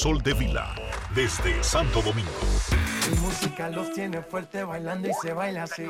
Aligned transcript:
Soldevila 0.00 0.74
desde 1.14 1.62
Santo 1.62 2.02
Domingo. 2.02 2.30
Mi 3.10 3.16
música 3.18 3.68
los 3.70 3.92
tiene 3.92 4.22
fuerte 4.22 4.64
bailando 4.64 5.08
y 5.08 5.12
se 5.20 5.32
baila 5.32 5.62
así. 5.64 5.82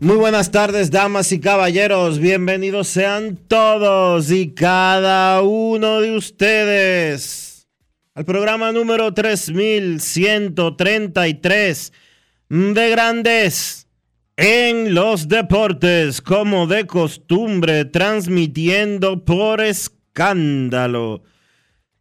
Muy 0.00 0.16
buenas 0.16 0.50
tardes, 0.50 0.90
damas 0.90 1.30
y 1.32 1.40
caballeros. 1.40 2.18
Bienvenidos 2.18 2.88
sean 2.88 3.36
todos 3.36 4.30
y 4.30 4.52
cada 4.52 5.40
uno 5.42 6.00
de 6.00 6.16
ustedes 6.16 7.68
al 8.14 8.24
programa 8.24 8.72
número 8.72 9.14
3133 9.14 11.92
de 12.48 12.90
Grandes 12.90 13.81
en 14.42 14.92
los 14.92 15.28
Deportes, 15.28 16.20
como 16.20 16.66
de 16.66 16.86
costumbre, 16.88 17.84
transmitiendo 17.84 19.24
por 19.24 19.60
escándalo 19.60 21.22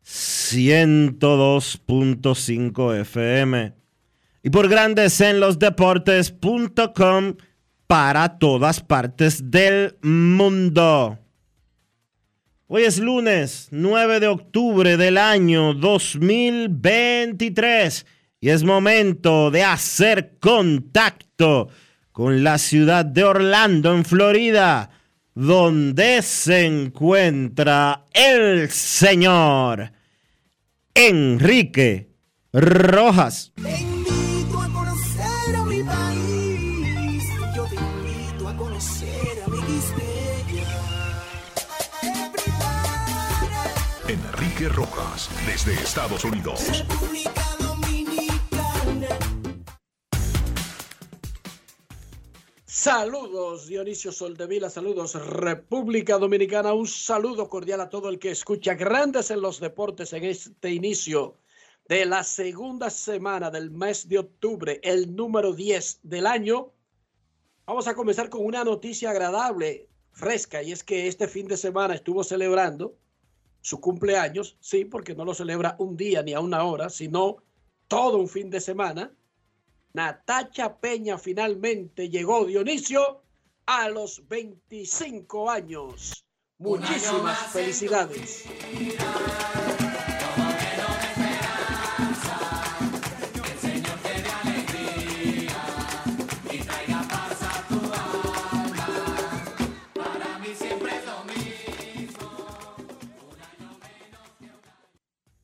102.5 0.04 3.00
FM 3.02 3.76
y 4.42 4.50
por 4.50 4.70
Grandes 4.70 5.22
en 5.22 5.40
los 5.40 5.60
Deportes.com 5.60 7.36
para 7.86 8.40
todas 8.40 8.82
partes 8.82 9.52
del 9.52 10.00
mundo. 10.02 11.20
Hoy 12.66 12.86
es 12.86 12.98
lunes 12.98 13.68
9 13.70 14.20
de 14.20 14.30
octubre 14.30 14.98
del 14.98 15.20
año 15.20 15.76
2023 15.76 18.08
y 18.40 18.50
es 18.50 18.64
momento 18.64 19.52
de 19.52 19.64
hacer 19.64 20.40
contacto 20.40 21.70
con 22.12 22.44
la 22.44 22.58
ciudad 22.58 23.06
de 23.06 23.24
Orlando, 23.24 23.94
en 23.94 24.06
Florida, 24.06 24.90
donde 25.34 26.22
se 26.22 26.66
encuentra 26.66 28.06
el 28.14 28.70
señor 28.70 29.92
Enrique 30.94 32.10
Rojas. 32.52 33.54
Te 33.56 33.82
invito 33.82 34.60
a 34.60 34.70
conocer 34.70 35.56
a 35.56 35.64
mi 35.64 35.84
país. 35.84 37.24
Yo 37.56 37.66
te 37.66 37.76
invito 37.76 38.48
a 38.48 38.58
conocer 38.58 39.44
a 39.46 39.50
mi 39.50 39.62
Enrique 44.08 44.68
Rojas 44.70 45.30
desde 45.46 45.74
Estados 45.74 46.26
Unidos. 46.26 46.68
República 46.68 47.41
Saludos 52.84 53.68
Dionisio 53.68 54.12
Soldevila, 54.12 54.68
saludos 54.68 55.14
República 55.14 56.18
Dominicana, 56.18 56.74
un 56.74 56.88
saludo 56.88 57.48
cordial 57.48 57.80
a 57.80 57.92
todo 57.92 58.10
el 58.10 58.18
que 58.18 58.32
escucha 58.32 58.74
Grandes 58.74 59.30
en 59.30 59.40
los 59.40 59.60
Deportes 59.60 60.14
en 60.14 60.24
este 60.24 60.72
inicio 60.72 61.38
de 61.88 62.08
la 62.08 62.24
segunda 62.24 62.90
semana 62.90 63.52
del 63.52 63.70
mes 63.70 64.10
de 64.10 64.18
octubre, 64.18 64.80
el 64.82 65.16
número 65.16 65.54
10 65.54 66.00
del 66.02 66.26
año. 66.26 66.74
Vamos 67.68 67.88
a 67.88 67.94
comenzar 67.94 68.32
con 68.32 68.44
una 68.44 68.64
noticia 68.64 69.12
agradable, 69.12 69.88
fresca, 70.12 70.64
y 70.64 70.72
es 70.72 70.84
que 70.84 71.06
este 71.06 71.28
fin 71.28 71.48
de 71.48 71.58
semana 71.58 71.94
estuvo 71.94 72.24
celebrando 72.24 72.98
su 73.62 73.80
cumpleaños, 73.80 74.58
sí, 74.60 74.86
porque 74.86 75.14
no 75.14 75.24
lo 75.24 75.36
celebra 75.36 75.76
un 75.78 75.96
día 75.96 76.24
ni 76.24 76.34
a 76.34 76.40
una 76.40 76.64
hora, 76.64 76.90
sino 76.90 77.44
todo 77.88 78.18
un 78.18 78.28
fin 78.28 78.50
de 78.50 78.60
semana. 78.60 79.14
Natacha 79.94 80.80
Peña 80.80 81.18
finalmente 81.18 82.10
llegó, 82.10 82.46
Dionisio, 82.46 83.24
a 83.66 83.90
los 83.90 84.28
25 84.28 85.50
años. 85.50 86.24
Muchísimas 86.58 87.38
felicidades. 87.52 88.46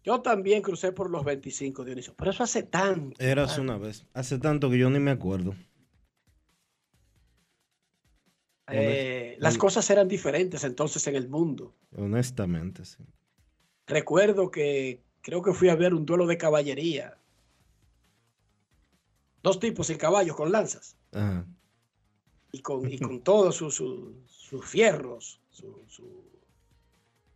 Yo 0.07 0.21
también 0.21 0.61
crucé 0.61 0.93
por 0.93 1.09
los 1.09 1.25
25, 1.25 1.83
Dionisio, 1.83 2.13
pero 2.15 2.31
eso 2.31 2.41
hace 2.41 2.63
tanto. 2.63 3.21
Eras 3.21 3.57
tanto. 3.57 3.61
una 3.63 3.77
vez. 3.77 4.05
Hace 4.13 4.39
tanto 4.39 4.69
que 4.69 4.77
yo 4.77 4.89
ni 4.89 4.99
me 4.99 5.11
acuerdo. 5.11 5.53
Eh, 8.69 9.35
las 9.39 9.57
cosas 9.57 9.89
eran 9.89 10.07
diferentes 10.07 10.63
entonces 10.63 11.05
en 11.07 11.17
el 11.17 11.27
mundo. 11.27 11.75
Honestamente, 11.93 12.85
sí. 12.85 13.03
Recuerdo 13.85 14.49
que 14.49 15.03
creo 15.19 15.41
que 15.41 15.51
fui 15.51 15.67
a 15.67 15.75
ver 15.75 15.93
un 15.93 16.05
duelo 16.05 16.25
de 16.25 16.37
caballería. 16.37 17.17
Dos 19.43 19.59
tipos 19.59 19.89
en 19.89 19.97
caballos 19.97 20.37
con 20.37 20.53
lanzas 20.53 20.95
Ajá. 21.11 21.45
y 22.53 22.61
con, 22.61 22.89
y 22.89 22.97
con 22.99 23.23
todos 23.23 23.57
sus 23.57 23.75
sus 23.75 24.65
fierros, 24.65 25.41
su, 25.49 25.83
su 25.89 26.36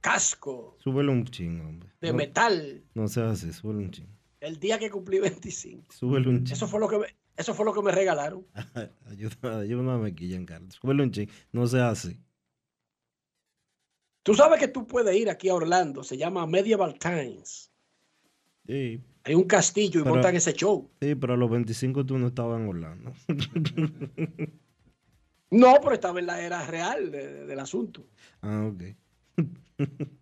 casco 0.02 0.76
Súbele 0.80 1.12
un 1.12 1.26
ching, 1.26 1.62
hombre. 1.62 1.90
de 2.02 2.10
no, 2.12 2.18
metal. 2.18 2.84
no 2.96 3.08
seas 3.08 3.34
así, 3.44 3.54
súbele 3.54 3.80
un 3.86 3.92
ching. 3.92 4.08
El 4.40 4.60
día 4.60 4.78
que 4.80 4.90
cumplí 4.90 5.20
25. 5.20 5.94
Súbele 5.94 6.28
un 6.30 6.44
ching. 6.44 6.54
Eso 6.56 6.68
fue 6.68 6.80
lo 6.80 6.88
que 6.90 6.98
me, 6.98 7.06
eso 7.38 7.54
fue 7.54 7.64
lo 7.66 7.74
que 7.74 7.82
me 7.82 7.92
regalaron. 7.92 8.46
Ayuda, 9.06 9.60
ayúdame 9.60 10.10
aquí, 10.10 10.28
Giancarlo. 10.28 10.70
Súbele 10.72 11.04
un 11.04 11.12
ching. 11.12 11.30
No 11.52 11.68
seas 11.68 12.06
así. 12.06 12.20
Tú 14.24 14.34
sabes 14.36 14.60
que 14.60 14.68
tú 14.68 14.86
puedes 14.86 15.16
ir 15.16 15.30
aquí 15.30 15.50
a 15.50 15.56
Orlando, 15.56 16.04
se 16.04 16.18
llama 16.18 16.46
Medieval 16.46 16.98
Times. 17.00 17.72
Sí, 18.68 19.02
Hay 19.24 19.34
un 19.36 19.44
castillo 19.46 20.00
y 20.00 20.04
Pero- 20.04 20.14
montan 20.16 20.36
ese 20.36 20.54
show. 20.54 20.90
sí, 21.02 21.16
pero 21.16 21.34
a 21.34 21.38
los 21.38 21.50
25 21.50 22.06
tú 22.06 22.18
no 22.20 22.28
estabas 22.28 22.60
en 22.60 22.68
Orlando. 22.68 23.14
No, 25.54 25.74
pero 25.82 25.94
estaba 25.96 26.20
en 26.20 26.28
la 26.28 26.42
era 26.42 26.66
real 26.66 27.12
de- 27.12 27.28
de- 27.34 27.46
del 27.46 27.60
asunto. 27.60 28.08
ah, 28.42 28.70
ok. 28.74 28.84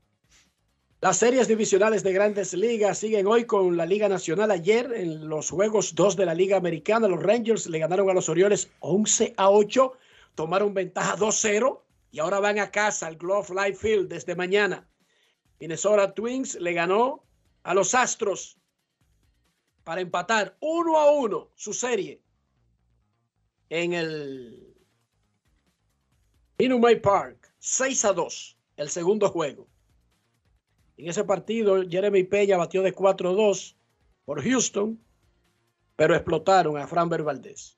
Las 1.02 1.18
series 1.18 1.48
divisionales 1.48 2.04
de 2.04 2.12
grandes 2.12 2.54
ligas 2.54 2.98
siguen 2.98 3.26
hoy 3.26 3.46
con 3.46 3.78
la 3.78 3.86
Liga 3.86 4.10
Nacional. 4.10 4.52
Ayer 4.52 4.92
en 4.94 5.30
los 5.30 5.50
juegos 5.50 5.96
2 5.96 6.18
de 6.18 6.26
la 6.26 6.34
Liga 6.34 6.58
Americana, 6.58 7.08
los 7.08 7.24
Rangers 7.24 7.68
le 7.68 7.80
ganaron 7.80 8.10
a 8.10 8.14
los 8.14 8.28
Orioles 8.28 8.70
11 8.82 9.34
a 9.38 9.50
8, 9.50 9.94
tomaron 10.36 10.74
ventaja 10.74 11.16
2-0 11.16 11.80
y 12.12 12.20
ahora 12.20 12.42
van 12.42 12.60
a 12.60 12.70
casa 12.70 13.08
al 13.08 13.16
Glove 13.16 13.48
Life 13.56 13.76
Field 13.76 14.10
desde 14.10 14.36
mañana. 14.36 14.90
Minnesota 15.60 16.14
Twins 16.14 16.56
le 16.56 16.74
ganó 16.74 17.24
a 17.64 17.74
los 17.74 17.96
Astros 17.96 18.60
para 19.86 20.02
empatar 20.02 20.58
uno 20.60 20.98
a 20.98 21.12
uno 21.12 21.50
su 21.56 21.74
serie 21.74 22.22
en 23.70 23.94
el 23.94 24.76
Minute 26.58 26.98
Park, 26.98 27.54
6 27.60 28.06
a 28.06 28.14
2, 28.14 28.59
el 28.80 28.90
segundo 28.90 29.30
juego. 29.30 29.68
En 30.96 31.10
ese 31.10 31.26
partido, 31.26 31.84
Jeremy 31.88 32.24
Peña 32.24 32.56
batió 32.56 32.82
de 32.82 32.96
4-2 32.96 33.76
por 34.24 34.42
Houston, 34.42 34.98
pero 35.98 36.16
explotaron 36.16 36.78
a 36.78 36.88
Fran 36.88 37.10
Valdez. 37.10 37.78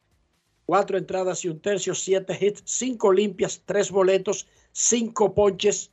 Cuatro 0.63 0.99
entradas 0.99 1.43
y 1.43 1.49
un 1.49 1.59
tercio, 1.59 1.95
siete 1.95 2.37
hits, 2.39 2.61
cinco 2.65 3.11
limpias, 3.11 3.63
tres 3.65 3.89
boletos, 3.89 4.47
cinco 4.71 5.33
ponches. 5.33 5.91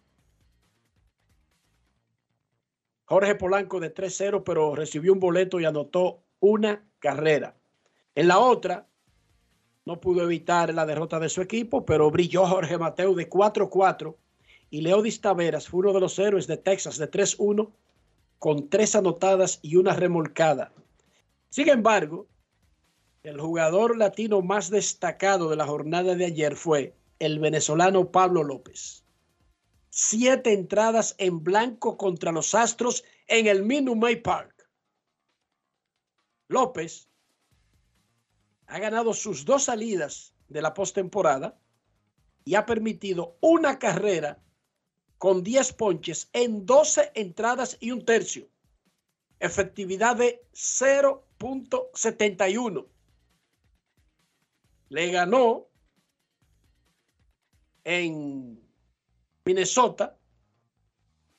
Jorge 3.07 3.35
Polanco 3.35 3.81
de 3.81 3.95
3-0, 3.95 4.43
pero 4.45 4.75
recibió 4.75 5.15
un 5.15 5.21
boleto 5.21 5.59
y 5.59 5.65
anotó 5.65 6.23
una 6.39 6.87
carrera. 6.99 7.57
En 8.15 8.29
la 8.29 8.39
otra, 8.39 8.87
no 9.87 9.99
pudo 10.01 10.23
evitar 10.23 10.75
la 10.75 10.85
derrota 10.85 11.19
de 11.19 11.31
su 11.31 11.41
equipo, 11.41 11.87
pero 11.87 12.11
brilló 12.11 12.47
Jorge 12.47 12.77
Mateo 12.77 13.15
de 13.15 13.31
4-4 13.31 14.15
y 14.70 14.82
Leodis 14.82 15.20
Taveras 15.20 15.69
fue 15.69 15.81
uno 15.81 15.93
de 15.93 16.00
los 16.00 16.19
héroes 16.19 16.47
de 16.47 16.56
Texas 16.56 16.99
de 16.99 17.11
3-1 17.11 17.70
con 18.38 18.69
tres 18.69 18.94
anotadas 18.94 19.59
y 19.62 19.76
una 19.76 19.94
remolcada. 19.94 20.73
Sin 21.49 21.69
embargo, 21.69 22.29
el 23.23 23.41
jugador 23.41 23.97
latino 23.97 24.43
más 24.43 24.70
destacado 24.70 25.50
de 25.50 25.56
la 25.56 25.67
jornada 25.67 26.15
de 26.15 26.26
ayer 26.26 26.56
fue 26.56 26.94
el 27.19 27.38
venezolano 27.38 28.11
Pablo 28.11 28.44
López. 28.44 29.05
Siete 29.91 30.53
entradas 30.53 31.14
en 31.19 31.43
blanco 31.43 31.97
contra 31.97 32.31
los 32.31 32.55
Astros 32.55 33.05
en 33.26 33.47
el 33.47 33.64
Minute 33.64 34.19
Park. 34.19 34.69
López 36.47 37.09
ha 38.67 38.79
ganado 38.79 39.14
sus 39.14 39.44
dos 39.44 39.64
salidas 39.64 40.35
de 40.49 40.62
la 40.62 40.75
postemporada 40.75 41.59
y 42.44 42.55
ha 42.55 42.67
permitido 42.67 43.37
una 43.41 43.79
carrera 43.79 44.38
con 45.19 45.43
10 45.43 45.75
ponches 45.75 46.31
en 46.32 46.65
12 46.65 47.12
entradas 47.15 47.76
y 47.81 47.91
un 47.91 48.03
tercio. 48.05 48.49
Efectividad 49.41 50.17
de 50.17 50.47
0.71. 50.53 52.87
Le 54.88 55.11
ganó 55.11 55.67
en 57.85 58.61
Minnesota 59.44 60.17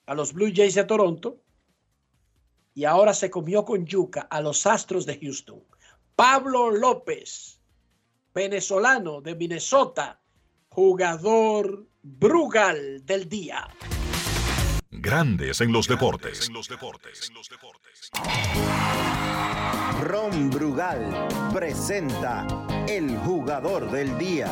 a 0.06 0.14
los 0.14 0.32
Blue 0.34 0.52
Jays 0.54 0.76
de 0.76 0.84
Toronto 0.84 1.42
y 2.74 2.84
ahora 2.86 3.14
se 3.14 3.30
comió 3.30 3.66
con 3.66 3.86
yuca 3.86 4.22
a 4.22 4.40
los 4.42 4.66
Astros 4.66 5.06
de 5.06 5.20
Houston. 5.20 5.62
Pablo 6.16 6.72
López, 6.72 7.62
venezolano 8.34 9.22
de 9.22 9.36
Minnesota, 9.36 10.20
jugador 10.70 11.88
Brugal 12.02 13.04
del 13.04 13.28
día. 13.28 13.68
Grandes 14.92 15.62
en 15.62 15.72
los 15.72 15.88
deportes. 15.88 16.50
Ron 20.04 20.50
Brugal 20.50 21.28
presenta 21.54 22.46
el 22.88 23.18
jugador 23.18 23.90
del 23.92 24.18
día. 24.18 24.48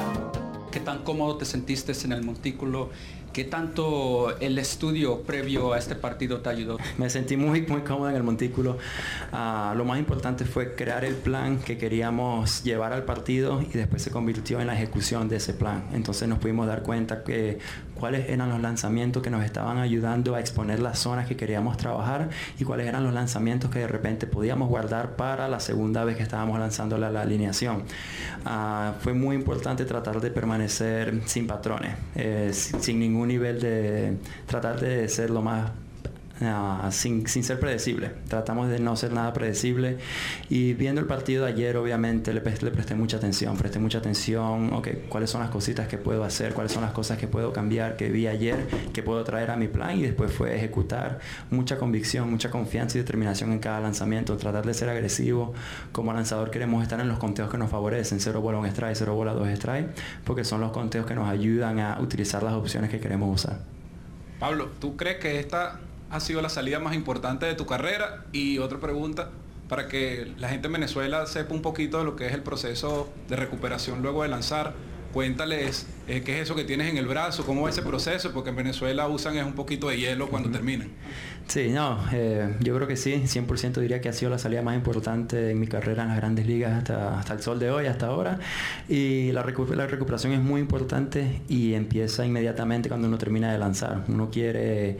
¿Qué 0.71 0.79
tan 0.79 1.03
cómodo 1.03 1.37
te 1.37 1.45
sentiste 1.45 1.93
en 2.03 2.11
el 2.11 2.23
montículo? 2.23 2.89
¿Qué 3.37 3.43
tanto 3.43 4.35
el 4.39 4.57
estudio 4.57 5.21
previo 5.21 5.73
a 5.73 5.77
este 5.77 5.93
partido 5.93 6.39
te 6.39 6.49
ayudó? 6.49 6.79
Me 6.97 7.07
sentí 7.07 7.37
muy, 7.37 7.61
muy 7.67 7.81
cómodo 7.81 8.09
en 8.09 8.15
el 8.15 8.23
montículo. 8.23 8.79
Ah, 9.31 9.75
lo 9.77 9.85
más 9.85 9.99
importante 9.99 10.43
fue 10.43 10.73
crear 10.73 11.05
el 11.05 11.13
plan 11.13 11.59
que 11.59 11.77
queríamos 11.77 12.63
llevar 12.63 12.93
al 12.93 13.03
partido 13.03 13.61
y 13.61 13.77
después 13.77 14.01
se 14.01 14.09
convirtió 14.09 14.59
en 14.59 14.65
la 14.65 14.73
ejecución 14.73 15.29
de 15.29 15.35
ese 15.35 15.53
plan. 15.53 15.83
Entonces 15.93 16.27
nos 16.27 16.39
pudimos 16.39 16.65
dar 16.65 16.81
cuenta 16.81 17.23
que 17.23 17.59
cuáles 17.93 18.27
eran 18.27 18.49
los 18.49 18.59
lanzamientos 18.59 19.21
que 19.21 19.29
nos 19.29 19.45
estaban 19.45 19.77
ayudando 19.77 20.33
a 20.33 20.39
exponer 20.39 20.79
las 20.79 20.97
zonas 20.97 21.27
que 21.27 21.35
queríamos 21.35 21.77
trabajar 21.77 22.29
y 22.57 22.63
cuáles 22.63 22.87
eran 22.87 23.03
los 23.03 23.13
lanzamientos 23.13 23.69
que 23.69 23.79
de 23.79 23.87
repente 23.87 24.25
podíamos 24.25 24.67
guardar 24.67 25.15
para 25.15 25.47
la 25.47 25.59
segunda 25.59 26.03
vez 26.03 26.17
que 26.17 26.23
estábamos 26.23 26.57
lanzando 26.59 26.97
la, 26.97 27.07
alineación. 27.21 27.83
Ah, 28.45 28.93
fue 28.99 29.13
muy 29.13 29.35
importante 29.35 29.85
tratar 29.85 30.21
de 30.21 30.31
permanecer 30.31 31.21
sin 31.25 31.45
patrones, 31.45 31.95
eh, 32.15 32.51
sin 32.53 32.99
ningún 32.99 33.26
nivel 33.27 33.59
de 33.59 34.17
tratar 34.45 34.79
de 34.79 35.07
ser 35.09 35.29
lo 35.29 35.41
más 35.41 35.71
Ah, 36.39 36.89
sin, 36.91 37.27
ser 37.27 37.59
predecible. 37.59 38.11
Tratamos 38.27 38.69
de 38.69 38.79
no 38.79 38.95
ser 38.95 39.11
nada 39.11 39.33
predecible. 39.33 39.97
Y 40.49 40.73
viendo 40.73 41.01
el 41.01 41.07
partido 41.07 41.45
de 41.45 41.51
ayer, 41.51 41.77
obviamente, 41.77 42.31
le, 42.31 42.41
presté 42.41 42.95
mucha 42.95 43.17
atención. 43.17 43.57
Presté 43.57 43.79
mucha 43.79 43.97
atención, 43.97 44.71
ok, 44.73 44.87
cuáles 45.09 45.31
son 45.31 45.41
las 45.41 45.49
cositas 45.49 45.87
que 45.87 45.97
puedo 45.97 46.23
hacer, 46.23 46.53
cuáles 46.53 46.71
son 46.71 46.83
las 46.83 46.91
cosas 46.91 47.17
que 47.17 47.27
puedo 47.27 47.53
cambiar, 47.53 47.95
que 47.95 48.09
vi 48.09 48.27
ayer, 48.27 48.67
que 48.93 49.01
puedo 49.01 49.23
traer 49.23 49.49
a 49.49 49.55
mi 49.55 49.67
plan. 49.67 49.97
Y 49.97 50.03
después 50.03 50.31
fue 50.31 50.55
ejecutar 50.55 51.19
mucha 51.49 51.77
convicción, 51.79 52.29
mucha 52.29 52.51
confianza 52.51 52.97
y 52.97 53.01
determinación 53.01 53.51
en 53.51 53.59
cada 53.59 53.79
lanzamiento. 53.79 54.37
Tratar 54.37 54.65
de 54.65 54.75
ser 54.75 54.89
agresivo. 54.89 55.53
Como 55.91 56.13
lanzador 56.13 56.51
queremos 56.51 56.83
estar 56.83 56.99
en 56.99 57.07
los 57.07 57.17
conteos 57.17 57.49
que 57.49 57.57
nos 57.57 57.71
favorecen. 57.71 58.19
Cero 58.19 58.41
bola, 58.41 58.59
un 58.59 58.67
strike, 58.67 58.95
cero 58.95 59.15
bola, 59.15 59.33
dos 59.33 59.47
strike. 59.47 59.89
Porque 60.23 60.43
son 60.43 60.61
los 60.61 60.71
conteos 60.71 61.07
que 61.07 61.15
nos 61.15 61.27
ayudan 61.27 61.79
a 61.79 61.99
utilizar 61.99 62.43
las 62.43 62.53
opciones 62.53 62.91
que 62.91 62.99
queremos 62.99 63.33
usar. 63.33 63.57
Pablo, 64.39 64.69
¿tú 64.79 64.95
crees 64.95 65.17
que 65.17 65.39
esta 65.39 65.79
ha 66.09 66.19
sido 66.19 66.41
la 66.41 66.49
salida 66.49 66.79
más 66.79 66.95
importante 66.95 67.45
de 67.45 67.55
tu 67.55 67.65
carrera? 67.65 68.25
Y 68.31 68.59
otra 68.59 68.79
pregunta, 68.79 69.29
para 69.67 69.87
que 69.87 70.33
la 70.37 70.49
gente 70.49 70.67
en 70.67 70.73
Venezuela 70.73 71.25
sepa 71.25 71.53
un 71.53 71.61
poquito 71.61 71.99
de 71.99 72.05
lo 72.05 72.15
que 72.15 72.27
es 72.27 72.33
el 72.33 72.41
proceso 72.41 73.09
de 73.27 73.35
recuperación 73.35 74.01
luego 74.01 74.23
de 74.23 74.29
lanzar. 74.29 74.73
Cuéntales 75.13 75.87
eh, 76.07 76.21
qué 76.21 76.35
es 76.35 76.43
eso 76.43 76.55
que 76.55 76.63
tienes 76.63 76.89
en 76.89 76.97
el 76.97 77.07
brazo, 77.07 77.45
cómo 77.45 77.63
va 77.63 77.69
ese 77.69 77.81
proceso, 77.81 78.33
porque 78.33 78.51
en 78.51 78.55
Venezuela 78.57 79.07
usan 79.07 79.37
es 79.37 79.45
un 79.45 79.53
poquito 79.53 79.89
de 79.89 79.97
hielo 79.97 80.29
cuando 80.29 80.51
terminan. 80.51 80.91
Sí, 81.47 81.69
no, 81.69 81.97
eh, 82.11 82.55
yo 82.59 82.75
creo 82.75 82.89
que 82.89 82.97
sí, 82.97 83.23
100% 83.25 83.79
diría 83.79 84.01
que 84.01 84.09
ha 84.09 84.13
sido 84.13 84.29
la 84.29 84.37
salida 84.37 84.61
más 84.61 84.75
importante 84.75 85.51
en 85.51 85.59
mi 85.59 85.67
carrera 85.67 86.03
en 86.03 86.09
las 86.09 86.17
grandes 86.17 86.45
ligas 86.45 86.73
hasta, 86.73 87.19
hasta 87.19 87.33
el 87.33 87.41
sol 87.41 87.57
de 87.57 87.71
hoy, 87.71 87.85
hasta 87.85 88.07
ahora. 88.07 88.39
Y 88.89 89.31
la, 89.31 89.45
la 89.45 89.87
recuperación 89.87 90.33
es 90.33 90.41
muy 90.41 90.59
importante 90.59 91.41
y 91.47 91.73
empieza 91.73 92.25
inmediatamente 92.25 92.89
cuando 92.89 93.07
uno 93.07 93.17
termina 93.17 93.49
de 93.51 93.59
lanzar. 93.59 94.03
Uno 94.09 94.29
quiere 94.29 94.97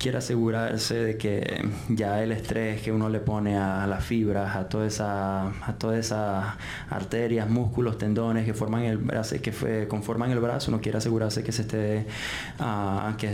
quiere 0.00 0.16
asegurarse 0.18 0.94
de 0.94 1.16
que 1.18 1.62
ya 1.90 2.22
el 2.22 2.32
estrés 2.32 2.80
que 2.80 2.90
uno 2.90 3.10
le 3.10 3.20
pone 3.20 3.58
a 3.58 3.86
las 3.86 4.02
fibras, 4.02 4.56
a 4.56 4.68
todas 4.68 4.94
esas 4.94 5.52
a 5.62 5.74
todas 5.78 5.98
esas 5.98 6.54
arterias, 6.88 7.48
músculos, 7.50 7.98
tendones 7.98 8.46
que 8.46 8.54
forman 8.54 8.84
el 8.84 8.96
brazo, 8.96 9.36
que 9.42 9.86
conforman 9.88 10.30
el 10.30 10.40
brazo, 10.40 10.70
uno 10.70 10.80
quiere 10.80 10.98
asegurarse 10.98 11.44
que 11.44 11.52
se 11.52 11.62
esté 11.62 12.06
uh, 12.60 13.14
que 13.18 13.30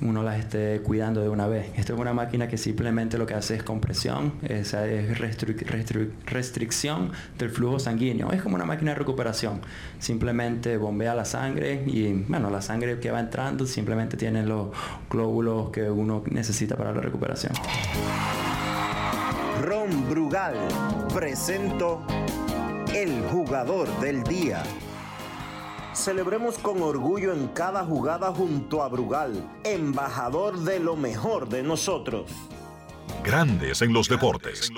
uno 0.00 0.22
las 0.22 0.38
esté 0.38 0.80
cuidando 0.82 1.20
de 1.20 1.28
una 1.28 1.46
vez. 1.46 1.66
Esto 1.76 1.92
es 1.96 2.00
una 2.00 2.14
máquina 2.14 2.48
que 2.48 2.58
simplemente 2.58 3.18
lo 3.18 3.26
que 3.26 3.34
hace 3.34 3.56
es 3.56 3.62
compresión, 3.62 4.34
esa 4.42 4.86
es 4.86 5.18
restricción 5.18 7.12
del 7.38 7.50
flujo 7.50 7.78
sanguíneo. 7.78 8.32
Es 8.32 8.42
como 8.42 8.56
una 8.56 8.64
máquina 8.64 8.92
de 8.92 8.98
recuperación. 8.98 9.60
Simplemente 9.98 10.76
bombea 10.76 11.14
la 11.14 11.24
sangre 11.24 11.82
y 11.86 12.12
bueno, 12.12 12.50
la 12.50 12.62
sangre 12.62 12.98
que 13.00 13.10
va 13.10 13.20
entrando 13.20 13.66
simplemente 13.66 14.16
tiene 14.16 14.44
los 14.44 14.68
glóbulos 15.10 15.70
que 15.70 15.90
uno 15.90 16.22
necesita 16.30 16.76
para 16.76 16.92
la 16.92 17.00
recuperación. 17.00 17.52
Ron 19.62 20.08
Brugal 20.08 20.54
presento 21.14 22.02
el 22.94 23.22
jugador 23.30 23.88
del 24.00 24.22
día. 24.22 24.62
Celebremos 25.96 26.58
con 26.58 26.82
orgullo 26.82 27.32
en 27.32 27.48
cada 27.48 27.82
jugada 27.82 28.30
junto 28.30 28.82
a 28.82 28.88
Brugal, 28.88 29.50
embajador 29.64 30.58
de 30.58 30.78
lo 30.78 30.94
mejor 30.94 31.48
de 31.48 31.62
nosotros. 31.62 32.30
Grandes 33.24 33.80
en 33.80 33.94
los 33.94 34.06
deportes. 34.06 34.70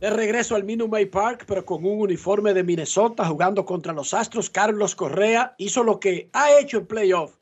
De 0.00 0.10
regreso 0.10 0.54
al 0.54 0.64
Minute 0.64 1.06
Park, 1.06 1.44
pero 1.48 1.64
con 1.64 1.86
un 1.86 2.02
uniforme 2.02 2.52
de 2.52 2.62
Minnesota 2.62 3.24
jugando 3.24 3.64
contra 3.64 3.94
los 3.94 4.12
Astros, 4.12 4.50
Carlos 4.50 4.94
Correa 4.94 5.54
hizo 5.56 5.82
lo 5.82 5.98
que 5.98 6.28
ha 6.34 6.58
hecho 6.58 6.76
en 6.78 6.86
playoff 6.86 7.36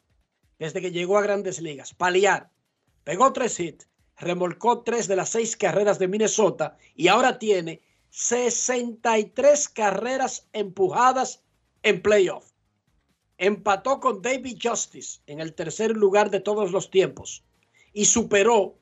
desde 0.60 0.80
que 0.80 0.92
llegó 0.92 1.18
a 1.18 1.22
grandes 1.22 1.60
ligas, 1.60 1.92
paliar. 1.92 2.50
Pegó 3.02 3.32
tres 3.32 3.58
hits, 3.58 3.88
remolcó 4.16 4.82
tres 4.82 5.08
de 5.08 5.16
las 5.16 5.30
seis 5.30 5.56
carreras 5.56 5.98
de 5.98 6.06
Minnesota 6.06 6.76
y 6.94 7.08
ahora 7.08 7.40
tiene 7.40 7.82
63 8.12 9.70
carreras 9.70 10.46
empujadas 10.52 11.42
en 11.82 12.02
playoff. 12.02 12.52
Empató 13.38 14.00
con 14.00 14.20
David 14.20 14.58
Justice 14.62 15.20
en 15.26 15.40
el 15.40 15.54
tercer 15.54 15.96
lugar 15.96 16.30
de 16.30 16.40
todos 16.40 16.72
los 16.72 16.90
tiempos 16.90 17.42
y 17.94 18.04
superó 18.04 18.78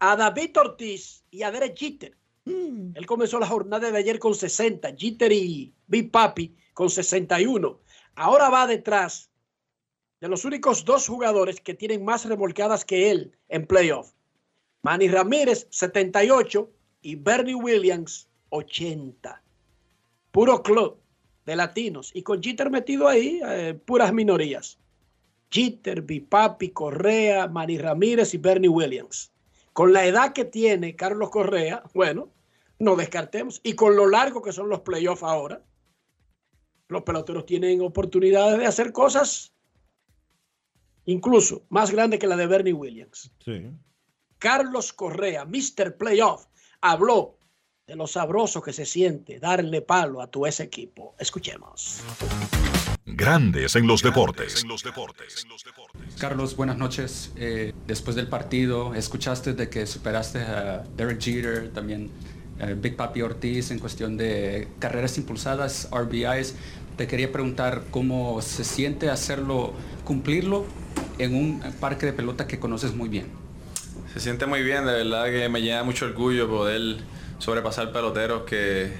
a 0.00 0.16
David 0.16 0.58
Ortiz 0.58 1.22
y 1.30 1.44
a 1.44 1.52
Derek 1.52 1.78
Jeter. 1.78 2.18
Mm. 2.44 2.90
Él 2.96 3.06
comenzó 3.06 3.38
la 3.38 3.46
jornada 3.46 3.88
de 3.88 3.98
ayer 3.98 4.18
con 4.18 4.34
60, 4.34 4.96
Jeter 4.96 5.30
y 5.30 5.72
Big 5.86 6.10
Papi 6.10 6.56
con 6.74 6.90
61. 6.90 7.80
Ahora 8.16 8.50
va 8.50 8.66
detrás 8.66 9.30
de 10.20 10.26
los 10.26 10.44
únicos 10.44 10.84
dos 10.84 11.06
jugadores 11.06 11.60
que 11.60 11.74
tienen 11.74 12.04
más 12.04 12.24
remolcadas 12.24 12.84
que 12.84 13.12
él 13.12 13.38
en 13.48 13.64
playoff. 13.64 14.10
Manny 14.82 15.06
Ramírez, 15.06 15.68
78 15.70 16.72
y 17.02 17.14
Bernie 17.16 17.54
Williams, 17.54 18.28
80. 18.50 19.42
Puro 20.30 20.62
club 20.62 20.98
de 21.46 21.56
latinos. 21.56 22.10
Y 22.14 22.22
con 22.22 22.42
Jeter 22.42 22.70
metido 22.70 23.08
ahí, 23.08 23.40
eh, 23.44 23.74
puras 23.84 24.12
minorías. 24.12 24.78
Jeter, 25.50 26.02
Bipapi, 26.02 26.70
Correa, 26.70 27.48
Manny 27.48 27.78
Ramírez 27.78 28.34
y 28.34 28.38
Bernie 28.38 28.68
Williams. 28.68 29.32
Con 29.72 29.92
la 29.92 30.04
edad 30.04 30.32
que 30.32 30.44
tiene 30.44 30.96
Carlos 30.96 31.30
Correa, 31.30 31.82
bueno, 31.94 32.30
no 32.78 32.96
descartemos. 32.96 33.60
Y 33.62 33.74
con 33.74 33.96
lo 33.96 34.08
largo 34.08 34.42
que 34.42 34.52
son 34.52 34.68
los 34.68 34.80
playoffs 34.80 35.22
ahora, 35.22 35.62
los 36.88 37.02
peloteros 37.02 37.46
tienen 37.46 37.80
oportunidades 37.80 38.58
de 38.58 38.66
hacer 38.66 38.92
cosas 38.92 39.52
incluso 41.04 41.64
más 41.70 41.90
grandes 41.90 42.20
que 42.20 42.26
la 42.26 42.36
de 42.36 42.46
Bernie 42.46 42.74
Williams. 42.74 43.32
Sí. 43.42 43.70
Carlos 44.38 44.92
Correa, 44.92 45.46
Mr. 45.46 45.96
Playoff, 45.96 46.46
habló 46.80 47.38
de 47.86 47.96
lo 47.96 48.06
sabroso 48.06 48.62
que 48.62 48.72
se 48.72 48.84
siente 48.84 49.38
darle 49.38 49.80
palo 49.80 50.20
a 50.20 50.26
tu 50.26 50.46
ese 50.46 50.64
equipo. 50.64 51.14
Escuchemos. 51.18 52.02
Grandes 53.06 53.74
en 53.74 53.86
los 53.86 54.02
deportes. 54.02 54.64
Carlos, 56.18 56.54
buenas 56.54 56.76
noches. 56.76 57.32
Eh, 57.36 57.72
después 57.86 58.14
del 58.14 58.28
partido, 58.28 58.94
escuchaste 58.94 59.54
de 59.54 59.70
que 59.70 59.86
superaste 59.86 60.40
a 60.40 60.84
Derek 60.96 61.20
Jeter, 61.20 61.72
también 61.72 62.10
eh, 62.60 62.76
Big 62.78 62.96
Papi 62.96 63.22
Ortiz 63.22 63.70
en 63.70 63.78
cuestión 63.78 64.18
de 64.18 64.68
carreras 64.78 65.16
impulsadas, 65.16 65.88
RBIs. 65.90 66.54
Te 66.98 67.06
quería 67.06 67.32
preguntar 67.32 67.84
cómo 67.90 68.42
se 68.42 68.64
siente 68.64 69.08
hacerlo, 69.08 69.72
cumplirlo 70.04 70.66
en 71.18 71.34
un 71.34 71.60
parque 71.80 72.06
de 72.06 72.12
pelota 72.12 72.46
que 72.46 72.58
conoces 72.58 72.94
muy 72.94 73.08
bien. 73.08 73.47
Se 74.12 74.20
siente 74.20 74.46
muy 74.46 74.62
bien, 74.62 74.86
de 74.86 74.92
verdad 74.92 75.26
que 75.26 75.48
me 75.48 75.60
llena 75.60 75.82
mucho 75.82 76.06
orgullo 76.06 76.48
poder 76.48 76.96
sobrepasar 77.38 77.92
peloteros 77.92 78.42
que, 78.44 78.92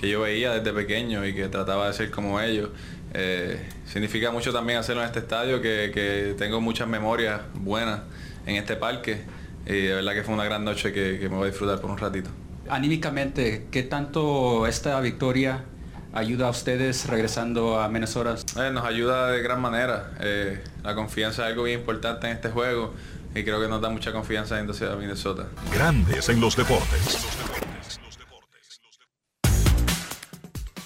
que 0.00 0.08
yo 0.08 0.22
veía 0.22 0.52
desde 0.52 0.72
pequeño 0.72 1.26
y 1.26 1.34
que 1.34 1.48
trataba 1.48 1.88
de 1.88 1.92
ser 1.92 2.10
como 2.10 2.40
ellos. 2.40 2.70
Eh, 3.14 3.68
significa 3.86 4.30
mucho 4.30 4.52
también 4.52 4.78
hacerlo 4.78 5.02
en 5.02 5.08
este 5.08 5.20
estadio, 5.20 5.60
que, 5.60 5.90
que, 5.92 6.34
tengo 6.38 6.60
muchas 6.60 6.88
memorias 6.88 7.40
buenas 7.54 8.00
en 8.46 8.56
este 8.56 8.76
parque 8.76 9.22
y 9.66 9.72
de 9.72 9.94
verdad 9.94 10.14
que 10.14 10.22
fue 10.22 10.34
una 10.34 10.44
gran 10.44 10.64
noche 10.64 10.92
que, 10.92 11.18
que 11.18 11.28
me 11.28 11.36
voy 11.36 11.44
a 11.44 11.50
disfrutar 11.50 11.80
por 11.80 11.90
un 11.90 11.98
ratito. 11.98 12.30
Anímicamente, 12.68 13.66
¿qué 13.70 13.82
tanto 13.82 14.66
esta 14.66 15.00
victoria 15.00 15.64
ayuda 16.12 16.48
a 16.48 16.50
ustedes 16.50 17.06
regresando 17.06 17.78
a 17.78 17.88
Minnesota? 17.88 18.36
Eh, 18.56 18.70
nos 18.72 18.84
ayuda 18.84 19.30
de 19.30 19.42
gran 19.42 19.60
manera. 19.60 20.12
Eh, 20.20 20.60
la 20.82 20.94
confianza 20.94 21.44
es 21.44 21.50
algo 21.50 21.64
bien 21.64 21.80
importante 21.80 22.26
en 22.26 22.32
este 22.34 22.48
juego 22.48 22.92
y 23.36 23.44
creo 23.44 23.60
que 23.60 23.68
nos 23.68 23.80
da 23.82 23.90
mucha 23.90 24.12
confianza 24.12 24.56
yendo 24.56 24.72
a 24.72 24.96
Minnesota. 24.96 25.50
Grandes 25.72 26.28
en 26.30 26.40
los 26.40 26.56
deportes. 26.56 27.18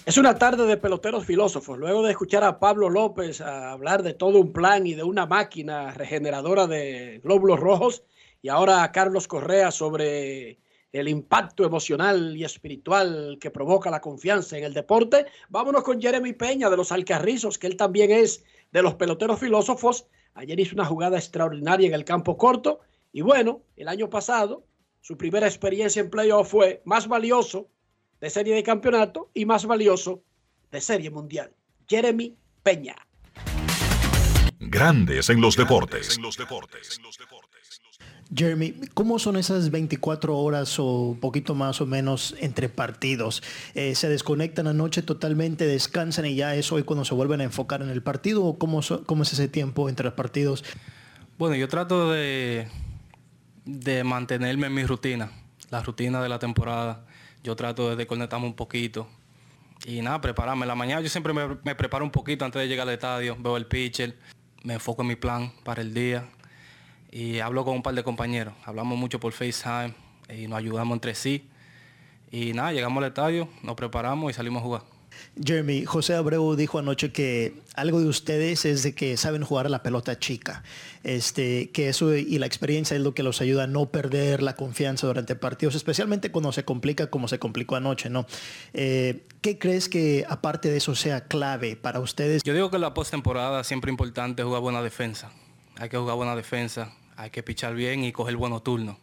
Es 0.04 0.18
una 0.18 0.34
tarde 0.34 0.66
de 0.66 0.76
peloteros 0.76 1.24
filósofos. 1.24 1.78
Luego 1.78 2.02
de 2.02 2.10
escuchar 2.10 2.42
a 2.42 2.58
Pablo 2.58 2.90
López 2.90 3.40
a 3.40 3.70
hablar 3.70 4.02
de 4.02 4.14
todo 4.14 4.40
un 4.40 4.52
plan 4.52 4.84
y 4.84 4.94
de 4.94 5.04
una 5.04 5.26
máquina 5.26 5.92
regeneradora 5.92 6.66
de 6.66 7.20
glóbulos 7.22 7.60
rojos, 7.60 8.02
y 8.42 8.48
ahora 8.48 8.82
a 8.82 8.90
Carlos 8.90 9.28
Correa 9.28 9.70
sobre 9.70 10.58
el 10.92 11.08
impacto 11.08 11.64
emocional 11.64 12.36
y 12.36 12.42
espiritual 12.42 13.38
que 13.40 13.52
provoca 13.52 13.90
la 13.90 14.00
confianza 14.00 14.58
en 14.58 14.64
el 14.64 14.74
deporte, 14.74 15.26
vámonos 15.48 15.84
con 15.84 16.00
Jeremy 16.00 16.32
Peña 16.32 16.68
de 16.68 16.76
los 16.76 16.90
Alcarrizos, 16.90 17.58
que 17.58 17.68
él 17.68 17.76
también 17.76 18.10
es 18.10 18.42
de 18.72 18.82
los 18.82 18.94
peloteros 18.94 19.38
filósofos. 19.38 20.06
Ayer 20.34 20.58
hizo 20.60 20.74
una 20.74 20.84
jugada 20.84 21.18
extraordinaria 21.18 21.88
en 21.88 21.94
el 21.94 22.04
campo 22.04 22.36
corto 22.36 22.80
y 23.12 23.22
bueno, 23.22 23.62
el 23.76 23.88
año 23.88 24.08
pasado 24.08 24.64
su 25.00 25.16
primera 25.16 25.46
experiencia 25.46 26.00
en 26.00 26.10
playoff 26.10 26.50
fue 26.50 26.82
más 26.84 27.08
valioso 27.08 27.68
de 28.20 28.30
serie 28.30 28.54
de 28.54 28.62
campeonato 28.62 29.30
y 29.34 29.46
más 29.46 29.64
valioso 29.64 30.22
de 30.70 30.80
serie 30.80 31.10
mundial. 31.10 31.52
Jeremy 31.88 32.36
Peña. 32.62 32.96
Grandes 34.58 35.30
en 35.30 35.40
los 35.40 35.56
deportes. 35.56 36.18
Jeremy, 38.34 38.74
¿cómo 38.94 39.18
son 39.18 39.36
esas 39.36 39.70
24 39.70 40.36
horas 40.36 40.76
o 40.78 41.16
poquito 41.20 41.56
más 41.56 41.80
o 41.80 41.86
menos 41.86 42.36
entre 42.38 42.68
partidos? 42.68 43.42
Eh, 43.74 43.96
¿Se 43.96 44.08
desconectan 44.08 44.68
anoche 44.68 45.02
totalmente, 45.02 45.66
descansan 45.66 46.26
y 46.26 46.36
ya 46.36 46.54
es 46.54 46.70
hoy 46.70 46.84
cuando 46.84 47.04
se 47.04 47.14
vuelven 47.14 47.40
a 47.40 47.44
enfocar 47.44 47.82
en 47.82 47.90
el 47.90 48.02
partido? 48.02 48.44
¿O 48.44 48.56
cómo, 48.56 48.80
es 48.80 49.32
ese 49.32 49.48
tiempo 49.48 49.88
entre 49.88 50.04
los 50.04 50.14
partidos? 50.14 50.64
Bueno, 51.38 51.56
yo 51.56 51.66
trato 51.66 52.12
de, 52.12 52.68
mantenerme 54.04 54.68
en 54.68 54.74
mi 54.74 54.84
rutina, 54.84 55.32
la 55.70 55.82
rutina 55.82 56.22
de 56.22 56.28
la 56.28 56.38
temporada. 56.38 57.04
Yo 57.42 57.56
trato 57.56 57.90
de 57.90 57.96
desconectarme 57.96 58.46
un 58.46 58.54
poquito. 58.54 59.08
Y 59.86 60.02
nada, 60.02 60.20
prepararme. 60.20 60.66
La 60.66 60.76
mañana 60.76 61.00
yo 61.00 61.08
siempre 61.08 61.32
me 61.32 61.74
preparo 61.74 62.04
un 62.04 62.12
poquito 62.12 62.44
antes 62.44 62.62
de 62.62 62.68
llegar 62.68 62.86
al 62.86 62.94
estadio, 62.94 63.36
veo 63.40 63.56
el 63.56 63.66
pitcher, 63.66 64.16
me 64.62 64.74
enfoco 64.74 65.02
en 65.02 65.08
mi 65.08 65.16
plan 65.16 65.52
para 65.64 65.80
el 65.80 65.94
día 65.94 66.28
y 67.10 67.40
hablo 67.40 67.64
con 67.64 67.74
un 67.74 67.82
par 67.82 67.94
de 67.94 68.04
compañeros. 68.04 68.54
Hablamos 68.64 68.98
mucho 68.98 69.18
por 69.18 69.32
FaceTime 69.32 69.94
y 70.28 70.46
nos 70.46 70.58
ayudamos 70.58 70.94
entre 70.94 71.14
sí. 71.14 71.48
Y 72.30 72.52
nada, 72.52 72.72
llegamos 72.72 73.02
al 73.02 73.08
estadio, 73.08 73.48
nos 73.62 73.74
preparamos 73.74 74.30
y 74.30 74.34
salimos 74.34 74.60
a 74.60 74.64
jugar. 74.64 74.82
Jeremy, 75.44 75.84
José 75.84 76.14
Abreu 76.14 76.54
dijo 76.54 76.78
anoche 76.78 77.10
que 77.10 77.54
algo 77.74 78.00
de 78.00 78.06
ustedes 78.06 78.64
es 78.64 78.84
de 78.84 78.94
que 78.94 79.16
saben 79.16 79.42
jugar 79.42 79.66
a 79.66 79.68
la 79.68 79.82
pelota 79.82 80.18
chica. 80.18 80.62
Este, 81.02 81.70
que 81.70 81.88
eso 81.88 82.14
y 82.14 82.38
la 82.38 82.46
experiencia 82.46 82.96
es 82.96 83.02
lo 83.02 83.12
que 83.12 83.24
los 83.24 83.40
ayuda 83.40 83.64
a 83.64 83.66
no 83.66 83.86
perder 83.86 84.40
la 84.40 84.54
confianza 84.54 85.08
durante 85.08 85.34
partidos, 85.34 85.74
especialmente 85.74 86.30
cuando 86.30 86.52
se 86.52 86.64
complica 86.64 87.08
como 87.08 87.26
se 87.26 87.40
complicó 87.40 87.74
anoche, 87.74 88.08
¿no? 88.08 88.26
Eh, 88.72 89.26
¿Qué 89.40 89.58
crees 89.58 89.88
que 89.88 90.24
aparte 90.28 90.70
de 90.70 90.76
eso 90.76 90.94
sea 90.94 91.24
clave 91.24 91.74
para 91.74 91.98
ustedes? 91.98 92.42
Yo 92.44 92.54
digo 92.54 92.70
que 92.70 92.78
la 92.78 92.94
postemporada 92.94 93.64
siempre 93.64 93.90
importante 93.90 94.44
jugar 94.44 94.60
buena 94.60 94.82
defensa. 94.82 95.32
Hay 95.76 95.88
que 95.88 95.96
jugar 95.96 96.16
buena 96.16 96.36
defensa 96.36 96.92
hay 97.20 97.28
que 97.28 97.42
pichar 97.42 97.74
bien 97.74 98.02
y 98.02 98.12
coger 98.12 98.36
buenos 98.36 98.64
turnos. 98.64 98.96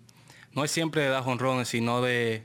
No 0.52 0.64
es 0.64 0.72
siempre 0.72 1.04
de 1.04 1.10
dar 1.10 1.24
jonrones, 1.24 1.68
sino 1.68 2.02
de, 2.02 2.44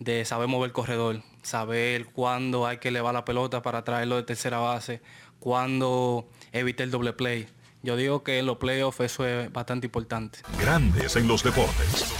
de 0.00 0.24
saber 0.24 0.48
mover 0.48 0.70
el 0.70 0.72
corredor, 0.72 1.22
saber 1.42 2.06
cuándo 2.06 2.66
hay 2.66 2.78
que 2.78 2.88
elevar 2.88 3.14
la 3.14 3.24
pelota 3.24 3.62
para 3.62 3.84
traerlo 3.84 4.16
de 4.16 4.24
tercera 4.24 4.58
base, 4.58 5.02
cuándo 5.38 6.28
evitar 6.50 6.84
el 6.84 6.90
doble 6.90 7.12
play. 7.12 7.46
Yo 7.84 7.96
digo 7.96 8.24
que 8.24 8.40
en 8.40 8.46
los 8.46 8.56
playoffs 8.56 8.98
eso 9.00 9.24
es 9.24 9.52
bastante 9.52 9.86
importante. 9.86 10.40
Grandes 10.58 11.14
en 11.14 11.28
los 11.28 11.44
deportes. 11.44 12.12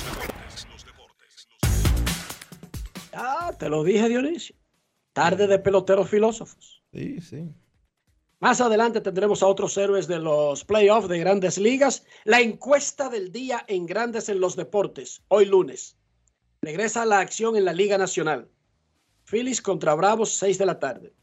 Ah, 3.13 3.53
te 3.59 3.69
lo 3.69 3.83
dije, 3.83 4.09
Dionisio. 4.09 4.55
Tarde 5.13 5.49
de 5.49 5.59
peloteros 5.59 6.09
filósofos. 6.09 6.85
Sí, 6.93 7.21
sí. 7.21 7.51
Más 8.41 8.61
adelante 8.61 9.01
tendremos 9.01 9.43
a 9.43 9.47
otros 9.47 9.77
héroes 9.79 10.07
de 10.07 10.19
los 10.19 10.65
playoffs 10.65 11.09
de 11.09 11.19
grandes 11.19 11.57
ligas. 11.57 12.05
La 12.25 12.41
encuesta 12.41 13.09
del 13.09 13.33
día 13.33 13.65
en 13.69 13.87
Grandes 13.87 14.29
en 14.29 14.41
los 14.41 14.57
Deportes, 14.57 15.23
hoy 15.29 15.47
lunes. 15.47 15.97
Regresa 16.61 17.07
la 17.07 17.21
acción 17.21 17.57
en 17.57 17.65
la 17.65 17.73
Liga 17.73 17.97
Nacional. 17.97 18.49
Phillies 19.25 19.63
contra 19.63 19.95
Bravos, 19.95 20.35
6 20.35 20.59
de 20.59 20.67
la 20.67 20.79
tarde. 20.79 21.15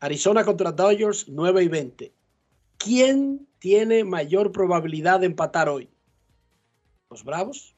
Arizona 0.00 0.44
contra 0.44 0.72
Dodgers, 0.72 1.28
9 1.28 1.64
y 1.64 1.68
20. 1.68 2.14
¿Quién 2.76 3.48
tiene 3.58 4.04
mayor 4.04 4.52
probabilidad 4.52 5.20
de 5.20 5.26
empatar 5.26 5.68
hoy? 5.68 5.88
¿Los 7.10 7.24
Bravos? 7.24 7.74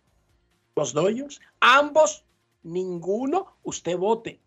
¿Los 0.76 0.92
Dodgers? 0.92 1.40
¿Ambos? 1.60 2.24
¿Ninguno? 2.62 3.56
Usted 3.62 3.96
vote 3.96 4.43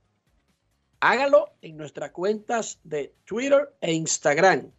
hágalo 0.99 1.53
en 1.61 1.77
nuestras 1.77 2.11
cuentas 2.11 2.79
de 2.83 3.13
Twitter 3.25 3.75
e 3.81 3.93
Instagram 3.93 4.71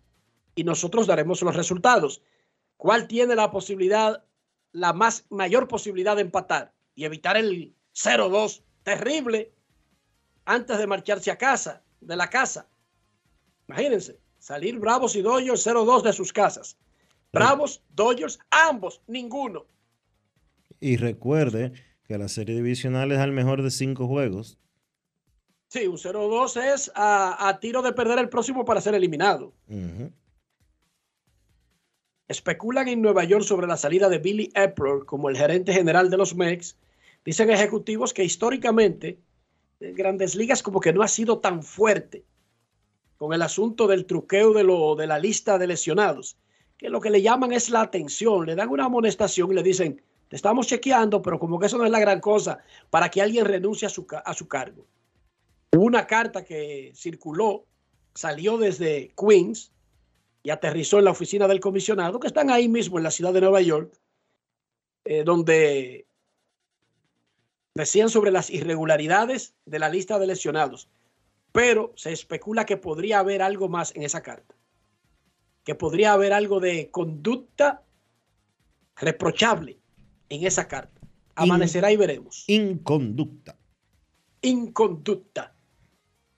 y 0.54 0.64
nosotros 0.64 1.06
daremos 1.06 1.42
los 1.42 1.54
resultados. 1.54 2.22
¿Cuál 2.76 3.06
tiene 3.06 3.34
la 3.34 3.50
posibilidad, 3.50 4.24
la 4.72 4.92
más 4.92 5.26
mayor 5.30 5.68
posibilidad 5.68 6.16
de 6.16 6.22
empatar 6.22 6.72
y 6.94 7.04
evitar 7.04 7.36
el 7.36 7.74
0-2 7.94 8.62
terrible 8.82 9.52
antes 10.44 10.78
de 10.78 10.86
marcharse 10.86 11.30
a 11.30 11.38
casa, 11.38 11.82
de 12.00 12.16
la 12.16 12.28
casa? 12.28 12.68
Imagínense, 13.68 14.20
salir 14.38 14.78
Bravos 14.78 15.14
y 15.16 15.22
Dodgers 15.22 15.66
0-2 15.66 16.02
de 16.02 16.12
sus 16.12 16.32
casas. 16.32 16.76
Bravos, 17.32 17.82
Dodgers, 17.90 18.38
ambos, 18.50 19.02
ninguno. 19.06 19.66
Y 20.80 20.96
recuerde 20.96 21.72
que 22.04 22.16
la 22.16 22.28
serie 22.28 22.56
divisional 22.56 23.12
es 23.12 23.18
al 23.18 23.32
mejor 23.32 23.62
de 23.62 23.70
cinco 23.70 24.06
juegos. 24.06 24.58
Sí, 25.68 25.86
un 25.86 25.98
0-2 25.98 26.72
es 26.74 26.90
a, 26.94 27.58
tiro 27.60 27.82
de 27.82 27.92
perder 27.92 28.18
el 28.18 28.30
próximo 28.30 28.64
para 28.64 28.80
ser 28.80 28.94
eliminado. 28.94 29.52
Especulan 32.26 32.88
en 32.88 33.02
Nueva 33.02 33.24
York 33.24 33.44
sobre 33.44 33.66
la 33.66 33.76
salida 33.76 34.08
de 34.08 34.18
Billy 34.18 34.50
Epler 34.54 35.04
como 35.04 35.28
el 35.28 35.36
gerente 35.36 35.74
general 35.74 36.08
de 36.08 36.16
los 36.16 36.34
Mex. 36.34 36.78
Dicen 37.22 37.50
ejecutivos 37.50 38.14
que 38.14 38.24
históricamente 38.24 39.18
en 39.80 39.94
Grandes 39.94 40.34
Ligas 40.34 40.62
como 40.62 40.80
que 40.80 40.94
no 40.94 41.02
ha 41.02 41.08
sido 41.08 41.38
tan 41.38 41.62
fuerte 41.62 42.24
con 43.18 43.34
el 43.34 43.42
asunto 43.42 43.86
del 43.86 44.06
truqueo 44.06 44.54
de, 44.54 44.64
lo, 44.64 44.94
de 44.94 45.06
la 45.06 45.18
lista 45.18 45.58
de 45.58 45.66
lesionados, 45.66 46.38
que 46.78 46.88
lo 46.88 47.00
que 47.00 47.10
le 47.10 47.20
llaman 47.20 47.52
es 47.52 47.68
la 47.68 47.82
atención, 47.82 48.46
le 48.46 48.54
dan 48.54 48.70
una 48.70 48.84
amonestación 48.84 49.50
y 49.50 49.54
le 49.54 49.62
dicen, 49.62 50.00
te 50.28 50.36
estamos 50.36 50.66
chequeando, 50.66 51.20
pero 51.20 51.38
como 51.38 51.58
que 51.58 51.66
eso 51.66 51.76
no 51.76 51.84
es 51.84 51.90
la 51.90 52.00
gran 52.00 52.20
cosa 52.20 52.60
para 52.88 53.10
que 53.10 53.20
alguien 53.20 53.44
renuncie 53.44 53.86
a 53.86 53.90
su, 53.90 54.06
a 54.24 54.34
su 54.34 54.48
cargo. 54.48 54.86
Hubo 55.72 55.84
una 55.84 56.06
carta 56.06 56.44
que 56.44 56.92
circuló, 56.94 57.66
salió 58.14 58.56
desde 58.56 59.14
Queens 59.16 59.72
y 60.42 60.50
aterrizó 60.50 60.98
en 60.98 61.04
la 61.04 61.10
oficina 61.10 61.46
del 61.46 61.60
comisionado, 61.60 62.20
que 62.20 62.26
están 62.26 62.50
ahí 62.50 62.68
mismo 62.68 62.96
en 62.98 63.04
la 63.04 63.10
ciudad 63.10 63.32
de 63.32 63.40
Nueva 63.40 63.60
York, 63.60 63.92
eh, 65.04 65.24
donde 65.24 66.06
decían 67.74 68.08
sobre 68.08 68.30
las 68.30 68.50
irregularidades 68.50 69.54
de 69.66 69.78
la 69.78 69.88
lista 69.88 70.18
de 70.18 70.26
lesionados, 70.26 70.88
pero 71.52 71.92
se 71.96 72.12
especula 72.12 72.66
que 72.66 72.76
podría 72.76 73.18
haber 73.18 73.42
algo 73.42 73.68
más 73.68 73.94
en 73.94 74.02
esa 74.02 74.22
carta, 74.22 74.54
que 75.64 75.74
podría 75.74 76.12
haber 76.12 76.32
algo 76.32 76.60
de 76.60 76.90
conducta 76.90 77.84
reprochable 78.96 79.78
en 80.28 80.46
esa 80.46 80.66
carta. 80.66 81.00
Amanecerá 81.34 81.92
y 81.92 81.96
veremos. 81.96 82.44
Inconducta. 82.48 83.56
Inconducta. 84.42 85.54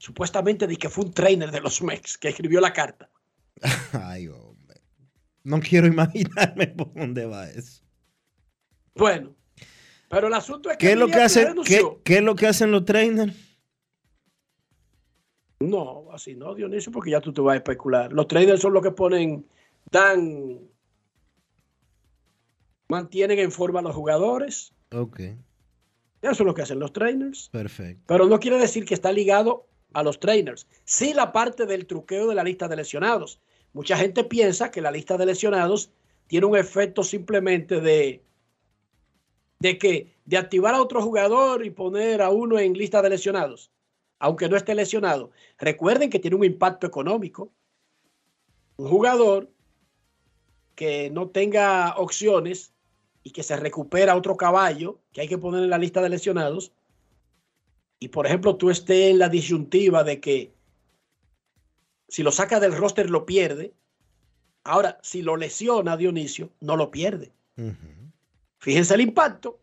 Supuestamente 0.00 0.66
de 0.66 0.78
que 0.78 0.88
fue 0.88 1.04
un 1.04 1.12
trainer 1.12 1.50
de 1.50 1.60
los 1.60 1.82
Mex 1.82 2.16
que 2.16 2.30
escribió 2.30 2.58
la 2.58 2.72
carta. 2.72 3.10
Ay, 3.92 4.28
hombre. 4.28 4.80
No 5.44 5.60
quiero 5.60 5.86
imaginarme 5.86 6.66
por 6.76 6.94
dónde 6.94 7.26
va 7.26 7.50
eso. 7.50 7.82
Bueno, 8.94 9.36
pero 10.08 10.28
el 10.28 10.32
asunto 10.32 10.70
es 10.70 10.78
que. 10.78 10.86
¿Qué 10.86 10.92
es 10.92 10.98
lo 10.98 11.08
que 11.08 11.20
hacen, 11.20 11.54
¿qué, 11.66 11.82
¿qué 12.02 12.16
es 12.16 12.22
lo 12.22 12.34
que 12.34 12.46
hacen 12.46 12.70
los 12.70 12.86
trainers? 12.86 13.36
No, 15.60 16.10
así 16.12 16.34
no, 16.34 16.54
Dionisio, 16.54 16.90
porque 16.90 17.10
ya 17.10 17.20
tú 17.20 17.34
te 17.34 17.42
vas 17.42 17.52
a 17.52 17.56
especular. 17.56 18.10
Los 18.10 18.26
trainers 18.26 18.62
son 18.62 18.72
los 18.72 18.82
que 18.82 18.92
ponen, 18.92 19.46
dan, 19.90 20.60
mantienen 22.88 23.38
en 23.38 23.52
forma 23.52 23.80
a 23.80 23.82
los 23.82 23.94
jugadores. 23.94 24.72
Ok. 24.92 25.20
Eso 26.22 26.32
es 26.32 26.40
lo 26.40 26.54
que 26.54 26.62
hacen 26.62 26.78
los 26.78 26.94
trainers. 26.94 27.50
Perfecto. 27.50 28.02
Pero 28.06 28.26
no 28.26 28.40
quiere 28.40 28.56
decir 28.56 28.86
que 28.86 28.94
está 28.94 29.12
ligado 29.12 29.66
a 29.92 30.02
los 30.02 30.20
trainers. 30.20 30.66
Sí 30.84 31.14
la 31.14 31.32
parte 31.32 31.66
del 31.66 31.86
truqueo 31.86 32.28
de 32.28 32.34
la 32.34 32.44
lista 32.44 32.68
de 32.68 32.76
lesionados. 32.76 33.40
Mucha 33.72 33.96
gente 33.96 34.24
piensa 34.24 34.70
que 34.70 34.80
la 34.80 34.90
lista 34.90 35.16
de 35.16 35.26
lesionados 35.26 35.90
tiene 36.26 36.46
un 36.46 36.56
efecto 36.56 37.02
simplemente 37.02 37.80
de, 37.80 38.22
de 39.58 39.78
que 39.78 40.14
de 40.24 40.36
activar 40.36 40.74
a 40.74 40.82
otro 40.82 41.02
jugador 41.02 41.64
y 41.64 41.70
poner 41.70 42.22
a 42.22 42.30
uno 42.30 42.58
en 42.58 42.72
lista 42.72 43.02
de 43.02 43.10
lesionados, 43.10 43.70
aunque 44.18 44.48
no 44.48 44.56
esté 44.56 44.74
lesionado. 44.74 45.30
Recuerden 45.58 46.10
que 46.10 46.18
tiene 46.18 46.36
un 46.36 46.44
impacto 46.44 46.86
económico. 46.86 47.52
Un 48.76 48.88
jugador 48.88 49.50
que 50.74 51.10
no 51.10 51.28
tenga 51.28 51.94
opciones 51.98 52.72
y 53.22 53.32
que 53.32 53.42
se 53.42 53.56
recupera 53.56 54.16
otro 54.16 54.36
caballo 54.36 55.00
que 55.12 55.20
hay 55.20 55.28
que 55.28 55.36
poner 55.36 55.62
en 55.62 55.70
la 55.70 55.78
lista 55.78 56.00
de 56.00 56.08
lesionados, 56.08 56.72
y 58.00 58.08
por 58.08 58.26
ejemplo 58.26 58.56
tú 58.56 58.70
estés 58.70 59.10
en 59.10 59.18
la 59.18 59.28
disyuntiva 59.28 60.02
de 60.02 60.20
que 60.20 60.54
si 62.08 62.22
lo 62.22 62.32
saca 62.32 62.58
del 62.58 62.76
roster 62.76 63.10
lo 63.10 63.24
pierde, 63.24 63.74
ahora 64.64 64.98
si 65.02 65.22
lo 65.22 65.36
lesiona 65.36 65.96
Dionisio, 65.96 66.50
no 66.60 66.76
lo 66.76 66.90
pierde. 66.90 67.32
Fíjense 68.58 68.94
el 68.94 69.02
impacto, 69.02 69.60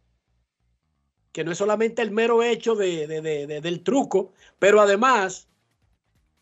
que 1.31 1.43
no 1.43 1.51
es 1.51 1.57
solamente 1.57 2.01
el 2.01 2.11
mero 2.11 2.43
hecho 2.43 2.75
de, 2.75 3.07
de, 3.07 3.21
de, 3.21 3.61
del 3.61 3.83
truco, 3.83 4.31
pero 4.59 4.79
además 4.79 5.49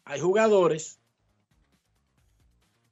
hay 0.04 0.20
jugadores 0.20 1.00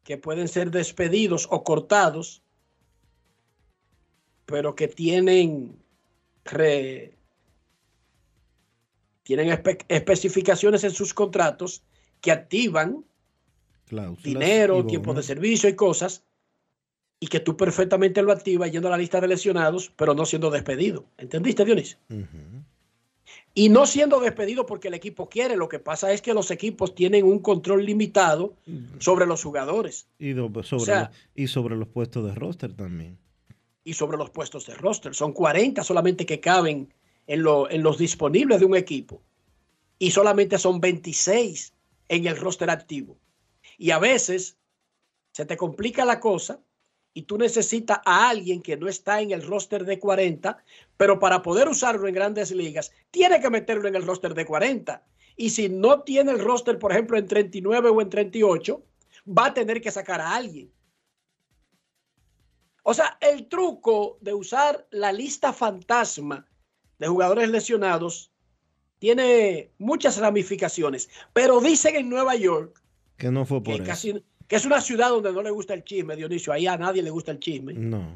que 0.03 0.17
pueden 0.17 0.47
ser 0.47 0.71
despedidos 0.71 1.47
o 1.51 1.63
cortados, 1.63 2.41
pero 4.45 4.75
que 4.75 4.87
tienen 4.87 5.77
re, 6.45 7.17
tienen 9.23 9.49
espe 9.49 9.77
especificaciones 9.87 10.83
en 10.83 10.91
sus 10.91 11.13
contratos 11.13 11.83
que 12.21 12.31
activan 12.31 13.03
Cláusulas 13.85 14.23
dinero, 14.23 14.85
tiempo 14.85 15.13
de 15.13 15.23
servicio 15.23 15.69
y 15.69 15.75
cosas, 15.75 16.23
y 17.19 17.27
que 17.27 17.39
tú 17.39 17.55
perfectamente 17.55 18.21
lo 18.21 18.31
activas 18.31 18.71
yendo 18.71 18.87
a 18.87 18.91
la 18.91 18.97
lista 18.97 19.21
de 19.21 19.27
lesionados, 19.27 19.91
pero 19.95 20.13
no 20.13 20.25
siendo 20.25 20.49
despedido. 20.49 21.05
¿Entendiste? 21.17 21.63
Uh 21.63 21.65
-huh. 21.65 22.63
Y 23.55 23.69
no 23.69 23.85
siendo 23.85 24.19
despedido 24.19 24.65
porque 24.65 24.87
el 24.87 24.95
equipo 24.95 25.29
quiere, 25.29 25.55
lo 25.55 25.69
que 25.69 25.79
pasa 25.79 26.11
es 26.11 26.21
que 26.21 26.33
los 26.33 26.49
equipos 26.49 26.95
tienen 26.95 27.23
un 27.23 27.39
control 27.39 27.85
limitado 27.85 28.55
sobre 28.97 29.25
los 29.25 29.43
jugadores. 29.43 30.07
Y, 30.17 30.33
do, 30.33 30.51
sobre, 30.63 30.81
O 30.81 30.85
sea, 30.85 31.11
y 31.35 31.47
sobre 31.47 31.75
los 31.75 31.87
puestos 31.87 32.25
de 32.25 32.33
roster 32.33 32.73
también. 32.73 33.17
Y 33.83 33.93
sobre 33.93 34.17
los 34.17 34.29
puestos 34.31 34.65
de 34.65 34.73
roster. 34.73 35.13
Son 35.13 35.33
40 35.33 35.83
solamente 35.83 36.25
que 36.25 36.39
caben 36.39 36.91
en, 37.27 37.43
lo, 37.43 37.69
en 37.69 37.83
los 37.83 37.97
disponibles 37.97 38.59
de 38.59 38.65
un 38.65 38.75
equipo. 38.75 39.21
Y 39.99 40.11
solamente 40.11 40.57
son 40.57 40.81
26 40.81 41.73
en 42.09 42.27
el 42.27 42.37
roster 42.37 42.69
activo. 42.69 43.17
Y 43.77 43.91
a 43.91 43.99
veces 43.99 44.57
se 45.31 45.45
te 45.45 45.57
complica 45.57 46.05
la 46.05 46.19
cosa 46.19 46.59
y 47.13 47.23
tú 47.23 47.37
necesitas 47.37 47.99
a 48.05 48.29
alguien 48.29 48.61
que 48.61 48.75
no 48.75 48.87
está 48.87 49.21
en 49.21 49.31
el 49.31 49.45
roster 49.45 49.85
de 49.85 49.99
40, 49.99 50.57
pero 50.97 51.19
para 51.19 51.41
poder 51.41 51.67
usarlo 51.67 52.07
en 52.07 52.15
grandes 52.15 52.51
ligas, 52.51 52.91
tiene 53.11 53.39
que 53.39 53.49
meterlo 53.49 53.87
en 53.87 53.95
el 53.95 54.05
roster 54.05 54.33
de 54.33 54.45
40. 54.45 55.03
Y 55.35 55.51
si 55.51 55.69
no 55.69 56.01
tiene 56.01 56.31
el 56.31 56.39
roster, 56.39 56.79
por 56.79 56.91
ejemplo, 56.91 57.17
en 57.17 57.27
39 57.27 57.89
o 57.89 58.01
en 58.01 58.09
38, 58.09 58.83
va 59.27 59.47
a 59.47 59.53
tener 59.53 59.81
que 59.81 59.91
sacar 59.91 60.21
a 60.21 60.35
alguien. 60.35 60.71
O 62.83 62.93
sea, 62.93 63.17
el 63.21 63.47
truco 63.47 64.17
de 64.21 64.33
usar 64.33 64.87
la 64.91 65.11
lista 65.11 65.53
fantasma 65.53 66.45
de 67.03 67.09
jugadores 67.09 67.49
lesionados 67.49 68.31
tiene 68.97 69.71
muchas 69.77 70.17
ramificaciones, 70.17 71.09
pero 71.33 71.59
dicen 71.59 71.97
en 71.97 72.09
Nueva 72.09 72.35
York 72.37 72.81
que 73.17 73.29
no 73.29 73.45
fue 73.45 73.61
por 73.61 73.75
que, 73.75 73.81
eso. 73.81 73.83
casi, 73.83 74.23
que 74.47 74.55
es 74.55 74.65
una 74.65 74.79
ciudad 74.79 75.09
donde 75.09 75.33
no 75.33 75.41
le 75.43 75.51
gusta 75.51 75.73
el 75.73 75.83
chisme, 75.83 76.15
Dionisio. 76.15 76.53
Ahí 76.53 76.65
a 76.65 76.77
nadie 76.77 77.03
le 77.03 77.09
gusta 77.09 77.31
el 77.31 77.39
chisme. 77.39 77.73
No. 77.73 78.15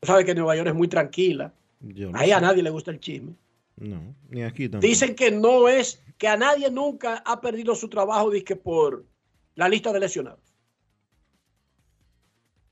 Tú 0.00 0.06
sabes 0.06 0.26
que 0.26 0.34
Nueva 0.34 0.54
York 0.54 0.68
es 0.68 0.74
muy 0.74 0.88
tranquila. 0.88 1.54
Yo 1.80 2.10
Ahí 2.12 2.30
a 2.30 2.40
nadie 2.40 2.62
le 2.62 2.68
gusta 2.68 2.90
el 2.90 3.00
chisme. 3.00 3.34
No, 3.76 4.14
ni 4.28 4.42
aquí 4.42 4.68
tampoco. 4.68 4.86
Dicen 4.86 5.14
que 5.14 5.30
no 5.30 5.66
es, 5.66 6.02
que 6.18 6.28
a 6.28 6.36
nadie 6.36 6.70
nunca 6.70 7.22
ha 7.24 7.40
perdido 7.40 7.74
su 7.74 7.88
trabajo 7.88 8.30
dizque 8.30 8.54
por 8.54 9.06
la 9.54 9.66
lista 9.66 9.94
de 9.94 10.00
lesionados. 10.00 10.54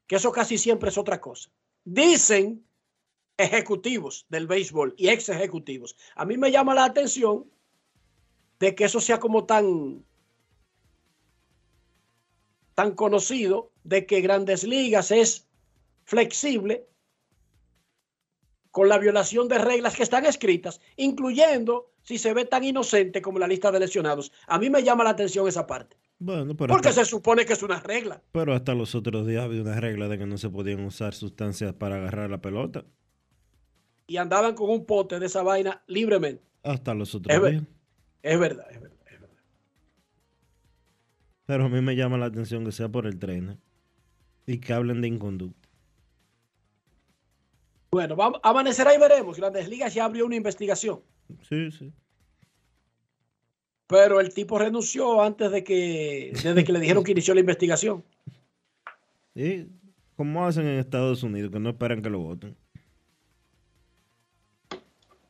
Que 0.06 0.16
eso 0.16 0.30
casi 0.30 0.58
siempre 0.58 0.90
es 0.90 0.98
otra 0.98 1.18
cosa. 1.18 1.48
Dicen 1.84 2.67
ejecutivos 3.38 4.27
del 4.29 4.46
béisbol 4.46 4.94
y 4.98 5.09
ex 5.09 5.29
ejecutivos. 5.31 5.96
A 6.16 6.27
mí 6.27 6.37
me 6.37 6.51
llama 6.51 6.74
la 6.74 6.85
atención 6.85 7.46
de 8.59 8.74
que 8.74 8.85
eso 8.85 9.01
sea 9.01 9.18
como 9.18 9.46
tan 9.46 10.05
tan 12.74 12.92
conocido 12.94 13.72
de 13.85 14.07
que 14.07 14.20
Grandes 14.20 14.62
Ligas 14.64 15.11
es 15.11 15.48
flexible 16.05 16.87
con 18.70 18.88
la 18.88 18.98
violación 18.98 19.48
de 19.48 19.59
reglas 19.59 19.96
que 19.96 20.05
están 20.05 20.27
escritas, 20.27 20.81
incluyendo 20.96 21.92
si 22.03 22.18
se 22.18 22.33
ve 22.35 22.44
tan 22.44 22.62
inocente 22.62 23.20
como 23.20 23.38
la 23.38 23.48
lista 23.48 23.72
de 23.72 23.81
lesionados. 23.81 24.31
A 24.46 24.59
mí 24.59 24.70
me 24.70 24.83
llama 24.85 25.03
la 25.05 25.11
atención 25.11 25.48
esa 25.48 25.66
parte. 25.66 25.96
Bueno, 26.20 26.57
pero 26.57 26.72
Porque 26.72 26.88
hasta, 26.88 27.05
se 27.05 27.11
supone 27.11 27.44
que 27.46 27.53
es 27.53 27.62
una 27.62 27.81
regla. 27.81 28.22
pero 28.33 28.55
hasta 28.55 28.74
los 28.74 28.94
otros 28.94 29.27
días 29.27 29.44
había 29.44 29.62
una 29.62 29.81
regla 29.81 30.09
de 30.09 30.18
que 30.18 30.27
no 30.27 30.38
se 30.38 30.48
podían 30.51 30.85
usar 30.85 31.14
sustancias 31.14 31.72
para 31.74 31.96
agarrar 31.96 32.31
la 32.31 32.40
pelota. 32.40 32.85
Y 34.08 34.16
andaban 34.16 34.54
con 34.54 34.70
un 34.70 34.84
pote 34.84 35.20
de 35.20 35.26
esa 35.26 35.42
vaina 35.44 35.82
libremente. 35.86 36.42
Hasta 36.64 36.94
los 36.94 37.14
otros 37.14 37.32
Es, 37.36 37.42
días. 37.50 37.62
es 38.22 38.38
verdad, 38.40 38.66
es 38.70 38.80
verdad. 38.80 38.96
Pero 41.46 41.64
a 41.64 41.68
mí 41.68 41.80
me 41.80 41.94
llama 41.94 42.18
la 42.18 42.26
atención 42.26 42.64
que 42.64 42.72
sea 42.72 42.88
por 42.88 43.06
el 43.06 43.18
trainer. 43.18 43.56
Y 44.46 44.58
que 44.58 44.72
hablen 44.72 45.00
de 45.00 45.08
inconducta. 45.08 45.68
Bueno, 47.90 48.16
vamos, 48.16 48.40
amanecerá 48.42 48.94
y 48.94 48.98
veremos. 48.98 49.36
Grandes 49.38 49.68
Ligas 49.68 49.94
ya 49.94 50.04
abrió 50.04 50.26
una 50.26 50.36
investigación. 50.36 51.00
Sí, 51.48 51.70
sí. 51.70 51.92
Pero 53.86 54.20
el 54.20 54.32
tipo 54.34 54.58
renunció 54.58 55.22
antes 55.22 55.50
de 55.50 55.64
que, 55.64 56.30
desde 56.32 56.64
que 56.64 56.72
le 56.72 56.80
dijeron 56.80 57.04
que 57.04 57.12
inició 57.12 57.34
la 57.34 57.40
investigación. 57.40 58.04
Y 59.34 59.68
como 60.16 60.44
hacen 60.44 60.66
en 60.66 60.80
Estados 60.80 61.22
Unidos, 61.22 61.52
que 61.52 61.60
no 61.60 61.68
esperan 61.68 62.02
que 62.02 62.10
lo 62.10 62.18
voten. 62.18 62.56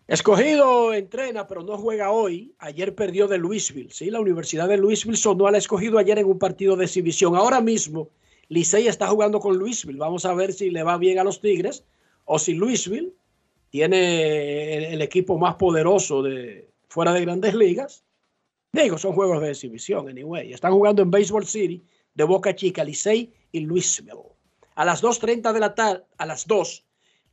Escogido 0.09 0.95
entrena, 0.95 1.47
pero 1.47 1.63
no 1.63 1.77
juega 1.77 2.11
hoy. 2.11 2.55
Ayer 2.59 2.95
perdió 2.95 3.29
de 3.29 3.37
Louisville. 3.37 3.91
Sí, 3.93 4.11
la 4.11 4.21
Universidad 4.21 4.67
de 4.67 4.79
Louisville 4.79 5.19
sonó 5.19 5.47
al 5.47 5.55
escogido 5.55 5.99
ayer 5.99 6.19
en 6.19 6.27
un 6.27 6.39
partido 6.39 6.77
de 6.77 6.87
exhibición. 6.87 7.37
Ahora 7.37 7.61
mismo, 7.61 8.09
Licey 8.49 8.89
está 8.89 9.07
jugando 9.09 9.39
con 9.39 9.59
Louisville. 9.59 9.99
Vamos 9.99 10.25
a 10.25 10.33
ver 10.33 10.55
si 10.55 10.71
le 10.71 10.83
va 10.83 10.97
bien 10.97 11.19
a 11.19 11.25
los 11.25 11.43
Tigres 11.43 11.85
o 12.25 12.39
si 12.39 12.55
Louisville 12.55 13.13
tiene 13.69 14.95
el, 14.95 15.03
equipo 15.03 15.37
más 15.37 15.57
poderoso 15.57 16.23
de 16.23 16.71
fuera 16.89 17.13
de 17.13 17.21
grandes 17.21 17.55
ligas 17.55 18.03
Digo, 18.73 18.99
son 18.99 19.13
juegos 19.13 19.41
de 19.43 19.51
exhibición, 19.51 20.09
anyway. 20.09 20.53
Están 20.53 20.73
jugando 20.73 21.03
en 21.03 21.11
Baseball 21.11 21.47
City 21.47 21.83
de 22.15 22.25
Boca 22.25 22.55
Chica, 22.55 22.83
Licey 22.85 23.33
y 23.53 23.61
Louisville. 23.61 24.23
A 24.75 24.85
las 24.85 25.03
2.30 25.03 25.53
de 25.53 25.61
la 25.61 25.75
tarde, 25.75 26.05
a 26.17 26.27
las 26.27 26.47
2, 26.47 26.85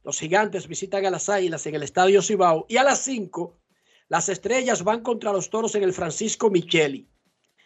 los 0.05 0.19
gigantes 0.19 0.67
visitan 0.67 1.03
a 1.07 1.09
las 1.09 1.29
águilas 1.29 1.65
en 1.65 1.73
el 1.73 1.81
Estadio 1.81 2.21
Cibao. 2.21 2.67
Y 2.69 2.77
a 2.77 2.83
las 2.83 2.99
5, 2.99 3.57
las 4.07 4.29
estrellas 4.29 4.83
van 4.83 5.01
contra 5.01 5.33
los 5.33 5.49
toros 5.49 5.73
en 5.73 5.81
el 5.81 5.93
Francisco 5.93 6.51
Micheli. 6.51 7.09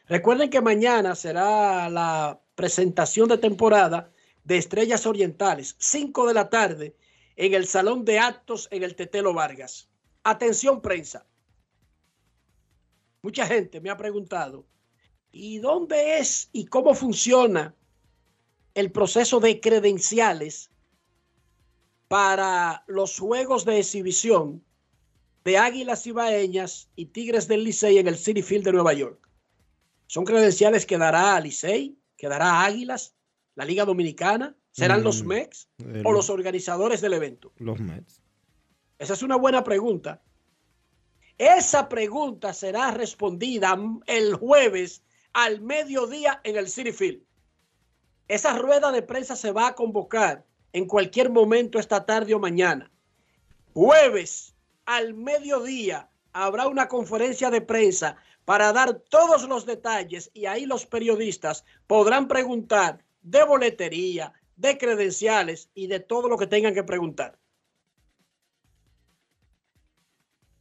Recuerden 0.07 0.49
que 0.49 0.61
mañana 0.61 1.15
será 1.15 1.89
la 1.89 2.41
presentación 2.55 3.27
de 3.27 3.37
temporada 3.37 4.09
de 4.45 4.57
Estrellas 4.57 5.05
Orientales, 5.05 5.75
5 5.79 6.27
de 6.27 6.33
la 6.33 6.49
tarde, 6.49 6.95
en 7.35 7.53
el 7.53 7.67
Salón 7.67 8.05
de 8.05 8.19
Actos 8.19 8.69
en 8.71 8.83
el 8.83 8.95
Tetelo 8.95 9.33
Vargas. 9.33 9.89
Atención 10.23 10.81
prensa. 10.81 11.27
Mucha 13.21 13.45
gente 13.47 13.81
me 13.81 13.89
ha 13.89 13.97
preguntado, 13.97 14.65
¿y 15.29 15.59
dónde 15.59 16.19
es 16.19 16.49
y 16.53 16.67
cómo 16.67 16.93
funciona 16.93 17.75
el 18.75 18.93
proceso 18.93 19.41
de 19.41 19.59
credenciales 19.59 20.68
para 22.09 22.83
los 22.87 23.17
juegos 23.19 23.65
de 23.65 23.77
exhibición 23.77 24.65
de 25.45 25.57
Águilas 25.57 26.05
Ibaeñas 26.07 26.89
y 26.95 27.05
Tigres 27.05 27.47
del 27.47 27.63
Licey 27.63 27.99
en 27.99 28.07
el 28.07 28.17
City 28.17 28.41
Field 28.41 28.65
de 28.65 28.73
Nueva 28.73 28.93
York? 28.93 29.29
¿Son 30.07 30.25
credenciales 30.25 30.87
que 30.87 30.97
dará 30.97 31.39
Licey, 31.39 31.97
que 32.17 32.27
dará 32.27 32.65
Águilas, 32.65 33.15
la 33.55 33.63
Liga 33.63 33.85
Dominicana? 33.85 34.55
¿Serán 34.71 35.03
los 35.03 35.23
Mm, 35.23 35.27
MEX 35.27 35.67
o 36.03 36.11
los 36.11 36.29
organizadores 36.29 36.99
del 37.01 37.13
evento? 37.13 37.53
Los 37.57 37.79
Mets. 37.79 38.21
Esa 38.97 39.13
es 39.13 39.23
una 39.23 39.35
buena 39.35 39.63
pregunta. 39.63 40.21
Esa 41.37 41.89
pregunta 41.89 42.53
será 42.53 42.91
respondida 42.91 43.77
el 44.07 44.33
jueves 44.33 45.03
al 45.33 45.61
mediodía 45.61 46.41
en 46.43 46.57
el 46.57 46.69
City 46.69 46.91
Field. 46.91 47.21
Esa 48.27 48.57
rueda 48.57 48.91
de 48.91 49.03
prensa 49.03 49.35
se 49.35 49.51
va 49.51 49.67
a 49.67 49.75
convocar 49.75 50.45
en 50.73 50.85
cualquier 50.85 51.29
momento 51.29 51.79
esta 51.79 52.05
tarde 52.05 52.33
o 52.33 52.39
mañana. 52.39 52.91
Jueves 53.73 54.55
al 54.85 55.13
mediodía 55.13 56.09
habrá 56.33 56.67
una 56.67 56.87
conferencia 56.87 57.49
de 57.49 57.61
prensa 57.61 58.17
para 58.45 58.73
dar 58.73 58.99
todos 59.09 59.47
los 59.47 59.65
detalles 59.65 60.31
y 60.33 60.45
ahí 60.45 60.65
los 60.65 60.85
periodistas 60.85 61.65
podrán 61.87 62.27
preguntar 62.27 63.03
de 63.21 63.43
boletería, 63.43 64.33
de 64.55 64.77
credenciales 64.77 65.69
y 65.73 65.87
de 65.87 65.99
todo 65.99 66.27
lo 66.27 66.37
que 66.37 66.47
tengan 66.47 66.73
que 66.73 66.83
preguntar. 66.83 67.37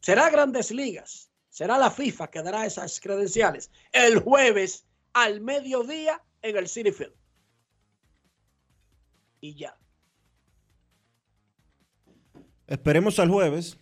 Será 0.01 0.31
Grandes 0.31 0.71
Ligas, 0.71 1.31
será 1.49 1.79
la 1.79 1.91
FIFA 1.91 2.31
que 2.31 2.43
dará 2.43 2.67
esas 2.67 3.01
credenciales 3.01 3.71
el 3.93 4.21
jueves 4.21 4.87
al 5.13 5.41
mediodía 5.41 6.23
en 6.43 6.57
el 6.57 6.69
City 6.69 6.93
Field. 6.93 7.15
Y 9.41 9.55
ya. 9.55 9.77
Esperemos 12.69 13.19
al 13.19 13.31
jueves. 13.31 13.79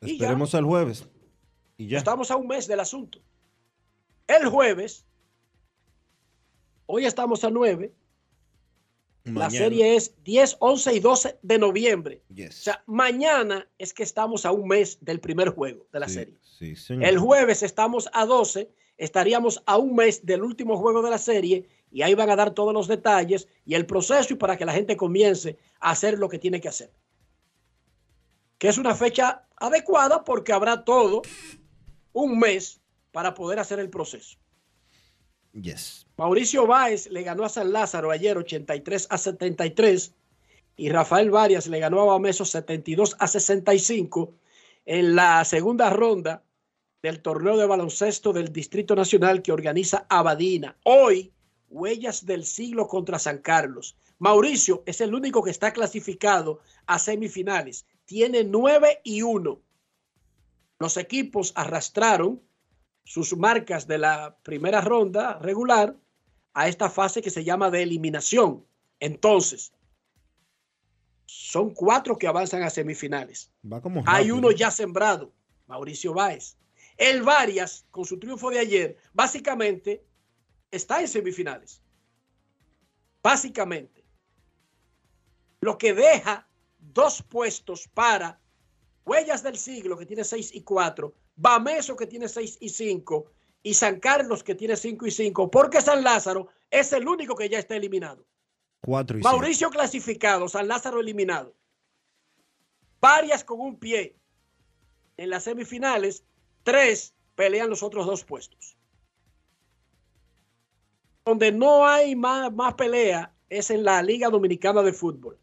Y 0.00 0.12
Esperemos 0.12 0.54
al 0.54 0.64
jueves. 0.64 1.06
Y 1.76 1.86
ya. 1.88 1.98
Estamos 1.98 2.30
a 2.30 2.36
un 2.36 2.46
mes 2.48 2.66
del 2.66 2.80
asunto. 2.80 3.20
El 4.26 4.48
jueves, 4.48 5.06
hoy 6.86 7.04
estamos 7.04 7.44
a 7.44 7.50
9, 7.50 7.94
la 9.24 9.50
serie 9.50 9.94
es 9.96 10.14
10, 10.24 10.56
11 10.58 10.94
y 10.94 11.00
12 11.00 11.38
de 11.42 11.58
noviembre. 11.58 12.22
Yes. 12.34 12.60
O 12.60 12.62
sea, 12.62 12.82
mañana 12.86 13.68
es 13.78 13.92
que 13.92 14.02
estamos 14.02 14.46
a 14.46 14.52
un 14.52 14.68
mes 14.68 14.98
del 15.02 15.20
primer 15.20 15.50
juego 15.50 15.86
de 15.92 16.00
la 16.00 16.08
Sí, 16.08 16.14
serie. 16.14 16.38
Sí, 16.42 16.76
señor. 16.76 17.04
El 17.04 17.18
jueves 17.18 17.62
estamos 17.62 18.08
a 18.12 18.24
12, 18.24 18.70
estaríamos 18.96 19.62
a 19.66 19.76
un 19.76 19.94
mes 19.94 20.24
del 20.24 20.42
último 20.42 20.78
juego 20.78 21.02
de 21.02 21.10
la 21.10 21.18
serie 21.18 21.68
y 21.90 22.02
ahí 22.02 22.14
van 22.14 22.30
a 22.30 22.36
dar 22.36 22.52
todos 22.52 22.72
los 22.72 22.88
detalles 22.88 23.48
y 23.66 23.74
el 23.74 23.86
proceso 23.86 24.32
y 24.32 24.36
para 24.36 24.56
que 24.56 24.64
la 24.64 24.72
gente 24.72 24.96
comience 24.96 25.58
a 25.80 25.90
hacer 25.90 26.18
lo 26.18 26.28
que 26.28 26.38
tiene 26.38 26.60
que 26.60 26.68
hacer. 26.68 26.90
Que 28.58 28.68
es 28.68 28.78
una 28.78 28.94
fecha 28.94 29.46
adecuada 29.56 30.24
porque 30.24 30.52
habrá 30.52 30.84
todo 30.84 31.22
un 32.12 32.38
mes 32.38 32.80
para 33.12 33.34
poder 33.34 33.58
hacer 33.58 33.78
el 33.78 33.90
proceso. 33.90 34.36
Yes. 35.52 36.06
Mauricio 36.16 36.66
Báez 36.66 37.08
le 37.10 37.22
ganó 37.22 37.44
a 37.44 37.48
San 37.48 37.72
Lázaro 37.72 38.10
ayer 38.10 38.36
83 38.36 39.06
a 39.10 39.18
73 39.18 40.14
y 40.76 40.90
Rafael 40.90 41.30
Varias 41.30 41.66
le 41.66 41.80
ganó 41.80 42.00
a 42.00 42.04
Bameso 42.04 42.44
72 42.44 43.16
a 43.18 43.26
65 43.26 44.34
en 44.86 45.16
la 45.16 45.44
segunda 45.44 45.90
ronda 45.90 46.44
del 47.02 47.20
torneo 47.20 47.56
de 47.56 47.66
baloncesto 47.66 48.32
del 48.32 48.52
Distrito 48.52 48.94
Nacional 48.94 49.42
que 49.42 49.52
organiza 49.52 50.06
Abadina. 50.08 50.76
Hoy, 50.84 51.32
Huellas 51.70 52.26
del 52.26 52.44
Siglo 52.44 52.88
contra 52.88 53.18
San 53.18 53.38
Carlos. 53.38 53.96
Mauricio 54.18 54.82
es 54.86 55.00
el 55.00 55.14
único 55.14 55.42
que 55.42 55.50
está 55.50 55.72
clasificado 55.72 56.60
a 56.86 56.98
semifinales. 56.98 57.86
Tiene 58.04 58.44
9 58.44 59.00
y 59.04 59.22
1. 59.22 59.60
Los 60.78 60.96
equipos 60.96 61.52
arrastraron 61.54 62.40
sus 63.04 63.36
marcas 63.36 63.86
de 63.86 63.98
la 63.98 64.36
primera 64.42 64.80
ronda 64.80 65.38
regular 65.38 65.96
a 66.54 66.68
esta 66.68 66.90
fase 66.90 67.22
que 67.22 67.30
se 67.30 67.44
llama 67.44 67.70
de 67.70 67.82
eliminación. 67.82 68.64
Entonces, 69.00 69.72
son 71.26 71.70
cuatro 71.70 72.18
que 72.18 72.26
avanzan 72.26 72.62
a 72.62 72.70
semifinales. 72.70 73.50
Va 73.70 73.80
como 73.80 74.02
Hay 74.06 74.30
uno 74.30 74.50
ya 74.50 74.70
sembrado, 74.70 75.32
Mauricio 75.66 76.14
Báez. 76.14 76.56
El 76.96 77.22
Varias, 77.22 77.86
con 77.90 78.04
su 78.04 78.18
triunfo 78.18 78.50
de 78.50 78.58
ayer, 78.58 78.96
básicamente 79.12 80.04
está 80.70 81.00
en 81.00 81.08
semifinales. 81.08 81.82
Básicamente. 83.22 84.04
Lo 85.60 85.76
que 85.76 85.92
deja 85.92 86.48
dos 86.78 87.22
puestos 87.22 87.88
para 87.88 88.40
Huellas 89.04 89.42
del 89.42 89.56
Siglo, 89.56 89.96
que 89.96 90.06
tiene 90.06 90.22
6 90.22 90.54
y 90.54 90.62
4, 90.62 91.14
Bameso, 91.36 91.96
que 91.96 92.06
tiene 92.06 92.28
6 92.28 92.58
y 92.60 92.68
5, 92.68 93.32
y 93.62 93.74
San 93.74 93.98
Carlos, 93.98 94.44
que 94.44 94.54
tiene 94.54 94.76
5 94.76 95.06
y 95.06 95.10
5, 95.10 95.50
porque 95.50 95.80
San 95.80 96.04
Lázaro 96.04 96.48
es 96.70 96.92
el 96.92 97.08
único 97.08 97.34
que 97.34 97.48
ya 97.48 97.58
está 97.58 97.74
eliminado. 97.76 98.26
Cuatro 98.80 99.18
y. 99.18 99.22
Mauricio 99.22 99.70
clasificado, 99.70 100.48
San 100.48 100.68
Lázaro 100.68 101.00
eliminado. 101.00 101.56
Varias 103.00 103.44
con 103.44 103.60
un 103.60 103.78
pie 103.78 104.16
en 105.16 105.30
las 105.30 105.44
semifinales, 105.44 106.24
tres 106.62 107.14
pelean 107.34 107.68
los 107.68 107.82
otros 107.82 108.06
dos 108.06 108.24
puestos. 108.24 108.77
Donde 111.28 111.52
no 111.52 111.86
hay 111.86 112.16
más, 112.16 112.50
pelea 112.72 113.34
es 113.50 113.68
en 113.68 113.84
la 113.84 114.02
Liga 114.02 114.30
Dominicana 114.30 114.82
de 114.82 114.94
Fútbol. 114.94 115.38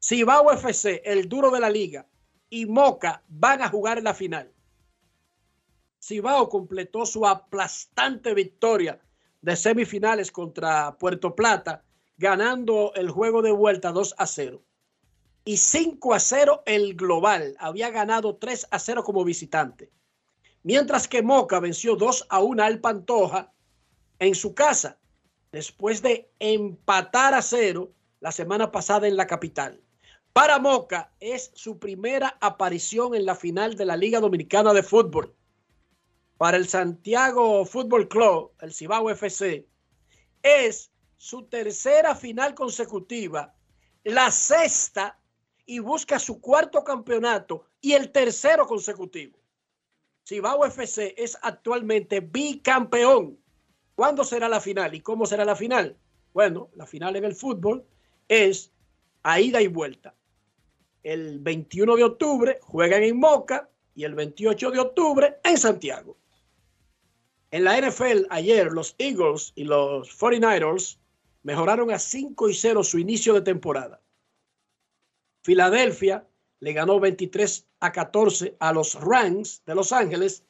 Cibao 0.00 0.52
FC, 0.52 1.02
el 1.04 1.28
duro 1.28 1.50
de 1.50 1.58
la 1.58 1.68
liga, 1.68 2.06
y 2.48 2.64
Moca 2.66 3.24
van 3.26 3.60
a 3.60 3.68
jugar 3.68 3.98
en 3.98 4.04
la 4.04 4.14
final. 4.14 4.52
Cibao 6.00 6.48
completó 6.48 7.04
su 7.06 7.26
aplastante 7.26 8.34
victoria 8.34 9.00
de 9.42 9.56
semifinales 9.56 10.30
contra 10.30 10.96
Puerto 10.96 11.34
Plata, 11.34 11.82
ganando 12.16 12.92
el 12.94 13.10
juego 13.10 13.42
de 13.42 13.50
vuelta 13.50 13.90
2 13.90 14.14
a 14.18 14.28
0. 14.28 14.62
Y 15.44 15.56
5 15.56 16.14
a 16.14 16.20
0 16.20 16.62
el 16.66 16.94
global. 16.94 17.56
Había 17.58 17.90
ganado 17.90 18.36
3 18.36 18.68
a 18.70 18.78
0 18.78 19.02
como 19.02 19.24
visitante. 19.24 19.90
Mientras 20.62 21.08
que 21.08 21.20
Moca 21.22 21.58
venció 21.58 21.96
2 21.96 22.26
a 22.28 22.38
1 22.38 22.62
al 22.62 22.78
Pantoja 22.78 23.52
en 24.20 24.36
su 24.36 24.54
casa, 24.54 25.00
después 25.56 26.02
de 26.02 26.30
empatar 26.38 27.32
a 27.32 27.40
0 27.40 27.90
la 28.20 28.30
semana 28.30 28.70
pasada 28.70 29.08
en 29.08 29.16
la 29.16 29.26
capital. 29.26 29.80
Para 30.34 30.58
Moca 30.58 31.14
es 31.18 31.50
su 31.54 31.78
primera 31.78 32.36
aparición 32.42 33.14
en 33.14 33.24
la 33.24 33.34
final 33.34 33.74
de 33.74 33.86
la 33.86 33.96
Liga 33.96 34.20
Dominicana 34.20 34.74
de 34.74 34.82
Fútbol. 34.82 35.34
Para 36.36 36.58
el 36.58 36.68
Santiago 36.68 37.64
Fútbol 37.64 38.06
Club, 38.06 38.52
el 38.60 38.74
Cibao 38.74 39.08
FC, 39.08 39.66
es 40.42 40.90
su 41.16 41.44
tercera 41.44 42.14
final 42.14 42.54
consecutiva, 42.54 43.54
la 44.04 44.30
sexta 44.30 45.18
y 45.64 45.78
busca 45.78 46.18
su 46.18 46.38
cuarto 46.38 46.84
campeonato 46.84 47.64
y 47.80 47.94
el 47.94 48.12
tercero 48.12 48.66
consecutivo. 48.66 49.38
Cibao 50.22 50.66
FC 50.66 51.14
es 51.16 51.38
actualmente 51.40 52.20
bicampeón. 52.20 53.38
¿Cuándo 53.96 54.24
será 54.24 54.46
la 54.48 54.60
final 54.60 54.94
y 54.94 55.00
cómo 55.00 55.24
será 55.24 55.44
la 55.46 55.56
final? 55.56 55.96
Bueno, 56.34 56.68
la 56.74 56.86
final 56.86 57.16
en 57.16 57.24
el 57.24 57.34
fútbol 57.34 57.82
es 58.28 58.70
a 59.22 59.40
ida 59.40 59.62
y 59.62 59.68
vuelta. 59.68 60.14
El 61.02 61.38
21 61.40 61.96
de 61.96 62.04
octubre 62.04 62.58
juegan 62.60 63.02
en 63.02 63.18
Moca 63.18 63.70
y 63.94 64.04
el 64.04 64.14
28 64.14 64.70
de 64.70 64.78
octubre 64.80 65.38
en 65.42 65.56
Santiago. 65.56 66.18
En 67.50 67.64
la 67.64 67.80
NFL 67.80 68.26
ayer 68.28 68.70
los 68.70 68.94
Eagles 68.98 69.52
y 69.54 69.64
los 69.64 70.10
49ers 70.20 70.98
mejoraron 71.42 71.90
a 71.90 71.98
5 71.98 72.50
y 72.50 72.54
0 72.54 72.84
su 72.84 72.98
inicio 72.98 73.32
de 73.32 73.40
temporada. 73.40 74.02
Filadelfia 75.42 76.28
le 76.60 76.72
ganó 76.74 77.00
23 77.00 77.66
a 77.80 77.92
14 77.92 78.56
a 78.58 78.74
los 78.74 78.94
Rams 78.94 79.62
de 79.64 79.74
Los 79.74 79.90
Ángeles 79.92 80.44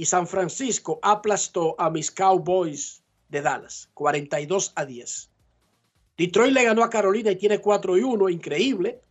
y 0.00 0.06
San 0.06 0.26
Francisco 0.26 0.98
aplastó 1.02 1.78
a 1.78 1.90
mis 1.90 2.10
Cowboys 2.10 3.02
de 3.28 3.42
Dallas, 3.42 3.90
42 3.92 4.72
a 4.74 4.86
10. 4.86 5.30
Detroit 6.16 6.54
le 6.54 6.64
ganó 6.64 6.82
a 6.82 6.88
Carolina 6.88 7.30
y 7.32 7.36
tiene 7.36 7.58
4 7.58 7.98
y 7.98 8.02
1, 8.02 8.30
increíble. 8.30 9.02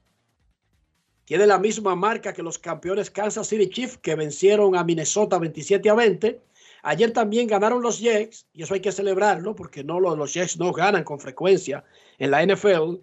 Tiene 1.26 1.46
la 1.46 1.60
misma 1.60 1.96
marca 1.96 2.34
que 2.34 2.42
los 2.42 2.58
campeones 2.58 3.12
Kansas 3.12 3.46
City 3.46 3.70
Chiefs 3.70 4.00
que 4.00 4.16
vencieron 4.16 4.76
a 4.76 4.84
Minnesota 4.84 5.38
27 5.38 5.88
a 5.92 5.94
20. 5.94 6.42
Ayer 6.82 7.14
también 7.14 7.46
ganaron 7.46 7.84
los 7.84 8.00
Jets 8.00 8.48
y 8.52 8.64
eso 8.64 8.74
hay 8.74 8.80
que 8.80 8.92
celebrarlo 8.92 9.56
porque 9.56 9.84
no 9.84 10.00
los 10.00 10.34
Jets 10.34 10.58
no 10.58 10.72
ganan 10.72 11.04
con 11.04 11.20
frecuencia 11.20 11.84
en 12.18 12.32
la 12.32 12.44
NFL 12.44 12.96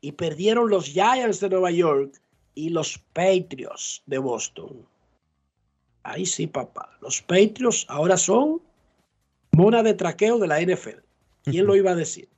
y 0.00 0.12
perdieron 0.12 0.70
los 0.70 0.86
Giants 0.86 1.40
de 1.40 1.50
Nueva 1.50 1.72
York 1.72 2.18
y 2.54 2.70
los 2.70 2.96
Patriots 3.12 4.02
de 4.06 4.16
Boston. 4.16 4.93
Ahí 6.04 6.26
sí, 6.26 6.46
papá. 6.46 6.96
Los 7.00 7.22
Patriots 7.22 7.86
ahora 7.88 8.16
son 8.16 8.62
mona 9.52 9.82
de 9.82 9.94
traqueo 9.94 10.38
de 10.38 10.46
la 10.46 10.60
NFL. 10.60 11.00
¿Quién 11.42 11.66
lo 11.66 11.74
iba 11.80 11.90
a 11.90 11.94
decir? 11.96 12.28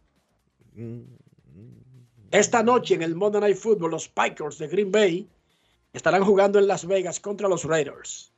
Esta 2.30 2.62
noche 2.62 2.94
en 2.94 3.02
el 3.02 3.14
Monday 3.14 3.40
Night 3.40 3.56
Football, 3.56 3.90
los 3.90 4.08
Packers 4.08 4.58
de 4.58 4.68
Green 4.68 4.90
Bay 4.90 5.28
estarán 5.92 6.24
jugando 6.24 6.58
en 6.58 6.66
Las 6.66 6.86
Vegas 6.86 7.18
contra 7.18 7.48
los 7.48 7.64
Raiders. 7.64 8.32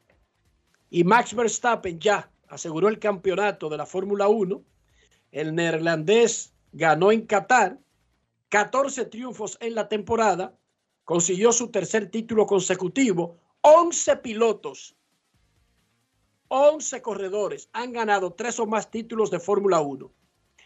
Y 0.90 1.04
Max 1.04 1.34
Verstappen 1.34 1.98
ya 1.98 2.30
aseguró 2.48 2.88
el 2.88 2.98
campeonato 2.98 3.68
de 3.68 3.76
la 3.76 3.86
Fórmula 3.86 4.28
1. 4.28 4.62
El 5.32 5.54
neerlandés 5.54 6.54
ganó 6.72 7.12
en 7.12 7.26
Qatar 7.26 7.78
14 8.48 9.04
triunfos 9.06 9.58
en 9.60 9.74
la 9.74 9.88
temporada, 9.88 10.56
consiguió 11.04 11.52
su 11.52 11.68
tercer 11.68 12.10
título 12.10 12.46
consecutivo, 12.46 13.36
11 13.60 14.16
pilotos, 14.18 14.96
11 16.48 17.02
corredores 17.02 17.68
han 17.72 17.92
ganado 17.92 18.32
tres 18.32 18.58
o 18.58 18.66
más 18.66 18.90
títulos 18.90 19.30
de 19.30 19.38
Fórmula 19.38 19.80
1. 19.80 20.10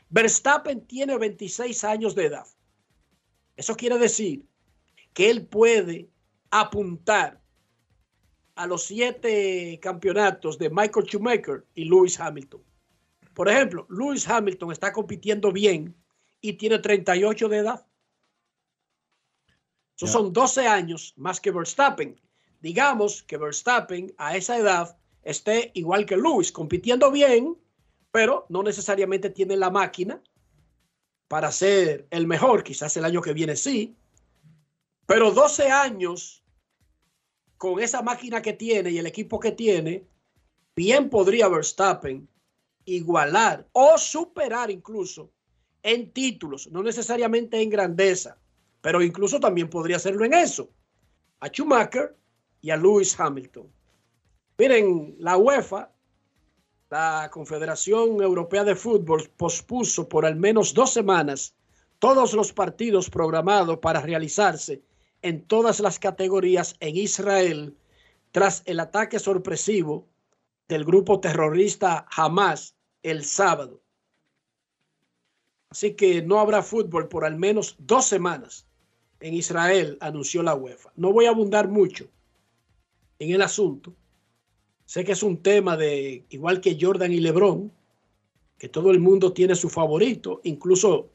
Verstappen 0.08 0.86
tiene 0.86 1.16
26 1.18 1.84
años 1.84 2.14
de 2.14 2.26
edad. 2.26 2.46
Eso 3.56 3.74
quiere 3.74 3.98
decir 3.98 4.46
que 5.12 5.30
él 5.30 5.46
puede 5.46 6.10
apuntar 6.50 7.42
a 8.54 8.66
los 8.66 8.84
siete 8.84 9.78
campeonatos 9.80 10.58
de 10.58 10.70
Michael 10.70 11.06
Schumacher 11.06 11.66
y 11.74 11.84
Lewis 11.84 12.20
Hamilton. 12.20 12.62
Por 13.34 13.48
ejemplo, 13.48 13.86
Lewis 13.88 14.28
Hamilton 14.28 14.72
está 14.72 14.92
compitiendo 14.92 15.52
bien 15.52 15.96
y 16.40 16.54
tiene 16.54 16.78
38 16.78 17.48
de 17.48 17.56
edad. 17.56 17.86
Esos 19.96 20.10
son 20.10 20.32
12 20.32 20.66
años 20.66 21.14
más 21.16 21.40
que 21.40 21.50
Verstappen. 21.50 22.20
Digamos 22.60 23.22
que 23.22 23.36
Verstappen 23.36 24.12
a 24.18 24.36
esa 24.36 24.58
edad 24.58 24.98
esté 25.22 25.70
igual 25.74 26.06
que 26.06 26.16
Lewis, 26.16 26.52
compitiendo 26.52 27.10
bien, 27.10 27.56
pero 28.10 28.46
no 28.48 28.62
necesariamente 28.62 29.30
tiene 29.30 29.56
la 29.56 29.70
máquina 29.70 30.22
para 31.28 31.50
ser 31.50 32.06
el 32.10 32.26
mejor. 32.26 32.62
Quizás 32.62 32.96
el 32.96 33.04
año 33.04 33.22
que 33.22 33.32
viene 33.32 33.56
sí. 33.56 33.96
Pero 35.06 35.30
12 35.30 35.70
años 35.70 36.42
con 37.56 37.80
esa 37.80 38.02
máquina 38.02 38.42
que 38.42 38.52
tiene 38.52 38.90
y 38.90 38.98
el 38.98 39.06
equipo 39.06 39.38
que 39.38 39.52
tiene, 39.52 40.04
bien 40.74 41.08
podría 41.08 41.48
Verstappen 41.48 42.28
igualar 42.84 43.68
o 43.72 43.96
superar 43.96 44.70
incluso 44.70 45.30
en 45.82 46.12
títulos, 46.12 46.68
no 46.70 46.82
necesariamente 46.82 47.60
en 47.60 47.70
grandeza, 47.70 48.36
pero 48.80 49.02
incluso 49.02 49.40
también 49.40 49.70
podría 49.70 49.96
hacerlo 49.96 50.24
en 50.24 50.34
eso, 50.34 50.70
a 51.40 51.48
Schumacher 51.48 52.16
y 52.60 52.70
a 52.70 52.76
Lewis 52.76 53.18
Hamilton. 53.18 53.72
Miren, 54.58 55.16
la 55.18 55.36
UEFA, 55.36 55.90
la 56.90 57.30
Confederación 57.32 58.20
Europea 58.20 58.64
de 58.64 58.76
Fútbol, 58.76 59.30
pospuso 59.36 60.08
por 60.08 60.26
al 60.26 60.36
menos 60.36 60.74
dos 60.74 60.92
semanas 60.92 61.54
todos 61.98 62.34
los 62.34 62.52
partidos 62.52 63.08
programados 63.08 63.78
para 63.78 64.00
realizarse 64.00 64.82
en 65.22 65.46
todas 65.46 65.80
las 65.80 65.98
categorías 65.98 66.76
en 66.80 66.96
Israel 66.96 67.76
tras 68.32 68.62
el 68.66 68.80
ataque 68.80 69.18
sorpresivo 69.18 70.08
del 70.68 70.84
grupo 70.84 71.20
terrorista 71.20 72.06
Hamas 72.14 72.74
el 73.02 73.24
sábado. 73.24 73.82
Así 75.70 75.94
que 75.94 76.22
no 76.22 76.40
habrá 76.40 76.62
fútbol 76.62 77.08
por 77.08 77.24
al 77.24 77.36
menos 77.36 77.76
dos 77.78 78.04
semanas 78.04 78.66
en 79.20 79.34
Israel, 79.34 79.96
anunció 80.00 80.42
la 80.42 80.54
UEFA. 80.54 80.92
No 80.96 81.12
voy 81.12 81.26
a 81.26 81.30
abundar 81.30 81.68
mucho 81.68 82.08
en 83.18 83.30
el 83.30 83.40
asunto. 83.40 83.94
Sé 84.92 85.04
que 85.04 85.12
es 85.12 85.22
un 85.22 85.42
tema 85.42 85.78
de, 85.78 86.26
igual 86.28 86.60
que 86.60 86.76
Jordan 86.78 87.14
y 87.14 87.20
Lebron, 87.20 87.72
que 88.58 88.68
todo 88.68 88.90
el 88.90 89.00
mundo 89.00 89.32
tiene 89.32 89.54
su 89.54 89.70
favorito, 89.70 90.42
incluso 90.44 91.08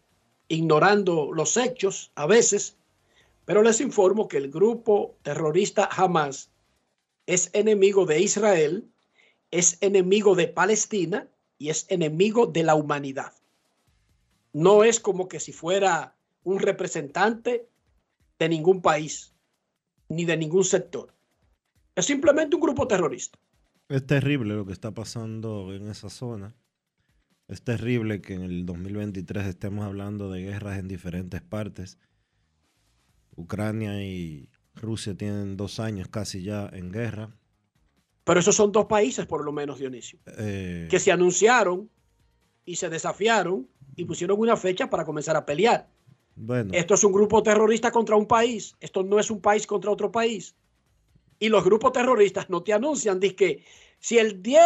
ignorando 0.47 1.31
los 1.31 1.57
hechos 1.57 2.11
a 2.15 2.25
veces, 2.25 2.75
pero 3.45 3.61
les 3.61 3.79
informo 3.79 4.27
que 4.27 4.37
el 4.37 4.49
grupo 4.49 5.15
terrorista 5.21 5.87
Hamas 5.95 6.49
es 7.27 7.51
enemigo 7.53 8.07
de 8.07 8.19
Israel, 8.19 8.89
es 9.51 9.77
enemigo 9.81 10.33
de 10.33 10.47
Palestina 10.47 11.27
y 11.59 11.69
es 11.69 11.85
enemigo 11.89 12.47
de 12.47 12.63
la 12.63 12.73
humanidad. 12.73 13.33
No 14.53 14.83
es 14.83 14.99
como 14.99 15.27
que 15.27 15.39
si 15.39 15.53
fuera 15.53 16.15
un 16.43 16.57
representante 16.57 17.69
de 18.39 18.49
ningún 18.49 18.81
país 18.81 19.35
ni 20.09 20.25
de 20.25 20.35
ningún 20.35 20.63
sector. 20.63 21.13
Es 21.93 22.07
simplemente 22.07 22.55
un 22.55 22.63
grupo 22.63 22.87
terrorista. 22.87 23.37
Es 23.89 24.05
terrible 24.05 24.55
lo 24.55 24.65
que 24.65 24.73
está 24.73 24.91
pasando 24.91 25.73
en 25.73 25.87
esa 25.87 26.09
zona. 26.09 26.55
Es 27.47 27.61
terrible 27.61 28.21
que 28.21 28.33
en 28.33 28.41
el 28.41 28.65
2023 28.65 29.47
estemos 29.47 29.85
hablando 29.85 30.29
de 30.29 30.43
guerras 30.43 30.79
en 30.79 30.87
diferentes 30.87 31.41
partes 31.41 31.97
Ucrania 33.37 34.03
y 34.03 34.49
Rusia 34.75 35.15
tienen 35.15 35.55
dos 35.55 35.79
años 35.79 36.09
casi 36.09 36.43
ya 36.43 36.69
en 36.73 36.91
guerra. 36.91 37.29
Pero 38.23 38.39
esos 38.41 38.55
son 38.55 38.71
dos 38.73 38.87
países, 38.87 39.25
por 39.25 39.45
lo 39.45 39.53
menos, 39.53 39.79
Dionisio, 39.79 40.19
eh, 40.37 40.87
que 40.89 40.99
se 40.99 41.11
anunciaron 41.11 41.89
y 42.65 42.75
se 42.75 42.89
desafiaron 42.89 43.69
y 43.95 44.03
pusieron 44.03 44.37
una 44.37 44.57
fecha 44.57 44.89
para 44.89 45.05
comenzar 45.05 45.37
a 45.37 45.45
pelear. 45.45 45.89
Bueno. 46.35 46.71
Esto 46.73 46.95
es 46.95 47.03
un 47.03 47.13
grupo 47.13 47.41
terrorista 47.41 47.91
contra 47.91 48.17
un 48.17 48.27
país. 48.27 48.75
Esto 48.81 49.03
no 49.03 49.19
es 49.19 49.31
un 49.31 49.39
país 49.39 49.65
contra 49.65 49.91
otro 49.91 50.11
país. 50.11 50.55
Y 51.39 51.49
los 51.49 51.63
grupos 51.63 51.91
terroristas 51.91 52.49
no 52.49 52.63
te 52.63 52.73
anuncian. 52.73 53.19
Dice 53.19 53.35
que 53.35 53.63
si 53.99 54.17
el 54.17 54.41
10 54.41 54.61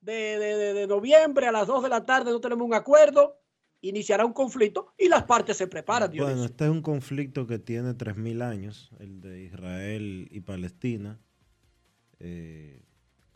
de, 0.00 0.12
de, 0.12 0.74
de 0.74 0.86
noviembre 0.86 1.46
a 1.46 1.52
las 1.52 1.66
2 1.66 1.84
de 1.84 1.88
la 1.88 2.04
tarde 2.04 2.30
no 2.30 2.40
tenemos 2.40 2.66
un 2.66 2.74
acuerdo, 2.74 3.42
iniciará 3.82 4.24
un 4.24 4.32
conflicto 4.32 4.94
y 4.96 5.08
las 5.08 5.24
partes 5.24 5.56
se 5.56 5.66
preparan. 5.66 6.10
Bueno, 6.16 6.44
este 6.44 6.64
es 6.64 6.70
un 6.70 6.82
conflicto 6.82 7.46
que 7.46 7.58
tiene 7.58 7.90
3.000 7.90 8.42
años, 8.42 8.90
el 8.98 9.20
de 9.20 9.42
Israel 9.42 10.28
y 10.30 10.40
Palestina. 10.40 11.20
Eh, 12.20 12.82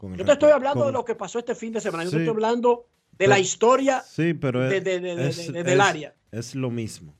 yo 0.01 0.25
te 0.25 0.33
estoy 0.33 0.53
hablando 0.53 0.87
de 0.87 0.93
lo 0.93 1.05
que 1.05 1.15
pasó 1.15 1.39
este 1.39 1.55
fin 1.55 1.73
de 1.73 1.81
semana, 1.81 2.05
yo 2.05 2.11
te 2.11 2.17
estoy 2.19 2.31
hablando 2.31 2.87
de 3.13 3.27
la 3.27 3.39
historia 3.39 4.03
sí, 4.03 4.35
pero 4.35 4.61
de, 4.61 4.81
del 4.81 5.81
área. 5.81 6.15
Es 6.31 6.55
lo 6.55 6.71
mismo. 6.71 7.17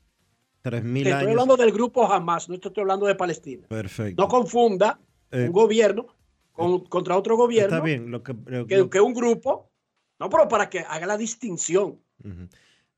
3.000 0.63 0.77
años. 0.79 1.07
Estoy 1.07 1.31
hablando 1.31 1.57
del 1.57 1.71
grupo 1.71 2.11
Hamas, 2.11 2.47
no 2.49 2.55
estoy 2.55 2.71
hablando 2.77 3.05
de 3.05 3.15
Palestina. 3.15 3.67
Perfecto. 3.67 4.21
No 4.21 4.27
confunda 4.27 4.99
un 5.31 5.39
Eh, 5.39 5.47
gobierno 5.49 6.07
con, 6.51 6.85
contra 6.85 7.17
otro 7.17 7.35
gobierno. 7.37 7.75
Está 7.75 7.85
bien, 7.85 8.09
lo 8.11 8.23
que, 8.23 8.33
lo- 8.45 8.65
que, 8.67 8.89
que 8.89 9.01
un 9.01 9.13
grupo, 9.13 9.71
no, 10.19 10.29
pero 10.29 10.47
para 10.47 10.69
que 10.69 10.79
haga 10.79 11.05
la 11.05 11.17
distinción. 11.17 11.99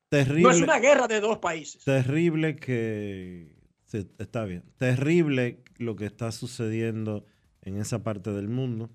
Terrible, 0.08 0.42
No 0.42 0.50
es 0.50 0.60
una 0.62 0.78
guerra 0.78 1.06
de 1.06 1.20
dos 1.20 1.38
países. 1.38 1.84
terrible 1.84 2.56
que 2.56 3.54
sí, 3.84 4.08
está 4.18 4.44
bien. 4.44 4.64
Terrible 4.78 5.62
lo 5.76 5.94
que 5.96 6.06
está 6.06 6.32
sucediendo 6.32 7.24
en 7.62 7.76
esa 7.76 8.02
parte 8.02 8.30
del 8.32 8.48
mundo. 8.48 8.90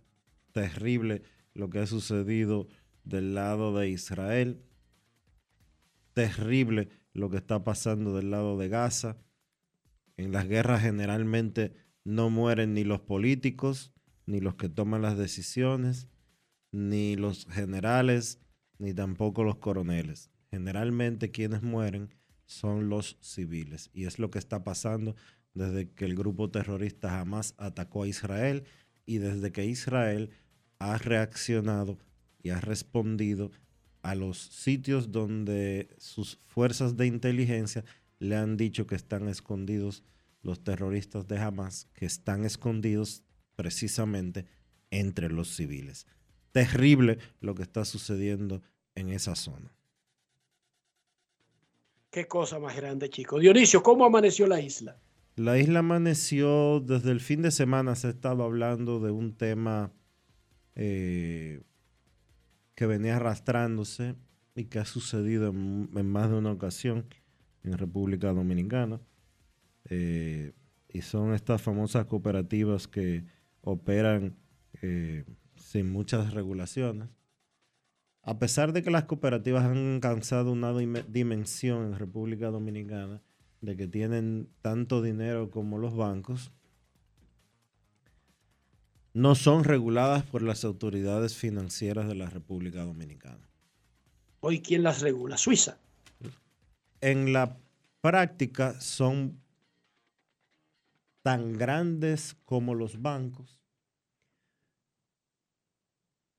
Terrible 0.52 1.22
lo 1.54 1.70
que 1.70 1.80
ha 1.80 1.86
sucedido 1.88 2.68
del 3.04 3.34
lado 3.36 3.78
de 3.78 3.90
Israel. 3.90 4.62
Terrible 6.14 6.90
lo 7.14 7.30
que 7.30 7.38
está 7.38 7.64
pasando 7.64 8.16
del 8.16 8.32
lado 8.32 8.58
de 8.58 8.68
Gaza. 8.70 9.18
En 10.18 10.32
las 10.32 10.48
guerras 10.48 10.82
generalmente 10.82 11.74
no 12.06 12.30
mueren 12.30 12.74
ni 12.74 12.86
los 12.86 13.02
políticos, 13.02 13.92
ni 14.26 14.40
los 14.40 14.56
que 14.56 14.70
toman 14.70 15.02
las 15.02 15.18
decisiones, 15.18 16.08
ni 16.72 17.16
los 17.16 17.48
generales, 17.48 18.40
ni 18.78 18.94
tampoco 18.94 19.44
los 19.44 19.58
coroneles. 19.58 20.30
Generalmente 20.52 21.32
quienes 21.32 21.64
mueren 21.64 22.14
son 22.46 22.90
los 22.90 23.18
civiles. 23.22 23.90
Y 23.94 24.06
es 24.06 24.20
lo 24.20 24.30
que 24.30 24.40
está 24.40 24.64
pasando 24.64 25.16
desde 25.54 25.90
que 25.92 26.06
el 26.06 26.16
grupo 26.16 26.50
terrorista 26.50 27.10
jamás 27.10 27.56
atacó 27.58 28.04
a 28.04 28.08
Israel 28.08 28.64
y 29.06 29.18
desde 29.18 29.52
que 29.52 29.66
Israel 29.66 30.30
ha 30.80 30.98
reaccionado 30.98 31.98
y 32.44 32.50
ha 32.50 32.62
respondido 32.62 33.52
a 34.02 34.14
los 34.14 34.38
sitios 34.38 35.12
donde 35.12 35.90
sus 35.98 36.40
fuerzas 36.46 36.96
de 36.96 37.08
inteligencia 37.08 37.84
le 38.20 38.36
han 38.36 38.58
dicho 38.58 38.86
que 38.86 38.96
están 38.96 39.28
escondidos 39.28 40.04
los 40.46 40.64
terroristas 40.64 41.28
de 41.28 41.40
Hamas, 41.40 41.90
que 41.96 42.06
están 42.06 42.46
escondidos 42.46 43.24
precisamente 43.56 44.46
entre 44.92 45.30
los 45.30 45.56
civiles. 45.56 46.06
terrible 46.52 47.18
lo 47.42 47.54
que 47.54 47.64
está 47.64 47.84
sucediendo 47.84 48.62
en 48.94 49.10
esa 49.10 49.36
zona. 49.36 49.74
Qué 52.12 52.30
cosa 52.30 52.60
más 52.60 52.78
grande, 52.78 53.10
chico. 53.10 53.40
Dionisio, 53.40 53.84
¿cómo 53.84 54.06
amaneció 54.06 54.48
la 54.48 54.62
isla? 54.62 54.98
La 55.36 55.58
isla 55.58 55.80
amaneció 55.80 56.80
desde 56.80 57.12
el 57.12 57.20
fin 57.20 57.42
de 57.42 57.52
semana, 57.52 57.96
se 57.96 58.08
estaba 58.08 58.46
hablando 58.46 59.02
de 59.02 59.12
un 59.12 59.36
tema 59.36 59.92
eh, 60.76 61.62
que 62.76 62.86
venía 62.86 63.18
arrastrándose 63.18 64.16
y 64.56 64.66
que 64.66 64.80
ha 64.80 64.86
sucedido 64.86 65.50
en, 65.50 65.90
más 66.10 66.30
de 66.30 66.38
una 66.38 66.52
ocasión 66.52 67.06
en 67.64 67.78
República 67.78 68.32
Dominicana. 68.32 69.02
Eh, 69.90 70.54
y 70.90 71.02
son 71.02 71.34
estas 71.34 71.62
famosas 71.62 72.06
cooperativas 72.06 72.88
que 72.88 73.26
operan 73.62 74.38
eh, 74.82 75.26
sin 75.56 75.92
muchas 75.92 76.34
regulaciones. 76.34 77.10
A 78.22 78.40
pesar 78.40 78.74
de 78.74 78.82
que 78.82 78.92
las 78.92 79.04
cooperativas 79.04 79.66
han 79.66 79.96
alcanzado 79.96 80.52
una 80.52 80.74
dimensión 80.74 81.86
en 81.86 82.00
República 82.00 82.50
Dominicana, 82.50 83.22
de 83.62 83.76
que 83.78 83.88
tienen 83.88 84.50
tanto 84.62 85.02
dinero 85.02 85.52
como 85.52 85.78
los 85.78 85.96
bancos, 85.96 86.52
no 89.14 89.36
son 89.36 89.64
reguladas 89.64 90.24
por 90.24 90.42
las 90.42 90.66
autoridades 90.66 91.36
financieras 91.36 92.08
de 92.08 92.16
la 92.16 92.30
República 92.30 92.84
Dominicana. 92.84 93.48
¿Hoy 94.42 94.62
quién 94.62 94.84
las 94.84 95.02
regula? 95.02 95.38
Suiza. 95.38 95.78
En 97.02 97.32
la 97.32 97.58
práctica 98.02 98.80
son 98.82 99.40
tan 101.26 101.54
grandes 101.54 102.36
como 102.46 102.76
los 102.76 103.02
bancos. 103.02 103.60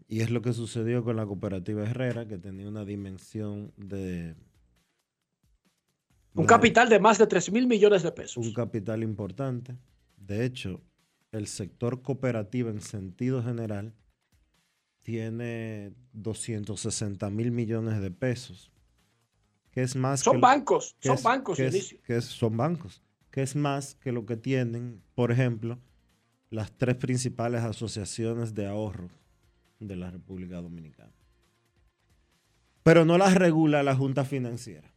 Y 0.07 0.21
es 0.21 0.31
lo 0.31 0.43
que 0.43 0.53
sucedió 0.53 1.03
con 1.03 1.17
la 1.17 1.27
cooperativa 1.27 1.83
Herrera, 1.83 2.29
que 2.29 2.39
tenía 2.39 2.69
una 2.69 2.85
dimensión 2.85 3.73
de... 3.77 4.37
Un 6.35 6.47
capital 6.47 6.89
de 6.89 7.01
más 7.01 7.19
de 7.19 7.27
3 7.27 7.51
mil 7.51 7.67
millones 7.67 8.05
de 8.05 8.13
pesos. 8.13 8.47
Un 8.47 8.53
capital 8.53 9.03
importante. 9.03 9.77
De 10.17 10.45
hecho, 10.45 10.81
el 11.33 11.49
sector 11.49 12.01
cooperativo 12.01 12.71
en 12.71 12.81
sentido 12.81 13.43
general 13.43 13.93
tiene 15.03 15.95
260 16.13 17.29
mil 17.31 17.51
millones 17.51 18.01
de 18.01 18.13
pesos. 18.13 18.71
Que 19.73 19.83
es 19.83 19.97
más 19.97 20.21
son 20.21 20.41
bancos, 20.41 20.95
son 21.01 21.21
bancos, 21.25 21.59
que 21.59 22.21
son 22.21 22.57
bancos, 22.57 23.03
que 23.37 23.43
es 23.43 23.55
más 23.55 23.97
que 23.97 24.13
lo 24.13 24.25
que 24.25 24.39
tienen, 24.39 25.03
por 25.15 25.31
ejemplo, 25.31 25.79
las 26.49 26.73
tres 26.73 26.97
principales 26.97 27.61
asociaciones 27.65 28.55
de 28.55 28.67
ahorro 28.67 29.11
de 29.79 29.95
la 29.95 30.11
República 30.11 30.63
Dominicana. 30.63 31.13
Pero 32.83 33.05
no 33.05 33.19
las 33.19 33.35
regula 33.35 33.83
la 33.83 33.95
Junta 33.95 34.25
Financiera. 34.25 34.91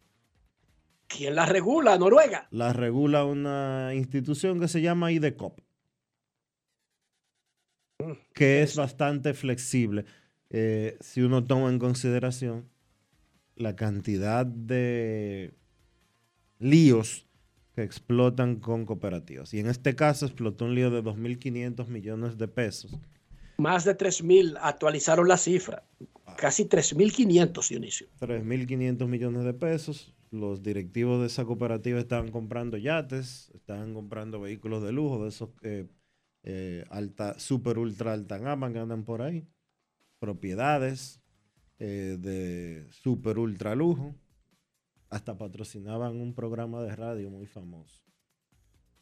¿Quién 1.08 1.36
las 1.36 1.49
regula? 1.49 1.97
Noruega. 1.97 2.47
Las 2.52 2.78
regula 2.78 3.25
una 3.25 3.91
institución 3.93 4.62
que 4.62 4.69
se 4.69 4.82
llama 4.82 5.12
IDECOP 5.12 5.60
que 8.34 8.62
es 8.62 8.78
bastante 8.78 9.34
flexible 9.34 10.06
eh, 10.49 10.97
si 11.02 11.21
uno 11.23 11.43
toma 11.43 11.67
en 11.67 11.78
consideración 11.78 12.69
la 13.58 13.75
cantidad 13.75 14.45
de 14.45 15.54
líos 16.60 17.29
que 17.80 17.86
explotan 17.86 18.58
con 18.58 18.86
cooperativas. 18.86 19.54
Y 19.54 19.60
en 19.60 19.68
este 19.68 19.96
caso 19.96 20.26
explotó 20.26 20.65
un 20.65 20.76
lío 20.76 20.92
de 20.92 21.02
2.500 21.02 21.88
millones 21.88 22.38
de 22.38 22.50
pesos. 22.50 22.92
Más 23.58 23.86
de 23.86 23.98
3.000 23.98 24.58
actualizaron 24.62 25.30
la 25.30 25.38
cifra. 25.38 25.86
Casi 26.36 26.65
3.500, 26.65 27.70
Dionisio. 27.70 28.08
3.500 28.20 29.08
millones 29.08 29.46
de 29.46 29.54
pesos. 29.54 30.13
Los 30.30 30.62
directivos 30.62 31.22
de 31.22 31.28
esa 31.28 31.46
cooperativa 31.46 32.00
estaban 32.00 32.32
comprando 32.32 32.76
yates, 32.76 33.50
estaban 33.56 33.94
comprando 33.94 34.42
vehículos 34.42 34.84
de 34.84 34.92
lujo, 34.92 35.24
de 35.24 35.30
esos 35.30 35.50
que 35.62 35.88
eh, 36.44 36.84
alta, 36.89 37.39
super, 37.39 37.78
ultra 37.78 38.12
alta 38.12 38.39
gama 38.39 38.74
que 38.74 38.80
andan 38.80 39.06
por 39.06 39.22
ahí, 39.22 39.48
propiedades 40.20 41.22
eh, 41.80 42.18
de 42.20 42.88
super, 42.92 43.39
ultra 43.39 43.74
lujo, 43.74 44.15
hasta 45.10 45.38
patrocinaban 45.38 46.19
un 46.19 46.34
programa 46.34 46.82
de 46.82 46.95
radio 46.95 47.30
muy 47.30 47.48
famoso. 47.48 48.04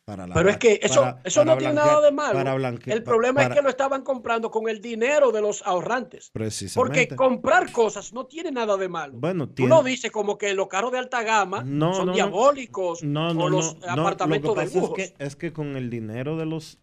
Para 0.06 0.26
Pero 0.26 0.50
es 0.50 0.56
que 0.56 0.80
eso, 0.82 1.18
eso 1.26 1.44
no 1.44 1.58
tiene 1.58 1.74
nada 1.74 2.00
de 2.00 2.14
malo. 2.14 2.40
el 2.86 3.04
problema 3.04 3.44
es 3.44 3.50
que 3.50 3.62
lo 3.62 3.68
estaban 3.68 4.04
comprando 4.04 4.50
con 4.50 4.70
el 4.70 4.80
dinero 4.80 5.34
de 5.34 5.42
los 5.42 5.62
ahorrantes. 5.64 6.32
Porque 6.74 7.10
comprar 7.10 7.74
cosas 7.74 8.14
no 8.14 8.26
tiene 8.26 8.50
nada 8.50 8.78
de 8.78 8.88
malo. 8.88 9.16
Bueno, 9.18 9.50
Uno 9.60 9.84
dice 9.84 10.10
como 10.10 10.38
que 10.38 10.54
los 10.54 10.70
carros 10.70 10.94
de 10.94 11.00
alta 11.00 11.24
gama 11.24 11.66
son 11.94 12.14
diabólicos 12.14 13.04
o 13.04 13.50
los 13.50 13.76
apartamentos 13.86 14.56
de 14.56 14.80
lujo. 14.80 14.96
Es 14.98 15.12
que, 15.12 15.26
es 15.26 15.36
que 15.36 15.52
con 15.52 15.76
el 15.76 15.90
dinero 15.90 16.38
de 16.38 16.46
los 16.46 16.80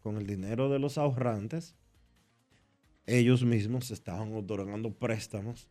con 0.00 0.16
el 0.18 0.26
dinero 0.26 0.68
de 0.68 0.78
los 0.78 0.98
ahorrantes, 0.98 1.76
ellos 3.06 3.44
mismos 3.44 3.90
estaban 3.92 4.34
otorgando 4.34 4.92
préstamos 4.92 5.68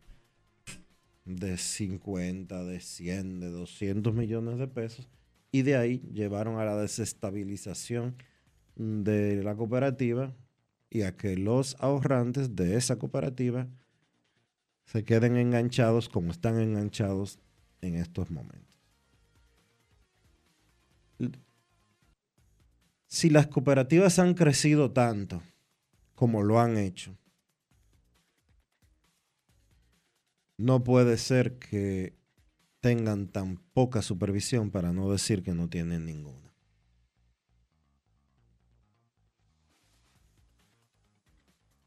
de 1.24 1.56
50, 1.56 2.64
de 2.64 2.80
100, 2.80 3.40
de 3.40 3.50
200 3.50 4.14
millones 4.14 4.58
de 4.58 4.68
pesos 4.68 5.08
y 5.50 5.62
de 5.62 5.76
ahí 5.76 5.98
llevaron 6.12 6.58
a 6.58 6.64
la 6.64 6.76
desestabilización 6.76 8.16
de 8.76 9.42
la 9.42 9.54
cooperativa 9.54 10.34
y 10.90 11.02
a 11.02 11.16
que 11.16 11.36
los 11.36 11.76
ahorrantes 11.80 12.56
de 12.56 12.76
esa 12.76 12.96
cooperativa 12.96 13.68
se 14.84 15.04
queden 15.04 15.36
enganchados 15.36 16.08
como 16.08 16.30
están 16.30 16.58
enganchados 16.60 17.38
en 17.80 17.94
estos 17.94 18.30
momentos. 18.30 18.74
si 23.06 23.30
las 23.30 23.46
cooperativas 23.46 24.18
han 24.18 24.34
crecido 24.34 24.90
tanto 24.90 25.40
como 26.16 26.42
lo 26.42 26.58
han 26.58 26.76
hecho, 26.76 27.16
no 30.56 30.84
puede 30.84 31.16
ser 31.18 31.58
que 31.58 32.16
tengan 32.80 33.28
tan 33.28 33.56
poca 33.72 34.02
supervisión 34.02 34.70
para 34.70 34.92
no 34.92 35.10
decir 35.10 35.42
que 35.42 35.54
no 35.54 35.68
tienen 35.68 36.04
ninguna. 36.06 36.54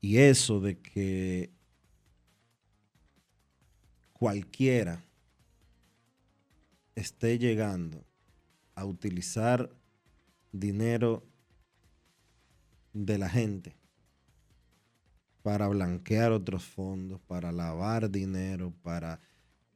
Y 0.01 0.17
eso 0.17 0.59
de 0.59 0.79
que 0.79 1.51
cualquiera 4.13 5.03
esté 6.95 7.37
llegando 7.37 8.05
a 8.73 8.85
utilizar 8.85 9.75
dinero 10.51 11.27
de 12.93 13.17
la 13.17 13.29
gente 13.29 13.75
para 15.47 15.69
blanquear 15.69 16.33
otros 16.33 16.65
fondos, 16.65 17.21
para 17.21 17.53
lavar 17.53 18.11
dinero, 18.11 18.73
para 18.83 19.21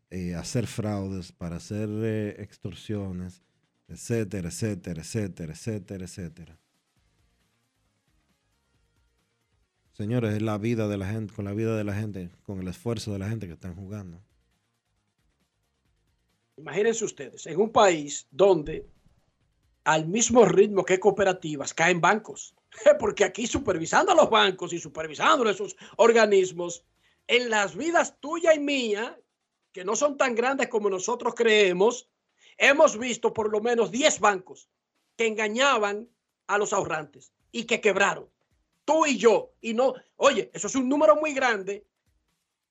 eh, 0.09 0.35
hacer 0.35 0.67
fraudes, 0.67 1.31
para 1.31 1.55
hacer 1.55 1.87
eh, 1.89 2.35
extorsiones, 2.39 3.41
etcétera, 3.87 4.49
etcétera, 4.49 4.99
etcétera, 4.99 5.53
etcétera, 5.53 6.03
etcétera. 6.03 6.59
Señores, 9.93 10.33
es 10.33 10.41
la 10.41 10.57
vida 10.57 10.89
de 10.89 10.97
la 10.97 11.07
gente, 11.07 11.33
con 11.33 11.45
la 11.45 11.53
vida 11.53 11.77
de 11.77 11.85
la 11.85 11.93
gente, 11.93 12.31
con 12.43 12.59
el 12.59 12.67
esfuerzo 12.67 13.13
de 13.13 13.19
la 13.19 13.29
gente 13.29 13.47
que 13.47 13.53
están 13.53 13.77
jugando. 13.77 14.21
Imagínense 16.57 17.05
ustedes, 17.05 17.47
en 17.47 17.61
un 17.61 17.71
país 17.71 18.27
donde 18.29 18.89
al 19.85 20.05
mismo 20.05 20.43
ritmo 20.43 20.83
que 20.83 20.99
cooperativas, 20.99 21.73
caen 21.73 22.01
bancos. 22.01 22.57
Porque 22.99 23.23
aquí 23.23 23.47
supervisando 23.47 24.11
a 24.11 24.15
los 24.15 24.29
bancos 24.29 24.73
y 24.73 24.79
supervisando 24.79 25.47
a 25.47 25.51
esos 25.51 25.75
organismos, 25.97 26.85
en 27.27 27.49
las 27.49 27.75
vidas 27.75 28.19
tuya 28.19 28.53
y 28.53 28.59
mía, 28.59 29.17
que 29.71 29.85
no 29.85 29.95
son 29.95 30.17
tan 30.17 30.35
grandes 30.35 30.67
como 30.67 30.89
nosotros 30.89 31.33
creemos, 31.35 32.09
hemos 32.57 32.97
visto 32.97 33.33
por 33.33 33.51
lo 33.51 33.61
menos 33.61 33.91
10 33.91 34.19
bancos 34.19 34.69
que 35.15 35.27
engañaban 35.27 36.09
a 36.47 36.57
los 36.57 36.73
ahorrantes 36.73 37.31
y 37.51 37.65
que 37.65 37.81
quebraron. 37.81 38.29
Tú 38.85 39.05
y 39.05 39.17
yo. 39.17 39.53
Y 39.61 39.73
no, 39.73 39.93
oye, 40.17 40.49
eso 40.53 40.67
es 40.67 40.75
un 40.75 40.89
número 40.89 41.15
muy 41.15 41.33
grande 41.33 41.85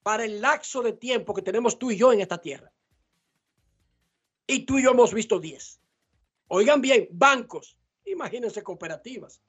para 0.03 0.25
el 0.25 0.41
lapso 0.41 0.83
de 0.83 0.93
tiempo 0.93 1.35
que 1.35 1.43
tenemos 1.43 1.79
tú 1.79 1.91
y 1.91 1.97
yo 1.97 2.13
en 2.13 2.21
esta 2.21 2.39
tierra. 2.39 2.73
Y 4.47 4.67
tú 4.67 4.79
y 4.79 4.83
yo 4.83 4.91
hemos 4.91 5.15
visto 5.15 5.39
10. 5.39 5.81
Oigan 6.49 6.81
bien, 6.81 7.09
bancos, 7.13 7.77
imagínense 8.05 8.63
cooperativas. 8.63 9.41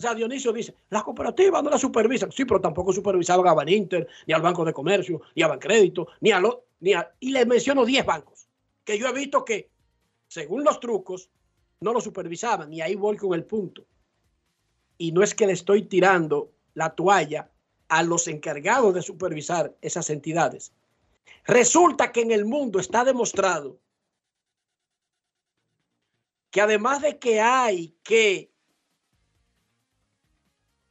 O 0.00 0.02
sea, 0.02 0.14
Dionisio 0.14 0.50
dice, 0.50 0.74
las 0.88 1.02
cooperativas 1.02 1.62
no 1.62 1.68
las 1.68 1.82
supervisan. 1.82 2.32
Sí, 2.32 2.46
pero 2.46 2.58
tampoco 2.58 2.90
supervisaban 2.90 3.46
a 3.46 3.52
Baninter, 3.52 4.08
ni 4.26 4.32
al 4.32 4.40
Banco 4.40 4.64
de 4.64 4.72
Comercio, 4.72 5.20
ni 5.36 5.42
a 5.42 5.48
Bancrédito, 5.48 6.08
ni 6.22 6.30
a 6.30 6.40
lo, 6.40 6.64
ni 6.80 6.94
a, 6.94 7.12
y 7.20 7.30
les 7.30 7.46
menciono 7.46 7.84
10 7.84 8.06
bancos 8.06 8.48
que 8.82 8.98
yo 8.98 9.08
he 9.08 9.12
visto 9.12 9.44
que, 9.44 9.70
según 10.26 10.64
los 10.64 10.80
trucos, 10.80 11.28
no 11.80 11.92
lo 11.92 12.00
supervisaban. 12.00 12.72
Y 12.72 12.80
ahí 12.80 12.94
voy 12.94 13.18
con 13.18 13.34
el 13.34 13.44
punto. 13.44 13.84
Y 14.96 15.12
no 15.12 15.22
es 15.22 15.34
que 15.34 15.46
le 15.46 15.52
estoy 15.52 15.82
tirando 15.82 16.50
la 16.72 16.94
toalla 16.94 17.50
a 17.88 18.02
los 18.02 18.26
encargados 18.26 18.94
de 18.94 19.02
supervisar 19.02 19.76
esas 19.82 20.08
entidades. 20.08 20.72
Resulta 21.44 22.10
que 22.10 22.22
en 22.22 22.30
el 22.30 22.46
mundo 22.46 22.80
está 22.80 23.04
demostrado 23.04 23.78
que 26.50 26.62
además 26.62 27.02
de 27.02 27.18
que 27.18 27.42
hay 27.42 27.94
que 28.02 28.49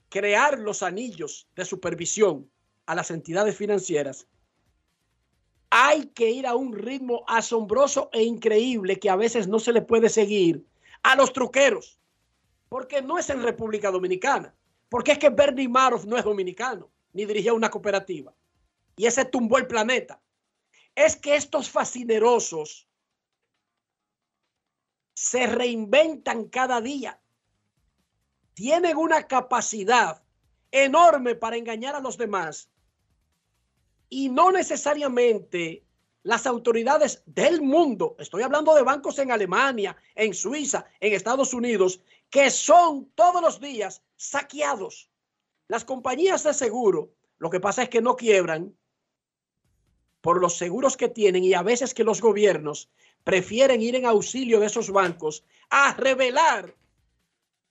crear 0.10 0.60
los 0.60 0.84
anillos 0.84 1.48
de 1.56 1.66
supervisión 1.66 2.50
a 2.86 2.96
las 2.96 3.12
entidades 3.12 3.56
financieras, 3.56 4.28
hay 5.70 6.08
que 6.08 6.32
ir 6.32 6.48
a 6.48 6.56
un 6.56 6.74
ritmo 6.74 7.24
asombroso 7.28 8.10
e 8.12 8.24
increíble 8.24 9.00
que 9.00 9.10
a 9.10 9.16
veces 9.16 9.48
no 9.48 9.60
se 9.60 9.72
le 9.72 9.82
puede 9.82 10.10
seguir 10.10 10.66
a 11.04 11.16
los 11.16 11.32
truqueros, 11.32 12.00
porque 12.68 13.02
no 13.02 13.18
es 13.18 13.30
en 13.30 13.44
República 13.44 13.92
Dominicana, 13.92 14.54
porque 14.90 15.12
es 15.14 15.20
que 15.20 15.30
Bernie 15.30 15.70
Madoff 15.70 16.06
no 16.06 16.18
es 16.18 16.24
dominicano, 16.24 16.90
ni 17.14 17.26
dirigía 17.26 17.54
una 17.54 17.70
cooperativa, 17.70 18.34
y 18.96 19.06
ese 19.06 19.26
tumbó 19.26 19.58
el 19.58 19.68
planeta. 19.68 20.20
Es 20.96 21.16
que 21.16 21.36
estos 21.36 21.70
fascinerosos 21.70 22.88
se 25.14 25.48
reinventan 25.48 26.46
cada 26.46 26.82
día, 26.82 27.22
tienen 28.60 28.98
una 28.98 29.26
capacidad 29.26 30.22
enorme 30.70 31.34
para 31.34 31.56
engañar 31.56 31.96
a 31.96 32.02
los 32.02 32.18
demás 32.18 32.70
y 34.10 34.28
no 34.28 34.52
necesariamente 34.52 35.86
las 36.24 36.46
autoridades 36.46 37.24
del 37.26 37.62
mundo, 37.62 38.18
estoy 38.20 38.44
hablando 38.44 38.76
de 38.76 38.84
bancos 38.84 39.18
en 39.20 39.32
Alemania, 39.32 39.96
en 40.14 40.34
Suiza, 40.34 40.86
en 41.00 41.14
Estados 41.14 41.54
Unidos, 41.54 42.02
que 42.30 42.50
son 42.50 43.10
todos 43.16 43.42
los 43.42 43.62
días 43.62 44.04
saqueados. 44.18 45.10
Las 45.70 45.86
compañías 45.86 46.44
de 46.44 46.54
seguro, 46.54 47.14
lo 47.38 47.50
que 47.50 47.62
pasa 47.62 47.84
es 47.84 47.90
que 47.90 48.02
no 48.02 48.18
quiebran 48.18 48.76
por 50.20 50.42
los 50.42 50.58
seguros 50.58 50.98
que 50.98 51.08
tienen 51.08 51.46
y 51.46 51.54
a 51.54 51.64
veces 51.64 51.94
que 51.94 52.04
los 52.04 52.20
gobiernos 52.20 52.90
prefieren 53.24 53.82
ir 53.82 53.96
en 53.96 54.06
auxilio 54.06 54.60
de 54.60 54.66
esos 54.66 54.92
bancos 54.92 55.46
a 55.70 55.94
revelar 55.94 56.76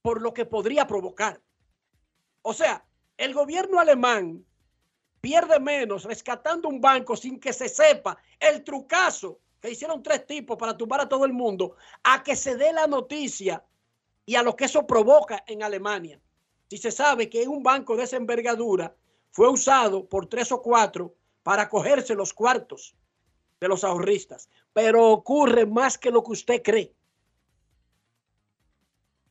por 0.08 0.22
lo 0.22 0.32
que 0.32 0.46
podría 0.46 0.86
provocar. 0.86 1.38
O 2.40 2.54
sea, 2.54 2.82
el 3.18 3.34
gobierno 3.34 3.78
alemán 3.78 4.42
pierde 5.20 5.60
menos 5.60 6.04
rescatando 6.04 6.66
un 6.66 6.80
banco 6.80 7.14
sin 7.14 7.38
que 7.38 7.52
se 7.52 7.68
sepa 7.68 8.16
el 8.40 8.64
trucazo 8.64 9.38
que 9.60 9.70
hicieron 9.70 10.02
tres 10.02 10.26
tipos 10.26 10.56
para 10.56 10.74
tumbar 10.74 11.02
a 11.02 11.08
todo 11.10 11.26
el 11.26 11.34
mundo, 11.34 11.76
a 12.04 12.22
que 12.22 12.36
se 12.36 12.56
dé 12.56 12.72
la 12.72 12.86
noticia 12.86 13.62
y 14.24 14.34
a 14.36 14.42
lo 14.42 14.56
que 14.56 14.64
eso 14.64 14.86
provoca 14.86 15.44
en 15.46 15.62
Alemania. 15.62 16.18
Si 16.70 16.78
se 16.78 16.90
sabe 16.90 17.28
que 17.28 17.46
un 17.46 17.62
banco 17.62 17.94
de 17.94 18.04
esa 18.04 18.16
envergadura 18.16 18.96
fue 19.30 19.50
usado 19.50 20.08
por 20.08 20.24
tres 20.24 20.50
o 20.52 20.62
cuatro 20.62 21.16
para 21.42 21.68
cogerse 21.68 22.14
los 22.14 22.32
cuartos 22.32 22.96
de 23.60 23.68
los 23.68 23.84
ahorristas, 23.84 24.48
pero 24.72 25.10
ocurre 25.10 25.66
más 25.66 25.98
que 25.98 26.10
lo 26.10 26.22
que 26.22 26.32
usted 26.32 26.62
cree. 26.62 26.94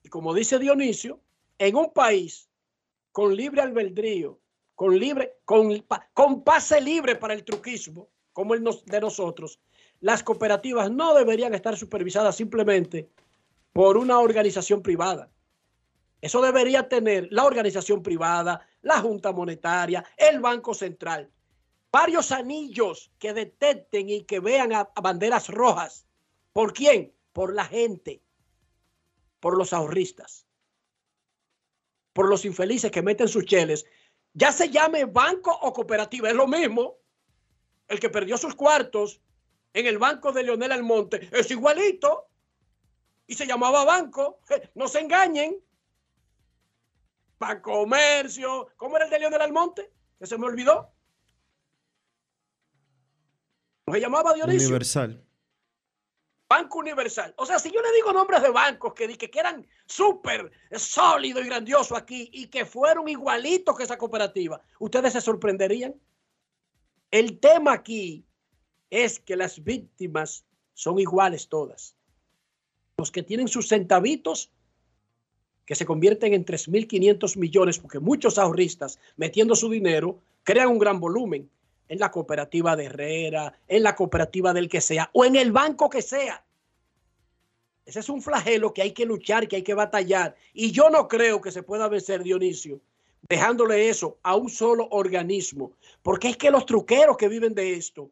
Y 0.07 0.09
como 0.09 0.33
dice 0.33 0.57
Dionisio, 0.57 1.19
en 1.59 1.75
un 1.75 1.91
país 1.91 2.49
con 3.11 3.35
libre 3.35 3.59
albedrío, 3.59 4.39
con 4.73 4.97
libre, 4.97 5.33
con, 5.43 6.43
pase 6.45 6.79
libre 6.79 7.17
para 7.17 7.33
el 7.33 7.43
truquismo, 7.43 8.07
como 8.31 8.53
el 8.53 8.63
de 8.85 9.01
nosotros, 9.01 9.59
las 9.99 10.23
cooperativas 10.23 10.89
no 10.89 11.13
deberían 11.13 11.53
estar 11.53 11.75
supervisadas 11.75 12.37
simplemente 12.37 13.09
por 13.73 13.97
una 13.97 14.19
organización 14.19 14.81
privada. 14.81 15.29
Eso 16.21 16.41
debería 16.41 16.87
tener 16.87 17.27
la 17.29 17.43
organización 17.43 18.01
privada, 18.01 18.65
la 18.83 19.01
Junta 19.01 19.33
Monetaria, 19.33 20.05
el 20.15 20.39
Banco 20.39 20.73
Central, 20.73 21.29
varios 21.91 22.31
anillos 22.31 23.11
que 23.19 23.33
detecten 23.33 24.09
y 24.09 24.23
que 24.23 24.39
vean 24.39 24.71
a 24.71 24.89
banderas 25.03 25.49
rojas. 25.49 26.07
¿Por 26.53 26.71
quién? 26.71 27.13
Por 27.33 27.53
la 27.53 27.65
gente, 27.65 28.21
por 29.47 29.57
los 29.57 29.71
ahorristas, 29.71 30.45
por 32.11 32.27
los 32.27 32.43
infelices 32.43 32.91
que 32.91 33.01
meten 33.01 33.29
sus 33.29 33.45
cheles 33.45 33.85
ya 34.33 34.51
se 34.51 34.69
llame 34.69 35.05
banco 35.05 35.57
o 35.61 35.71
cooperativa, 35.71 36.27
es 36.27 36.35
lo 36.35 36.47
mismo. 36.47 36.97
El 37.87 38.01
que 38.01 38.09
perdió 38.09 38.37
sus 38.37 38.55
cuartos 38.55 39.21
en 39.71 39.87
el 39.87 39.99
banco 39.99 40.33
de 40.33 40.43
Leonel 40.43 40.73
Almonte 40.73 41.29
es 41.31 41.49
igualito 41.49 42.27
y 43.25 43.35
se 43.35 43.47
llamaba 43.47 43.85
banco. 43.85 44.41
No 44.75 44.89
se 44.89 44.99
engañen. 44.99 45.55
Banco 47.39 47.71
Comercio. 47.71 48.67
¿Cómo 48.75 48.97
era 48.97 49.05
el 49.05 49.11
de 49.11 49.19
Leonel 49.19 49.43
Almonte? 49.43 49.93
Que 50.19 50.25
se 50.25 50.37
me 50.37 50.47
olvidó. 50.47 50.91
Se 53.89 54.01
llamaba 54.01 54.33
Dionisio. 54.33 54.67
Universal. 54.67 55.25
Banco 56.49 56.79
Universal. 56.79 57.33
O 57.37 57.45
sea, 57.45 57.59
si 57.59 57.71
yo 57.71 57.81
le 57.81 57.91
digo 57.93 58.13
nombres 58.13 58.41
de 58.41 58.49
bancos 58.49 58.93
que, 58.93 59.17
que 59.17 59.39
eran 59.39 59.67
súper 59.85 60.51
sólidos 60.71 61.43
y 61.43 61.47
grandiosos 61.47 61.97
aquí 61.97 62.29
y 62.31 62.47
que 62.47 62.65
fueron 62.65 63.09
igualitos 63.09 63.75
que 63.77 63.83
esa 63.83 63.97
cooperativa, 63.97 64.61
ustedes 64.79 65.13
se 65.13 65.21
sorprenderían. 65.21 65.95
El 67.11 67.39
tema 67.39 67.73
aquí 67.73 68.25
es 68.89 69.19
que 69.19 69.35
las 69.35 69.63
víctimas 69.63 70.45
son 70.73 70.99
iguales 70.99 71.49
todas. 71.49 71.95
Los 72.97 73.11
que 73.11 73.23
tienen 73.23 73.47
sus 73.47 73.67
centavitos, 73.67 74.51
que 75.65 75.75
se 75.75 75.85
convierten 75.85 76.33
en 76.33 76.45
3.500 76.45 77.37
millones, 77.37 77.77
porque 77.79 77.99
muchos 77.99 78.37
ahorristas 78.37 78.99
metiendo 79.17 79.55
su 79.55 79.69
dinero 79.69 80.21
crean 80.43 80.69
un 80.69 80.79
gran 80.79 80.99
volumen 80.99 81.49
en 81.87 81.99
la 81.99 82.11
cooperativa 82.11 82.75
de 82.75 82.85
Herrera, 82.85 83.53
en 83.67 83.83
la 83.83 83.95
cooperativa 83.95 84.53
del 84.53 84.69
que 84.69 84.81
sea, 84.81 85.09
o 85.13 85.25
en 85.25 85.35
el 85.35 85.51
banco 85.51 85.89
que 85.89 86.01
sea. 86.01 86.43
Ese 87.85 88.01
es 88.01 88.09
un 88.09 88.21
flagelo 88.21 88.73
que 88.73 88.81
hay 88.81 88.91
que 88.91 89.05
luchar, 89.05 89.47
que 89.47 89.57
hay 89.57 89.63
que 89.63 89.73
batallar. 89.73 90.35
Y 90.53 90.71
yo 90.71 90.89
no 90.89 91.07
creo 91.07 91.39
que 91.39 91.51
se 91.51 91.63
pueda 91.63 91.87
vencer, 91.87 92.21
Dionisio, 92.21 92.81
dejándole 93.21 93.87
eso 93.87 94.19
a 94.23 94.35
un 94.35 94.49
solo 94.49 94.87
organismo. 94.91 95.71
Porque 96.01 96.29
es 96.29 96.37
que 96.37 96.51
los 96.51 96.65
truqueros 96.65 97.15
que 97.15 97.29
viven 97.29 97.55
de 97.55 97.75
esto 97.75 98.11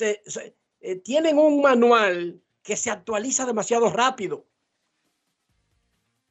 eh, 0.00 0.96
tienen 1.02 1.38
un 1.38 1.60
manual 1.60 2.40
que 2.62 2.76
se 2.76 2.90
actualiza 2.90 3.44
demasiado 3.46 3.90
rápido. 3.90 4.46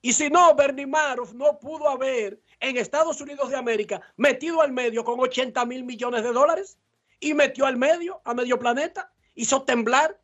Y 0.01 0.13
si 0.13 0.29
no, 0.29 0.55
Bernie 0.55 0.88
no 0.88 1.59
pudo 1.59 1.89
haber 1.89 2.39
en 2.62 2.78
Estados 2.78 3.20
Unidos 3.20 3.49
de 3.49 3.57
América 3.57 4.01
metido 4.16 4.62
al 4.62 4.72
medio 4.72 5.03
con 5.03 5.20
80 5.20 5.66
mil 5.66 5.84
millones 5.84 6.24
de 6.24 6.32
dólares 6.32 6.78
y 7.20 7.34
metió 7.34 7.66
al 7.66 7.78
medio, 7.78 8.22
a 8.24 8.34
medio 8.34 8.57
planeta, 8.57 9.12
hizo 9.36 9.64
temblar 9.64 10.20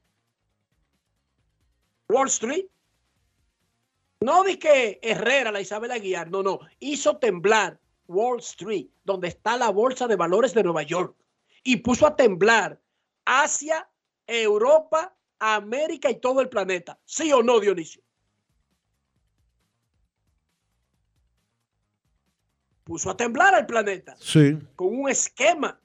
Wall 2.09 2.27
Street. 2.27 2.65
No 4.21 4.43
di 4.43 4.57
que 4.57 4.99
Herrera, 5.03 5.51
la 5.51 5.61
Isabel 5.61 5.91
Aguiar, 5.91 6.31
no, 6.31 6.41
no, 6.41 6.59
hizo 6.79 7.17
temblar 7.17 7.79
Wall 8.07 8.39
Street, 8.39 8.87
donde 9.03 9.27
está 9.27 9.57
la 9.57 9.69
Bolsa 9.69 10.07
de 10.07 10.15
Valores 10.15 10.53
de 10.53 10.63
Nueva 10.63 10.83
York, 10.83 11.15
y 11.63 11.77
puso 11.77 12.07
a 12.07 12.15
temblar 12.15 12.79
Asia, 13.25 13.87
Europa, 14.25 15.15
América 15.39 16.09
y 16.09 16.19
todo 16.19 16.41
el 16.41 16.49
planeta. 16.49 16.97
¿Sí 17.05 17.31
o 17.31 17.43
no, 17.43 17.59
Dionisio? 17.59 18.01
Puso 22.87 23.09
a 23.09 23.17
temblar 23.17 23.53
al 23.53 23.65
planeta. 23.65 24.15
Sí. 24.17 24.57
Con 24.77 24.97
un 24.97 25.09
esquema. 25.09 25.77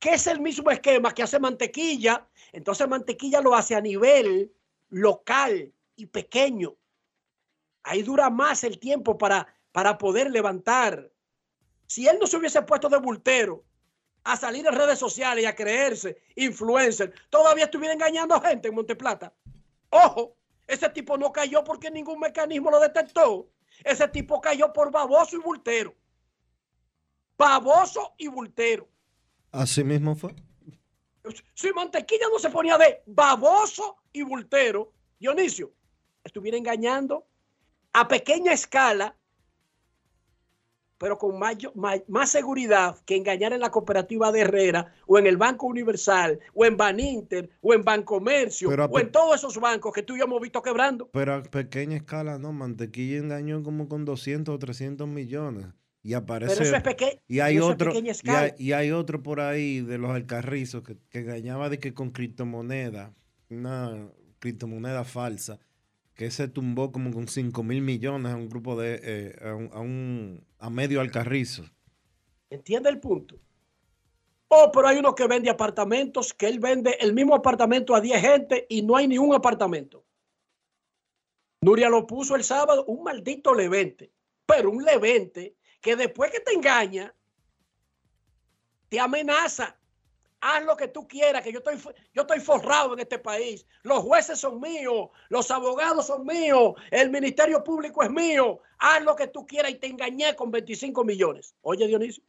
Que 0.00 0.14
es 0.14 0.26
el 0.26 0.40
mismo 0.40 0.68
esquema 0.72 1.14
que 1.14 1.22
hace 1.22 1.38
mantequilla. 1.38 2.26
Entonces 2.52 2.88
mantequilla 2.88 3.40
lo 3.40 3.54
hace 3.54 3.76
a 3.76 3.80
nivel 3.80 4.52
local 4.90 5.72
y 5.94 6.06
pequeño. 6.06 6.74
Ahí 7.84 8.02
dura 8.02 8.30
más 8.30 8.64
el 8.64 8.80
tiempo 8.80 9.16
para, 9.16 9.46
para 9.70 9.96
poder 9.96 10.28
levantar. 10.32 11.08
Si 11.86 12.08
él 12.08 12.18
no 12.20 12.26
se 12.26 12.36
hubiese 12.36 12.62
puesto 12.62 12.88
de 12.88 12.98
bultero 12.98 13.62
a 14.24 14.36
salir 14.36 14.66
en 14.66 14.74
redes 14.74 14.98
sociales 14.98 15.44
y 15.44 15.46
a 15.46 15.54
creerse 15.54 16.20
influencer, 16.34 17.14
todavía 17.30 17.66
estuviera 17.66 17.94
engañando 17.94 18.34
a 18.34 18.40
gente 18.40 18.66
en 18.66 18.74
Monteplata. 18.74 19.32
Ojo, 19.90 20.36
ese 20.66 20.88
tipo 20.88 21.16
no 21.16 21.30
cayó 21.30 21.62
porque 21.62 21.92
ningún 21.92 22.18
mecanismo 22.18 22.72
lo 22.72 22.80
detectó. 22.80 23.48
Ese 23.84 24.08
tipo 24.08 24.40
cayó 24.40 24.72
por 24.72 24.90
baboso 24.90 25.36
y 25.36 25.40
bultero. 25.40 25.94
Baboso 27.36 28.14
y 28.16 28.28
bultero. 28.28 28.88
Así 29.52 29.84
mismo 29.84 30.14
fue. 30.14 30.34
Si 31.54 31.72
Mantequilla 31.72 32.26
no 32.32 32.38
se 32.38 32.50
ponía 32.50 32.78
de 32.78 33.02
baboso 33.06 33.96
y 34.12 34.22
bultero, 34.22 34.92
Dionisio, 35.18 35.72
estuviera 36.22 36.56
engañando 36.56 37.26
a 37.92 38.06
pequeña 38.06 38.52
escala, 38.52 39.16
pero 40.98 41.18
con 41.18 41.38
más, 41.38 42.30
seguridad 42.30 42.96
que 43.04 43.16
engañar 43.16 43.52
en 43.52 43.60
la 43.60 43.70
cooperativa 43.70 44.32
de 44.32 44.40
Herrera 44.40 44.94
o 45.06 45.18
en 45.18 45.26
el 45.26 45.36
Banco 45.36 45.66
Universal 45.66 46.40
o 46.54 46.64
en 46.64 46.76
Baninter 46.76 47.50
o 47.60 47.74
en 47.74 47.82
Bancomercio 47.82 48.70
o 48.70 48.98
en 48.98 49.12
todos 49.12 49.36
esos 49.36 49.58
bancos 49.58 49.92
que 49.92 50.02
tú 50.02 50.16
y 50.16 50.18
yo 50.18 50.24
hemos 50.24 50.40
visto 50.40 50.62
quebrando. 50.62 51.08
Pero 51.12 51.34
a 51.34 51.42
pequeña 51.42 51.96
escala 51.96 52.38
no, 52.38 52.52
Mantequilla 52.52 53.18
engañó 53.18 53.62
como 53.62 53.88
con 53.88 54.04
200 54.04 54.54
o 54.54 54.58
300 54.58 55.06
millones 55.06 55.66
Y 56.02 56.14
aparece. 56.14 56.54
Pero 56.54 56.64
eso 56.64 56.76
es 56.76 56.82
pequeño. 56.82 57.20
Y 57.28 57.40
hay 57.40 57.58
otro. 57.58 57.92
Y 57.92 58.30
hay, 58.30 58.52
y 58.58 58.72
hay, 58.72 58.90
otro 58.90 59.22
por 59.22 59.40
ahí 59.40 59.80
de 59.80 59.98
los 59.98 60.10
alcarrizos 60.10 60.82
que, 60.82 60.96
que 61.10 61.20
engañaba 61.20 61.68
de 61.68 61.78
que 61.78 61.92
con 61.94 62.10
criptomoneda, 62.10 63.12
una 63.50 64.08
criptomoneda 64.38 65.04
falsa, 65.04 65.58
que 66.16 66.30
se 66.30 66.48
tumbó 66.48 66.90
como 66.90 67.12
con 67.12 67.28
5 67.28 67.62
mil 67.62 67.82
millones 67.82 68.32
a 68.32 68.36
un 68.36 68.48
grupo 68.48 68.74
de. 68.80 69.00
Eh, 69.02 69.38
a, 69.42 69.54
un, 69.54 69.70
a, 69.72 69.80
un, 69.80 70.46
a 70.58 70.70
medio 70.70 71.00
alcarrizo. 71.00 71.64
¿Entiende 72.48 72.88
el 72.88 72.98
punto? 72.98 73.38
Oh, 74.48 74.70
pero 74.72 74.88
hay 74.88 74.98
uno 74.98 75.14
que 75.14 75.26
vende 75.26 75.50
apartamentos, 75.50 76.32
que 76.32 76.46
él 76.46 76.58
vende 76.58 76.96
el 77.00 77.12
mismo 77.12 77.34
apartamento 77.34 77.94
a 77.94 78.00
10 78.00 78.20
gente 78.20 78.66
y 78.68 78.82
no 78.82 78.96
hay 78.96 79.08
ni 79.08 79.18
un 79.18 79.34
apartamento. 79.34 80.04
Nuria 81.60 81.88
lo 81.88 82.06
puso 82.06 82.36
el 82.36 82.44
sábado, 82.44 82.84
un 82.86 83.02
maldito 83.02 83.54
levente, 83.54 84.12
pero 84.46 84.70
un 84.70 84.84
levente 84.84 85.56
que 85.80 85.96
después 85.96 86.30
que 86.30 86.40
te 86.40 86.52
engaña, 86.52 87.14
te 88.88 89.00
amenaza. 89.00 89.76
Haz 90.48 90.64
lo 90.64 90.76
que 90.76 90.86
tú 90.86 91.08
quieras, 91.08 91.42
que 91.42 91.50
yo 91.50 91.58
estoy, 91.58 91.76
yo 92.14 92.22
estoy 92.22 92.38
forrado 92.38 92.94
en 92.94 93.00
este 93.00 93.18
país. 93.18 93.66
Los 93.82 93.98
jueces 94.04 94.38
son 94.38 94.60
míos, 94.60 95.08
los 95.28 95.50
abogados 95.50 96.06
son 96.06 96.24
míos, 96.24 96.74
el 96.92 97.10
Ministerio 97.10 97.64
Público 97.64 98.00
es 98.04 98.10
mío. 98.10 98.60
Haz 98.78 99.02
lo 99.02 99.16
que 99.16 99.26
tú 99.26 99.44
quieras 99.44 99.72
y 99.72 99.74
te 99.74 99.88
engañé 99.88 100.36
con 100.36 100.52
25 100.52 101.02
millones. 101.02 101.56
Oye, 101.62 101.88
Dionisio, 101.88 102.22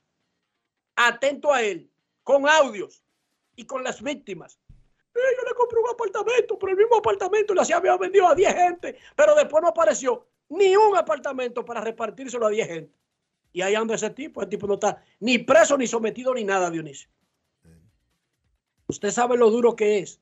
atento 0.95 1.53
a 1.53 1.61
él 1.61 1.91
con 2.23 2.49
audios 2.49 3.03
y 3.55 3.67
con 3.67 3.83
las 3.83 4.01
víctimas. 4.01 4.57
Yo 5.13 5.21
le 5.47 5.53
compré 5.53 5.79
un 5.79 5.89
apartamento, 5.89 6.57
pero 6.57 6.71
el 6.71 6.77
mismo 6.79 6.95
apartamento 6.95 7.53
le 7.53 7.61
había 7.71 7.97
vendido 7.97 8.27
a 8.27 8.33
10 8.33 8.51
gente, 8.51 8.97
pero 9.15 9.35
después 9.35 9.61
no 9.61 9.69
apareció 9.69 10.25
ni 10.49 10.75
un 10.75 10.97
apartamento 10.97 11.63
para 11.63 11.81
repartírselo 11.81 12.47
a 12.47 12.49
10 12.49 12.67
gente. 12.67 12.97
Y 13.53 13.61
ahí 13.61 13.75
anda 13.75 13.93
ese 13.93 14.09
tipo, 14.09 14.41
el 14.41 14.49
tipo 14.49 14.65
no 14.65 14.73
está 14.73 15.03
ni 15.19 15.37
preso, 15.37 15.77
ni 15.77 15.85
sometido, 15.85 16.33
ni 16.33 16.43
nada, 16.43 16.71
Dionisio. 16.71 17.09
Usted 18.87 19.11
sabe 19.11 19.37
lo 19.37 19.49
duro 19.49 19.75
que 19.75 19.99
es 19.99 20.21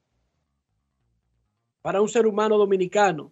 para 1.81 2.01
un 2.01 2.09
ser 2.09 2.25
humano 2.25 2.57
dominicano, 2.57 3.31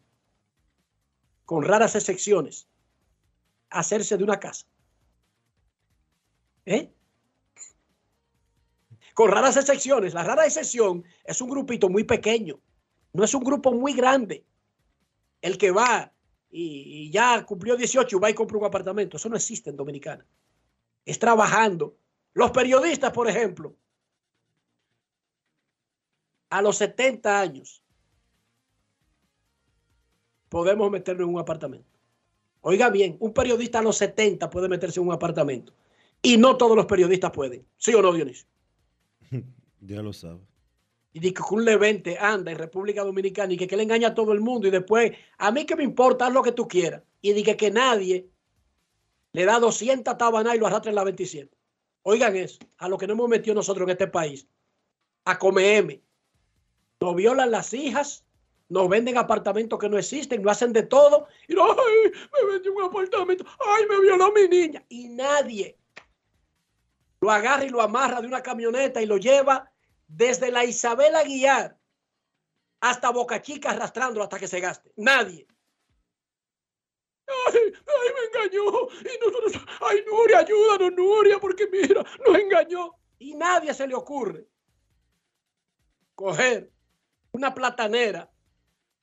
con 1.46 1.64
raras 1.64 1.96
excepciones, 1.96 2.68
hacerse 3.70 4.18
de 4.18 4.24
una 4.24 4.40
casa. 4.40 4.68
¿Eh? 6.66 6.94
con 9.14 9.32
raras 9.32 9.58
excepciones. 9.58 10.14
La 10.14 10.24
rara 10.24 10.46
excepción 10.46 11.04
es 11.24 11.42
un 11.42 11.50
grupito 11.50 11.90
muy 11.90 12.04
pequeño, 12.04 12.60
no 13.14 13.24
es 13.24 13.34
un 13.34 13.44
grupo 13.44 13.72
muy 13.74 13.94
grande. 13.94 14.46
El 15.42 15.58
que 15.58 15.72
va 15.72 16.12
y, 16.50 17.12
ya 17.12 17.46
cumplió 17.46 17.76
18 17.76 18.16
y 18.16 18.20
va 18.20 18.30
y 18.30 18.34
compra 18.34 18.58
un 18.58 18.66
apartamento, 18.66 19.18
eso 19.18 19.30
no 19.30 19.36
existe 19.36 19.70
en 19.70 19.78
Dominicana. 19.78 20.26
Es 21.06 21.20
trabajando. 21.20 21.98
Los 22.34 22.52
periodistas, 22.52 23.12
por 23.12 23.28
ejemplo, 23.28 23.76
a 26.54 26.62
los 26.62 26.78
70 26.78 27.40
años, 27.40 27.82
podemos 30.50 30.92
meternos 30.92 31.28
en 31.28 31.34
un 31.34 31.42
apartamento. 31.42 31.90
Oiga 32.62 32.92
bien, 32.92 33.18
un 33.20 33.34
periodista 33.34 33.80
a 33.80 33.82
los 33.82 33.98
70 33.98 34.52
puede 34.52 34.70
meterse 34.70 35.00
en 35.00 35.08
un 35.08 35.14
apartamento. 35.14 35.74
Y 36.22 36.38
no 36.38 36.56
todos 36.56 36.78
los 36.78 36.86
periodistas 36.86 37.32
pueden. 37.32 37.66
¿Sí 37.78 37.92
o 37.96 38.04
no, 38.04 38.14
Dionisio? 38.14 38.48
Ya 39.82 40.02
lo 40.02 40.14
sabe. 40.14 40.40
Y 41.12 41.20
dice 41.20 41.34
que 41.34 41.56
un 41.56 41.66
levente 41.66 42.18
anda 42.18 42.52
en 42.52 42.58
República 42.58 43.04
Dominicana 43.04 43.52
y 43.52 43.58
que, 43.58 43.68
que 43.68 43.76
le 43.76 43.84
engaña 43.84 44.10
a 44.10 44.14
todo 44.14 44.32
el 44.32 44.40
mundo 44.40 44.68
y 44.68 44.72
después, 44.72 45.12
a 45.40 45.52
mí 45.52 45.66
que 45.66 45.76
me 45.76 45.84
importa, 45.84 46.28
haz 46.28 46.34
lo 46.34 46.44
que 46.44 46.54
tú 46.54 46.68
quieras. 46.68 47.02
Y 47.20 47.34
dice 47.34 47.58
que 47.58 47.70
nadie 47.70 48.30
le 49.34 49.44
da 49.44 49.60
200 49.60 50.18
tabanas 50.18 50.56
y 50.56 50.60
lo 50.60 50.68
arrastra 50.68 50.92
en 50.92 50.96
la 50.96 51.04
27. 51.04 51.50
Oigan 52.04 52.36
eso, 52.38 52.60
a 52.78 52.88
lo 52.88 52.98
que 52.98 53.08
no 53.08 53.14
hemos 53.14 53.28
metido 53.28 53.56
nosotros 53.56 53.86
en 53.88 53.92
este 53.92 54.08
país. 54.08 54.48
A 55.26 55.38
comer 55.38 56.02
Nos 57.04 57.16
violan 57.16 57.52
las 57.52 57.74
hijas, 57.74 58.24
nos 58.70 58.88
venden 58.88 59.18
apartamentos 59.18 59.78
que 59.78 59.90
no 59.90 59.98
existen, 59.98 60.42
lo 60.42 60.50
hacen 60.50 60.72
de 60.72 60.84
todo. 60.84 61.28
Y 61.50 61.54
no, 61.54 61.70
ay, 61.70 62.12
me 62.32 62.54
vendió 62.54 62.74
un 62.74 62.84
apartamento, 62.84 63.44
ay, 63.60 63.86
me 63.90 64.00
violó 64.00 64.32
mi 64.32 64.48
niña. 64.48 64.86
Y 64.88 65.10
nadie 65.10 65.78
lo 67.20 67.30
agarra 67.30 67.66
y 67.66 67.70
lo 67.70 67.82
amarra 67.82 68.22
de 68.22 68.28
una 68.28 68.42
camioneta 68.42 69.02
y 69.02 69.06
lo 69.06 69.18
lleva 69.18 69.70
desde 70.08 70.50
la 70.50 70.64
Isabel 70.64 71.14
Aguiar 71.14 71.78
hasta 72.80 73.10
Boca 73.10 73.42
Chica 73.42 73.72
arrastrándolo 73.72 74.24
hasta 74.24 74.40
que 74.40 74.48
se 74.48 74.62
gaste. 74.62 74.94
Nadie. 74.96 75.46
Ay, 77.28 77.60
ay, 77.66 78.10
me 78.16 78.40
engañó. 78.40 78.88
Y 79.02 79.20
nosotros, 79.20 79.66
ay, 79.82 80.06
Nuria, 80.10 80.40
ayúdanos, 80.40 80.94
Nuria, 80.94 81.38
porque 81.38 81.68
mira, 81.68 82.02
nos 82.26 82.40
engañó. 82.40 82.96
Y 83.20 83.34
nadie 83.34 83.74
se 83.74 83.88
le 83.88 83.94
ocurre 83.94 84.48
coger 86.16 86.73
una 87.34 87.54
platanera 87.54 88.32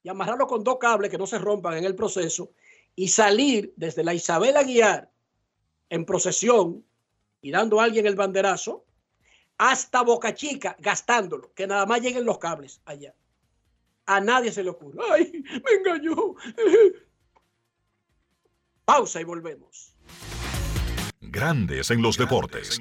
y 0.03 0.09
amarrarlo 0.09 0.47
con 0.47 0.65
dos 0.65 0.79
cables 0.79 1.11
que 1.11 1.19
no 1.19 1.27
se 1.27 1.39
rompan 1.39 1.77
en 1.77 1.85
el 1.85 1.95
proceso 1.95 2.53
y 2.97 3.09
salir 3.09 3.75
desde 3.77 4.03
la 4.03 4.15
Isabel 4.15 4.57
Aguiar 4.57 5.11
en 5.91 6.05
procesión 6.07 6.85
y 7.43 7.51
dando 7.51 7.81
a 7.81 7.85
alguien 7.85 8.07
el 8.07 8.17
banderazo 8.17 8.87
hasta 9.59 10.03
Boca 10.03 10.35
Chica 10.35 10.75
gastándolo, 10.79 11.53
que 11.53 11.67
nada 11.67 11.85
más 11.85 12.01
lleguen 12.01 12.25
los 12.25 12.39
cables 12.39 12.81
allá. 12.87 13.15
A 14.07 14.21
nadie 14.21 14.51
se 14.53 14.63
le 14.63 14.71
ocurre. 14.71 14.99
¡Ay, 15.13 15.31
me 15.45 15.73
engañó! 15.79 16.17
Pausa 18.85 19.21
y 19.21 19.25
volvemos. 19.25 19.95
Grandes 21.21 21.91
en 21.91 22.03
los 22.03 22.17
deportes. 22.17 22.81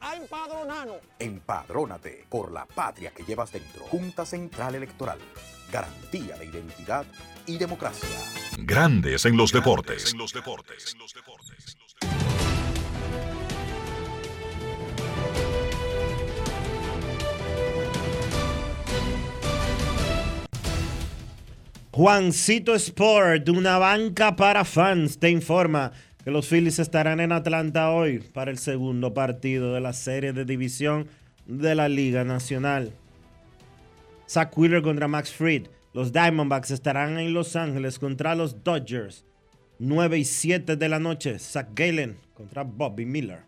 a 0.00 0.16
empadronarnos. 0.16 0.98
Empadrónate 1.18 2.24
por 2.28 2.52
la 2.52 2.66
patria 2.66 3.10
que 3.10 3.24
llevas 3.24 3.52
dentro. 3.52 3.84
Junta 3.84 4.24
Central 4.24 4.74
Electoral. 4.74 5.18
Garantía 5.70 6.36
de 6.36 6.46
identidad 6.46 7.04
y 7.46 7.58
democracia. 7.58 8.08
Grandes 8.58 9.24
en 9.24 9.36
los 9.36 9.52
deportes. 9.52 10.12
En 10.12 10.18
los 10.18 10.32
deportes. 10.32 10.96
Juancito 21.98 22.76
Sport, 22.76 23.48
una 23.48 23.76
banca 23.76 24.36
para 24.36 24.64
fans, 24.64 25.18
te 25.18 25.30
informa 25.30 25.90
que 26.24 26.30
los 26.30 26.48
Phillies 26.48 26.78
estarán 26.78 27.20
en 27.20 27.32
Atlanta 27.32 27.90
hoy 27.90 28.18
para 28.18 28.50
el 28.50 28.58
segundo 28.58 29.14
partido 29.14 29.74
de 29.74 29.80
la 29.80 29.92
serie 29.92 30.32
de 30.32 30.44
división 30.44 31.08
de 31.46 31.74
la 31.74 31.88
Liga 31.88 32.24
Nacional. 32.24 32.92
Zach 34.28 34.56
Wheeler 34.56 34.82
contra 34.82 35.08
Max 35.08 35.32
Fried. 35.32 35.68
Los 35.94 36.12
Diamondbacks 36.12 36.70
estarán 36.70 37.18
en 37.18 37.32
Los 37.32 37.56
Ángeles 37.56 37.98
contra 37.98 38.34
los 38.34 38.62
Dodgers. 38.62 39.24
9 39.78 40.18
y 40.18 40.24
7 40.24 40.76
de 40.76 40.88
la 40.88 40.98
noche. 40.98 41.38
Zach 41.38 41.68
Galen 41.74 42.18
contra 42.34 42.62
Bobby 42.62 43.06
Miller. 43.06 43.47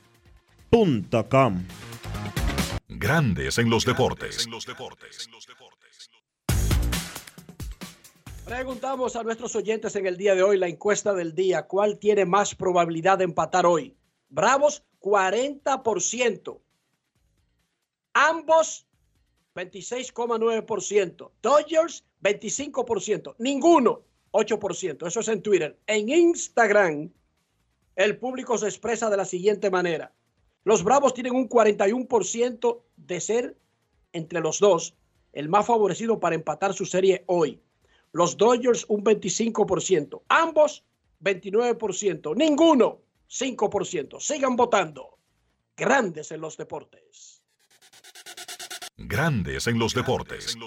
Grandes 2.87 3.57
en 3.57 3.69
los 3.69 3.83
deportes. 3.83 4.47
Preguntamos 8.45 9.17
a 9.17 9.23
nuestros 9.23 9.53
oyentes 9.57 9.97
en 9.97 10.05
el 10.05 10.15
día 10.15 10.33
de 10.33 10.43
hoy 10.43 10.57
la 10.57 10.69
encuesta 10.69 11.13
del 11.13 11.35
día. 11.35 11.67
¿Cuál 11.67 11.99
tiene 11.99 12.23
más 12.23 12.55
probabilidad 12.55 13.17
de 13.17 13.25
empatar 13.25 13.65
hoy? 13.65 13.97
Bravos, 14.29 14.85
40%. 15.01 16.61
Ambos, 18.13 18.87
26,9%. 19.55 21.31
Dodgers, 21.41 22.05
25%. 22.23 23.35
Ninguno, 23.39 24.03
8%. 24.31 25.05
Eso 25.05 25.19
es 25.19 25.27
en 25.27 25.41
Twitter. 25.41 25.77
En 25.85 26.07
Instagram, 26.07 27.11
el 27.97 28.17
público 28.17 28.57
se 28.57 28.67
expresa 28.67 29.09
de 29.09 29.17
la 29.17 29.25
siguiente 29.25 29.69
manera. 29.69 30.13
Los 30.63 30.83
Bravos 30.83 31.13
tienen 31.13 31.35
un 31.35 31.49
41% 31.49 32.81
de 32.97 33.21
ser 33.21 33.57
entre 34.13 34.39
los 34.41 34.59
dos 34.59 34.95
el 35.33 35.49
más 35.49 35.65
favorecido 35.65 36.19
para 36.19 36.35
empatar 36.35 36.73
su 36.73 36.85
serie 36.85 37.23
hoy. 37.27 37.61
Los 38.11 38.37
Dodgers 38.37 38.85
un 38.89 39.03
25%, 39.03 40.21
ambos 40.27 40.83
29%, 41.23 42.35
ninguno 42.35 43.01
5%. 43.29 44.19
Sigan 44.19 44.55
votando. 44.55 45.17
Grandes 45.77 46.31
en 46.31 46.41
los 46.41 46.57
deportes. 46.57 47.41
Grandes 48.97 49.67
en 49.67 49.79
los 49.79 49.93
deportes. 49.93 50.57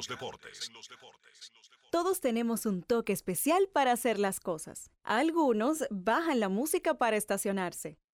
Todos 1.91 2.21
tenemos 2.21 2.67
un 2.67 2.83
toque 2.83 3.13
especial 3.13 3.69
para 3.73 3.93
hacer 3.93 4.19
las 4.19 4.41
cosas. 4.41 4.91
Algunos 5.05 5.85
bajan 5.91 6.41
la 6.41 6.49
música 6.49 6.95
para 6.95 7.17
estacionarse. 7.17 7.99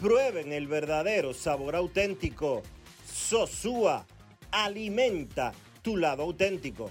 prueben 0.00 0.52
el 0.52 0.66
verdadero 0.66 1.34
sabor 1.34 1.76
auténtico. 1.76 2.62
Sosúa 3.06 4.06
alimenta 4.50 5.52
tu 5.82 5.96
lado 5.96 6.22
auténtico. 6.22 6.90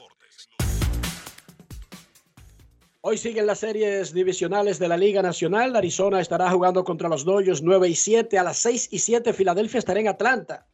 Hoy 3.03 3.17
siguen 3.17 3.47
las 3.47 3.57
series 3.57 4.13
divisionales 4.13 4.77
de 4.77 4.87
la 4.87 4.95
Liga 4.95 5.23
Nacional. 5.23 5.75
Arizona 5.75 6.21
estará 6.21 6.51
jugando 6.51 6.83
contra 6.83 7.09
los 7.09 7.25
Dodgers 7.25 7.63
9 7.63 7.89
y 7.89 7.95
7. 7.95 8.37
A 8.37 8.43
las 8.43 8.59
6 8.59 8.89
y 8.91 8.99
7 8.99 9.33
Filadelfia 9.33 9.79
estará 9.79 9.99
en 9.99 10.07
Atlanta. 10.07 10.67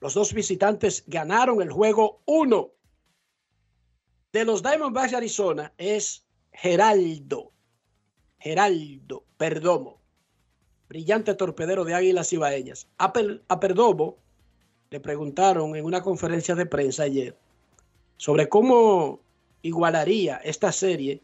Los 0.00 0.14
dos 0.14 0.34
visitantes 0.34 1.04
ganaron 1.06 1.62
el 1.62 1.70
juego 1.70 2.22
1. 2.26 2.70
De 4.32 4.44
los 4.44 4.64
Diamondbacks 4.64 5.12
de 5.12 5.18
Arizona 5.18 5.72
es 5.78 6.24
Geraldo. 6.50 7.52
Geraldo 8.40 9.24
Perdomo. 9.36 10.00
Brillante 10.88 11.36
torpedero 11.36 11.84
de 11.84 11.94
Águilas 11.94 12.32
Ibaeñas. 12.32 12.88
A, 12.98 13.12
a 13.46 13.60
Perdomo 13.60 14.18
le 14.90 14.98
preguntaron 14.98 15.76
en 15.76 15.84
una 15.84 16.02
conferencia 16.02 16.56
de 16.56 16.66
prensa 16.66 17.04
ayer 17.04 17.38
sobre 18.16 18.48
cómo 18.48 19.20
igualaría 19.62 20.38
esta 20.38 20.72
serie 20.72 21.22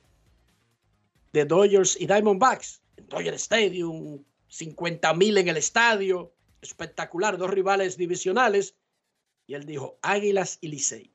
de 1.37 1.45
Dodgers 1.45 2.01
y 2.01 2.07
Diamondbacks. 2.07 2.81
En 2.97 3.09
Dodger 3.09 3.35
Stadium, 3.35 4.25
50 4.49 5.13
mil 5.13 5.37
en 5.37 5.49
el 5.49 5.59
estadio, 5.59 6.33
espectacular, 6.63 7.37
dos 7.37 7.51
rivales 7.51 7.99
divisionales. 7.99 8.75
Y 9.47 9.55
él 9.55 9.67
dijo 9.67 9.99
Águilas 10.01 10.57
y 10.63 10.69
Licey. 10.69 11.11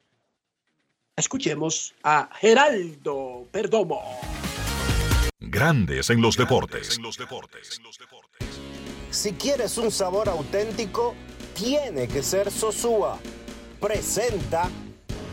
Escuchemos 1.15 1.95
a 2.03 2.29
Geraldo 2.39 3.47
Perdomo. 3.51 4.01
Grandes 5.39 6.09
en 6.11 6.21
los 6.21 6.37
deportes. 6.37 6.99
Si 9.09 9.33
quieres 9.33 9.77
un 9.79 9.91
sabor 9.91 10.29
auténtico, 10.29 11.15
tiene 11.55 12.07
que 12.07 12.21
ser 12.21 12.51
Sosúa. 12.51 13.19
Presenta 13.79 14.69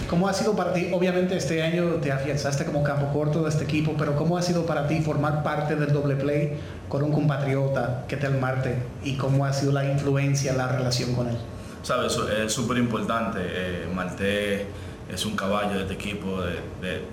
¿Cómo 0.09 0.27
ha 0.27 0.33
sido 0.33 0.57
para 0.57 0.73
ti? 0.73 0.89
Obviamente 0.91 1.37
este 1.37 1.63
año 1.63 1.97
te 2.01 2.11
afianzaste 2.11 2.65
como 2.65 2.83
campo 2.83 3.13
corto 3.13 3.43
de 3.43 3.51
este 3.51 3.65
equipo, 3.65 3.95
pero 3.99 4.17
¿cómo 4.17 4.39
ha 4.39 4.43
sido 4.43 4.65
para 4.65 4.89
ti 4.89 5.03
formar 5.03 5.43
parte 5.43 5.77
del 5.77 5.93
doble 5.93 6.17
play 6.17 6.59
con 6.89 7.03
un 7.03 7.13
compatriota 7.13 8.07
que 8.09 8.17
te 8.17 8.27
el 8.27 8.39
Marte 8.39 8.79
y 9.05 9.17
cómo 9.17 9.45
ha 9.45 9.53
sido 9.53 9.73
la 9.73 9.85
influencia, 9.85 10.55
la 10.55 10.69
relación 10.69 11.15
con 11.15 11.29
él? 11.29 11.37
Sabes, 11.83 12.19
es 12.43 12.51
súper 12.51 12.79
importante. 12.79 13.39
Eh, 13.43 13.89
Marte 13.95 14.67
es 15.13 15.27
un 15.27 15.37
caballo 15.37 15.75
de 15.75 15.83
este 15.83 15.95
equipo, 15.95 16.39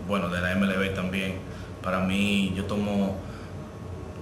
bueno, 0.08 0.30
de 0.30 0.40
la 0.40 0.56
MLB 0.56 0.94
también. 0.96 1.36
Para 1.84 2.00
mí, 2.00 2.54
yo 2.56 2.64
tomo 2.64 3.18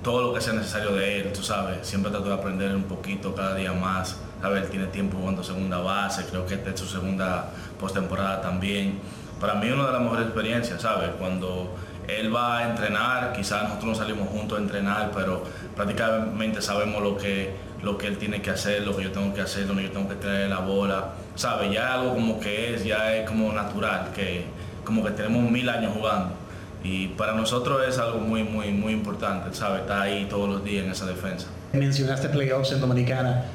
todo 0.03 0.23
lo 0.23 0.33
que 0.33 0.41
sea 0.41 0.53
necesario 0.53 0.93
de 0.93 1.21
él, 1.21 1.31
tú 1.31 1.43
sabes. 1.43 1.85
Siempre 1.85 2.11
trato 2.11 2.25
de 2.25 2.33
aprender 2.33 2.75
un 2.75 2.83
poquito 2.83 3.35
cada 3.35 3.53
día 3.53 3.71
más. 3.71 4.17
¿Sabes? 4.43 4.63
Él 4.63 4.69
tiene 4.69 4.87
tiempo 4.87 5.17
jugando 5.19 5.41
segunda 5.41 5.77
base, 5.77 6.25
creo 6.29 6.45
que 6.45 6.55
esta 6.55 6.71
es 6.71 6.79
su 6.81 6.85
segunda 6.85 7.45
postemporada 7.79 8.41
también. 8.41 8.99
Para 9.39 9.53
mí 9.53 9.69
una 9.69 9.85
de 9.87 9.93
las 9.93 10.01
mejores 10.01 10.25
experiencias, 10.25 10.81
¿sabes? 10.81 11.11
Cuando 11.17 11.73
él 12.09 12.35
va 12.35 12.57
a 12.57 12.69
entrenar, 12.69 13.31
quizás 13.31 13.63
nosotros 13.63 13.85
no 13.85 13.95
salimos 13.95 14.27
juntos 14.27 14.59
a 14.59 14.61
entrenar, 14.61 15.11
pero 15.15 15.45
prácticamente 15.77 16.61
sabemos 16.61 17.01
lo 17.01 17.15
que, 17.15 17.55
lo 17.83 17.97
que 17.97 18.07
él 18.07 18.17
tiene 18.17 18.41
que 18.41 18.49
hacer, 18.49 18.85
lo 18.85 18.97
que 18.97 19.03
yo 19.03 19.13
tengo 19.13 19.33
que 19.33 19.39
hacer, 19.39 19.65
donde 19.65 19.83
yo 19.83 19.91
tengo 19.91 20.09
que 20.09 20.15
traer 20.15 20.49
la 20.49 20.59
bola, 20.59 21.13
¿sabes? 21.35 21.71
Ya 21.71 21.93
algo 21.93 22.13
como 22.13 22.37
que 22.41 22.73
es, 22.73 22.83
ya 22.83 23.15
es 23.15 23.25
como 23.25 23.53
natural, 23.53 24.09
que 24.13 24.43
como 24.83 25.05
que 25.05 25.11
tenemos 25.11 25.49
mil 25.49 25.69
años 25.69 25.93
jugando. 25.95 26.33
Y 26.83 27.07
para 27.07 27.31
nosotros 27.31 27.81
es 27.87 27.97
algo 27.97 28.19
muy, 28.19 28.43
muy, 28.43 28.71
muy 28.71 28.91
importante, 28.91 29.55
¿sabes? 29.55 29.83
Estar 29.83 30.01
ahí 30.01 30.27
todos 30.29 30.49
los 30.49 30.65
días 30.65 30.83
en 30.83 30.91
esa 30.91 31.05
defensa. 31.05 31.47
Mencionaste 31.71 32.27
playoffs 32.27 32.73
en 32.73 32.81
Dominicana. 32.81 33.45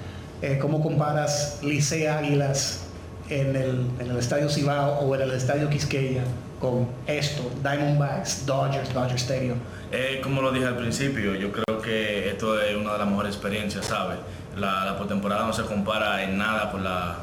Eh, 0.40 0.58
¿Cómo 0.60 0.80
comparas 0.80 1.58
Licey 1.62 2.06
Águilas 2.06 2.84
en 3.28 3.56
el, 3.56 3.86
en 3.98 4.10
el 4.10 4.16
Estadio 4.18 4.48
Cibao 4.48 5.00
o 5.00 5.14
en 5.16 5.22
el 5.22 5.32
Estadio 5.32 5.68
Quisqueya 5.68 6.22
con 6.60 6.88
esto, 7.08 7.50
Diamondbacks, 7.62 8.46
Dodgers, 8.46 8.94
Dodger 8.94 9.16
Stadium? 9.16 9.58
Eh, 9.90 10.20
como 10.22 10.40
lo 10.40 10.52
dije 10.52 10.66
al 10.66 10.76
principio, 10.76 11.34
yo 11.34 11.50
creo 11.50 11.82
que 11.82 12.28
esto 12.28 12.60
es 12.60 12.76
una 12.76 12.92
de 12.92 12.98
las 12.98 13.08
mejores 13.08 13.34
experiencias, 13.34 13.86
¿sabes? 13.86 14.18
La, 14.56 14.96
postemporada 14.96 15.44
no 15.44 15.52
se 15.52 15.62
compara 15.64 16.22
en 16.22 16.38
nada 16.38 16.70
con 16.70 16.84
la... 16.84 17.16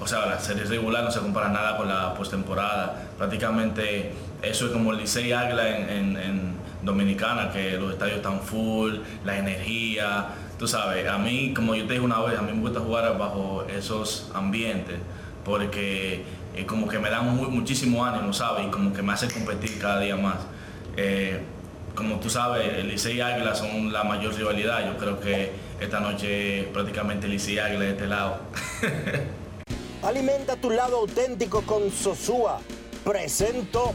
O 0.00 0.06
sea, 0.06 0.26
la 0.26 0.38
serie 0.38 0.64
regular 0.64 1.02
no 1.02 1.10
se 1.10 1.20
compara 1.20 1.48
nada 1.48 1.76
con 1.76 1.88
la 1.88 2.14
postemporada. 2.14 3.08
Prácticamente 3.16 4.12
eso 4.42 4.66
es 4.66 4.72
como 4.72 4.92
el 4.92 4.98
Licey 4.98 5.32
Águila 5.32 5.68
en 5.68 6.58
Dominicana, 6.82 7.50
que 7.50 7.76
los 7.76 7.92
estadios 7.92 8.18
están 8.18 8.40
full, 8.40 8.98
la 9.24 9.38
energía, 9.38 10.26
tú 10.58 10.66
sabes, 10.66 11.08
a 11.08 11.18
mí, 11.18 11.54
como 11.54 11.74
yo 11.74 11.86
te 11.86 11.94
dije 11.94 12.04
una 12.04 12.20
vez, 12.20 12.38
a 12.38 12.42
mí 12.42 12.52
me 12.52 12.60
gusta 12.60 12.80
jugar 12.80 13.16
bajo 13.16 13.64
esos 13.68 14.30
ambientes 14.34 14.96
porque 15.44 16.24
eh, 16.54 16.66
como 16.66 16.88
que 16.88 16.98
me 16.98 17.08
dan 17.08 17.34
muy, 17.34 17.46
muchísimo 17.46 18.04
ánimo, 18.04 18.32
¿sabes? 18.32 18.66
Y 18.66 18.70
como 18.70 18.92
que 18.92 19.02
me 19.02 19.12
hace 19.12 19.28
competir 19.28 19.78
cada 19.78 20.00
día 20.00 20.16
más. 20.16 20.36
Eh, 20.96 21.40
como 21.94 22.20
tú 22.20 22.28
sabes, 22.28 22.84
Licey 22.84 23.16
y 23.16 23.20
Águila 23.20 23.54
son 23.54 23.92
la 23.92 24.04
mayor 24.04 24.34
rivalidad. 24.34 24.84
Yo 24.86 24.98
creo 24.98 25.20
que 25.20 25.52
esta 25.80 26.00
noche 26.00 26.68
prácticamente 26.72 27.28
Licey 27.28 27.54
y 27.54 27.58
Águila 27.58 27.84
de 27.84 27.90
este 27.90 28.06
lado. 28.06 28.38
Alimenta 30.02 30.56
tu 30.56 30.70
lado 30.70 30.98
auténtico 30.98 31.62
con 31.62 31.90
Sosúa. 31.90 32.60
Presento 33.04 33.94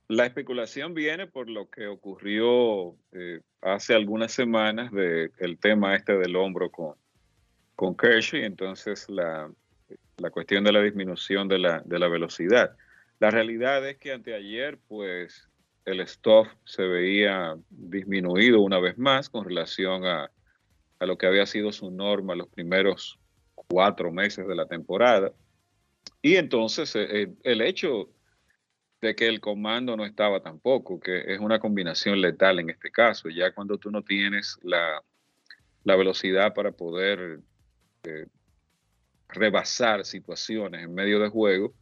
la 0.09 0.27
especulación 0.27 0.93
viene 0.93 1.27
por 1.27 1.49
lo 1.49 1.71
que 1.71 1.87
ocurrió 1.87 2.95
eh, 3.13 3.41
hace 3.63 3.95
algunas 3.95 4.33
semanas 4.33 4.93
del 4.93 5.33
el 5.39 5.57
tema 5.57 5.97
este 5.97 6.19
del 6.19 6.37
hombro 6.37 6.71
con, 6.71 6.97
con 7.77 7.97
Kershaw 7.97 8.41
y 8.41 8.45
entonces 8.45 9.09
la, 9.09 9.51
la 10.19 10.31
cuestión 10.31 10.65
de 10.65 10.73
la 10.73 10.83
disminución 10.83 11.49
de 11.49 11.59
la, 11.59 11.81
de 11.81 11.99
la 11.99 12.09
velocidad. 12.09 12.77
La 13.23 13.31
realidad 13.31 13.89
es 13.89 13.99
que 13.99 14.11
anteayer, 14.11 14.81
pues, 14.89 15.49
el 15.85 16.01
stop 16.01 16.49
se 16.65 16.83
veía 16.83 17.57
disminuido 17.71 18.61
una 18.61 18.81
vez 18.81 18.99
más 18.99 19.31
con 19.31 19.45
relación 19.45 20.05
a, 20.05 20.29
a 20.99 21.07
lo 21.07 21.17
que 21.17 21.29
había 21.29 21.47
sido 21.47 21.71
su 21.71 21.93
norma 21.93 22.35
los 22.35 22.49
primeros 22.49 23.21
cuatro 23.55 24.11
meses 24.11 24.49
de 24.49 24.57
la 24.57 24.67
temporada. 24.67 25.33
Y 26.21 26.35
entonces 26.35 26.97
eh, 26.97 27.23
eh, 27.23 27.33
el 27.45 27.61
hecho 27.61 28.11
de 29.01 29.15
que 29.15 29.29
el 29.29 29.39
comando 29.39 29.97
no 29.97 30.05
estaba 30.05 30.43
tampoco, 30.43 30.99
que 30.99 31.33
es 31.33 31.39
una 31.39 31.61
combinación 31.61 32.21
letal 32.21 32.59
en 32.59 32.71
este 32.71 32.91
caso, 32.91 33.29
ya 33.29 33.53
cuando 33.55 33.79
tú 33.79 33.93
no 33.93 34.03
tienes 34.03 34.59
la, 34.65 35.01
la 35.85 35.95
velocidad 35.95 36.55
para 36.55 36.73
poder 36.73 37.39
eh, 38.03 38.27
rebasar 39.29 40.05
situaciones 40.05 40.83
en 40.83 40.93
medio 40.93 41.21
de 41.21 41.29
juego, 41.29 41.73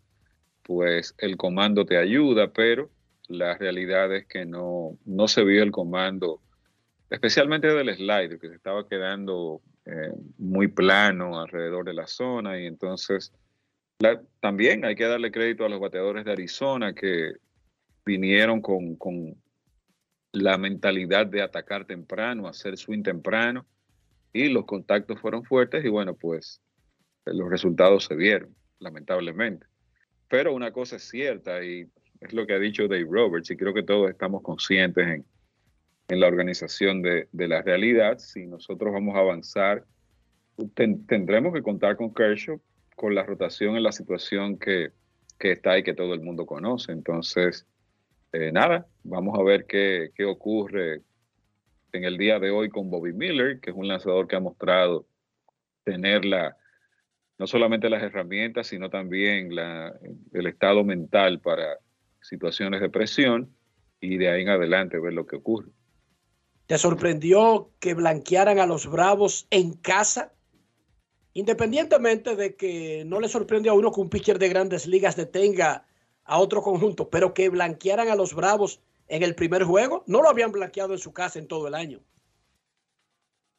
pues 0.70 1.16
el 1.18 1.36
comando 1.36 1.84
te 1.84 1.96
ayuda, 1.96 2.52
pero 2.52 2.90
la 3.26 3.58
realidad 3.58 4.14
es 4.14 4.24
que 4.28 4.44
no, 4.44 4.96
no 5.04 5.26
se 5.26 5.42
vio 5.42 5.64
el 5.64 5.72
comando, 5.72 6.40
especialmente 7.10 7.66
del 7.66 7.92
slider, 7.92 8.38
que 8.38 8.50
se 8.50 8.54
estaba 8.54 8.88
quedando 8.88 9.62
eh, 9.84 10.12
muy 10.38 10.68
plano 10.68 11.40
alrededor 11.40 11.84
de 11.84 11.94
la 11.94 12.06
zona 12.06 12.60
y 12.60 12.66
entonces 12.66 13.32
también 14.38 14.84
hay 14.84 14.94
que 14.94 15.06
darle 15.06 15.32
crédito 15.32 15.64
a 15.64 15.68
los 15.68 15.80
bateadores 15.80 16.24
de 16.24 16.30
Arizona 16.30 16.94
que 16.94 17.32
vinieron 18.06 18.60
con, 18.62 18.94
con 18.94 19.34
la 20.30 20.56
mentalidad 20.56 21.26
de 21.26 21.42
atacar 21.42 21.84
temprano, 21.84 22.46
hacer 22.46 22.76
swing 22.76 23.02
temprano 23.02 23.66
y 24.32 24.50
los 24.50 24.66
contactos 24.66 25.18
fueron 25.18 25.42
fuertes 25.42 25.84
y 25.84 25.88
bueno, 25.88 26.14
pues 26.14 26.62
los 27.24 27.50
resultados 27.50 28.04
se 28.04 28.14
vieron, 28.14 28.54
lamentablemente. 28.78 29.69
Pero 30.30 30.54
una 30.54 30.70
cosa 30.70 30.96
es 30.96 31.08
cierta 31.08 31.62
y 31.62 31.90
es 32.20 32.32
lo 32.32 32.46
que 32.46 32.54
ha 32.54 32.58
dicho 32.60 32.86
Dave 32.86 33.06
Roberts 33.10 33.50
y 33.50 33.56
creo 33.56 33.74
que 33.74 33.82
todos 33.82 34.08
estamos 34.08 34.42
conscientes 34.42 35.04
en, 35.04 35.24
en 36.08 36.20
la 36.20 36.28
organización 36.28 37.02
de, 37.02 37.28
de, 37.32 37.48
la 37.48 37.62
realidad. 37.62 38.18
Si 38.18 38.46
nosotros 38.46 38.92
vamos 38.92 39.16
a 39.16 39.20
avanzar, 39.20 39.84
tendremos 40.74 41.52
que 41.52 41.62
contar 41.62 41.96
con 41.96 42.14
Kershaw, 42.14 42.60
con 42.94 43.16
la 43.16 43.24
rotación 43.24 43.76
en 43.76 43.82
la 43.82 43.90
situación 43.90 44.56
que, 44.56 44.92
que 45.36 45.50
está 45.50 45.76
y 45.76 45.82
que 45.82 45.94
todo 45.94 46.14
el 46.14 46.20
mundo 46.20 46.46
conoce. 46.46 46.92
Entonces, 46.92 47.66
eh, 48.32 48.52
nada, 48.52 48.86
vamos 49.02 49.36
a 49.36 49.42
ver 49.42 49.66
qué, 49.66 50.10
qué 50.14 50.24
ocurre 50.24 51.02
en 51.92 52.04
el 52.04 52.16
día 52.16 52.38
de 52.38 52.52
hoy 52.52 52.68
con 52.68 52.88
Bobby 52.88 53.12
Miller, 53.12 53.58
que 53.58 53.70
es 53.70 53.76
un 53.76 53.88
lanzador 53.88 54.28
que 54.28 54.36
ha 54.36 54.40
mostrado 54.40 55.08
tener 55.82 56.24
la, 56.24 56.56
no 57.40 57.46
solamente 57.46 57.88
las 57.88 58.02
herramientas, 58.02 58.66
sino 58.66 58.90
también 58.90 59.50
el 59.50 60.46
estado 60.46 60.84
mental 60.84 61.40
para 61.40 61.78
situaciones 62.20 62.82
de 62.82 62.90
presión 62.90 63.56
y 63.98 64.18
de 64.18 64.28
ahí 64.28 64.42
en 64.42 64.50
adelante 64.50 65.00
ver 65.00 65.14
lo 65.14 65.26
que 65.26 65.36
ocurre. 65.36 65.70
¿Te 66.66 66.76
sorprendió 66.76 67.70
que 67.80 67.94
blanquearan 67.94 68.58
a 68.58 68.66
los 68.66 68.86
Bravos 68.86 69.46
en 69.48 69.72
casa? 69.72 70.34
Independientemente 71.32 72.36
de 72.36 72.56
que 72.56 73.04
no 73.06 73.20
le 73.20 73.28
sorprende 73.28 73.70
a 73.70 73.72
uno 73.72 73.90
que 73.90 74.02
un 74.02 74.10
pitcher 74.10 74.38
de 74.38 74.50
grandes 74.50 74.86
ligas 74.86 75.16
detenga 75.16 75.86
a 76.24 76.38
otro 76.38 76.60
conjunto, 76.60 77.08
pero 77.08 77.32
que 77.32 77.48
blanquearan 77.48 78.10
a 78.10 78.16
los 78.16 78.34
Bravos 78.34 78.82
en 79.08 79.22
el 79.22 79.34
primer 79.34 79.64
juego, 79.64 80.04
no 80.06 80.20
lo 80.20 80.28
habían 80.28 80.52
blanqueado 80.52 80.92
en 80.92 80.98
su 80.98 81.14
casa 81.14 81.38
en 81.38 81.48
todo 81.48 81.68
el 81.68 81.74
año. 81.74 82.00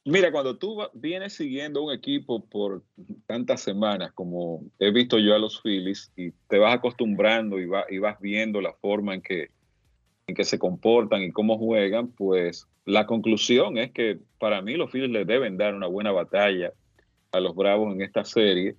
Mira, 0.04 0.32
cuando 0.32 0.58
tú 0.58 0.80
vienes 0.94 1.34
siguiendo 1.34 1.84
un 1.84 1.94
equipo 1.94 2.44
por 2.44 2.84
tantas 3.28 3.62
semanas 3.62 4.12
como 4.14 4.64
he 4.80 4.90
visto 4.90 5.20
yo 5.20 5.36
a 5.36 5.40
los 5.40 5.62
Phillies 5.62 6.12
y 6.16 6.32
te 6.48 6.58
vas 6.58 6.76
acostumbrando 6.76 7.60
y, 7.60 7.70
y 7.90 8.00
vas 8.00 8.20
viendo 8.20 8.62
la 8.62 8.74
forma 8.74 9.14
en 9.14 9.22
que, 9.22 9.50
en 10.26 10.36
que 10.36 10.44
se 10.44 10.58
comportan 10.58 11.22
y 11.22 11.32
cómo 11.32 11.60
juegan, 11.60 12.08
pues 12.08 12.68
la 12.86 13.06
conclusión 13.06 13.78
es 13.78 13.92
que 13.92 14.20
para 14.40 14.62
mí 14.64 14.74
los 14.74 14.92
Phillies 14.92 15.12
le 15.12 15.24
deben 15.24 15.58
dar 15.58 15.76
una 15.76 15.88
buena 15.88 16.12
batalla 16.12 16.74
a 17.32 17.40
los 17.40 17.56
Bravos 17.56 17.94
en 17.94 18.02
esta 18.02 18.26
serie 18.26 18.76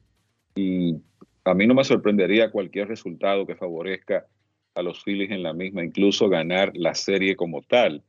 y 0.56 0.96
a 1.44 1.54
mí 1.54 1.66
no 1.68 1.74
me 1.74 1.84
sorprendería 1.84 2.50
cualquier 2.50 2.88
resultado 2.88 3.46
que 3.46 3.54
favorezca 3.54 4.26
a 4.74 4.82
los 4.82 5.02
Phillies 5.04 5.30
en 5.30 5.42
la 5.42 5.52
misma, 5.52 5.84
incluso 5.84 6.28
ganar 6.28 6.72
la 6.74 6.94
serie 6.94 7.36
como 7.36 7.62
tal. 7.62 8.02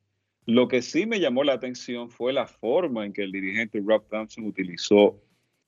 Lo 0.46 0.68
que 0.68 0.82
sí 0.82 1.06
me 1.06 1.20
llamó 1.20 1.44
la 1.44 1.54
atención 1.54 2.10
fue 2.10 2.34
la 2.34 2.48
forma 2.48 3.06
en 3.06 3.14
que 3.14 3.24
el 3.24 3.32
dirigente 3.32 3.82
Rob 3.86 4.08
Thompson 4.10 4.46
utilizó 4.46 5.22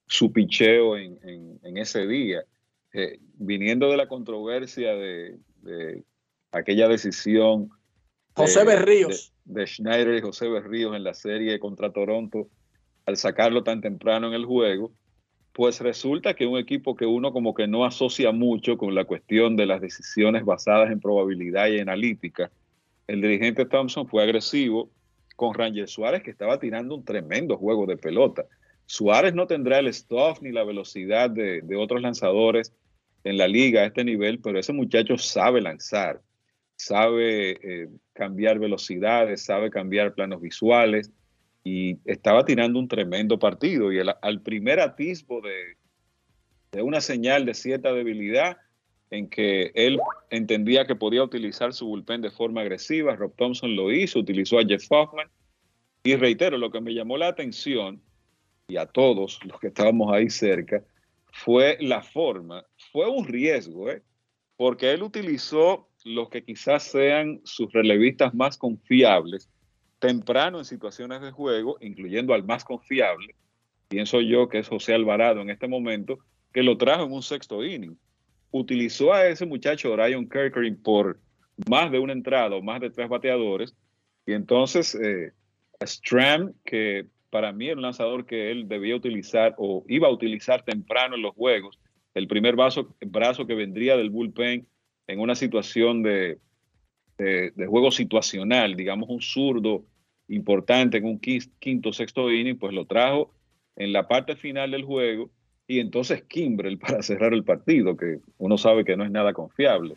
su 0.08 0.32
picheo 0.32 0.98
en, 0.98 1.78
ese 1.78 2.06
día, 2.06 2.44
eh, 2.94 3.20
viniendo 3.36 3.90
de 3.90 3.98
la 3.98 4.08
controversia 4.08 4.94
de, 4.94 5.38
aquella 6.52 6.88
decisión 6.88 7.70
José 8.34 8.66
Berríos. 8.66 9.34
De, 9.46 9.66
Schneider 9.66 10.16
y 10.16 10.22
José 10.22 10.50
Berríos 10.50 10.96
en 10.96 11.04
la 11.04 11.14
serie 11.14 11.60
contra 11.60 11.92
Toronto, 11.92 12.50
al 13.06 13.18
sacarlo 13.18 13.64
tan 13.64 13.82
temprano 13.82 14.28
en 14.28 14.34
el 14.34 14.46
juego, 14.46 14.92
pues 15.54 15.80
resulta 15.80 16.34
que 16.34 16.46
un 16.46 16.58
equipo 16.58 16.98
que 16.98 17.06
uno 17.06 17.32
como 17.32 17.54
que 17.54 17.66
no 17.66 17.86
asocia 17.86 18.34
mucho 18.34 18.78
con 18.78 18.94
la 18.94 19.06
cuestión 19.06 19.56
de 19.56 19.66
las 19.66 19.80
decisiones 19.80 20.44
basadas 20.44 20.92
en 20.92 21.00
probabilidad 21.00 21.68
y 21.68 21.80
analítica, 21.80 22.52
el 23.08 23.22
dirigente 23.22 23.66
Thompson 23.66 24.08
fue 24.08 24.24
agresivo 24.24 24.90
con 25.36 25.54
Ranger 25.54 25.88
Suárez, 25.88 26.24
que 26.24 26.32
estaba 26.32 26.60
tirando 26.60 26.96
un 26.96 27.04
tremendo 27.04 27.58
juego 27.58 27.86
de 27.86 27.98
pelota. 27.98 28.46
Suárez 28.86 29.34
no 29.34 29.48
tendrá 29.48 29.80
el 29.80 29.94
stuff 29.94 30.42
ni 30.42 30.52
la 30.52 30.64
velocidad 30.64 31.30
de, 31.30 31.64
otros 31.78 32.02
lanzadores 32.02 32.74
en 33.24 33.38
la 33.38 33.48
liga 33.48 33.82
a 33.82 33.86
este 33.86 34.04
nivel, 34.04 34.40
pero 34.40 34.60
ese 34.60 34.74
muchacho 34.74 35.18
sabe 35.18 35.62
lanzar, 35.62 36.22
sabe 36.76 37.58
eh, 37.64 37.90
cambiar 38.14 38.60
velocidades, 38.60 39.44
sabe 39.44 39.72
cambiar 39.72 40.14
planos 40.14 40.42
visuales 40.42 41.12
y 41.64 41.98
estaba 42.06 42.46
tirando 42.46 42.80
un 42.80 42.88
tremendo 42.88 43.40
partido. 43.40 43.92
Y 43.92 44.00
al 44.00 44.42
primer 44.42 44.80
atisbo 44.80 45.42
de, 45.42 45.76
de 46.72 46.82
una 46.84 47.02
señal 47.02 47.46
de 47.46 47.56
cierta 47.56 47.92
debilidad, 47.92 48.58
en 49.12 49.30
que 49.30 49.72
él 49.76 50.00
entendía 50.30 50.86
que 50.86 50.96
podía 50.96 51.24
utilizar 51.24 51.74
su 51.74 51.88
bullpen 51.88 52.22
de 52.22 52.32
forma 52.32 52.62
agresiva. 52.62 53.16
Rob 53.16 53.34
Thompson 53.36 53.76
lo 53.76 53.92
hizo, 53.92 54.20
utilizó 54.20 54.60
a 54.60 54.66
Jeff 54.66 54.86
Hoffman. 54.90 55.28
Y 56.04 56.16
reitero, 56.16 56.58
lo 56.58 56.72
que 56.72 56.82
me 56.82 56.94
llamó 56.94 57.18
la 57.18 57.28
atención, 57.28 58.02
y 58.68 58.78
a 58.78 58.86
todos 58.86 59.40
los 59.46 59.60
que 59.60 59.68
estábamos 59.68 60.12
ahí 60.14 60.30
cerca, 60.30 60.84
fue 61.32 61.78
la 61.82 62.02
forma. 62.02 62.66
Fue 62.92 63.08
un 63.10 63.26
riesgo, 63.26 63.90
¿eh? 63.90 64.02
porque 64.58 64.92
él 64.92 65.04
utilizó 65.04 65.90
los 66.04 66.30
que 66.30 66.44
quizás 66.44 66.84
sean 66.84 67.42
sus 67.44 67.72
relevistas 67.74 68.34
más 68.34 68.58
confiables 68.58 69.50
temprano 70.00 70.60
en 70.60 70.66
situaciones 70.66 71.22
de 71.22 71.32
juego, 71.32 71.78
incluyendo 71.82 72.34
al 72.34 72.44
más 72.44 72.64
confiable, 72.64 73.36
pienso 73.88 74.22
yo 74.22 74.50
que 74.50 74.60
es 74.60 74.68
José 74.68 74.94
Alvarado 74.94 75.42
en 75.42 75.50
este 75.50 75.68
momento, 75.68 76.20
que 76.54 76.64
lo 76.64 76.78
trajo 76.78 77.06
en 77.06 77.12
un 77.12 77.24
sexto 77.24 77.64
inning 77.64 77.98
utilizó 78.58 79.14
a 79.14 79.28
ese 79.28 79.46
muchacho 79.46 79.96
Ryan 79.96 80.30
Kirkering 80.30 80.82
por 80.82 81.20
más 81.70 81.92
de 81.92 82.00
una 82.00 82.14
entrada 82.14 82.56
o 82.56 82.62
más 82.62 82.80
de 82.80 82.90
tres 82.90 83.10
bateadores. 83.10 83.76
Y 84.26 84.34
entonces 84.34 84.96
eh, 84.96 85.34
Stram, 85.84 86.54
que 86.64 87.06
para 87.30 87.52
mí 87.52 87.68
era 87.68 87.76
un 87.76 87.82
lanzador 87.82 88.26
que 88.26 88.52
él 88.52 88.68
debía 88.68 88.96
utilizar 88.96 89.56
o 89.58 89.84
iba 89.90 90.08
a 90.08 90.12
utilizar 90.12 90.64
temprano 90.64 91.16
en 91.16 91.22
los 91.22 91.34
juegos, 91.36 91.80
el 92.14 92.28
primer 92.28 92.56
brazo, 92.56 92.96
brazo 93.06 93.46
que 93.46 93.56
vendría 93.56 93.98
del 93.98 94.10
bullpen 94.10 94.66
en 95.08 95.20
una 95.20 95.36
situación 95.36 96.02
de, 96.02 96.40
de, 97.18 97.52
de 97.52 97.68
juego 97.68 97.92
situacional, 97.92 98.76
digamos 98.78 99.10
un 99.10 99.22
zurdo 99.22 99.84
importante 100.30 100.98
en 100.98 101.06
un 101.06 101.20
quinto, 101.20 101.92
sexto 101.92 102.32
inning, 102.32 102.58
pues 102.58 102.74
lo 102.74 102.86
trajo 102.86 103.32
en 103.76 103.92
la 103.92 104.08
parte 104.08 104.38
final 104.38 104.72
del 104.72 104.86
juego 104.86 105.30
y 105.68 105.80
entonces 105.80 106.24
Kimbrel 106.24 106.78
para 106.80 107.02
cerrar 107.02 107.34
el 107.34 107.44
partido, 107.44 107.98
que 107.98 108.20
uno 108.38 108.58
sabe 108.58 108.86
que 108.86 108.96
no 108.96 109.04
es 109.04 109.12
nada 109.12 109.34
confiable. 109.34 109.96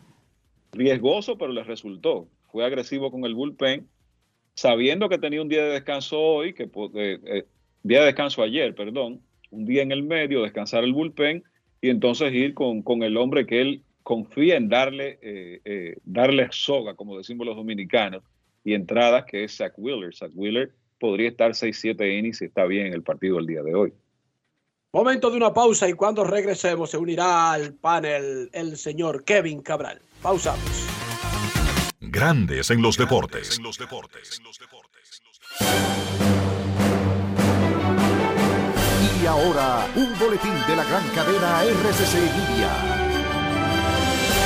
Riesgoso, 0.71 1.37
pero 1.37 1.51
le 1.51 1.63
resultó. 1.63 2.27
Fue 2.51 2.65
agresivo 2.65 3.11
con 3.11 3.25
el 3.25 3.35
bullpen, 3.35 3.87
sabiendo 4.55 5.09
que 5.09 5.17
tenía 5.17 5.41
un 5.41 5.49
día 5.49 5.63
de 5.63 5.73
descanso 5.73 6.19
hoy, 6.19 6.53
que 6.53 6.63
eh, 6.63 7.19
eh, 7.25 7.45
día 7.83 7.99
de 8.01 8.07
descanso 8.07 8.43
ayer, 8.43 8.75
perdón, 8.75 9.21
un 9.51 9.65
día 9.65 9.81
en 9.81 9.91
el 9.91 10.03
medio, 10.03 10.43
descansar 10.43 10.83
el 10.83 10.93
bullpen 10.93 11.43
y 11.81 11.89
entonces 11.89 12.33
ir 12.33 12.53
con, 12.53 12.81
con 12.81 13.03
el 13.03 13.17
hombre 13.17 13.45
que 13.45 13.61
él 13.61 13.83
confía 14.03 14.57
en 14.57 14.69
darle, 14.69 15.19
eh, 15.21 15.95
darle 16.03 16.47
soga, 16.51 16.95
como 16.95 17.17
decimos 17.17 17.45
los 17.45 17.55
dominicanos, 17.55 18.23
y 18.63 18.73
entradas, 18.73 19.25
que 19.25 19.43
es 19.43 19.55
Zach 19.55 19.73
Wheeler. 19.77 20.13
Zach 20.15 20.31
Wheeler 20.33 20.71
podría 20.99 21.29
estar 21.29 21.51
6-7 21.51 22.17
innings 22.17 22.39
si 22.39 22.45
está 22.45 22.65
bien 22.65 22.87
en 22.87 22.93
el 22.93 23.03
partido 23.03 23.39
el 23.39 23.45
día 23.45 23.63
de 23.63 23.75
hoy. 23.75 23.93
Momento 24.91 25.29
de 25.29 25.37
una 25.37 25.53
pausa 25.53 25.87
y 25.87 25.93
cuando 25.93 26.23
regresemos 26.23 26.89
se 26.89 26.97
unirá 26.97 27.51
al 27.51 27.75
panel 27.75 28.49
el 28.51 28.75
señor 28.75 29.23
Kevin 29.23 29.61
Cabral. 29.61 30.01
Pausamos. 30.19 30.63
Grandes 31.99 32.71
en 32.71 32.81
los 32.81 32.97
deportes. 32.97 33.59
Y 39.21 39.25
ahora, 39.27 39.87
un 39.95 40.17
boletín 40.17 40.55
de 40.67 40.75
la 40.75 40.83
gran 40.83 41.07
cadena 41.09 41.63
RCC 41.65 42.15
Libia. 42.49 42.98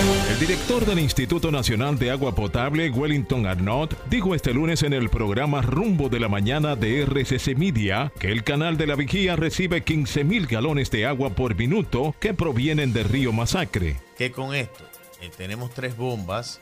El 0.03 0.37
director 0.37 0.85
del 0.85 0.99
Instituto 0.99 1.49
Nacional 1.49 1.97
de 1.97 2.11
Agua 2.11 2.35
Potable, 2.35 2.89
Wellington 2.89 3.45
Arnott, 3.45 3.95
dijo 4.09 4.35
este 4.35 4.53
lunes 4.53 4.83
en 4.83 4.91
el 4.91 5.09
programa 5.09 5.61
Rumbo 5.61 6.09
de 6.09 6.19
la 6.19 6.27
Mañana 6.27 6.75
de 6.75 7.05
RCC 7.05 7.55
Media 7.55 8.11
que 8.19 8.29
el 8.29 8.43
canal 8.43 8.75
de 8.75 8.87
la 8.87 8.95
Vigía 8.95 9.37
recibe 9.37 9.85
15.000 9.85 10.49
galones 10.49 10.91
de 10.91 11.05
agua 11.05 11.29
por 11.29 11.55
minuto 11.55 12.13
que 12.19 12.33
provienen 12.33 12.91
del 12.91 13.05
río 13.05 13.31
Masacre. 13.31 13.95
Que 14.17 14.33
con 14.33 14.53
esto 14.53 14.83
eh, 15.21 15.31
tenemos 15.37 15.73
tres 15.73 15.95
bombas 15.95 16.59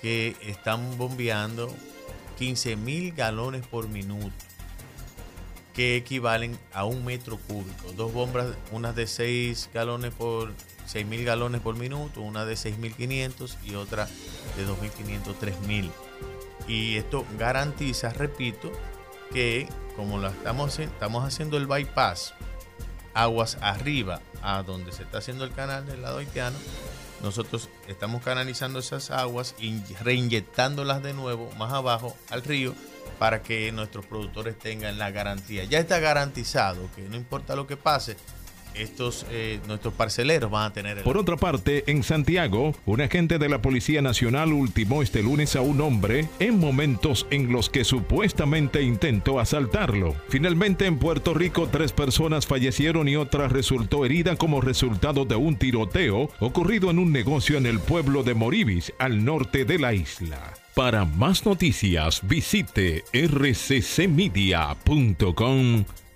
que 0.00 0.34
están 0.40 0.96
bombeando 0.96 1.68
15.000 2.40 3.14
galones 3.14 3.66
por 3.66 3.88
minuto 3.88 4.32
que 5.74 5.96
equivalen 5.96 6.58
a 6.72 6.84
un 6.84 7.04
metro 7.04 7.38
cúbico. 7.38 7.92
Dos 7.96 8.12
bombas, 8.12 8.56
unas 8.70 8.94
de 8.94 9.06
6 9.06 9.70
galones 9.74 10.12
por 10.14 10.52
6.000 10.90 11.24
galones 11.24 11.60
por 11.60 11.76
minuto, 11.76 12.20
una 12.20 12.44
de 12.44 12.54
6.500 12.54 13.56
y 13.64 13.74
otra 13.74 14.06
de 14.56 14.66
2.500, 14.66 15.34
3.000. 15.40 15.90
Y 16.68 16.96
esto 16.96 17.26
garantiza, 17.38 18.10
repito, 18.10 18.70
que 19.32 19.68
como 19.96 20.18
lo 20.18 20.28
estamos, 20.28 20.78
estamos 20.78 21.24
haciendo 21.24 21.56
el 21.56 21.66
bypass, 21.66 22.34
aguas 23.14 23.58
arriba 23.60 24.20
a 24.42 24.62
donde 24.62 24.92
se 24.92 25.02
está 25.02 25.18
haciendo 25.18 25.44
el 25.44 25.52
canal 25.52 25.86
del 25.86 26.02
lado 26.02 26.18
haitiano, 26.18 26.56
nosotros 27.22 27.68
estamos 27.86 28.22
canalizando 28.22 28.80
esas 28.80 29.10
aguas 29.10 29.54
y 29.58 29.80
reinyectándolas 30.02 31.02
de 31.02 31.12
nuevo 31.12 31.50
más 31.56 31.72
abajo 31.72 32.16
al 32.30 32.42
río 32.42 32.74
para 33.18 33.42
que 33.42 33.70
nuestros 33.70 34.04
productores 34.06 34.58
tengan 34.58 34.98
la 34.98 35.12
garantía. 35.12 35.64
Ya 35.64 35.78
está 35.78 36.00
garantizado 36.00 36.88
que 36.96 37.02
no 37.02 37.16
importa 37.16 37.54
lo 37.54 37.68
que 37.68 37.76
pase, 37.76 38.16
estos 38.74 39.26
eh, 39.30 39.60
nuestros 39.66 39.94
parceleros 39.94 40.50
van 40.50 40.66
a 40.66 40.72
tener. 40.72 41.02
Por 41.02 41.16
otra 41.18 41.36
parte, 41.36 41.84
en 41.86 42.02
Santiago, 42.02 42.74
un 42.86 43.00
agente 43.00 43.38
de 43.38 43.48
la 43.48 43.62
Policía 43.62 44.02
Nacional 44.02 44.52
ultimó 44.52 45.02
este 45.02 45.22
lunes 45.22 45.56
a 45.56 45.60
un 45.60 45.80
hombre 45.80 46.28
en 46.38 46.58
momentos 46.58 47.26
en 47.30 47.52
los 47.52 47.70
que 47.70 47.84
supuestamente 47.84 48.82
intentó 48.82 49.40
asaltarlo. 49.40 50.14
Finalmente, 50.28 50.86
en 50.86 50.98
Puerto 50.98 51.34
Rico, 51.34 51.68
tres 51.70 51.92
personas 51.92 52.46
fallecieron 52.46 53.08
y 53.08 53.16
otra 53.16 53.48
resultó 53.48 54.04
herida 54.04 54.36
como 54.36 54.60
resultado 54.60 55.24
de 55.24 55.36
un 55.36 55.56
tiroteo 55.56 56.30
ocurrido 56.40 56.90
en 56.90 56.98
un 56.98 57.12
negocio 57.12 57.56
en 57.58 57.66
el 57.66 57.78
pueblo 57.80 58.22
de 58.22 58.34
Moribis, 58.34 58.92
al 58.98 59.24
norte 59.24 59.64
de 59.64 59.78
la 59.78 59.94
isla. 59.94 60.54
Para 60.74 61.04
más 61.04 61.44
noticias, 61.44 62.20
visite 62.26 63.04
rccmedia.com 63.12 64.24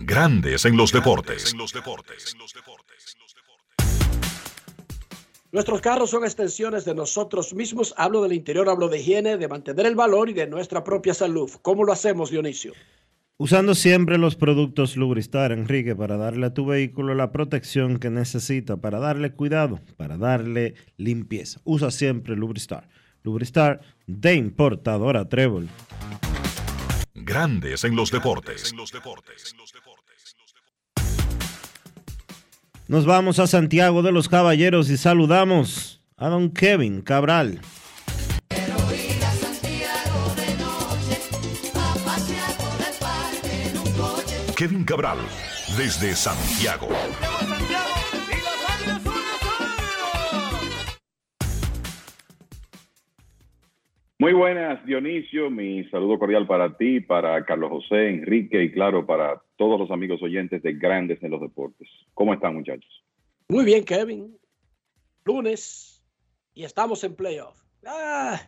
Grandes 0.00 0.64
en 0.64 0.76
los 0.76 0.92
deportes. 0.92 1.52
Nuestros 5.50 5.80
carros 5.80 6.10
son 6.10 6.22
extensiones 6.22 6.84
de 6.84 6.94
nosotros 6.94 7.52
mismos. 7.52 7.94
Hablo 7.96 8.22
del 8.22 8.32
interior, 8.32 8.68
hablo 8.68 8.88
de 8.88 9.00
higiene, 9.00 9.36
de 9.36 9.48
mantener 9.48 9.86
el 9.86 9.96
valor 9.96 10.28
y 10.28 10.34
de 10.34 10.46
nuestra 10.46 10.84
propia 10.84 11.14
salud. 11.14 11.50
¿Cómo 11.62 11.82
lo 11.82 11.92
hacemos, 11.92 12.30
Dionisio? 12.30 12.74
Usando 13.38 13.74
siempre 13.74 14.18
los 14.18 14.36
productos 14.36 14.96
Lubristar, 14.96 15.50
Enrique, 15.50 15.96
para 15.96 16.16
darle 16.16 16.46
a 16.46 16.54
tu 16.54 16.64
vehículo 16.64 17.16
la 17.16 17.32
protección 17.32 17.98
que 17.98 18.08
necesita, 18.08 18.76
para 18.76 19.00
darle 19.00 19.32
cuidado, 19.32 19.80
para 19.96 20.16
darle 20.16 20.74
limpieza. 20.96 21.60
Usa 21.64 21.90
siempre 21.90 22.36
Lubristar. 22.36 22.88
Lubristar 23.24 23.80
de 24.06 24.34
importadora 24.34 25.28
Trébol. 25.28 25.68
Grandes 27.14 27.84
en 27.84 27.96
los 27.96 28.10
deportes. 28.10 28.74
Nos 32.88 33.04
vamos 33.04 33.38
a 33.38 33.46
Santiago 33.46 34.02
de 34.02 34.12
los 34.12 34.30
Caballeros 34.30 34.88
y 34.88 34.96
saludamos 34.96 36.00
a 36.16 36.28
don 36.28 36.50
Kevin 36.50 37.02
Cabral. 37.02 37.60
Kevin 44.56 44.84
Cabral, 44.84 45.18
desde 45.76 46.16
Santiago. 46.16 46.88
Muy 54.20 54.32
buenas, 54.32 54.84
Dionisio. 54.84 55.48
Mi 55.48 55.84
saludo 55.90 56.18
cordial 56.18 56.44
para 56.44 56.76
ti, 56.76 56.98
para 56.98 57.44
Carlos 57.44 57.70
José, 57.70 58.08
Enrique 58.08 58.64
y 58.64 58.72
claro, 58.72 59.06
para 59.06 59.40
todos 59.54 59.78
los 59.78 59.92
amigos 59.92 60.20
oyentes 60.24 60.60
de 60.60 60.72
Grandes 60.72 61.22
en 61.22 61.30
los 61.30 61.40
Deportes. 61.40 61.88
¿Cómo 62.14 62.34
están, 62.34 62.54
muchachos? 62.54 63.04
Muy 63.48 63.64
bien, 63.64 63.84
Kevin. 63.84 64.36
Lunes 65.24 66.04
y 66.52 66.64
estamos 66.64 67.04
en 67.04 67.14
playoff. 67.14 67.62
Ah. 67.86 68.40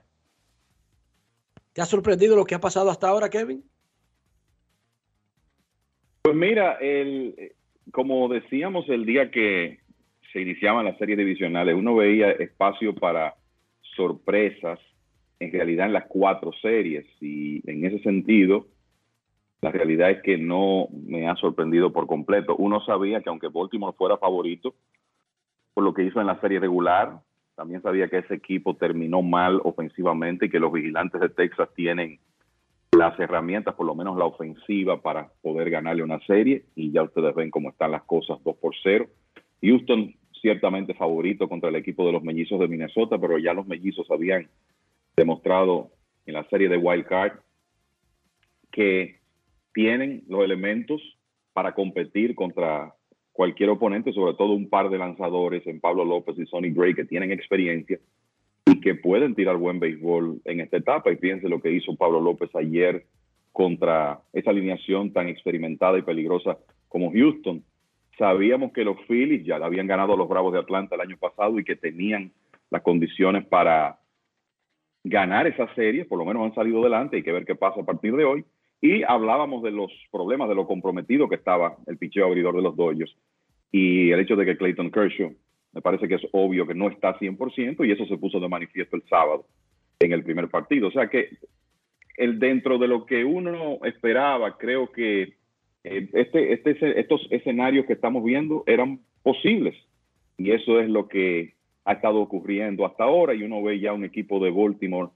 ¿Te 1.73 1.81
ha 1.81 1.87
sorprendido 1.87 2.35
lo 2.35 2.45
que 2.45 2.57
ha 2.57 2.61
pasado 2.61 2.91
hasta 2.91 3.07
ahora, 3.07 3.31
Kevin? 3.31 3.63
Pues 6.23 6.35
mira, 6.35 6.79
el, 6.81 7.53
como 7.93 8.29
decíamos 8.29 8.89
el 8.89 9.07
día 9.07 9.31
que 9.31 9.79
se 10.33 10.41
iniciaban 10.41 10.87
las 10.87 10.99
series 10.99 11.17
divisionales, 11.17 11.77
uno 11.77 11.95
veía 11.95 12.33
espacio 12.33 12.93
para 12.93 13.37
sorpresas 13.95 14.81
en 15.41 15.53
realidad 15.53 15.87
en 15.87 15.95
las 15.95 16.07
cuatro 16.07 16.53
series 16.61 17.07
y 17.21 17.69
en 17.69 17.85
ese 17.85 17.99
sentido 18.01 18.67
la 19.63 19.71
realidad 19.71 20.11
es 20.11 20.23
que 20.23 20.39
no 20.39 20.89
me 20.91 21.29
ha 21.29 21.37
sorprendido 21.37 21.93
por 21.93 22.07
completo. 22.07 22.57
Uno 22.57 22.81
sabía 22.85 23.21
que 23.21 23.29
aunque 23.29 23.49
Baltimore 23.49 23.97
fuera 23.97 24.17
favorito 24.17 24.75
por 25.75 25.85
lo 25.85 25.93
que 25.93 26.05
hizo 26.05 26.21
en 26.21 26.27
la 26.27 26.41
serie 26.41 26.61
regular, 26.61 27.21
también 27.57 27.83
sabía 27.83 28.09
que 28.09 28.19
ese 28.19 28.35
equipo 28.35 28.77
terminó 28.77 29.23
mal 29.23 29.61
ofensivamente 29.65 30.47
y 30.47 30.51
que 30.51 30.59
los 30.59 30.73
vigilantes 30.73 31.21
de 31.21 31.29
Texas 31.29 31.69
tienen 31.75 32.19
las 32.93 33.19
herramientas, 33.21 33.75
por 33.75 33.87
lo 33.87 33.95
menos 33.95 34.17
la 34.17 34.25
ofensiva, 34.25 35.01
para 35.01 35.29
poder 35.43 35.71
ganarle 35.71 36.03
una 36.03 36.21
serie. 36.21 36.65
Y 36.75 36.91
ya 36.91 37.03
ustedes 37.03 37.35
ven 37.35 37.51
cómo 37.51 37.69
están 37.69 37.93
las 37.93 38.03
cosas 38.05 38.43
2 38.43 38.57
por 38.57 38.75
0. 38.83 39.07
Houston 39.63 40.15
ciertamente 40.41 40.95
favorito 40.95 41.49
contra 41.49 41.69
el 41.69 41.77
equipo 41.77 42.07
de 42.07 42.13
los 42.13 42.23
mellizos 42.23 42.59
de 42.61 42.69
Minnesota, 42.69 43.19
pero 43.19 43.39
ya 43.39 43.53
los 43.53 43.67
mellizos 43.67 44.11
habían 44.11 44.49
demostrado 45.17 45.91
en 46.27 46.35
la 46.35 46.49
serie 46.49 46.69
de 46.69 46.77
Wild 46.77 47.07
Card 47.07 47.33
que 48.71 49.21
tienen 49.75 50.25
los 50.29 50.45
elementos 50.45 51.01
para 51.53 51.75
competir 51.75 52.35
contra 52.35 52.95
cualquier 53.33 53.71
oponente, 53.71 54.13
sobre 54.13 54.35
todo 54.35 54.53
un 54.53 54.69
par 54.69 54.91
de 54.91 54.99
lanzadores 54.99 55.67
en 55.67 55.81
Pablo 55.81 56.05
López 56.05 56.39
y 56.39 56.47
Sonny 56.47 56.71
Gray 56.71 56.95
que 56.95 57.05
tienen 57.05 57.33
experiencia 57.33 57.99
y 58.67 58.81
que 58.81 58.95
pueden 58.95 59.35
tirar 59.35 59.57
buen 59.57 59.81
béisbol 59.81 60.43
en 60.45 60.61
esta 60.61 60.77
etapa. 60.77 61.11
Y 61.11 61.17
fíjense 61.17 61.49
lo 61.49 61.61
que 61.61 61.73
hizo 61.73 61.97
Pablo 61.97 62.21
López 62.21 62.51
ayer 62.55 63.07
contra 63.53 64.21
esa 64.33 64.51
alineación 64.51 65.13
tan 65.13 65.29
experimentada 65.29 65.99
y 65.99 66.03
peligrosa 66.03 66.59
como 66.89 67.13
Houston. 67.13 67.65
Sabíamos 68.19 68.73
que 68.73 68.85
los 68.85 68.99
Phillies 69.07 69.45
ya 69.45 69.57
habían 69.57 69.87
ganado 69.87 70.13
a 70.13 70.17
los 70.17 70.29
Bravos 70.29 70.53
de 70.53 70.59
Atlanta 70.59 70.95
el 70.95 71.01
año 71.01 71.17
pasado 71.17 71.59
y 71.59 71.65
que 71.65 71.77
tenían 71.77 72.33
las 72.71 72.83
condiciones 72.83 73.47
para 73.47 74.00
ganar 75.05 75.47
esa 75.47 75.73
serie, 75.75 76.05
por 76.05 76.19
lo 76.19 76.25
menos 76.25 76.45
han 76.45 76.55
salido 76.55 76.81
adelante, 76.81 77.17
hay 77.17 77.23
que 77.23 77.33
ver 77.33 77.45
qué 77.45 77.55
pasa 77.55 77.81
a 77.81 77.85
partir 77.85 78.15
de 78.15 78.25
hoy. 78.25 78.45
Y 78.81 79.03
hablábamos 79.03 79.63
de 79.63 79.71
los 79.71 79.93
problemas, 80.11 80.49
de 80.49 80.55
lo 80.55 80.67
comprometido 80.67 81.29
que 81.29 81.35
estaba 81.35 81.77
el 81.87 81.99
picheo 81.99 82.27
abridor 82.27 82.57
de 82.57 82.63
los 82.63 82.77
Dodgers 82.77 83.15
y 83.73 84.11
el 84.11 84.21
hecho 84.21 84.37
de 84.37 84.45
que 84.45 84.57
Clayton 84.57 84.91
Kershaw, 84.91 85.33
me 85.73 85.83
parece 85.83 86.09
que 86.09 86.17
es 86.17 86.23
obvio 86.33 86.67
que 86.67 86.75
no 86.75 86.89
está 86.89 87.19
100% 87.19 87.87
y 87.87 87.93
eso 87.93 88.07
se 88.07 88.17
puso 88.17 88.41
de 88.41 88.49
manifiesto 88.49 88.97
el 88.97 89.03
sábado 89.09 89.47
en 90.01 90.13
el 90.13 90.25
primer 90.25 90.49
partido. 90.49 90.89
O 90.89 90.91
sea 90.91 91.09
que 91.09 91.29
el, 92.17 92.39
dentro 92.39 92.79
de 92.79 92.89
lo 92.89 93.07
que 93.07 93.25
uno 93.25 93.79
esperaba, 93.85 94.57
creo 94.59 94.91
que 94.91 95.35
eh, 95.85 96.09
este, 96.13 96.53
este, 96.53 97.01
estos 97.01 97.27
escenarios 97.31 97.87
que 97.87 97.93
estamos 97.93 98.25
viendo 98.25 98.65
eran 98.67 99.01
posibles 99.23 99.77
y 100.37 100.51
eso 100.53 100.81
es 100.81 100.89
lo 100.89 101.07
que 101.07 101.55
ha 101.85 101.93
estado 101.93 102.21
ocurriendo 102.21 102.87
hasta 102.87 103.05
ahora 103.05 103.35
y 103.35 103.43
uno 103.43 103.63
ve 103.63 103.81
ya 103.81 103.93
un 103.93 104.05
equipo 104.05 104.43
de 104.43 104.51
Baltimore 104.51 105.11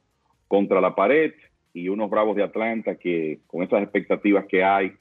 contra 0.49 0.81
la 0.81 0.95
pared 0.95 1.33
y 1.73 1.89
unos 1.89 2.11
Bravos 2.11 2.37
de 2.37 2.45
Atlanta 2.45 2.97
que 2.97 3.41
con 3.47 3.63
esas 3.63 3.83
expectativas 3.83 4.47
que 4.47 4.63
hay 4.63 4.93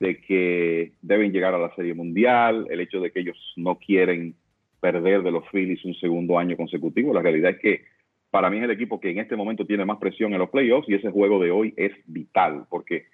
de 0.00 0.20
que 0.20 0.92
deben 1.02 1.32
llegar 1.32 1.54
a 1.54 1.58
la 1.58 1.74
Serie 1.74 1.94
Mundial, 1.94 2.66
el 2.70 2.80
hecho 2.80 3.00
de 3.00 3.10
que 3.10 3.20
ellos 3.20 3.36
no 3.56 3.78
quieren 3.78 4.34
perder 4.80 5.22
de 5.22 5.30
los 5.30 5.44
Phillies 5.50 5.84
un 5.84 5.94
segundo 5.94 6.38
año 6.38 6.56
consecutivo. 6.56 7.14
La 7.14 7.22
realidad 7.22 7.52
es 7.52 7.58
que 7.58 7.84
para 8.30 8.50
mí 8.50 8.58
es 8.58 8.64
el 8.64 8.70
equipo 8.70 9.00
que 9.00 9.10
en 9.10 9.18
este 9.18 9.36
momento 9.36 9.64
tiene 9.64 9.84
más 9.84 9.98
presión 9.98 10.32
en 10.32 10.40
los 10.40 10.50
playoffs 10.50 10.88
y 10.88 10.94
ese 10.94 11.10
juego 11.10 11.42
de 11.42 11.50
hoy 11.50 11.72
es 11.76 11.92
vital 12.06 12.66
porque 12.68 13.06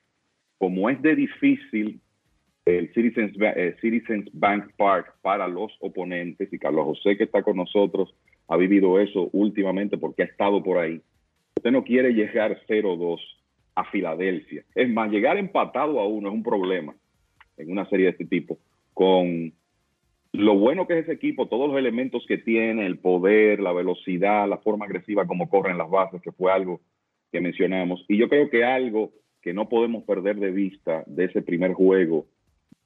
como 0.58 0.90
es 0.90 1.00
de 1.02 1.14
difícil 1.14 2.00
el 2.78 2.92
Citizens, 2.92 3.32
eh, 3.40 3.76
Citizens 3.80 4.28
Bank 4.32 4.72
Park 4.76 5.14
para 5.22 5.48
los 5.48 5.72
oponentes 5.80 6.52
y 6.52 6.58
Carlos 6.58 6.84
José 6.84 7.16
que 7.16 7.24
está 7.24 7.42
con 7.42 7.56
nosotros 7.56 8.14
ha 8.48 8.56
vivido 8.56 8.98
eso 8.98 9.28
últimamente 9.32 9.98
porque 9.98 10.22
ha 10.22 10.26
estado 10.26 10.62
por 10.62 10.78
ahí 10.78 11.00
Usted 11.60 11.72
no 11.72 11.84
quiere 11.84 12.14
llegar 12.14 12.58
0-2 12.66 13.20
a 13.74 13.84
Filadelfia. 13.84 14.64
Es 14.74 14.88
más, 14.88 15.10
llegar 15.10 15.36
empatado 15.36 16.00
a 16.00 16.06
uno 16.06 16.28
es 16.28 16.34
un 16.34 16.42
problema 16.42 16.94
en 17.58 17.70
una 17.70 17.86
serie 17.90 18.06
de 18.06 18.12
este 18.12 18.24
tipo. 18.24 18.58
Con 18.94 19.52
lo 20.32 20.54
bueno 20.56 20.86
que 20.86 20.94
es 20.94 21.02
ese 21.04 21.12
equipo, 21.12 21.48
todos 21.48 21.68
los 21.68 21.78
elementos 21.78 22.24
que 22.26 22.38
tiene, 22.38 22.86
el 22.86 22.98
poder, 22.98 23.60
la 23.60 23.74
velocidad, 23.74 24.48
la 24.48 24.56
forma 24.56 24.86
agresiva 24.86 25.26
como 25.26 25.50
corren 25.50 25.76
las 25.76 25.90
bases, 25.90 26.22
que 26.22 26.32
fue 26.32 26.50
algo 26.50 26.80
que 27.30 27.42
mencionamos. 27.42 28.06
Y 28.08 28.16
yo 28.16 28.30
creo 28.30 28.48
que 28.48 28.64
algo 28.64 29.12
que 29.42 29.52
no 29.52 29.68
podemos 29.68 30.04
perder 30.04 30.36
de 30.36 30.52
vista 30.52 31.04
de 31.06 31.26
ese 31.26 31.42
primer 31.42 31.74
juego 31.74 32.24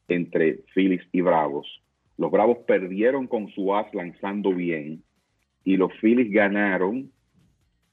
entre 0.09 0.61
Phillies 0.75 1.03
y 1.13 1.21
Bravos. 1.21 1.67
Los 2.17 2.31
Bravos 2.31 2.59
perdieron 2.67 3.27
con 3.27 3.49
su 3.49 3.75
as 3.75 3.93
lanzando 3.95 4.53
bien 4.53 5.03
y 5.65 5.77
los 5.77 5.93
Phillies 6.01 6.33
ganaron 6.33 7.11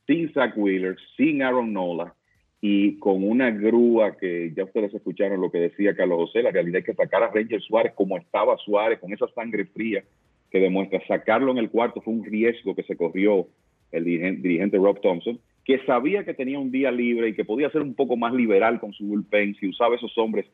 sin 0.05 0.31
Zach 0.33 0.53
Wheeler, 0.55 0.97
sin 1.15 1.41
Aaron 1.41 1.73
Nola 1.73 2.13
y 2.59 2.99
con 2.99 3.23
una 3.23 3.49
grúa 3.49 4.17
que 4.17 4.53
ya 4.55 4.65
ustedes 4.65 4.93
escucharon 4.93 5.41
lo 5.41 5.49
que 5.51 5.57
decía 5.57 5.95
Carlos 5.95 6.27
José, 6.27 6.43
la 6.43 6.51
realidad 6.51 6.79
es 6.79 6.85
que 6.85 6.93
sacar 6.93 7.23
a 7.23 7.31
Ranger 7.31 7.61
Suárez 7.61 7.93
como 7.95 8.17
estaba 8.17 8.55
Suárez, 8.57 8.99
con 8.99 9.11
esa 9.11 9.27
sangre 9.29 9.65
fría 9.65 10.03
que 10.51 10.59
demuestra, 10.59 11.01
sacarlo 11.07 11.51
en 11.51 11.57
el 11.57 11.71
cuarto 11.71 12.01
fue 12.01 12.13
un 12.13 12.25
riesgo 12.25 12.75
que 12.75 12.83
se 12.83 12.95
corrió 12.95 13.47
el 13.91 14.03
dirigente, 14.03 14.77
Rob 14.77 15.01
Thompson, 15.01 15.39
que 15.65 15.79
sabía 15.85 16.23
que 16.23 16.33
tenía 16.33 16.59
un 16.59 16.71
día 16.71 16.91
libre 16.91 17.29
y 17.29 17.33
que 17.33 17.45
podía 17.45 17.69
ser 17.71 17.81
un 17.81 17.95
poco 17.95 18.15
más 18.15 18.33
liberal 18.33 18.79
con 18.79 18.93
su 18.93 19.05
bullpen 19.05 19.55
si 19.55 19.67
usaba 19.67 19.95
esos 19.95 20.15
hombres 20.17 20.45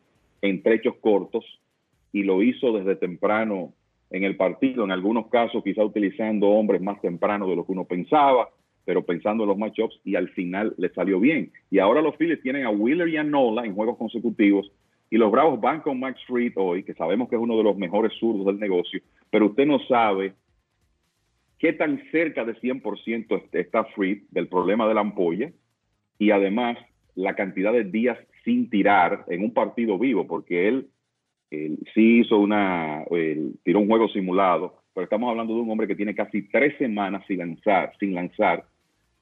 en 0.41 0.64
trechos 0.64 0.95
cortos 1.01 1.45
y 2.11 2.23
lo 2.23 2.41
hizo 2.41 2.72
desde 2.73 2.95
temprano 2.95 3.73
en 4.09 4.23
el 4.23 4.38
partido, 4.38 4.84
en 4.84 4.91
algunos 4.91 5.27
casos 5.27 5.64
quizá 5.64 5.84
utilizando 5.84 6.47
hombres 6.47 6.81
más 6.81 7.01
temprano 7.01 7.47
de 7.47 7.55
lo 7.55 7.65
que 7.65 7.73
uno 7.73 7.85
pensaba, 7.85 8.49
pero 8.85 9.03
pensando 9.05 9.43
en 9.43 9.49
los 9.49 9.57
matchups 9.57 9.99
y 10.05 10.15
al 10.15 10.30
final 10.30 10.73
le 10.77 10.89
salió 10.89 11.19
bien. 11.19 11.51
Y 11.69 11.80
ahora 11.80 12.01
los 12.01 12.15
Phillies 12.15 12.41
tienen 12.41 12.65
a 12.65 12.69
Wheeler 12.69 13.09
y 13.09 13.18
a 13.18 13.23
Nola 13.23 13.65
en 13.65 13.76
juegos 13.76 13.97
consecutivos 13.97 14.72
y 15.09 15.18
los 15.18 15.31
Bravos 15.31 15.59
van 15.59 15.81
con 15.81 15.99
Max 15.99 16.19
Fried 16.26 16.53
hoy, 16.55 16.84
que 16.84 16.93
sabemos 16.93 17.30
que 17.30 17.35
es 17.35 17.41
uno 17.41 17.57
de 17.57 17.64
los 17.64 17.77
mejores 17.77 18.14
zurdos 18.19 18.45
del 18.45 18.59
negocio, 18.59 19.01
pero 19.30 19.47
usted 19.47 19.65
no 19.65 19.80
sabe 19.88 20.34
qué 21.59 21.73
tan 21.73 22.01
cerca 22.11 22.45
de 22.45 22.55
100% 22.55 23.43
está 23.53 23.85
Fried 23.85 24.23
del 24.31 24.47
problema 24.47 24.88
de 24.88 24.93
la 24.93 25.01
ampolla 25.01 25.51
y 26.19 26.31
además 26.31 26.77
la 27.15 27.35
cantidad 27.35 27.73
de 27.73 27.84
días 27.84 28.18
sin 28.48 28.69
tirar 28.69 29.26
en 29.28 29.44
un 29.44 29.53
partido 29.53 29.99
vivo, 29.99 30.26
porque 30.26 30.69
él, 30.69 30.88
sí 31.94 32.22
hizo 32.22 32.38
una, 32.38 33.03
tiró 33.64 33.82
un 33.82 33.90
juego 33.90 34.07
simulado, 34.07 34.84
pero 34.94 35.03
estamos 35.03 35.30
hablando 35.30 35.53
de 35.53 35.60
un 35.60 35.69
hombre 35.69 35.86
que 35.86 35.98
tiene 35.98 36.15
casi 36.15 36.44
tres 36.44 36.78
semanas 36.78 37.26
sin 37.28 37.40
lanzar, 37.40 37.91
sin 37.99 38.15
lanzar 38.15 38.64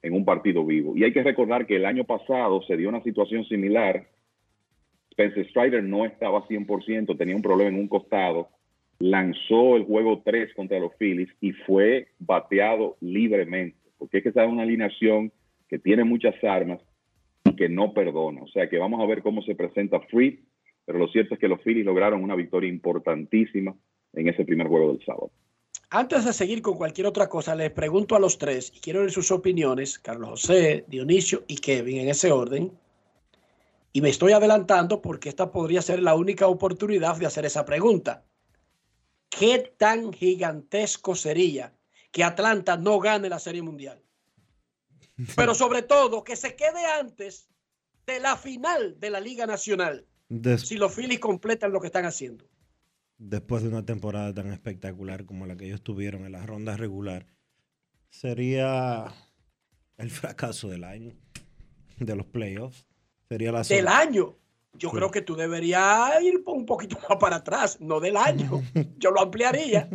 en 0.00 0.12
un 0.14 0.24
partido 0.24 0.64
vivo. 0.64 0.96
Y 0.96 1.02
hay 1.02 1.12
que 1.12 1.24
recordar 1.24 1.66
que 1.66 1.74
el 1.74 1.86
año 1.86 2.04
pasado 2.04 2.62
se 2.62 2.76
dio 2.76 2.88
una 2.88 3.02
situación 3.02 3.44
similar 3.46 4.06
Spencer 5.10 5.48
Strider 5.48 5.82
no 5.82 6.04
estaba 6.04 6.46
100%, 6.46 7.16
tenía 7.18 7.34
un 7.34 7.42
problema 7.42 7.70
en 7.70 7.80
un 7.80 7.88
costado, 7.88 8.50
lanzó 9.00 9.76
el 9.76 9.84
juego 9.84 10.22
3 10.24 10.54
contra 10.54 10.78
los 10.78 10.94
Phillies 10.98 11.30
y 11.40 11.52
fue 11.52 12.08
bateado 12.20 12.96
libremente, 13.00 13.76
porque 13.98 14.18
es 14.18 14.22
que 14.22 14.28
está 14.28 14.46
una 14.46 14.62
alineación 14.62 15.32
que 15.68 15.80
tiene 15.80 16.04
muchas 16.04 16.34
armas 16.44 16.80
que 17.56 17.68
no 17.68 17.92
perdona. 17.92 18.42
O 18.42 18.48
sea 18.48 18.68
que 18.68 18.78
vamos 18.78 19.00
a 19.00 19.06
ver 19.06 19.22
cómo 19.22 19.42
se 19.42 19.54
presenta 19.54 20.00
Free, 20.00 20.44
pero 20.84 20.98
lo 20.98 21.08
cierto 21.08 21.34
es 21.34 21.40
que 21.40 21.48
los 21.48 21.60
Phillies 21.62 21.84
lograron 21.84 22.22
una 22.22 22.36
victoria 22.36 22.68
importantísima 22.68 23.74
en 24.12 24.28
ese 24.28 24.44
primer 24.44 24.68
juego 24.68 24.92
del 24.92 25.04
sábado. 25.04 25.30
Antes 25.90 26.24
de 26.24 26.32
seguir 26.32 26.62
con 26.62 26.76
cualquier 26.76 27.06
otra 27.06 27.28
cosa, 27.28 27.54
les 27.54 27.70
pregunto 27.70 28.16
a 28.16 28.20
los 28.20 28.38
tres 28.38 28.72
y 28.74 28.80
quiero 28.80 29.00
ver 29.00 29.10
sus 29.10 29.30
opiniones, 29.30 29.98
Carlos 29.98 30.30
José, 30.30 30.84
Dionisio 30.88 31.44
y 31.46 31.56
Kevin, 31.56 31.98
en 31.98 32.08
ese 32.08 32.32
orden. 32.32 32.72
Y 33.92 34.00
me 34.00 34.08
estoy 34.08 34.32
adelantando 34.32 35.00
porque 35.00 35.28
esta 35.28 35.52
podría 35.52 35.80
ser 35.82 36.02
la 36.02 36.14
única 36.14 36.48
oportunidad 36.48 37.16
de 37.16 37.26
hacer 37.26 37.46
esa 37.46 37.64
pregunta. 37.64 38.24
¿Qué 39.30 39.72
tan 39.76 40.12
gigantesco 40.12 41.14
sería 41.14 41.72
que 42.10 42.24
Atlanta 42.24 42.76
no 42.76 42.98
gane 42.98 43.28
la 43.28 43.38
Serie 43.38 43.62
Mundial? 43.62 44.02
Pero 45.34 45.54
sobre 45.54 45.82
todo, 45.82 46.24
que 46.24 46.36
se 46.36 46.56
quede 46.56 46.84
antes 46.84 47.48
de 48.06 48.20
la 48.20 48.36
final 48.36 48.98
de 49.00 49.10
la 49.10 49.20
Liga 49.20 49.46
Nacional. 49.46 50.06
si 50.58 50.76
los 50.76 50.94
Phillies 50.94 51.20
completan 51.20 51.72
lo 51.72 51.80
que 51.80 51.86
están 51.86 52.04
haciendo 52.04 52.46
después 53.18 53.62
de 53.62 53.68
una 53.68 53.84
temporada 53.84 54.32
tan 54.34 54.52
espectacular 54.52 55.24
como 55.24 55.46
la 55.46 55.56
que 55.56 55.66
ellos 55.66 55.82
tuvieron 55.82 56.24
en 56.24 56.32
la 56.32 56.44
ronda 56.44 56.76
regular, 56.76 57.26
sería 58.10 59.12
el 59.96 60.10
fracaso 60.10 60.68
del 60.68 60.84
año, 60.84 61.14
de 61.98 62.16
los 62.16 62.26
playoffs. 62.26 62.86
Sería 63.28 63.52
la 63.52 63.62
del 63.62 63.88
año. 63.88 64.36
Yo 64.74 64.90
creo 64.90 65.10
que 65.10 65.22
tú 65.22 65.36
deberías 65.36 66.22
ir 66.22 66.42
un 66.44 66.66
poquito 66.66 66.98
más 67.08 67.18
para 67.18 67.36
atrás, 67.36 67.80
no 67.80 67.98
del 67.98 68.16
año. 68.16 68.62
Yo 68.98 69.10
lo 69.10 69.22
ampliaría. 69.22 69.88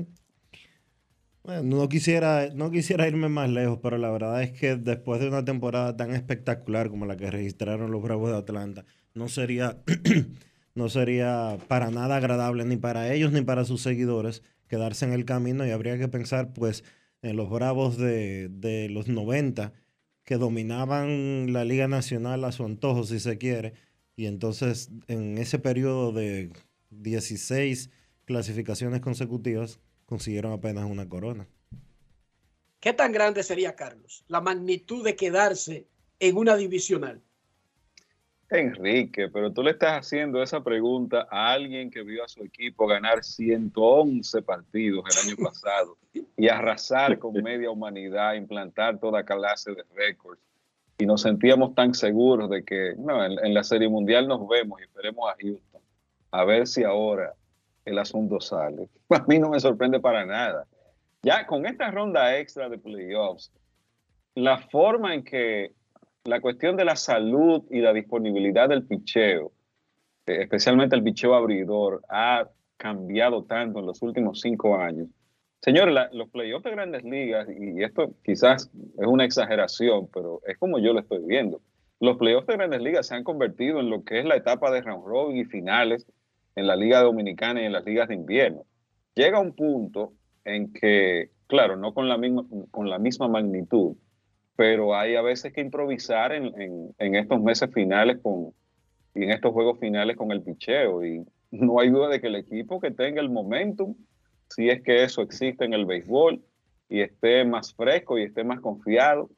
Bueno, 1.43 1.63
no 1.63 1.89
quisiera, 1.89 2.49
no 2.53 2.69
quisiera 2.69 3.07
irme 3.07 3.27
más 3.27 3.49
lejos, 3.49 3.79
pero 3.81 3.97
la 3.97 4.11
verdad 4.11 4.43
es 4.43 4.51
que 4.51 4.75
después 4.75 5.19
de 5.19 5.27
una 5.27 5.43
temporada 5.43 5.97
tan 5.97 6.13
espectacular 6.13 6.89
como 6.89 7.07
la 7.07 7.17
que 7.17 7.31
registraron 7.31 7.89
los 7.91 8.01
Bravos 8.03 8.29
de 8.29 8.37
Atlanta, 8.37 8.85
no 9.15 9.27
sería 9.27 9.81
no 10.75 10.89
sería 10.89 11.57
para 11.67 11.89
nada 11.91 12.17
agradable 12.17 12.63
ni 12.65 12.77
para 12.77 13.13
ellos 13.13 13.31
ni 13.31 13.41
para 13.41 13.65
sus 13.65 13.81
seguidores 13.81 14.43
quedarse 14.67 15.05
en 15.05 15.13
el 15.13 15.25
camino 15.25 15.65
y 15.65 15.71
habría 15.71 15.97
que 15.97 16.07
pensar 16.07 16.53
pues 16.53 16.83
en 17.23 17.35
los 17.35 17.49
bravos 17.49 17.97
de, 17.97 18.49
de 18.49 18.89
los 18.89 19.07
90 19.07 19.73
que 20.23 20.37
dominaban 20.37 21.51
la 21.53 21.65
Liga 21.65 21.87
Nacional 21.87 22.43
a 22.45 22.51
su 22.51 22.63
antojo 22.65 23.03
si 23.03 23.19
se 23.19 23.37
quiere 23.37 23.73
y 24.15 24.27
entonces 24.27 24.91
en 25.07 25.37
ese 25.37 25.59
periodo 25.59 26.13
de 26.13 26.51
16 26.91 27.89
clasificaciones 28.25 29.01
consecutivas 29.01 29.79
consiguieron 30.11 30.51
apenas 30.51 30.83
una 30.83 31.07
corona. 31.07 31.47
¿Qué 32.81 32.91
tan 32.91 33.13
grande 33.13 33.43
sería, 33.43 33.77
Carlos, 33.77 34.25
la 34.27 34.41
magnitud 34.41 35.05
de 35.05 35.15
quedarse 35.15 35.87
en 36.19 36.35
una 36.35 36.57
divisional? 36.57 37.21
Enrique, 38.49 39.29
pero 39.29 39.53
tú 39.53 39.63
le 39.63 39.71
estás 39.71 40.01
haciendo 40.05 40.43
esa 40.43 40.61
pregunta 40.61 41.29
a 41.31 41.53
alguien 41.53 41.89
que 41.89 42.03
vio 42.03 42.25
a 42.25 42.27
su 42.27 42.43
equipo 42.43 42.87
ganar 42.87 43.23
111 43.23 44.41
partidos 44.41 45.05
el 45.09 45.29
año 45.29 45.37
pasado 45.49 45.97
y 46.35 46.49
arrasar 46.49 47.17
con 47.17 47.41
media 47.41 47.71
humanidad, 47.71 48.33
implantar 48.33 48.99
toda 48.99 49.23
clase 49.23 49.71
de 49.71 49.85
récords. 49.95 50.41
Y 50.97 51.05
nos 51.05 51.21
sentíamos 51.21 51.73
tan 51.73 51.93
seguros 51.93 52.49
de 52.49 52.65
que 52.65 52.95
no, 52.97 53.23
en, 53.23 53.53
la 53.53 53.63
Serie 53.63 53.87
Mundial 53.87 54.27
nos 54.27 54.45
vemos 54.45 54.81
y 54.81 54.83
esperemos 54.83 55.31
a 55.31 55.37
Houston. 55.39 55.81
A 56.31 56.43
ver 56.43 56.67
si 56.67 56.83
ahora 56.83 57.33
el 57.85 57.99
asunto 57.99 58.39
sale. 58.39 58.87
A 59.09 59.23
mí 59.27 59.39
no 59.39 59.49
me 59.49 59.59
sorprende 59.59 59.99
para 59.99 60.25
nada. 60.25 60.65
Ya 61.23 61.45
con 61.45 61.65
esta 61.65 61.91
ronda 61.91 62.37
extra 62.37 62.69
de 62.69 62.77
playoffs, 62.77 63.51
la 64.35 64.57
forma 64.57 65.13
en 65.13 65.23
que 65.23 65.73
la 66.23 66.39
cuestión 66.41 66.77
de 66.77 66.85
la 66.85 66.95
salud 66.95 67.63
y 67.69 67.79
la 67.79 67.93
disponibilidad 67.93 68.69
del 68.69 68.83
picheo, 68.83 69.51
eh, 70.25 70.41
especialmente 70.41 70.95
el 70.95 71.03
picheo 71.03 71.35
abridor, 71.35 72.01
ha 72.09 72.47
cambiado 72.77 73.43
tanto 73.43 73.79
en 73.79 73.85
los 73.85 74.01
últimos 74.01 74.41
cinco 74.41 74.77
años. 74.77 75.07
Señores, 75.61 75.95
los 76.13 76.29
playoffs 76.29 76.63
de 76.63 76.71
grandes 76.71 77.03
ligas, 77.03 77.47
y 77.49 77.83
esto 77.83 78.15
quizás 78.23 78.71
es 78.97 79.05
una 79.05 79.25
exageración, 79.25 80.07
pero 80.11 80.41
es 80.47 80.57
como 80.57 80.79
yo 80.79 80.91
lo 80.91 80.99
estoy 80.99 81.23
viendo. 81.23 81.61
Los 81.99 82.17
playoffs 82.17 82.47
de 82.47 82.55
grandes 82.55 82.81
ligas 82.81 83.07
se 83.07 83.13
han 83.13 83.23
convertido 83.23 83.79
en 83.79 83.91
lo 83.91 84.03
que 84.03 84.19
es 84.19 84.25
la 84.25 84.35
etapa 84.35 84.71
de 84.71 84.81
round 84.81 85.05
robin 85.05 85.37
y 85.37 85.45
finales 85.45 86.07
en 86.55 86.67
la 86.67 86.75
Liga 86.75 87.01
Dominicana 87.01 87.61
y 87.61 87.65
en 87.65 87.73
las 87.73 87.85
ligas 87.85 88.07
de 88.07 88.15
invierno. 88.15 88.65
Llega 89.15 89.39
un 89.39 89.53
punto 89.53 90.13
en 90.43 90.71
que, 90.73 91.29
claro, 91.47 91.75
no 91.75 91.93
con 91.93 92.07
la 92.09 92.17
misma, 92.17 92.43
con 92.71 92.89
la 92.89 92.99
misma 92.99 93.27
magnitud, 93.27 93.95
pero 94.55 94.95
hay 94.95 95.15
a 95.15 95.21
veces 95.21 95.53
que 95.53 95.61
improvisar 95.61 96.31
en, 96.33 96.93
estos 96.97 97.41
meses 97.41 97.69
finales 97.73 98.19
con, 98.21 98.53
y 99.15 99.23
en 99.23 99.31
estos 99.31 99.51
juegos 99.51 99.79
finales 99.79 100.15
con 100.17 100.31
el 100.31 100.41
picheo. 100.41 101.05
Y 101.05 101.25
no 101.51 101.79
hay 101.79 101.89
duda 101.89 102.09
de 102.09 102.21
que 102.21 102.27
el 102.27 102.35
equipo 102.35 102.79
que 102.79 102.91
tenga 102.91 103.21
el 103.21 103.29
momentum, 103.29 103.95
si 104.49 104.69
es 104.69 104.81
que 104.81 105.03
eso 105.03 105.21
existe 105.21 105.65
en 105.65 105.73
el 105.73 105.85
béisbol, 105.85 106.41
y 106.89 107.01
esté 107.01 107.45
más 107.45 107.73
fresco 107.73 108.19
y 108.19 108.23
esté 108.23 108.43
más 108.43 108.59
confiado, 108.59 109.29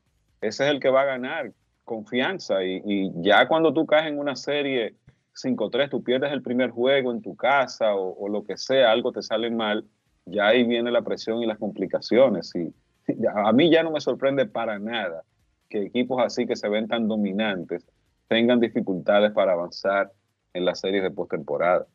ese 0.41 0.65
es 0.65 0.71
el 0.71 0.79
que 0.79 0.89
va 0.89 1.01
a 1.01 1.05
ganar 1.05 1.53
confianza. 1.83 2.63
Y, 2.63 3.11
ya 3.21 3.47
cuando 3.47 3.73
tú 3.73 3.85
caes 3.85 4.07
en 4.07 4.17
una 4.17 4.35
serie 4.35 4.95
5-3, 5.35 5.89
tú 5.89 6.03
pierdes 6.03 6.31
el 6.31 6.41
primer 6.41 6.71
juego 6.71 7.11
en 7.11 7.21
tu 7.21 7.35
casa 7.35 7.95
o, 7.95 8.15
o, 8.17 8.29
lo 8.29 8.45
que 8.45 8.57
sea, 8.57 8.91
algo 8.91 9.11
te 9.11 9.21
sale 9.21 9.49
mal, 9.49 9.85
ya 10.25 10.47
ahí 10.47 10.63
viene 10.63 10.91
la 10.91 11.01
presión 11.01 11.41
y 11.41 11.45
las 11.45 11.57
complicaciones. 11.57 12.51
Y, 12.55 12.73
a 13.35 13.51
mí 13.51 13.71
ya 13.71 13.83
no 13.83 13.91
me 13.91 14.01
sorprende 14.01 14.45
para 14.45 14.79
nada 14.79 15.23
que 15.69 15.83
equipos 15.83 16.21
así 16.23 16.45
que 16.45 16.55
se 16.55 16.69
ven 16.69 16.87
tan 16.87 17.07
dominantes 17.07 17.85
tengan 18.27 18.59
dificultades 18.59 19.31
para 19.31 19.53
avanzar 19.53 20.11
en 20.53 20.65
las 20.65 20.79
series 20.79 21.03
de 21.03 21.11
postemporada. 21.11 21.87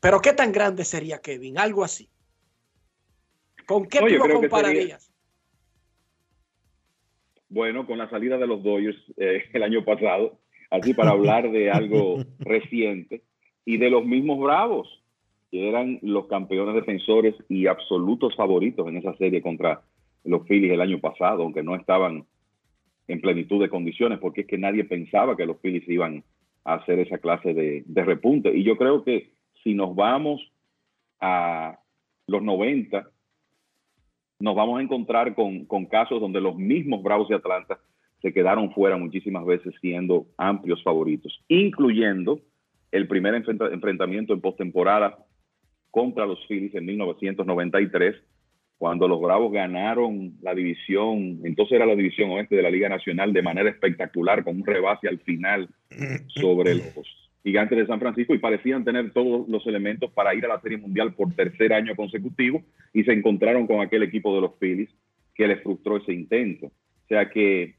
Pero 0.00 0.20
¿qué 0.20 0.32
tan 0.32 0.52
grande 0.52 0.84
sería 0.84 1.18
Kevin? 1.20 1.58
Algo 1.58 1.84
así. 1.84 2.08
¿Con 3.66 3.86
qué 3.86 3.98
tú 3.98 4.06
lo 4.06 4.40
compararías? 4.40 5.12
Bueno, 7.48 7.86
con 7.86 7.98
la 7.98 8.08
salida 8.08 8.38
de 8.38 8.46
los 8.46 8.62
Dodgers 8.62 8.96
eh, 9.16 9.44
el 9.52 9.62
año 9.62 9.84
pasado, 9.84 10.38
así 10.70 10.94
para 10.94 11.10
hablar 11.12 11.50
de 11.50 11.70
algo 11.70 12.18
reciente, 12.38 13.22
y 13.64 13.78
de 13.78 13.90
los 13.90 14.04
mismos 14.06 14.38
Bravos, 14.38 15.02
que 15.50 15.68
eran 15.68 15.98
los 16.02 16.26
campeones 16.26 16.74
defensores 16.74 17.34
y 17.48 17.66
absolutos 17.66 18.34
favoritos 18.36 18.86
en 18.88 18.96
esa 18.96 19.14
serie 19.16 19.42
contra 19.42 19.82
los 20.24 20.46
Phillies 20.46 20.72
el 20.72 20.80
año 20.80 21.00
pasado, 21.00 21.42
aunque 21.42 21.62
no 21.62 21.74
estaban 21.74 22.24
en 23.08 23.20
plenitud 23.20 23.60
de 23.60 23.68
condiciones, 23.68 24.18
porque 24.18 24.42
es 24.42 24.46
que 24.46 24.58
nadie 24.58 24.84
pensaba 24.84 25.36
que 25.36 25.46
los 25.46 25.58
Phillies 25.60 25.88
iban 25.88 26.24
a 26.64 26.74
hacer 26.74 26.98
esa 26.98 27.18
clase 27.18 27.54
de, 27.54 27.84
repunte. 28.04 28.54
Y 28.54 28.64
yo 28.64 28.76
creo 28.76 29.04
que 29.04 29.30
si 29.62 29.74
nos 29.74 29.94
vamos 29.94 30.40
a 31.20 31.78
los 32.26 32.42
90, 32.42 33.08
nos 34.40 34.56
vamos 34.56 34.78
a 34.78 34.82
encontrar 34.82 35.34
con, 35.34 35.64
con 35.66 35.86
casos 35.86 36.20
donde 36.20 36.40
los 36.40 36.56
mismos 36.56 37.02
Bravos 37.02 37.28
de 37.28 37.36
Atlanta 37.36 37.78
se 38.26 38.32
quedaron 38.32 38.72
fuera 38.72 38.96
muchísimas 38.96 39.46
veces 39.46 39.72
siendo 39.80 40.26
amplios 40.36 40.82
favoritos, 40.82 41.44
incluyendo 41.46 42.40
el 42.90 43.06
primer 43.06 43.36
enfrentamiento 43.36 44.34
en 44.34 44.40
postemporada 44.40 45.16
contra 45.92 46.26
los 46.26 46.44
Phillies 46.48 46.74
en 46.74 46.86
1993, 46.86 48.16
cuando 48.78 49.06
los 49.06 49.20
Bravos 49.20 49.52
ganaron 49.52 50.32
la 50.42 50.56
división, 50.56 51.38
entonces 51.44 51.76
era 51.76 51.86
la 51.86 51.94
división 51.94 52.32
oeste 52.32 52.56
de 52.56 52.62
la 52.62 52.70
Liga 52.70 52.88
Nacional 52.88 53.32
de 53.32 53.42
manera 53.42 53.70
espectacular, 53.70 54.42
con 54.42 54.56
un 54.56 54.66
rebase 54.66 55.06
al 55.06 55.20
final 55.20 55.68
sobre 56.26 56.74
los 56.74 57.30
gigantes 57.44 57.78
de 57.78 57.86
San 57.86 58.00
Francisco 58.00 58.34
y 58.34 58.38
parecían 58.38 58.84
tener 58.84 59.12
todos 59.12 59.48
los 59.48 59.64
elementos 59.68 60.10
para 60.10 60.34
ir 60.34 60.44
a 60.46 60.48
la 60.48 60.60
Serie 60.62 60.78
Mundial 60.78 61.14
por 61.14 61.32
tercer 61.32 61.72
año 61.72 61.94
consecutivo 61.94 62.60
y 62.92 63.04
se 63.04 63.12
encontraron 63.12 63.68
con 63.68 63.82
aquel 63.82 64.02
equipo 64.02 64.34
de 64.34 64.40
los 64.40 64.58
Phillies 64.58 64.90
que 65.32 65.46
les 65.46 65.62
frustró 65.62 65.98
ese 65.98 66.12
intento. 66.12 66.66
O 66.66 67.08
sea 67.08 67.30
que 67.30 67.75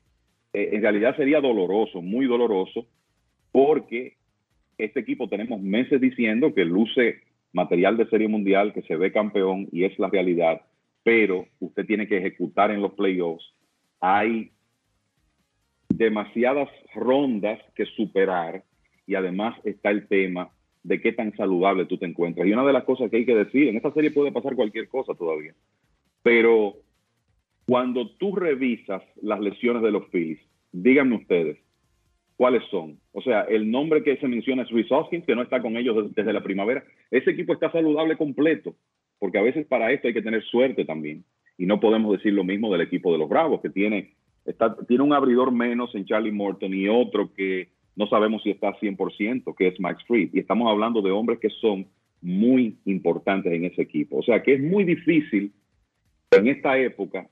eh, 0.62 0.70
en 0.74 0.82
realidad 0.82 1.16
sería 1.16 1.42
doloroso, 1.42 2.02
muy 2.02 2.26
doloroso, 2.26 2.88
porque 3.52 4.16
este 4.78 5.00
equipo 5.00 5.28
tenemos 5.28 5.62
meses 5.62 6.00
diciendo 6.00 6.54
que 6.54 6.66
luce 6.66 7.22
material 7.54 7.98
de 7.98 8.08
Serie 8.08 8.28
Mundial, 8.28 8.74
que 8.74 8.84
se 8.84 8.96
ve 8.96 9.12
campeón 9.12 9.68
y 9.72 9.84
es 9.84 9.98
la 9.98 10.10
realidad 10.10 10.62
pero 11.08 11.48
usted 11.62 11.86
tiene 11.86 12.06
que 12.06 12.18
ejecutar 12.18 12.70
en 12.70 12.82
los 12.82 12.92
playoffs. 12.92 13.54
Hay 14.02 14.52
demasiadas 15.88 16.68
rondas 16.94 17.62
que 17.76 17.86
superar 17.86 18.66
y 19.06 19.16
además 19.16 19.58
está 19.64 19.90
el 19.90 20.06
tema 20.10 20.50
de 20.84 21.00
qué 21.00 21.14
tan 21.14 21.34
saludable 21.38 21.86
tú 21.86 21.98
te 21.98 22.06
encuentras. 22.06 22.46
Y 22.46 22.52
una 22.52 22.66
de 22.66 22.74
las 22.74 22.84
cosas 22.84 23.10
que 23.10 23.16
hay 23.16 23.26
que 23.26 23.36
decir, 23.36 23.70
en 23.70 23.78
esta 23.78 23.94
serie 23.94 24.12
puede 24.12 24.34
pasar 24.34 24.54
cualquier 24.58 24.90
cosa 24.90 25.16
todavía, 25.16 25.54
pero 26.24 26.76
cuando 27.68 28.10
tú 28.12 28.34
revisas 28.34 29.04
las 29.22 29.42
lesiones 29.42 29.84
de 29.84 29.92
los 29.92 30.08
Phillies, 30.08 30.40
díganme 30.72 31.18
ustedes, 31.18 31.58
¿cuáles 32.38 32.64
son? 32.72 32.98
O 33.12 33.22
sea, 33.22 33.42
el 33.42 33.70
nombre 33.70 34.04
que 34.04 34.16
se 34.18 34.28
menciona 34.28 34.64
es 34.64 34.70
Rhys 34.70 34.90
Hoskins, 34.90 35.26
que 35.26 35.36
no 35.36 35.42
está 35.42 35.62
con 35.62 35.76
ellos 35.76 35.96
desde, 35.98 36.10
desde 36.16 36.34
la 36.34 36.44
primavera. 36.44 36.84
Ese 37.12 37.32
equipo 37.32 37.52
está 37.52 37.70
saludable 37.70 38.16
completo, 38.16 38.76
porque 39.20 39.38
a 39.38 39.42
veces 39.42 39.68
para 39.68 39.92
esto 39.92 40.08
hay 40.08 40.14
que 40.14 40.22
tener 40.22 40.44
suerte 40.44 40.86
también. 40.86 41.26
Y 41.58 41.66
no 41.66 41.82
podemos 41.82 42.14
decir 42.14 42.32
lo 42.32 42.46
mismo 42.46 42.72
del 42.72 42.82
equipo 42.82 43.12
de 43.12 43.18
los 43.18 43.28
Bravos, 43.28 43.60
que 43.62 43.70
tiene, 43.70 44.14
está, 44.46 44.78
tiene 44.88 45.04
un 45.04 45.12
abridor 45.12 45.52
menos 45.52 45.94
en 45.94 46.06
Charlie 46.06 46.32
Morton 46.32 46.74
y 46.74 46.88
otro 46.88 47.34
que 47.34 47.68
no 47.98 48.08
sabemos 48.08 48.44
si 48.44 48.52
está 48.52 48.80
100%, 48.80 49.56
que 49.58 49.68
es 49.68 49.80
Max 49.82 50.02
Fried. 50.08 50.30
Y 50.32 50.40
estamos 50.40 50.72
hablando 50.72 51.02
de 51.02 51.12
hombres 51.12 51.40
que 51.40 51.50
son 51.50 51.88
muy 52.22 52.78
importantes 52.86 53.52
en 53.52 53.66
ese 53.66 53.82
equipo. 53.82 54.18
O 54.18 54.24
sea 54.24 54.42
que 54.42 54.54
es 54.54 54.62
muy 54.62 54.86
difícil 54.86 55.52
en 56.32 56.48
esta 56.48 56.78
época, 56.78 57.28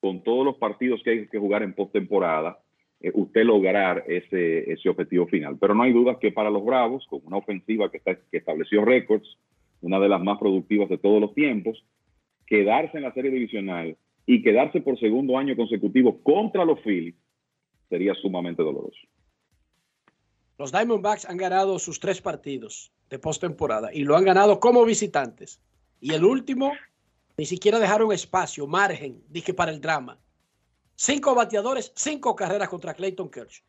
con 0.00 0.22
todos 0.22 0.44
los 0.44 0.56
partidos 0.56 1.02
que 1.02 1.10
hay 1.10 1.26
que 1.28 1.38
jugar 1.38 1.62
en 1.62 1.74
postemporada, 1.74 2.58
eh, 3.00 3.10
usted 3.14 3.44
lograr 3.44 4.04
ese, 4.06 4.76
objetivo 4.88 5.26
final. 5.26 5.56
Pero 5.58 5.74
no 5.74 5.82
hay 5.82 5.92
duda 5.92 6.18
que 6.18 6.32
para 6.32 6.50
los 6.50 6.64
Bravos, 6.64 7.06
con 7.08 7.20
una 7.24 7.36
ofensiva 7.36 7.90
que 7.90 8.00
estableció 8.32 8.84
récords, 8.84 9.38
una 9.80 9.98
de 9.98 10.08
las 10.08 10.22
más 10.22 10.38
productivas 10.38 10.88
de 10.88 10.98
todos 10.98 11.20
los 11.20 11.34
tiempos, 11.34 11.84
quedarse 12.46 12.96
en 12.96 13.04
la 13.04 13.14
serie 13.14 13.30
divisional 13.30 13.96
y 14.26 14.42
quedarse 14.42 14.80
por 14.80 14.98
segundo 14.98 15.38
año 15.38 15.56
consecutivo 15.56 16.20
contra 16.22 16.64
los 16.64 16.80
Phillies 16.80 17.14
sería 17.88 18.14
sumamente 18.14 18.62
doloroso. 18.62 18.98
Los 20.58 20.72
Diamondbacks 20.72 21.24
han 21.24 21.38
ganado 21.38 21.78
sus 21.78 22.00
tres 22.00 22.20
partidos 22.20 22.92
de 23.08 23.18
postemporada 23.18 23.92
y 23.92 24.04
lo 24.04 24.16
han 24.16 24.24
ganado 24.24 24.60
como 24.60 24.84
visitantes. 24.84 25.60
Y 26.00 26.12
el 26.12 26.24
último, 26.24 26.72
ni 27.40 27.46
siquiera 27.46 27.78
dejaron 27.78 28.12
espacio, 28.12 28.66
margen, 28.66 29.22
dije, 29.30 29.54
para 29.54 29.72
el 29.72 29.80
drama. 29.80 30.18
Cinco 30.94 31.34
bateadores, 31.34 31.90
cinco 31.96 32.36
carreras 32.36 32.68
contra 32.68 32.92
Clayton 32.92 33.30
Kershaw. 33.30 33.64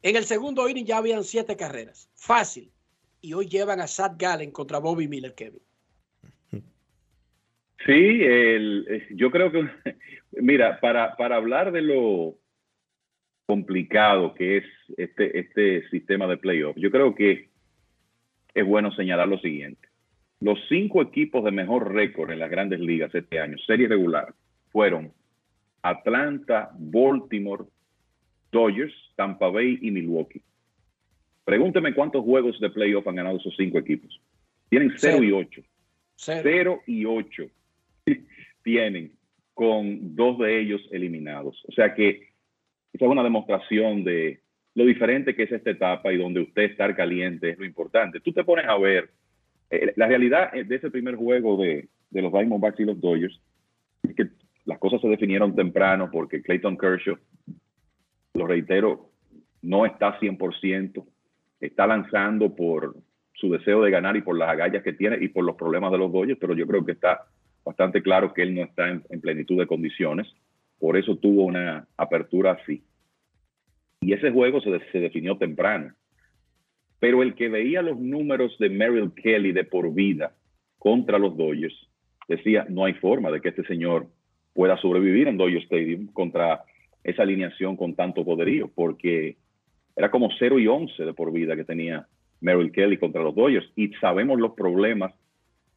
En 0.00 0.14
el 0.14 0.22
segundo 0.22 0.68
inning 0.68 0.84
ya 0.84 0.98
habían 0.98 1.24
siete 1.24 1.56
carreras. 1.56 2.08
Fácil. 2.14 2.70
Y 3.20 3.32
hoy 3.32 3.48
llevan 3.48 3.80
a 3.80 3.88
Sad 3.88 4.12
Gallen 4.16 4.52
contra 4.52 4.78
Bobby 4.78 5.08
Miller, 5.08 5.34
Kevin. 5.34 5.60
Sí, 7.84 8.22
el, 8.22 9.08
yo 9.10 9.32
creo 9.32 9.50
que, 9.50 9.68
mira, 10.40 10.78
para, 10.78 11.16
para 11.16 11.34
hablar 11.34 11.72
de 11.72 11.82
lo 11.82 12.38
complicado 13.46 14.34
que 14.34 14.58
es 14.58 14.64
este, 14.96 15.36
este 15.36 15.88
sistema 15.88 16.28
de 16.28 16.36
playoff, 16.36 16.76
yo 16.76 16.92
creo 16.92 17.12
que 17.16 17.50
es 18.54 18.64
bueno 18.64 18.92
señalar 18.92 19.26
lo 19.26 19.40
siguiente. 19.40 19.87
Los 20.40 20.58
cinco 20.68 21.02
equipos 21.02 21.44
de 21.44 21.50
mejor 21.50 21.92
récord 21.92 22.30
en 22.30 22.38
las 22.38 22.50
grandes 22.50 22.80
ligas 22.80 23.14
este 23.14 23.40
año, 23.40 23.56
serie 23.58 23.88
regular, 23.88 24.34
fueron 24.70 25.12
Atlanta, 25.82 26.70
Baltimore, 26.78 27.64
Dodgers, 28.52 28.94
Tampa 29.16 29.48
Bay 29.48 29.78
y 29.82 29.90
Milwaukee. 29.90 30.42
Pregúnteme 31.44 31.94
cuántos 31.94 32.24
juegos 32.24 32.60
de 32.60 32.70
playoff 32.70 33.06
han 33.08 33.16
ganado 33.16 33.38
esos 33.38 33.54
cinco 33.56 33.78
equipos. 33.78 34.20
Tienen 34.68 34.92
0 34.96 35.24
y 35.24 35.32
8. 35.32 35.62
0 36.16 36.82
y 36.86 37.04
8 37.04 37.44
tienen 38.62 39.12
con 39.54 40.14
dos 40.14 40.38
de 40.38 40.60
ellos 40.60 40.80
eliminados. 40.90 41.64
O 41.66 41.72
sea 41.72 41.94
que 41.94 42.28
esa 42.92 43.04
es 43.04 43.10
una 43.10 43.22
demostración 43.22 44.04
de 44.04 44.40
lo 44.74 44.84
diferente 44.84 45.34
que 45.34 45.44
es 45.44 45.52
esta 45.52 45.70
etapa 45.70 46.12
y 46.12 46.18
donde 46.18 46.40
usted 46.40 46.62
estar 46.62 46.94
caliente 46.94 47.50
es 47.50 47.58
lo 47.58 47.64
importante. 47.64 48.20
Tú 48.20 48.32
te 48.32 48.44
pones 48.44 48.66
a 48.66 48.76
ver 48.78 49.10
eh, 49.70 49.92
la 49.96 50.06
realidad 50.06 50.52
de 50.52 50.74
ese 50.74 50.90
primer 50.90 51.16
juego 51.16 51.56
de, 51.56 51.88
de 52.10 52.22
los 52.22 52.32
Diamondbacks 52.32 52.80
y 52.80 52.84
los 52.84 53.00
Dodgers 53.00 53.40
es 54.02 54.14
que 54.14 54.28
las 54.64 54.78
cosas 54.78 55.00
se 55.00 55.08
definieron 55.08 55.54
temprano 55.54 56.10
porque 56.10 56.42
Clayton 56.42 56.76
Kershaw, 56.76 57.16
lo 58.34 58.46
reitero, 58.46 59.10
no 59.62 59.86
está 59.86 60.18
100%, 60.20 61.04
está 61.60 61.86
lanzando 61.86 62.54
por 62.54 62.96
su 63.34 63.50
deseo 63.50 63.82
de 63.82 63.90
ganar 63.90 64.16
y 64.16 64.22
por 64.22 64.36
las 64.36 64.50
agallas 64.50 64.82
que 64.82 64.92
tiene 64.92 65.18
y 65.20 65.28
por 65.28 65.44
los 65.44 65.56
problemas 65.56 65.92
de 65.92 65.98
los 65.98 66.12
Dodgers, 66.12 66.38
pero 66.40 66.54
yo 66.54 66.66
creo 66.66 66.84
que 66.84 66.92
está 66.92 67.26
bastante 67.64 68.02
claro 68.02 68.32
que 68.32 68.42
él 68.42 68.54
no 68.54 68.62
está 68.62 68.88
en, 68.88 69.02
en 69.10 69.20
plenitud 69.20 69.58
de 69.58 69.66
condiciones, 69.66 70.26
por 70.78 70.96
eso 70.96 71.16
tuvo 71.16 71.44
una 71.44 71.86
apertura 71.96 72.52
así. 72.52 72.82
Y 74.00 74.12
ese 74.12 74.30
juego 74.30 74.60
se, 74.60 74.78
se, 74.92 75.00
definió 75.00 75.36
temprano. 75.36 75.92
Pero 77.00 77.22
el 77.22 77.34
que 77.34 77.48
veía 77.48 77.82
los 77.82 77.98
números 77.98 78.56
de 78.58 78.68
Merrill 78.68 79.12
Kelly 79.14 79.52
de 79.52 79.64
por 79.64 79.92
vida 79.92 80.34
contra 80.78 81.18
los 81.18 81.36
Dodgers 81.36 81.88
decía, 82.28 82.66
no 82.68 82.84
hay 82.84 82.94
forma 82.94 83.30
de 83.30 83.40
que 83.40 83.48
este 83.50 83.64
señor 83.64 84.06
pueda 84.52 84.76
sobrevivir 84.78 85.28
en 85.28 85.36
Dodger 85.36 85.62
Stadium 85.62 86.08
contra 86.08 86.64
esa 87.04 87.22
alineación 87.22 87.76
con 87.76 87.94
tanto 87.94 88.24
poderío, 88.24 88.70
porque 88.74 89.36
era 89.96 90.10
como 90.10 90.28
0 90.38 90.58
y 90.58 90.66
11 90.66 91.04
de 91.04 91.14
por 91.14 91.32
vida 91.32 91.56
que 91.56 91.64
tenía 91.64 92.06
Merrill 92.40 92.72
Kelly 92.72 92.98
contra 92.98 93.22
los 93.22 93.34
Dodgers. 93.34 93.70
Y 93.76 93.88
sabemos 93.94 94.38
los 94.38 94.52
problemas 94.52 95.14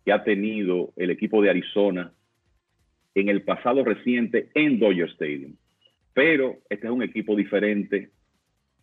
que 0.06 0.12
ha 0.12 0.24
tenido 0.24 0.92
el 0.96 1.12
equipo 1.12 1.42
de 1.42 1.50
Arizona 1.50 2.12
en 3.16 3.30
el 3.30 3.44
pasado 3.44 3.84
reciente 3.84 4.50
en 4.54 4.80
Dodger 4.80 5.10
Stadium. 5.10 5.56
Pero 6.14 6.58
este 6.70 6.88
es 6.88 6.94
un 6.94 7.04
equipo 7.04 7.36
diferente, 7.36 8.10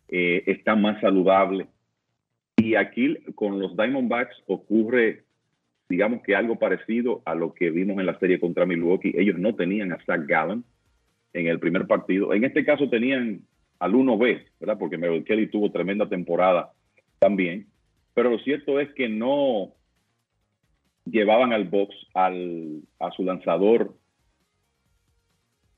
eh, 0.07 0.43
está 0.47 0.75
más 0.75 0.99
saludable. 1.01 1.67
Y 2.61 2.75
aquí 2.75 3.17
con 3.35 3.59
los 3.59 3.75
Diamondbacks 3.75 4.43
ocurre, 4.47 5.23
digamos 5.87 6.21
que 6.23 6.35
algo 6.35 6.57
parecido 6.57 7.21
a 7.25 7.35
lo 7.35 7.53
que 7.53 7.71
vimos 7.71 7.99
en 7.99 8.05
la 8.05 8.19
serie 8.19 8.39
contra 8.39 8.65
Milwaukee. 8.65 9.13
Ellos 9.15 9.37
no 9.37 9.55
tenían 9.55 9.93
a 9.93 10.03
Zach 10.05 10.25
Gallen 10.25 10.63
en 11.33 11.47
el 11.47 11.59
primer 11.59 11.87
partido. 11.87 12.33
En 12.33 12.43
este 12.43 12.65
caso 12.65 12.89
tenían 12.89 13.41
al 13.79 13.93
1B, 13.93 14.45
¿verdad? 14.59 14.77
Porque 14.77 14.97
Merrill 14.97 15.23
Kelly 15.23 15.47
tuvo 15.47 15.71
tremenda 15.71 16.09
temporada 16.09 16.73
también. 17.19 17.67
Pero 18.13 18.31
lo 18.31 18.39
cierto 18.39 18.79
es 18.79 18.93
que 18.93 19.07
no 19.07 19.73
llevaban 21.05 21.53
al 21.53 21.65
box 21.65 21.95
al, 22.13 22.81
a 22.99 23.11
su 23.11 23.23
lanzador 23.23 23.95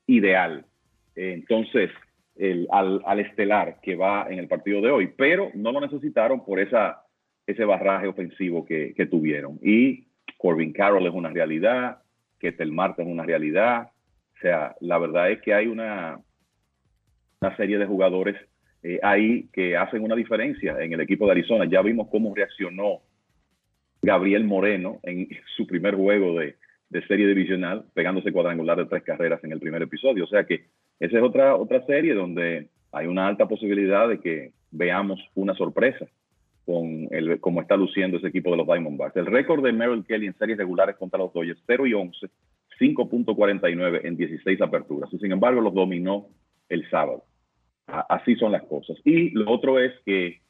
ideal. 0.08 0.66
Entonces, 1.16 1.92
el, 2.36 2.68
al, 2.72 3.20
estelar 3.20 3.80
que 3.82 3.96
va 3.96 4.28
en 4.30 4.40
el 4.40 4.48
partido 4.48 4.82
de 4.82 4.92
hoy, 4.92 5.14
pero 5.18 5.52
no 5.54 5.72
lo 5.72 5.82
necesitaron 5.82 6.44
por 6.46 6.60
esa, 6.60 7.04
ese 7.46 7.66
barraje 7.66 8.08
ofensivo 8.08 8.66
que, 8.66 8.94
tuvieron. 9.10 9.60
Y 9.62 10.08
Corbin 10.38 10.74
Carroll 10.74 11.08
es 11.08 11.14
una 11.14 11.30
realidad, 11.30 12.02
que 12.40 12.54
Marte 12.66 13.04
es 13.04 13.08
una 13.08 13.24
realidad. 13.24 13.92
O 14.36 14.40
sea, 14.42 14.76
la 14.80 14.98
verdad 14.98 15.32
es 15.32 15.42
que 15.42 15.54
hay 15.54 15.68
una, 15.68 16.20
una 17.42 17.56
serie 17.58 17.78
de 17.78 17.86
jugadores 17.86 18.36
eh, 18.84 19.00
ahí 19.04 19.48
que 19.54 19.78
hacen 19.78 20.04
una 20.04 20.16
diferencia 20.16 20.82
en 20.82 20.94
el 20.94 21.02
equipo 21.02 21.26
de 21.26 21.34
Arizona. 21.34 21.66
Ya 21.66 21.82
vimos 21.82 22.08
cómo 22.10 22.34
reaccionó 22.34 23.02
Gabriel 24.02 24.46
Moreno 24.46 25.00
en 25.04 25.28
su 25.56 25.68
primer 25.68 25.96
juego 25.96 26.40
de, 26.40 26.56
de 26.90 27.08
serie 27.08 27.28
divisional, 27.28 27.86
pegándose 27.94 28.32
cuadrangular 28.32 28.78
de 28.78 28.86
tres 28.86 29.04
carreras 29.04 29.44
en 29.44 29.52
el 29.52 29.60
primer 29.60 29.82
episodio. 29.82 30.24
O 30.24 30.28
sea 30.28 30.46
que 30.46 30.66
esa 31.02 31.18
es 31.18 31.24
otra, 31.24 31.56
otra 31.56 31.84
serie 31.88 32.14
donde 32.14 32.68
hay 32.92 33.08
una 33.08 33.28
alta 33.28 33.48
posibilidad 33.48 34.08
de 34.08 34.20
que 34.20 34.52
veamos 34.70 35.20
una 35.34 35.56
sorpresa 35.56 36.06
con 36.64 37.08
el, 37.10 37.40
cómo 37.40 37.60
está 37.60 37.76
luciendo 37.76 38.18
ese 38.18 38.28
equipo 38.28 38.52
de 38.52 38.58
los 38.58 38.68
Diamondbacks. 38.68 39.18
El 39.18 39.26
récord 39.26 39.64
de 39.64 39.74
Merrill 39.74 40.06
Kelly 40.06 40.28
en 40.28 40.38
series 40.38 40.60
regulares 40.60 40.96
contra 40.98 41.18
los 41.18 41.34
Dodgers, 41.34 41.60
0 41.66 41.88
y 41.88 41.94
11, 41.96 42.28
5.49 42.80 44.02
en 44.04 44.16
16 44.16 44.62
aperturas. 44.62 45.12
Y 45.12 45.18
sin 45.18 45.32
embargo, 45.32 45.60
los 45.60 45.74
dominó 45.74 46.28
el 46.70 46.88
sábado. 46.92 47.24
Así 47.88 48.36
son 48.36 48.52
las 48.52 48.64
cosas. 48.64 48.96
Y 49.04 49.32
lo 49.32 49.52
otro 49.52 49.80
es 49.80 49.94
que 50.06 50.42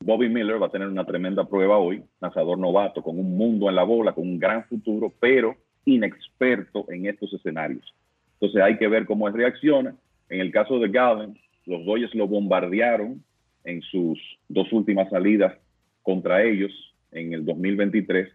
Bobby 0.00 0.28
Miller 0.28 0.60
va 0.60 0.66
a 0.66 0.70
tener 0.70 0.88
una 0.88 1.06
tremenda 1.06 1.48
prueba 1.48 1.78
hoy, 1.78 2.02
lanzador 2.20 2.58
novato, 2.58 3.04
con 3.04 3.20
un 3.20 3.36
mundo 3.36 3.68
en 3.68 3.76
la 3.76 3.84
bola, 3.84 4.12
con 4.12 4.24
un 4.24 4.40
gran 4.40 4.64
futuro, 4.64 5.14
pero 5.20 5.54
inexperto 5.84 6.86
en 6.90 7.06
estos 7.06 7.32
escenarios. 7.32 7.94
Entonces 8.40 8.62
hay 8.62 8.78
que 8.78 8.88
ver 8.88 9.06
cómo 9.06 9.28
reacciona. 9.28 9.96
En 10.28 10.40
el 10.40 10.52
caso 10.52 10.78
de 10.78 10.88
Gallen, 10.88 11.38
los 11.64 11.84
Dodgers 11.84 12.14
lo 12.14 12.26
bombardearon 12.26 13.22
en 13.64 13.82
sus 13.82 14.18
dos 14.48 14.72
últimas 14.72 15.08
salidas 15.10 15.56
contra 16.02 16.42
ellos 16.42 16.72
en 17.12 17.32
el 17.32 17.44
2023. 17.44 18.28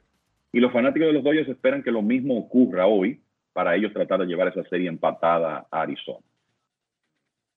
Y 0.54 0.60
los 0.60 0.74
fanáticos 0.74 1.08
de 1.08 1.14
los 1.14 1.24
Dodgers 1.24 1.50
esperan 1.50 1.84
que 1.84 1.92
lo 1.92 2.02
mismo 2.02 2.38
ocurra 2.38 2.88
hoy 2.88 3.22
para 3.54 3.76
ellos 3.76 3.94
tratar 3.94 4.20
de 4.20 4.26
llevar 4.26 4.48
esa 4.48 4.68
serie 4.70 4.90
empatada 4.90 5.68
a 5.70 5.82
Arizona. 5.82 6.26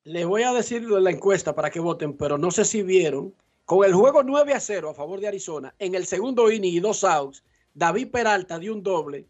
Les 0.04 0.26
voy 0.26 0.42
a 0.42 0.52
decir 0.52 0.82
la 0.82 1.10
encuesta 1.10 1.54
para 1.54 1.70
que 1.70 1.80
voten, 1.80 2.16
pero 2.16 2.36
no 2.36 2.50
sé 2.50 2.64
si 2.64 2.82
vieron, 2.82 3.32
con 3.64 3.86
el 3.86 3.94
juego 3.94 4.22
9 4.22 4.52
a 4.52 4.60
0 4.60 4.90
a 4.90 4.94
favor 4.94 5.18
de 5.18 5.28
Arizona, 5.28 5.74
en 5.78 5.94
el 5.94 6.04
segundo 6.04 6.50
inning 6.52 6.74
y 6.74 6.80
dos 6.80 7.04
outs, 7.04 7.42
David 7.72 8.10
Peralta 8.10 8.58
dio 8.58 8.74
un 8.74 8.82
doble 8.82 9.26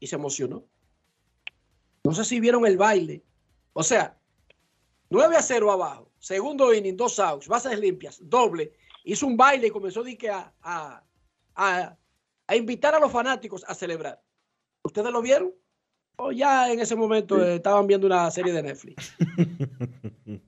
y 0.00 0.06
se 0.06 0.16
emocionó. 0.16 0.64
No 2.06 2.14
sé 2.14 2.24
si 2.24 2.38
vieron 2.38 2.64
el 2.64 2.76
baile. 2.76 3.24
O 3.72 3.82
sea, 3.82 4.16
9 5.10 5.36
a 5.36 5.42
0 5.42 5.72
abajo, 5.72 6.08
segundo 6.20 6.72
inning, 6.72 6.96
dos 6.96 7.18
outs, 7.18 7.48
bases 7.48 7.80
limpias, 7.80 8.20
doble. 8.22 8.72
Hizo 9.02 9.26
un 9.26 9.36
baile 9.36 9.66
y 9.66 9.70
comenzó 9.70 10.04
a, 10.30 10.52
a, 10.62 11.02
a, 11.56 11.96
a 12.46 12.56
invitar 12.56 12.94
a 12.94 13.00
los 13.00 13.10
fanáticos 13.10 13.64
a 13.66 13.74
celebrar. 13.74 14.22
¿Ustedes 14.84 15.10
lo 15.10 15.20
vieron? 15.20 15.52
¿O 16.14 16.30
ya 16.30 16.72
en 16.72 16.78
ese 16.78 16.94
momento 16.94 17.40
sí. 17.40 17.50
estaban 17.54 17.88
viendo 17.88 18.06
una 18.06 18.30
serie 18.30 18.52
de 18.52 18.62
Netflix? 18.62 19.16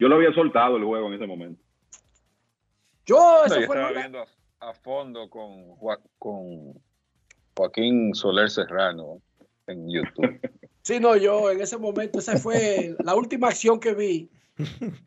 Yo 0.00 0.08
lo 0.08 0.16
había 0.16 0.32
soltado 0.34 0.76
el 0.76 0.84
juego 0.84 1.06
en 1.06 1.14
ese 1.14 1.26
momento. 1.28 1.62
Yo, 3.06 3.44
eso 3.44 3.60
estaba 3.60 3.92
viendo 3.92 4.24
a, 4.58 4.74
fondo 4.74 5.30
con, 5.30 5.76
con 6.18 6.74
Joaquín 7.56 8.12
Soler 8.12 8.50
Serrano 8.50 9.22
en 9.68 9.88
YouTube. 9.88 10.40
Sí, 10.86 11.00
no, 11.00 11.16
yo 11.16 11.50
en 11.50 11.60
ese 11.60 11.78
momento, 11.78 12.20
esa 12.20 12.38
fue 12.38 12.94
la 13.02 13.16
última 13.16 13.48
acción 13.48 13.80
que 13.80 13.92
vi 13.92 14.30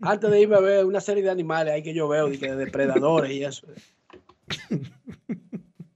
antes 0.02 0.30
de 0.30 0.42
irme 0.42 0.58
a 0.58 0.60
ver 0.60 0.84
una 0.84 1.00
serie 1.00 1.24
de 1.24 1.30
animales 1.30 1.74
ahí 1.74 1.82
que 1.82 1.94
yo 1.94 2.10
veo, 2.10 2.28
de, 2.28 2.56
depredadores 2.58 3.32
y 3.32 3.46
eso. 3.46 3.66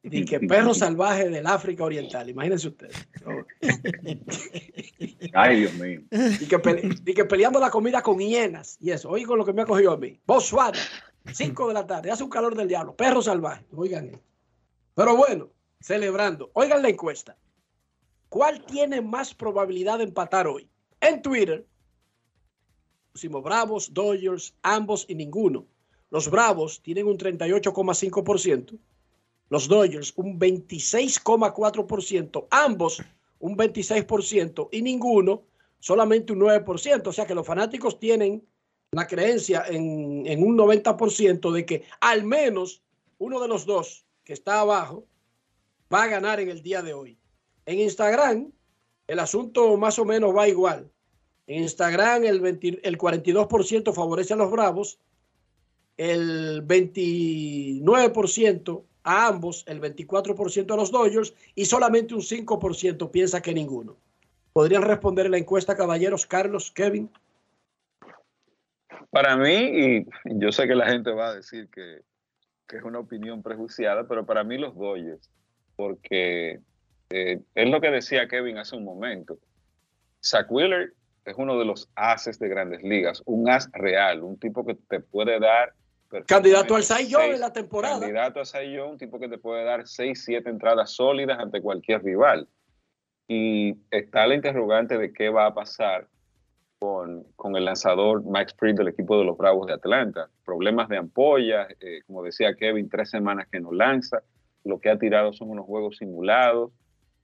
Y 0.04 0.24
que 0.24 0.40
perro 0.40 0.74
salvaje 0.74 1.30
del 1.30 1.46
África 1.48 1.84
Oriental, 1.84 2.30
imagínense 2.30 2.70
ustedes. 2.70 2.96
Ay, 5.34 5.60
Dios 5.60 5.74
mío. 5.74 6.02
Y 6.40 7.14
que, 7.14 7.26
peleando 7.26 7.60
la 7.60 7.70
comida 7.70 8.02
con 8.02 8.20
hienas 8.20 8.78
y 8.80 8.92
eso. 8.92 9.10
Oigan 9.10 9.38
lo 9.38 9.44
que 9.44 9.52
me 9.52 9.64
ha 9.64 9.66
cogido 9.66 9.92
a 9.92 9.98
mí. 9.98 10.18
Botswana, 10.26 10.80
5 11.30 11.68
de 11.68 11.74
la 11.74 11.86
tarde, 11.86 12.10
hace 12.10 12.24
un 12.24 12.30
calor 12.30 12.56
del 12.56 12.70
diablo, 12.70 12.96
perro 12.96 13.22
salvaje. 13.22 13.66
Oigan. 13.76 14.18
Pero 14.96 15.18
bueno, 15.18 15.50
celebrando. 15.82 16.52
Oigan 16.54 16.82
la 16.82 16.88
encuesta. 16.88 17.36
¿Cuál 18.34 18.66
tiene 18.66 19.00
más 19.00 19.34
probabilidad 19.36 20.00
de 20.00 20.06
empatar 20.06 20.48
hoy? 20.48 20.68
En 21.00 21.22
Twitter, 21.22 21.68
pusimos 23.12 23.44
Bravos, 23.44 23.94
Dodgers, 23.94 24.56
ambos 24.64 25.06
y 25.08 25.14
ninguno. 25.14 25.68
Los 26.10 26.32
Bravos 26.32 26.82
tienen 26.82 27.06
un 27.06 27.20
38,5%, 27.20 28.80
los 29.50 29.68
Dodgers 29.68 30.14
un 30.16 30.40
26,4%, 30.40 32.48
ambos 32.50 33.04
un 33.38 33.56
26% 33.56 34.70
y 34.72 34.82
ninguno 34.82 35.44
solamente 35.78 36.34
un 36.34 36.40
9%. 36.40 37.06
O 37.06 37.14
sea 37.14 37.28
que 37.28 37.36
los 37.36 37.46
fanáticos 37.46 38.00
tienen 38.00 38.44
la 38.94 39.06
creencia 39.06 39.64
en, 39.68 40.26
en 40.26 40.42
un 40.42 40.58
90% 40.58 41.52
de 41.52 41.68
que 41.68 41.84
al 42.02 42.24
menos 42.24 42.82
uno 43.20 43.40
de 43.40 43.48
los 43.48 43.68
dos 43.68 44.08
que 44.24 44.34
está 44.34 44.62
abajo 44.62 45.06
va 45.94 46.02
a 46.02 46.08
ganar 46.08 46.40
en 46.40 46.50
el 46.50 46.64
día 46.64 46.82
de 46.82 46.96
hoy. 46.96 47.20
En 47.66 47.80
Instagram, 47.80 48.52
el 49.08 49.20
asunto 49.20 49.78
más 49.78 49.98
o 50.00 50.06
menos 50.06 50.36
va 50.36 50.48
igual. 50.48 50.90
En 51.48 51.64
Instagram, 51.64 52.26
el, 52.26 52.80
el 52.84 52.98
42% 52.98 53.94
favorece 53.94 54.34
a 54.34 54.38
los 54.38 54.52
Bravos, 54.52 55.00
el 55.98 56.66
29% 56.66 58.84
a 59.04 59.28
ambos, 59.28 59.64
el 59.68 59.82
24% 59.82 60.74
a 60.74 60.78
los 60.78 60.92
Dodgers 60.92 61.34
y 61.56 61.66
solamente 61.66 62.16
un 62.16 62.22
5% 62.22 63.12
piensa 63.12 63.42
que 63.42 63.54
ninguno. 63.54 63.98
¿Podrían 64.54 64.84
responder 64.84 65.30
la 65.30 65.38
encuesta, 65.38 65.76
caballeros, 65.76 66.26
Carlos, 66.26 66.72
Kevin? 66.72 67.10
Para 69.10 69.36
mí, 69.36 69.54
y 69.54 70.06
yo 70.26 70.52
sé 70.52 70.68
que 70.68 70.76
la 70.76 70.88
gente 70.88 71.12
va 71.12 71.30
a 71.30 71.36
decir 71.36 71.70
que, 71.70 72.02
que 72.68 72.78
es 72.78 72.84
una 72.84 73.00
opinión 73.00 73.44
prejuiciada, 73.44 74.08
pero 74.08 74.26
para 74.26 74.44
mí 74.44 74.58
los 74.58 74.76
Dodgers, 74.76 75.30
porque 75.76 76.62
eh, 77.16 77.40
es 77.54 77.70
lo 77.70 77.80
que 77.80 77.92
decía 77.92 78.28
Kevin 78.28 78.58
hace 78.58 78.76
un 78.76 78.84
momento. 78.84 79.38
Zach 80.24 80.48
Wheeler 80.50 80.94
es 81.26 81.36
uno 81.38 81.60
de 81.60 81.66
los 81.66 81.88
ases 81.96 82.40
de 82.40 82.50
grandes 82.50 82.82
ligas, 82.82 83.22
un 83.26 83.48
as 83.48 83.70
real, 83.74 84.24
un 84.24 84.40
tipo 84.40 84.66
que 84.66 84.74
te 84.74 85.00
puede 85.00 85.40
dar. 85.40 85.74
Candidato 86.26 86.76
al 86.76 86.84
Cy 86.84 87.08
Young 87.08 87.34
en 87.34 87.40
la 87.40 87.54
temporada. 87.54 88.00
Candidato 88.00 88.40
a 88.40 88.46
Cy 88.46 88.74
Young, 88.74 88.94
un 88.94 88.98
tipo 88.98 89.20
que 89.20 89.30
te 89.30 89.38
puede 89.38 89.64
dar 89.64 89.86
6, 89.86 90.24
7 90.26 90.50
entradas 90.50 90.90
sólidas 90.90 91.38
ante 91.38 91.62
cualquier 91.62 92.04
rival. 92.04 92.48
Y 93.28 93.76
está 93.92 94.26
la 94.26 94.34
interrogante 94.34 94.98
de 94.98 95.14
qué 95.14 95.30
va 95.30 95.46
a 95.46 95.54
pasar 95.54 96.08
con, 96.80 97.26
con, 97.36 97.56
el 97.56 97.66
lanzador 97.66 98.24
Max 98.24 98.56
Fried 98.58 98.76
del 98.76 98.88
equipo 98.88 99.20
de 99.20 99.26
los 99.26 99.38
Bravos 99.38 99.68
de 99.68 99.74
Atlanta. 99.74 100.30
Problemas 100.44 100.90
de 100.90 100.98
ampolla, 100.98 101.68
eh, 101.80 102.02
como 102.08 102.24
decía 102.24 102.56
Kevin, 102.56 102.90
tres 102.90 103.12
semanas 103.12 103.48
que 103.52 103.60
no 103.60 103.72
lanza. 103.72 104.24
Lo 104.64 104.80
que 104.80 104.90
ha 104.90 104.98
tirado 104.98 105.32
son 105.32 105.52
unos 105.52 105.66
juegos 105.66 105.98
simulados 105.98 106.72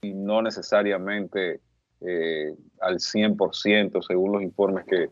y 0.02 0.14
no 0.14 0.42
necesariamente 0.42 1.60
eh, 2.02 2.56
al 2.80 2.96
100% 3.00 4.02
según 4.02 4.32
los 4.34 4.42
informes 4.42 4.86
que, 4.86 5.10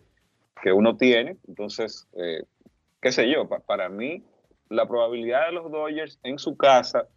uno 0.74 0.98
tiene. 0.98 1.38
Entonces, 1.48 2.10
eh, 2.18 2.44
qué 3.00 3.14
sé 3.14 3.32
yo, 3.32 3.48
para 3.48 3.88
mí 3.88 4.22
la 4.68 4.86
probabilidad 4.86 5.46
de 5.46 5.54
los 5.54 5.72
Dodgers 5.72 6.20
en 6.24 6.38
su 6.40 6.58
casa, 6.58 7.08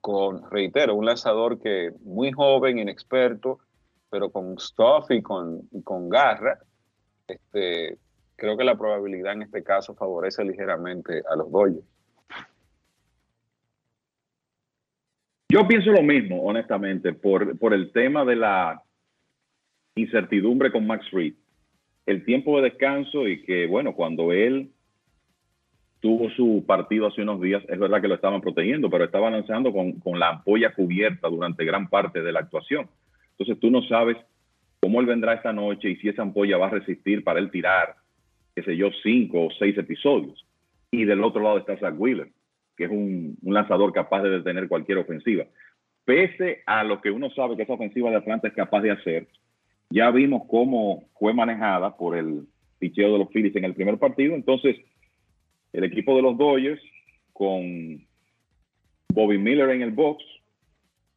con, 0.00 0.48
reitero, 0.52 0.94
un 0.94 1.04
lanzador 1.04 1.58
que 1.58 1.90
muy 2.04 2.30
joven, 2.30 2.78
inexperto, 2.78 3.58
pero 4.08 4.30
con 4.30 4.56
stuff 4.56 5.10
y 5.10 5.20
con, 5.20 5.68
y 5.72 5.82
con 5.82 6.08
garra, 6.08 6.60
este, 7.26 7.98
creo 8.36 8.56
que 8.56 8.62
la 8.62 8.78
probabilidad 8.78 9.32
en 9.32 9.42
este 9.42 9.64
caso 9.64 9.96
favorece 9.96 10.44
ligeramente 10.44 11.24
a 11.28 11.34
los 11.34 11.50
Dodgers. 11.50 11.95
Yo 15.48 15.66
pienso 15.68 15.92
lo 15.92 16.02
mismo, 16.02 16.42
honestamente, 16.42 17.12
por, 17.12 17.56
por 17.58 17.72
el 17.72 17.92
tema 17.92 18.24
de 18.24 18.36
la 18.36 18.82
incertidumbre 19.94 20.72
con 20.72 20.86
Max 20.86 21.06
Reed, 21.12 21.34
el 22.04 22.24
tiempo 22.24 22.56
de 22.56 22.70
descanso 22.70 23.26
y 23.28 23.42
que, 23.42 23.66
bueno, 23.66 23.94
cuando 23.94 24.32
él 24.32 24.70
tuvo 26.00 26.30
su 26.30 26.64
partido 26.66 27.06
hace 27.06 27.22
unos 27.22 27.40
días, 27.40 27.62
es 27.68 27.78
verdad 27.78 28.00
que 28.00 28.08
lo 28.08 28.14
estaban 28.16 28.40
protegiendo, 28.40 28.90
pero 28.90 29.04
estaba 29.04 29.30
lanzando 29.30 29.72
con, 29.72 29.92
con 30.00 30.18
la 30.18 30.30
ampolla 30.30 30.74
cubierta 30.74 31.28
durante 31.28 31.64
gran 31.64 31.88
parte 31.88 32.22
de 32.22 32.32
la 32.32 32.40
actuación. 32.40 32.88
Entonces 33.30 33.58
tú 33.60 33.70
no 33.70 33.82
sabes 33.82 34.16
cómo 34.80 35.00
él 35.00 35.06
vendrá 35.06 35.34
esta 35.34 35.52
noche 35.52 35.90
y 35.90 35.96
si 35.96 36.08
esa 36.08 36.22
ampolla 36.22 36.58
va 36.58 36.66
a 36.66 36.70
resistir 36.70 37.24
para 37.24 37.38
él 37.38 37.50
tirar, 37.50 37.96
qué 38.54 38.62
sé 38.62 38.76
yo, 38.76 38.90
cinco 39.02 39.46
o 39.46 39.50
seis 39.58 39.76
episodios. 39.78 40.44
Y 40.90 41.04
del 41.04 41.24
otro 41.24 41.42
lado 41.42 41.58
está 41.58 41.76
Zach 41.78 41.94
Wheeler, 41.98 42.28
que 42.76 42.84
es 42.84 42.90
un, 42.90 43.38
lanzador 43.42 43.92
capaz 43.92 44.22
de 44.22 44.30
detener 44.30 44.68
cualquier 44.68 44.98
ofensiva. 44.98 45.44
Pese 46.04 46.62
a 46.66 46.84
lo 46.84 47.00
que 47.00 47.10
uno 47.10 47.30
sabe 47.30 47.56
que 47.56 47.62
esa 47.62 47.72
ofensiva 47.72 48.10
de 48.10 48.16
Atlanta 48.16 48.48
es 48.48 48.54
capaz 48.54 48.82
de 48.82 48.92
hacer, 48.92 49.26
ya 49.90 50.10
vimos 50.10 50.42
cómo 50.48 51.04
fue 51.18 51.32
manejada 51.32 51.96
por 51.96 52.16
el 52.16 52.46
picheo 52.78 53.12
de 53.12 53.18
los 53.18 53.28
Phillies 53.28 53.56
en 53.56 53.64
el 53.64 53.74
primer 53.74 53.98
partido. 53.98 54.34
Entonces, 54.34 54.76
el 55.72 55.84
equipo 55.84 56.16
de 56.16 56.22
los 56.22 56.36
Dodgers 56.36 56.82
con 57.32 58.04
Bobby 59.12 59.38
Miller 59.38 59.70
en 59.70 59.82
el 59.82 59.90
box, 59.90 60.24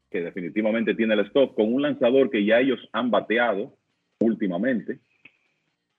que 0.09 0.21
definitivamente 0.21 0.95
tiene 0.95 1.13
el 1.13 1.21
stop, 1.21 1.55
con 1.55 1.73
un 1.73 1.81
lanzador 1.81 2.29
que 2.29 2.43
ya 2.45 2.59
ellos 2.59 2.79
han 2.93 3.11
bateado 3.11 3.75
últimamente, 4.19 4.99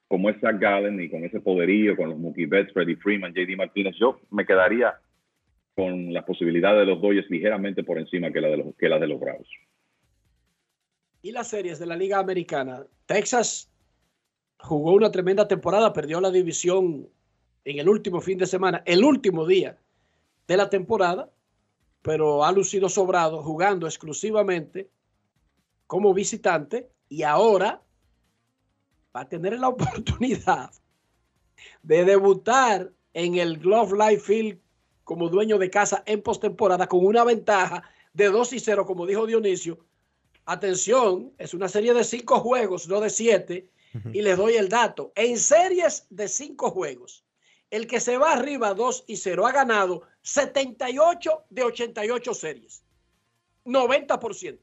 como 0.09 0.29
es 0.29 0.41
Zach 0.41 0.59
Gallen 0.59 1.01
y 1.01 1.09
con 1.09 1.25
ese 1.25 1.41
poderío, 1.41 1.97
con 1.97 2.11
los 2.11 2.19
Mookie 2.19 2.47
Betts, 2.47 2.73
Freddie 2.73 2.97
Freeman, 2.97 3.33
JD 3.33 3.57
Martínez, 3.57 3.95
yo 3.99 4.21
me 4.31 4.45
quedaría 4.45 4.95
con 5.75 6.13
las 6.13 6.25
posibilidades 6.25 6.81
de 6.81 6.87
los 6.87 7.01
Dodgers 7.01 7.31
ligeramente 7.31 7.85
por 7.85 7.99
encima 7.99 8.31
que 8.31 8.41
la 8.41 8.49
de 8.49 8.57
los, 8.59 8.75
que 8.77 8.89
la 8.89 8.99
de 8.99 9.07
los 9.07 9.21
Bravos 9.21 9.49
y 11.23 11.33
las 11.33 11.49
series 11.49 11.79
de 11.79 11.87
la 11.87 11.97
Liga 11.97 12.19
Americana. 12.19 12.87
Texas 13.07 13.71
jugó 14.59 14.93
una 14.93 15.11
tremenda 15.11 15.47
temporada, 15.47 15.93
perdió 15.93 16.21
la 16.21 16.31
división 16.31 17.09
en 17.65 17.79
el 17.79 17.89
último 17.89 18.21
fin 18.21 18.39
de 18.39 18.47
semana, 18.47 18.83
el 18.87 19.05
último 19.05 19.47
día 19.47 19.79
de 20.47 20.57
la 20.57 20.71
temporada, 20.71 21.31
pero 22.03 22.45
ha 22.45 22.53
lucido 22.53 22.89
sobrado 22.89 23.43
jugando 23.43 23.87
exclusivamente 23.87 24.89
como 25.87 26.15
visitante 26.15 26.89
y 27.09 27.23
ahora 27.23 27.83
va 29.15 29.23
a 29.23 29.29
tener 29.29 29.59
la 29.59 29.69
oportunidad 29.75 30.71
de 31.83 32.05
debutar 32.05 32.91
en 33.13 33.35
el 33.37 33.59
Glove 33.59 33.93
Life 33.93 34.21
Field 34.21 34.59
como 35.05 35.29
dueño 35.29 35.59
de 35.59 35.71
casa 35.71 36.03
en 36.07 36.23
postemporada 36.23 36.87
con 36.87 37.05
una 37.05 37.25
ventaja 37.25 37.83
de 38.13 38.27
2 38.27 38.53
y 38.55 38.61
0, 38.61 38.87
como 38.87 39.07
dijo 39.07 39.27
Dionisio, 39.27 39.79
Atención, 40.51 41.33
es 41.39 41.55
una 41.55 41.69
serie 41.69 41.95
de 41.95 42.03
cinco 42.03 42.41
juegos, 42.41 42.89
no 42.89 43.01
de 43.01 43.11
siete. 43.11 43.69
Y 44.13 44.23
les 44.23 44.37
doy 44.37 44.55
el 44.55 44.69
dato. 44.69 45.13
En 45.15 45.37
series 45.37 46.09
de 46.11 46.27
cinco 46.27 46.71
juegos, 46.71 47.25
el 47.71 47.87
que 47.87 48.01
se 48.01 48.19
va 48.19 48.33
arriba 48.33 48.75
2 48.75 49.05
y 49.07 49.17
0 49.17 49.47
ha 49.47 49.53
ganado 49.53 50.03
78 50.23 51.45
de 51.51 51.63
88 51.63 52.35
series. 52.35 52.85
90%. 53.65 54.59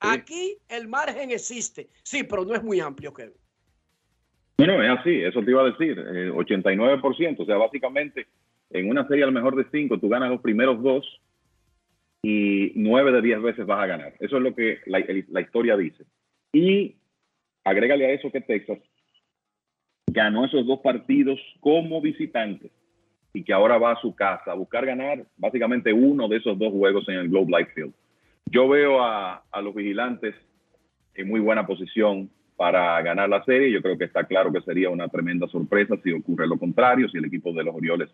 Aquí 0.00 0.56
el 0.68 0.88
margen 0.88 1.30
existe. 1.30 1.88
Sí, 2.02 2.22
pero 2.24 2.46
no 2.46 2.54
es 2.54 2.62
muy 2.62 2.80
amplio, 2.80 3.12
Kevin. 3.12 3.36
Bueno, 4.56 4.82
es 4.82 5.00
así, 5.00 5.22
eso 5.22 5.42
te 5.42 5.50
iba 5.50 5.62
a 5.62 5.70
decir. 5.70 5.98
89%. 5.98 7.20
Eh, 7.20 7.36
o 7.38 7.44
sea, 7.44 7.56
básicamente 7.56 8.26
en 8.74 8.90
una 8.90 9.06
serie 9.06 9.22
a 9.22 9.28
lo 9.28 9.32
mejor 9.32 9.54
de 9.54 9.66
cinco, 9.70 9.98
tú 9.98 10.08
ganas 10.08 10.30
los 10.30 10.40
primeros 10.40 10.82
dos 10.82 11.20
y 12.22 12.72
nueve 12.74 13.12
de 13.12 13.22
diez 13.22 13.40
veces 13.40 13.64
vas 13.64 13.80
a 13.80 13.86
ganar. 13.86 14.14
Eso 14.18 14.36
es 14.36 14.42
lo 14.42 14.54
que 14.54 14.80
la, 14.86 15.40
historia 15.40 15.76
dice. 15.76 16.04
Y 16.52 16.96
agrégale 17.62 18.06
a 18.06 18.12
eso 18.12 18.32
que 18.32 18.40
Texas 18.40 18.78
ganó 20.10 20.44
esos 20.44 20.66
dos 20.66 20.80
partidos 20.80 21.38
como 21.60 22.00
visitante 22.00 22.70
y 23.32 23.44
que 23.44 23.52
ahora 23.52 23.78
va 23.78 23.92
a 23.92 24.00
su 24.00 24.14
casa 24.14 24.50
a 24.50 24.54
buscar 24.54 24.84
ganar 24.84 25.24
básicamente 25.36 25.92
uno 25.92 26.26
de 26.26 26.38
esos 26.38 26.58
dos 26.58 26.72
juegos 26.72 27.08
en 27.08 27.14
el 27.14 27.28
Globe 27.28 27.56
Life 27.56 27.72
Field. 27.74 27.94
Yo 28.46 28.68
veo 28.68 29.02
a, 29.02 29.44
a 29.52 29.62
los 29.62 29.74
vigilantes 29.74 30.34
en 31.14 31.28
muy 31.28 31.38
buena 31.38 31.64
posición 31.64 32.28
para 32.56 33.00
ganar 33.02 33.28
la 33.28 33.44
serie. 33.44 33.70
Yo 33.70 33.82
creo 33.82 33.96
que 33.96 34.04
está 34.04 34.24
claro 34.24 34.52
que 34.52 34.60
sería 34.62 34.90
una 34.90 35.08
tremenda 35.08 35.46
sorpresa 35.46 35.96
si 36.02 36.10
ocurre 36.10 36.48
lo 36.48 36.58
contrario, 36.58 37.08
si 37.08 37.18
el 37.18 37.26
equipo 37.26 37.52
de 37.52 37.62
los 37.62 37.74
Orioles 37.74 38.10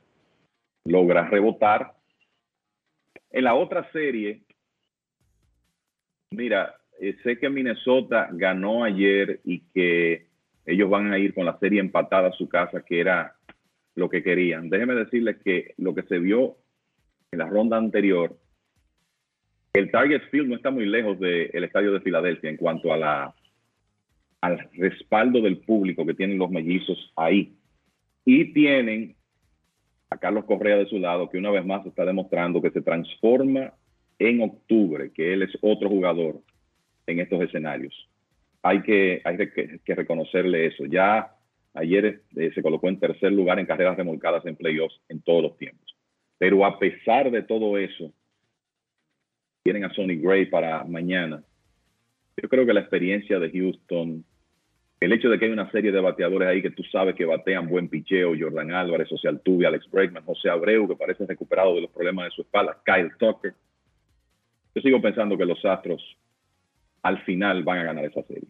logra 0.85 1.29
rebotar. 1.29 1.95
En 3.31 3.45
la 3.45 3.55
otra 3.55 3.91
serie, 3.93 4.43
mira, 6.31 6.77
eh, 7.01 7.17
sé 7.23 7.39
que 7.39 7.49
Minnesota 7.49 8.29
ganó 8.33 8.85
ayer 8.85 9.41
y 9.45 9.61
que 9.73 10.27
ellos 10.67 10.91
van 10.91 11.13
a 11.13 11.19
ir 11.19 11.35
con 11.35 11.47
la 11.47 11.59
serie 11.59 11.81
empatada 11.81 12.29
a 12.29 12.33
su 12.33 12.49
casa, 12.49 12.85
que 12.85 13.01
era 13.01 13.37
lo 13.95 14.09
que 14.09 14.23
querían. 14.23 14.69
Déjenme 14.69 14.95
decirles 14.95 15.39
que 15.45 15.75
lo 15.79 15.95
que 15.95 16.03
se 16.03 16.19
vio 16.19 16.57
en 17.33 17.39
la 17.39 17.47
ronda 17.47 17.77
anterior, 17.77 18.37
el 19.73 19.91
Target 19.91 20.23
Field 20.31 20.49
no 20.49 20.57
está 20.57 20.71
muy 20.71 20.87
lejos 20.87 21.19
del 21.21 21.65
estadio 21.65 21.93
de 21.93 22.01
Filadelfia 22.01 22.51
en 22.51 22.57
cuanto 22.57 22.93
a 22.93 22.97
la, 22.97 23.35
al 24.41 24.69
respaldo 24.73 25.41
del 25.41 25.59
público 25.59 26.05
que 26.05 26.15
tienen 26.15 26.39
los 26.39 26.51
mellizos 26.51 27.13
ahí. 27.17 27.55
Y 28.25 28.53
tienen 28.53 29.17
a 30.11 30.19
Carlos 30.19 30.45
Correa 30.45 30.77
de 30.77 30.87
su 30.87 30.99
lado, 30.99 31.29
que 31.29 31.39
una 31.39 31.51
vez 31.51 31.65
más 31.65 31.87
está 31.87 32.05
demostrando 32.05 32.61
que 32.61 32.71
se 32.71 32.83
transforma 32.83 33.73
en 34.19 34.43
octubre, 34.43 35.13
que 35.13 35.33
él 35.33 35.43
es 35.43 35.57
otro 35.63 35.89
jugador 35.89 36.41
en 37.07 37.21
estos 37.21 37.43
escenarios. 37.43 37.95
Hay 38.63 38.83
que, 38.83 39.23
hay 39.25 39.37
que, 39.37 39.95
reconocerle 39.95 40.67
eso. 40.67 40.85
Ya 40.85 41.35
ayer 41.75 42.23
eh, 42.37 42.51
se 42.55 42.63
colocó 42.63 42.89
en 42.89 42.99
tercer 43.01 43.33
lugar 43.33 43.59
en 43.59 43.67
carreras 43.67 43.97
remolcadas 43.97 44.45
en 44.45 44.57
playoffs 44.57 45.01
en 45.09 45.23
todos 45.23 45.43
los 45.43 45.57
tiempos. 45.57 45.97
Pero 46.39 46.67
a 46.67 46.79
pesar 46.79 47.31
de 47.31 47.43
todo 47.43 47.79
eso, 47.79 48.13
tienen 49.63 49.85
a 49.85 49.95
Sonny 49.95 50.17
Gray 50.17 50.47
para 50.47 50.85
mañana. 50.85 51.43
Yo 52.37 52.49
creo 52.49 52.67
que 52.67 52.75
la 52.75 52.81
experiencia 52.81 53.39
de 53.39 53.51
Houston, 53.51 54.25
el 55.01 55.13
hecho 55.13 55.31
de 55.31 55.39
que 55.39 55.47
hay 55.47 55.51
una 55.51 55.71
serie 55.71 55.93
de 55.93 56.01
bateadores 56.01 56.49
ahí 56.49 56.61
que 56.61 56.71
tú 56.71 56.83
sabes 56.85 57.15
que 57.15 57.25
batean 57.25 57.69
buen 57.69 57.89
picheo, 57.89 58.33
Jordan 58.39 58.73
Álvarez, 58.73 59.09
José 59.09 59.29
Altuve, 59.29 59.67
Alex 59.67 59.91
Bregman, 59.91 60.25
José 60.25 60.51
Abreu, 60.51 60.87
que 60.87 60.95
parece 60.95 61.25
recuperado 61.27 61.75
de 61.75 61.83
los 61.83 61.91
problemas 61.91 62.27
de 62.27 62.31
su 62.33 62.43
espalda, 62.43 62.79
Kyle 62.85 63.11
Tucker. 63.19 63.55
Yo 64.75 64.83
sigo 64.83 65.01
pensando 65.01 65.39
que 65.39 65.47
los 65.47 65.65
Astros 65.65 66.03
al 67.03 67.19
final 67.25 67.65
van 67.65 67.79
a 67.79 67.85
ganar 67.85 68.05
esa 68.05 68.23
serie. 68.25 68.49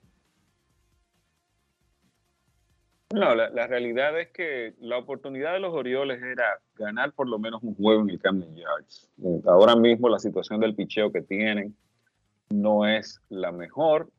No, 3.12 3.34
la, 3.34 3.66
realidad 3.66 4.18
es 4.20 4.28
que 4.28 4.74
la 4.78 4.96
oportunidad 4.96 5.52
de 5.52 5.58
los 5.58 5.74
Orioles 5.74 6.22
era 6.22 6.60
ganar 6.76 7.12
por 7.12 7.28
lo 7.28 7.40
menos 7.40 7.60
un 7.62 7.74
juego 7.74 8.02
en 8.02 8.10
el 8.10 8.20
Camden 8.20 8.54
Yards. 8.54 9.10
Ahora 9.46 9.74
mismo 9.74 10.08
la 10.08 10.20
situación 10.20 10.60
del 10.60 10.76
picheo 10.76 11.10
que 11.10 11.22
tienen 11.22 11.74
no 12.50 12.86
es 12.86 13.20
la 13.28 13.50
mejor. 13.50 14.10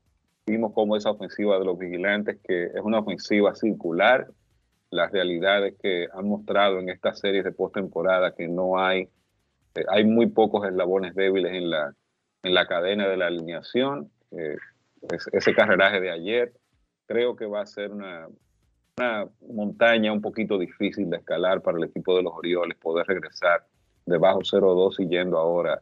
Vimos 0.45 0.73
cómo 0.73 0.95
esa 0.95 1.11
ofensiva 1.11 1.57
de 1.59 1.65
los 1.65 1.77
vigilantes, 1.77 2.39
que 2.43 2.65
es 2.65 2.81
una 2.84 2.99
ofensiva 2.99 3.53
circular, 3.55 4.27
la 4.89 5.07
realidad 5.07 5.65
es 5.65 5.76
que 5.77 6.07
han 6.13 6.27
mostrado 6.27 6.80
en 6.80 6.89
estas 6.89 7.19
series 7.19 7.43
de 7.43 7.51
postemporada 7.51 8.35
que 8.35 8.47
no 8.47 8.80
hay, 8.80 9.09
eh, 9.76 9.85
hay 9.89 10.03
muy 10.03 10.27
pocos 10.27 10.68
eslabones 10.68 11.15
débiles 11.15 11.53
en 11.53 11.69
la, 11.69 11.93
en 12.43 12.53
la 12.53 12.68
cadena 12.68 13.07
de 13.07 13.18
la 13.18 13.27
alineación. 13.27 14.11
Eh, 14.31 14.57
ese 15.31 15.53
carreraje 15.55 15.99
de 16.01 16.11
ayer 16.11 16.53
creo 17.07 17.35
que 17.35 17.45
va 17.45 17.61
a 17.61 17.65
ser 17.65 17.91
una, 17.91 18.27
una 18.97 19.27
montaña 19.49 20.11
un 20.11 20.22
poquito 20.22 20.57
difícil 20.57 21.09
de 21.09 21.18
escalar 21.18 21.61
para 21.61 21.77
el 21.77 21.85
equipo 21.85 22.15
de 22.15 22.23
los 22.23 22.34
Orioles, 22.34 22.77
poder 22.77 23.07
regresar 23.07 23.65
debajo 24.05 24.39
0-2 24.39 24.95
y 24.99 25.07
yendo 25.07 25.38
ahora 25.38 25.81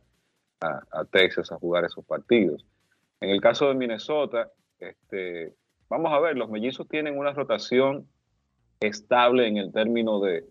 a, 0.62 1.06
Texas 1.06 1.52
a 1.52 1.56
jugar 1.56 1.86
esos 1.86 2.06
partidos. 2.06 2.66
En 3.22 3.30
el 3.30 3.42
caso 3.42 3.68
de 3.68 3.76
Minnesota, 3.76 4.52
este, 4.80 5.54
vamos 5.90 6.14
a 6.14 6.20
ver, 6.20 6.38
los 6.38 6.50
mellizos 6.50 6.88
tienen 6.88 7.18
una 7.18 7.34
rotación 7.34 8.08
estable 8.80 9.48
en 9.48 9.58
el 9.58 9.74
término 9.74 10.22
de, 10.22 10.46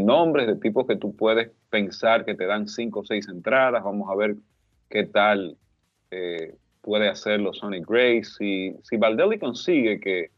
nombres, 0.00 0.46
de 0.46 0.56
tipos 0.56 0.86
que 0.86 0.96
tú 0.96 1.14
puedes 1.16 1.50
pensar 1.68 2.24
que 2.24 2.34
te 2.34 2.46
dan 2.46 2.68
5 2.68 3.00
o 3.00 3.04
6 3.04 3.28
entradas. 3.28 3.82
Vamos 3.82 4.08
a 4.08 4.14
ver 4.14 4.36
qué 4.88 5.04
tal 5.04 5.56
eh, 6.10 6.54
puede 6.80 7.08
hacerlo 7.08 7.52
Sonny 7.52 7.80
Gray. 7.80 8.22
Si, 8.24 8.76
si 8.82 8.96
Valdelli 8.96 9.38
consigue 9.38 9.98
que 9.98 10.30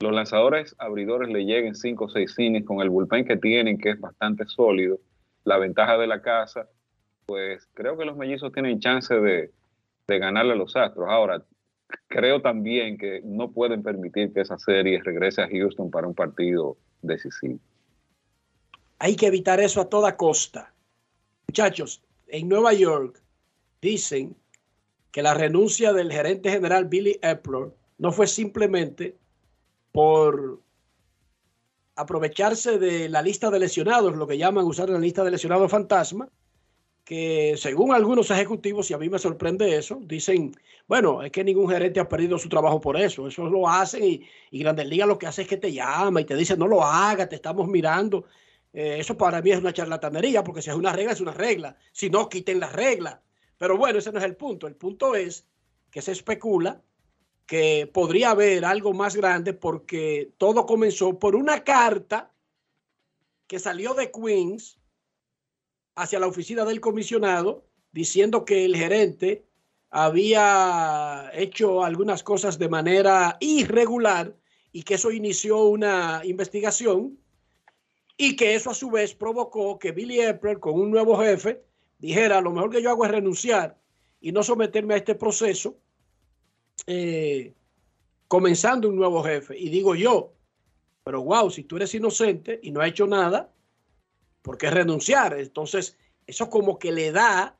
los 0.00 0.12
lanzadores 0.12 0.74
abridores 0.78 1.30
le 1.30 1.44
lleguen 1.44 1.74
5 1.74 2.04
o 2.04 2.08
6 2.08 2.34
cines 2.34 2.64
con 2.64 2.80
el 2.80 2.90
bullpen 2.90 3.24
que 3.24 3.36
tienen, 3.36 3.78
que 3.78 3.90
es 3.90 4.00
bastante 4.00 4.44
sólido, 4.46 4.98
la 5.44 5.56
ventaja 5.56 5.96
de 5.96 6.08
la 6.08 6.20
casa, 6.20 6.68
pues 7.26 7.66
creo 7.74 7.96
que 7.96 8.04
los 8.04 8.16
mellizos 8.16 8.52
tienen 8.52 8.80
chance 8.80 9.14
de, 9.14 9.50
ganarle 10.14 10.52
a 10.52 10.56
los 10.56 10.76
Astros. 10.76 11.08
Ahora, 11.08 11.42
creo 12.06 12.40
también 12.40 12.96
que 12.96 13.20
no 13.24 13.50
pueden 13.50 13.82
permitir 13.82 14.32
que 14.32 14.40
esa 14.40 14.58
serie 14.58 15.02
regrese 15.02 15.42
a 15.42 15.48
Houston 15.48 15.90
para 15.90 16.06
un 16.06 16.14
partido 16.14 16.76
decisivo. 17.02 17.58
Hay 18.98 19.16
que 19.16 19.26
evitar 19.26 19.60
eso 19.60 19.80
a 19.80 19.88
toda 19.88 20.16
costa. 20.16 20.72
Muchachos, 21.48 22.02
en 22.28 22.48
Nueva 22.48 22.72
York 22.72 23.20
dicen 23.82 24.36
que 25.10 25.22
la 25.22 25.34
renuncia 25.34 25.92
del 25.92 26.12
gerente 26.12 26.50
general 26.50 26.86
Billy 26.86 27.18
Epler 27.22 27.68
no 27.98 28.12
fue 28.12 28.26
simplemente 28.26 29.16
por 29.92 30.60
aprovecharse 31.96 32.78
de 32.78 33.08
la 33.08 33.22
lista 33.22 33.50
de 33.50 33.58
lesionados, 33.58 34.16
lo 34.16 34.26
que 34.26 34.38
llaman 34.38 34.66
usar 34.66 34.90
la 34.90 34.98
lista 34.98 35.24
de 35.24 35.30
lesionados 35.30 35.70
fantasma, 35.70 36.28
que 37.06 37.54
según 37.56 37.94
algunos 37.94 38.32
ejecutivos, 38.32 38.90
y 38.90 38.94
a 38.94 38.98
mí 38.98 39.08
me 39.08 39.20
sorprende 39.20 39.76
eso, 39.76 40.00
dicen, 40.02 40.52
bueno, 40.88 41.22
es 41.22 41.30
que 41.30 41.44
ningún 41.44 41.70
gerente 41.70 42.00
ha 42.00 42.08
perdido 42.08 42.36
su 42.36 42.48
trabajo 42.48 42.80
por 42.80 43.00
eso, 43.00 43.28
eso 43.28 43.48
lo 43.48 43.68
hacen 43.68 44.02
y, 44.02 44.26
y 44.50 44.58
Grandes 44.58 44.88
Ligas 44.88 45.06
lo 45.06 45.16
que 45.16 45.28
hace 45.28 45.42
es 45.42 45.48
que 45.48 45.56
te 45.56 45.72
llama 45.72 46.20
y 46.20 46.24
te 46.24 46.34
dice, 46.34 46.56
no 46.56 46.66
lo 46.66 46.82
haga, 46.82 47.28
te 47.28 47.36
estamos 47.36 47.68
mirando. 47.68 48.24
Eh, 48.72 48.96
eso 48.98 49.16
para 49.16 49.40
mí 49.40 49.52
es 49.52 49.58
una 49.60 49.72
charlatanería, 49.72 50.42
porque 50.42 50.62
si 50.62 50.70
es 50.70 50.74
una 50.74 50.92
regla, 50.92 51.12
es 51.12 51.20
una 51.20 51.32
regla. 51.32 51.76
Si 51.92 52.10
no, 52.10 52.28
quiten 52.28 52.58
la 52.58 52.70
regla. 52.70 53.22
Pero 53.56 53.78
bueno, 53.78 54.00
ese 54.00 54.10
no 54.10 54.18
es 54.18 54.24
el 54.24 54.34
punto. 54.34 54.66
El 54.66 54.74
punto 54.74 55.14
es 55.14 55.46
que 55.92 56.02
se 56.02 56.10
especula 56.10 56.82
que 57.46 57.88
podría 57.94 58.30
haber 58.30 58.64
algo 58.64 58.92
más 58.94 59.14
grande 59.14 59.52
porque 59.52 60.32
todo 60.38 60.66
comenzó 60.66 61.20
por 61.20 61.36
una 61.36 61.62
carta 61.62 62.32
que 63.46 63.60
salió 63.60 63.94
de 63.94 64.10
Queens 64.10 64.80
hacia 65.96 66.20
la 66.20 66.26
oficina 66.26 66.64
del 66.64 66.80
comisionado 66.80 67.64
diciendo 67.90 68.44
que 68.44 68.64
el 68.64 68.76
gerente 68.76 69.44
había 69.90 71.30
hecho 71.32 71.82
algunas 71.82 72.22
cosas 72.22 72.58
de 72.58 72.68
manera 72.68 73.38
irregular 73.40 74.36
y 74.72 74.82
que 74.82 74.94
eso 74.94 75.10
inició 75.10 75.64
una 75.64 76.20
investigación 76.24 77.18
y 78.18 78.36
que 78.36 78.54
eso 78.54 78.70
a 78.70 78.74
su 78.74 78.90
vez 78.90 79.14
provocó 79.14 79.78
que 79.78 79.92
Billy 79.92 80.20
Epler 80.20 80.60
con 80.60 80.74
un 80.74 80.90
nuevo 80.90 81.16
jefe 81.18 81.62
dijera 81.98 82.40
lo 82.40 82.52
mejor 82.52 82.70
que 82.70 82.82
yo 82.82 82.90
hago 82.90 83.04
es 83.06 83.10
renunciar 83.10 83.78
y 84.20 84.32
no 84.32 84.42
someterme 84.42 84.94
a 84.94 84.98
este 84.98 85.14
proceso 85.14 85.78
eh, 86.86 87.54
comenzando 88.28 88.88
un 88.88 88.96
nuevo 88.96 89.22
jefe. 89.22 89.58
Y 89.58 89.70
digo 89.70 89.94
yo, 89.94 90.32
pero 91.04 91.22
wow, 91.22 91.50
si 91.50 91.64
tú 91.64 91.76
eres 91.76 91.94
inocente 91.94 92.60
y 92.62 92.70
no 92.70 92.80
has 92.80 92.88
hecho 92.88 93.06
nada, 93.06 93.52
¿por 94.46 94.58
qué 94.58 94.70
renunciar? 94.70 95.36
Entonces, 95.40 95.98
eso 96.24 96.48
como 96.48 96.78
que 96.78 96.92
le 96.92 97.10
da 97.10 97.58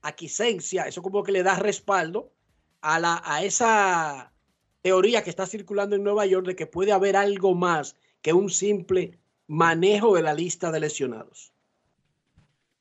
aquiescencia, 0.00 0.88
eso 0.88 1.02
como 1.02 1.22
que 1.22 1.30
le 1.30 1.44
da 1.44 1.54
respaldo 1.54 2.32
a, 2.80 2.98
la, 2.98 3.22
a 3.24 3.44
esa 3.44 4.32
teoría 4.80 5.22
que 5.22 5.30
está 5.30 5.46
circulando 5.46 5.94
en 5.94 6.02
Nueva 6.02 6.26
York 6.26 6.48
de 6.48 6.56
que 6.56 6.66
puede 6.66 6.90
haber 6.90 7.16
algo 7.16 7.54
más 7.54 7.94
que 8.22 8.32
un 8.32 8.50
simple 8.50 9.20
manejo 9.46 10.16
de 10.16 10.22
la 10.22 10.34
lista 10.34 10.72
de 10.72 10.80
lesionados. 10.80 11.52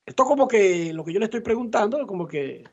Esto 0.04 0.26
como 0.26 0.48
que 0.48 0.92
lo 0.92 1.06
que 1.06 1.14
yo 1.14 1.20
le 1.20 1.26
estoy 1.26 1.42
preguntando, 1.42 2.08
como 2.08 2.28
que 2.28 2.64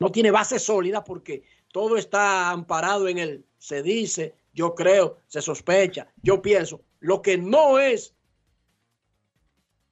no 0.00 0.10
tiene 0.10 0.32
base 0.32 0.58
sólida 0.58 1.04
porque 1.04 1.44
todo 1.70 1.96
está 1.96 2.50
amparado 2.50 3.06
en 3.06 3.18
el 3.18 3.46
se 3.58 3.84
dice, 3.84 4.34
yo 4.52 4.74
creo, 4.74 5.18
se 5.28 5.40
sospecha, 5.40 6.08
yo 6.22 6.42
pienso. 6.42 6.82
Lo 6.98 7.22
que 7.22 7.38
no 7.38 7.78
es 7.78 8.16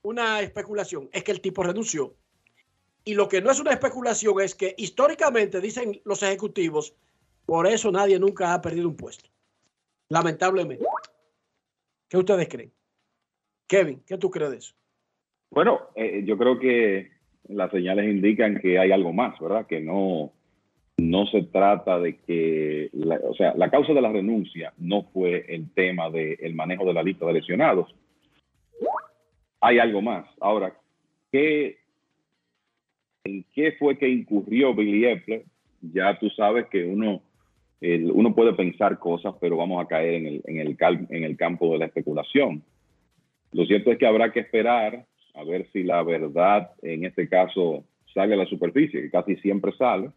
una 0.07 0.41
especulación 0.41 1.09
es 1.13 1.25
que 1.25 1.33
el 1.33 1.41
tipo 1.41 1.63
renunció. 1.63 2.15
Y 3.05 3.15
lo 3.15 3.29
que 3.29 3.41
no 3.41 3.51
es 3.51 3.61
una 3.61 3.73
especulación 3.73 4.41
es 4.41 4.55
que 4.55 4.75
históricamente, 4.79 5.61
dicen 5.61 6.01
los 6.05 6.23
ejecutivos, 6.23 6.95
por 7.45 7.67
eso 7.67 7.91
nadie 7.91 8.19
nunca 8.19 8.55
ha 8.55 8.63
perdido 8.63 8.89
un 8.89 8.97
puesto. 8.97 9.29
Lamentablemente. 10.09 10.85
¿Qué 12.09 12.17
ustedes 12.17 12.49
creen? 12.49 12.73
Kevin, 13.67 14.01
¿qué 14.07 14.17
tú 14.17 14.31
crees 14.31 14.51
de 14.53 14.57
eso? 14.59 14.75
Bueno, 15.51 15.89
eh, 15.97 16.23
yo 16.25 16.39
creo 16.39 16.59
que 16.59 17.11
las 17.49 17.71
señales 17.73 18.07
indican 18.07 18.61
que 18.61 18.79
hay 18.79 18.93
algo 18.93 19.13
más, 19.13 19.39
¿verdad? 19.41 19.67
Que 19.67 19.81
no, 19.81 20.33
no 20.99 21.27
se 21.27 21.43
trata 21.43 21.99
de 21.99 22.19
que, 22.19 22.91
o 23.29 23.35
sea, 23.35 23.55
la 23.57 23.71
causa 23.71 23.93
de 23.93 24.01
la 24.01 24.13
renuncia 24.13 24.73
no 24.79 25.03
fue 25.13 25.47
el 25.49 25.69
tema 25.73 26.11
del 26.11 26.55
manejo 26.55 26.85
de 26.85 26.95
la 26.95 27.03
lista 27.03 27.27
de 27.27 27.33
lesionados. 27.33 27.93
Hay 29.61 29.79
algo 29.79 30.03
más. 30.03 30.27
Ahora, 30.41 30.77
¿qué, 31.33 31.79
¿en 33.25 33.45
qué 33.55 33.73
fue 33.73 33.99
que 33.99 34.09
incurrió 34.09 34.75
Billy 34.75 35.07
Epler? 35.07 35.45
Ya 35.81 36.19
tú 36.19 36.29
sabes 36.31 36.67
que 36.67 36.85
uno 36.85 37.23
el- 37.81 38.11
uno 38.11 38.35
puede 38.35 38.55
pensar 38.55 38.99
cosas, 38.99 39.35
pero 39.41 39.57
vamos 39.59 39.85
a 39.85 39.87
caer 39.89 40.15
en 40.15 40.27
el, 40.27 40.43
en, 40.47 40.59
el 40.61 40.77
cal- 40.77 41.07
en 41.11 41.25
el 41.25 41.37
campo 41.37 41.73
de 41.73 41.79
la 41.79 41.87
especulación. 41.87 42.63
Lo 43.53 43.67
cierto 43.67 43.93
es 43.93 43.99
que 43.99 44.07
habrá 44.07 44.33
que 44.33 44.41
esperar 44.41 45.05
a 45.35 45.45
ver 45.45 45.67
si 45.73 45.83
la 45.83 46.03
verdad 46.03 46.71
en 46.83 47.05
este 47.05 47.29
caso 47.29 47.85
sale 48.15 48.33
a 48.33 48.39
la 48.39 48.47
superficie, 48.47 49.03
que 49.03 49.11
casi 49.11 49.37
siempre 49.37 49.73
sale, 49.77 50.11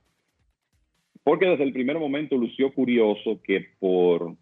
porque 1.24 1.46
desde 1.48 1.66
el 1.66 1.74
primer 1.74 2.00
momento 2.00 2.38
lució 2.38 2.74
curioso 2.74 3.42
que 3.44 3.68
por 3.80 4.36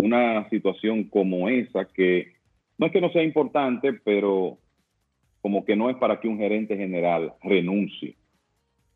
una 0.00 0.48
situación 0.48 1.04
como 1.04 1.48
esa, 1.48 1.86
que 1.86 2.34
no 2.78 2.86
es 2.86 2.92
que 2.92 3.00
no 3.00 3.10
sea 3.10 3.22
importante, 3.22 3.92
pero 3.92 4.58
como 5.40 5.64
que 5.64 5.76
no 5.76 5.90
es 5.90 5.96
para 5.96 6.20
que 6.20 6.28
un 6.28 6.38
gerente 6.38 6.76
general 6.76 7.32
renuncie, 7.42 8.16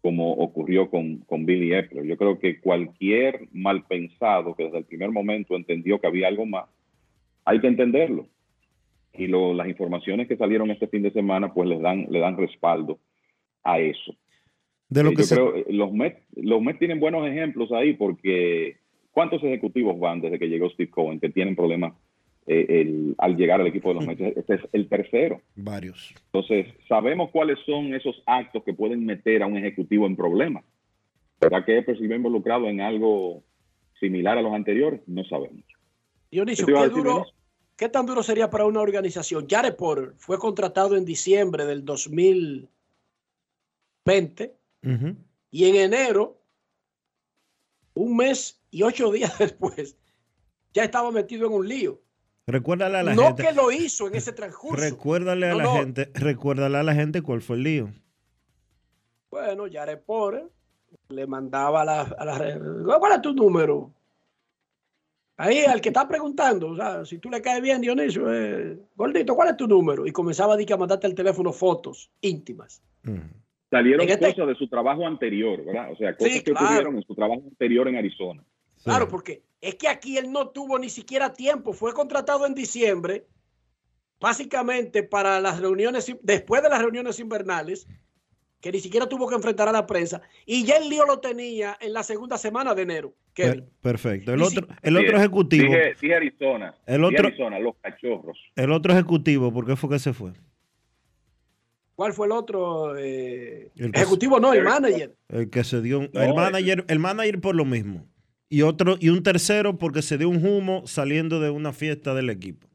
como 0.01 0.33
ocurrió 0.33 0.89
con, 0.91 1.19
con 1.19 1.45
Billy 1.45 1.75
Epler. 1.75 2.05
Yo 2.07 2.17
creo 2.17 2.39
que 2.39 2.61
cualquier 2.61 3.49
mal 3.53 3.85
pensado 3.85 4.55
que 4.55 4.65
desde 4.65 4.79
el 4.79 4.85
primer 4.85 5.11
momento 5.11 5.57
entendió 5.57 6.01
que 6.01 6.07
había 6.07 6.29
algo 6.29 6.47
más, 6.47 6.67
hay 7.45 7.61
que 7.61 7.67
entenderlo. 7.67 8.27
Y 9.13 9.27
lo- 9.27 9.53
las 9.55 9.69
informaciones 9.69 10.29
que 10.29 10.37
salieron 10.37 10.71
este 10.71 10.87
fin 10.87 11.03
de 11.03 11.11
semana, 11.11 11.53
pues 11.53 11.69
les 11.69 11.81
dan, 11.81 12.07
le 12.11 12.21
dan 12.21 12.37
respaldo 12.37 12.99
a 13.65 13.79
eso. 13.81 14.15
De 14.89 15.03
lo 15.03 15.11
Eh, 15.11 15.15
que 15.15 15.23
yo 15.23 15.27
se- 15.27 15.35
creo, 15.35 15.57
eh, 15.57 15.65
los 15.71 15.93
Mets, 15.93 16.21
los 16.37 16.63
Mets 16.63 16.79
tienen 16.79 17.01
buenos 17.01 17.27
ejemplos 17.29 17.71
ahí 17.73 17.93
porque 17.95 18.77
¿cuántos 19.11 19.43
ejecutivos 19.45 19.99
van 19.99 20.21
desde 20.21 20.39
que 20.39 20.49
llegó 20.49 20.71
Steve 20.71 20.89
Cohen 20.91 21.21
que 21.21 21.29
tienen 21.29 21.57
problemas 21.57 21.93
eh, 22.49 22.67
el- 22.81 23.15
al 23.19 23.37
llegar 23.37 23.61
al 23.61 23.67
equipo 23.67 23.91
de 23.91 23.95
los 23.97 24.07
Mets? 24.07 24.21
Este 24.37 24.55
es 24.55 24.61
el 24.73 24.89
tercero. 24.89 25.41
Varios. 25.55 26.15
Entonces, 26.33 26.67
sabemos 26.89 27.31
cuáles 27.31 27.59
son 27.67 27.95
esos 27.95 28.23
actos 28.27 28.65
que 28.65 28.73
pueden 28.75 29.05
meter 29.07 29.43
a 29.43 29.47
un 29.47 29.57
ejecutivo 29.57 30.07
en 30.07 30.17
problemas. 30.17 30.65
¿Verdad 31.41 31.65
que 31.65 31.79
Epler 31.79 31.97
se 31.99 32.07
vio 32.07 32.17
involucrado 32.17 32.67
en 32.69 32.81
algo 32.81 33.43
similar 34.01 34.39
a 34.39 34.43
los 34.43 34.53
anteriores? 34.53 35.01
No 35.07 35.25
sabemos. 35.25 35.63
Dionisio, 36.31 36.67
¿Qué 36.67 36.73
te 36.73 36.79
iba 36.79 36.81
a 36.81 36.83
¿qué, 36.85 36.89
decir, 36.89 37.03
duro, 37.05 37.15
Dionisio? 37.15 37.35
¿qué 37.77 37.89
tan 37.89 38.07
duro 38.07 38.23
sería 38.23 38.51
para 38.51 38.67
una 38.67 38.81
organización? 38.81 39.47
Jared 39.49 39.77
Porter 39.77 40.15
fue 40.17 40.39
contratado 40.39 40.97
en 40.97 41.05
diciembre 41.05 41.65
del 41.67 41.85
2020 41.85 42.69
Ujú. 44.85 45.17
y 45.51 45.65
en 45.67 45.77
enero, 45.77 46.41
un 47.95 48.17
mes 48.17 48.61
y 48.71 48.83
ocho 48.83 49.11
días 49.13 49.39
después, 49.39 49.97
ya 50.75 50.85
estaba 50.85 51.11
metido 51.11 51.47
en 51.47 51.53
un 51.53 51.69
lío. 51.69 52.01
Recuérdale 52.49 52.97
a 52.99 53.03
la 53.03 53.15
no 53.15 53.27
gente. 53.27 53.43
que 53.45 53.53
lo 53.53 53.71
hizo 53.71 54.09
en 54.09 54.15
ese 54.15 54.33
transcurso. 54.33 54.83
Recuérdale 54.83 55.47
a 55.47 55.51
No, 55.51 55.57
la 55.59 55.65
no. 55.65 55.73
gente, 55.75 56.11
recuérdale 56.15 56.79
a 56.79 56.83
la 56.83 56.95
gente 56.95 57.21
cuál 57.23 57.43
fue 57.43 57.57
el 57.57 57.63
lío. 57.63 57.93
Bueno, 59.31 59.65
Jared 59.71 60.01
Porter 60.01 60.47
le 61.11 61.27
mandaba 61.27 61.83
a 61.83 61.85
la, 61.85 62.01
a 62.01 62.25
la 62.25 62.39
red, 62.39 62.59
¿Cuál 62.99 63.13
es 63.13 63.21
tu 63.23 63.35
número? 63.35 63.93
Ahí, 65.37 65.59
al 65.67 65.81
que 65.81 65.91
está 65.91 66.09
preguntando, 66.09 66.71
o 66.71 66.77
sea, 66.77 67.05
si 67.05 67.19
tú 67.19 67.31
le 67.31 67.41
caes 67.41 67.63
bien, 67.63 67.81
Dionisio, 67.81 68.33
eh, 68.33 68.77
gordito, 68.97 69.37
¿cuál 69.37 69.51
es 69.51 69.57
tu 69.57 69.69
número? 69.69 70.05
Y 70.07 70.11
comenzaba 70.11 70.55
a, 70.55 70.57
a 70.57 70.77
mandarte 70.77 71.07
al 71.07 71.15
teléfono 71.15 71.53
fotos 71.53 72.11
íntimas. 72.23 72.83
Salieron 73.71 74.01
En 74.01 74.09
este- 74.09 74.31
cosas 74.33 74.49
de 74.49 74.55
su 74.57 74.67
trabajo 74.69 75.07
anterior, 75.07 75.65
¿verdad? 75.65 75.93
O 75.93 75.97
sea, 75.97 76.17
cosas 76.17 76.33
Sí, 76.33 76.43
que 76.43 76.51
claro. 76.53 76.67
ocurrieron 76.67 76.97
en 76.97 77.03
su 77.05 77.15
trabajo 77.15 77.43
anterior 77.47 77.87
en 77.87 77.97
Arizona. 77.97 78.43
Claro, 78.85 79.09
porque 79.09 79.43
es 79.61 79.75
que 79.75 79.89
aquí 79.89 80.17
él 80.19 80.31
no 80.33 80.49
tuvo 80.49 80.79
ni 80.79 80.89
siquiera 80.91 81.33
tiempo. 81.33 81.73
Fue 81.73 81.93
contratado 81.93 82.47
en 82.47 82.55
diciembre, 82.55 83.27
básicamente 84.21 85.03
para 85.03 85.41
las 85.41 85.61
reuniones, 85.61 86.13
después 86.23 86.63
de 86.63 86.69
las 86.69 86.81
reuniones 86.81 87.19
invernales, 87.21 87.87
que 88.61 88.73
ni 88.73 88.81
siquiera 88.81 89.09
tuvo 89.09 89.29
que 89.29 89.37
enfrentar 89.37 89.69
a 89.69 89.73
la 89.73 89.87
prensa. 89.87 90.21
Y 90.45 90.65
ya 90.65 90.77
el 90.77 90.89
lío 90.89 91.05
lo 91.07 91.21
tenía 91.21 91.77
en 91.81 91.93
la 91.93 92.03
segunda 92.03 92.37
semana 92.39 92.75
de 92.75 92.83
enero. 92.83 93.15
Kevin. 93.33 93.71
Perfecto. 93.81 94.33
El 94.35 94.43
otro, 94.43 94.67
el 94.83 94.97
otro 94.97 95.07
Dije- 95.09 95.17
ejecutivo, 95.17 95.65
Dije, 95.65 95.95
dije 96.01 96.15
Arizona. 96.15 96.75
El 96.87 97.03
dije 97.03 97.15
otro- 97.15 97.27
Arizona, 97.29 97.59
los 97.61 97.77
cachorros. 97.81 98.37
el 98.57 98.73
otro 98.73 98.93
ejecutivo, 98.93 99.53
¿por 99.53 99.65
qué 99.65 99.77
fue 99.77 99.91
que 99.91 99.99
se 100.01 100.13
fue? 100.13 100.33
¿Cuál 101.95 102.13
fue 102.13 102.27
el 102.27 102.33
otro? 102.33 102.97
eh, 102.97 103.71
El 103.77 103.93
ejecutivo, 103.95 104.39
no, 104.41 104.53
el 104.53 104.63
manager. 104.65 105.17
El 105.29 105.51
que 105.51 105.63
se 105.65 105.81
dio 105.81 106.01
un- 106.01 106.11
No, 106.13 106.23
el- 106.23 106.35
manager, 106.35 106.85
el 106.89 106.99
manager 106.99 107.41
por 107.41 107.55
lo 107.57 107.65
mismo. 107.65 108.07
Y 108.49 108.63
otro, 108.63 108.97
y 108.99 109.11
un 109.11 109.23
tercero 109.23 109.77
porque 109.77 110.03
se 110.03 110.17
dio 110.17 110.29
un 110.29 110.45
humo 110.45 110.87
saliendo 110.87 111.41
de 111.41 111.51
una 111.51 111.73
fiesta 111.73 112.15
del 112.15 112.31
equipo. 112.31 112.67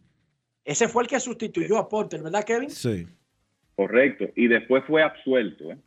Ese 0.65 0.87
fue 0.87 1.03
el 1.03 1.09
que 1.09 1.19
sustituyó 1.19 1.77
a 1.77 1.89
Porter, 1.89 2.21
¿verdad, 2.21 2.43
Kevin? 2.43 2.69
Sí. 2.69 3.07
Correcto. 3.75 4.25
Y 4.35 4.47
después 4.47 4.83
fue 4.85 5.03
absuelto, 5.03 5.71
¿eh? 5.71 5.77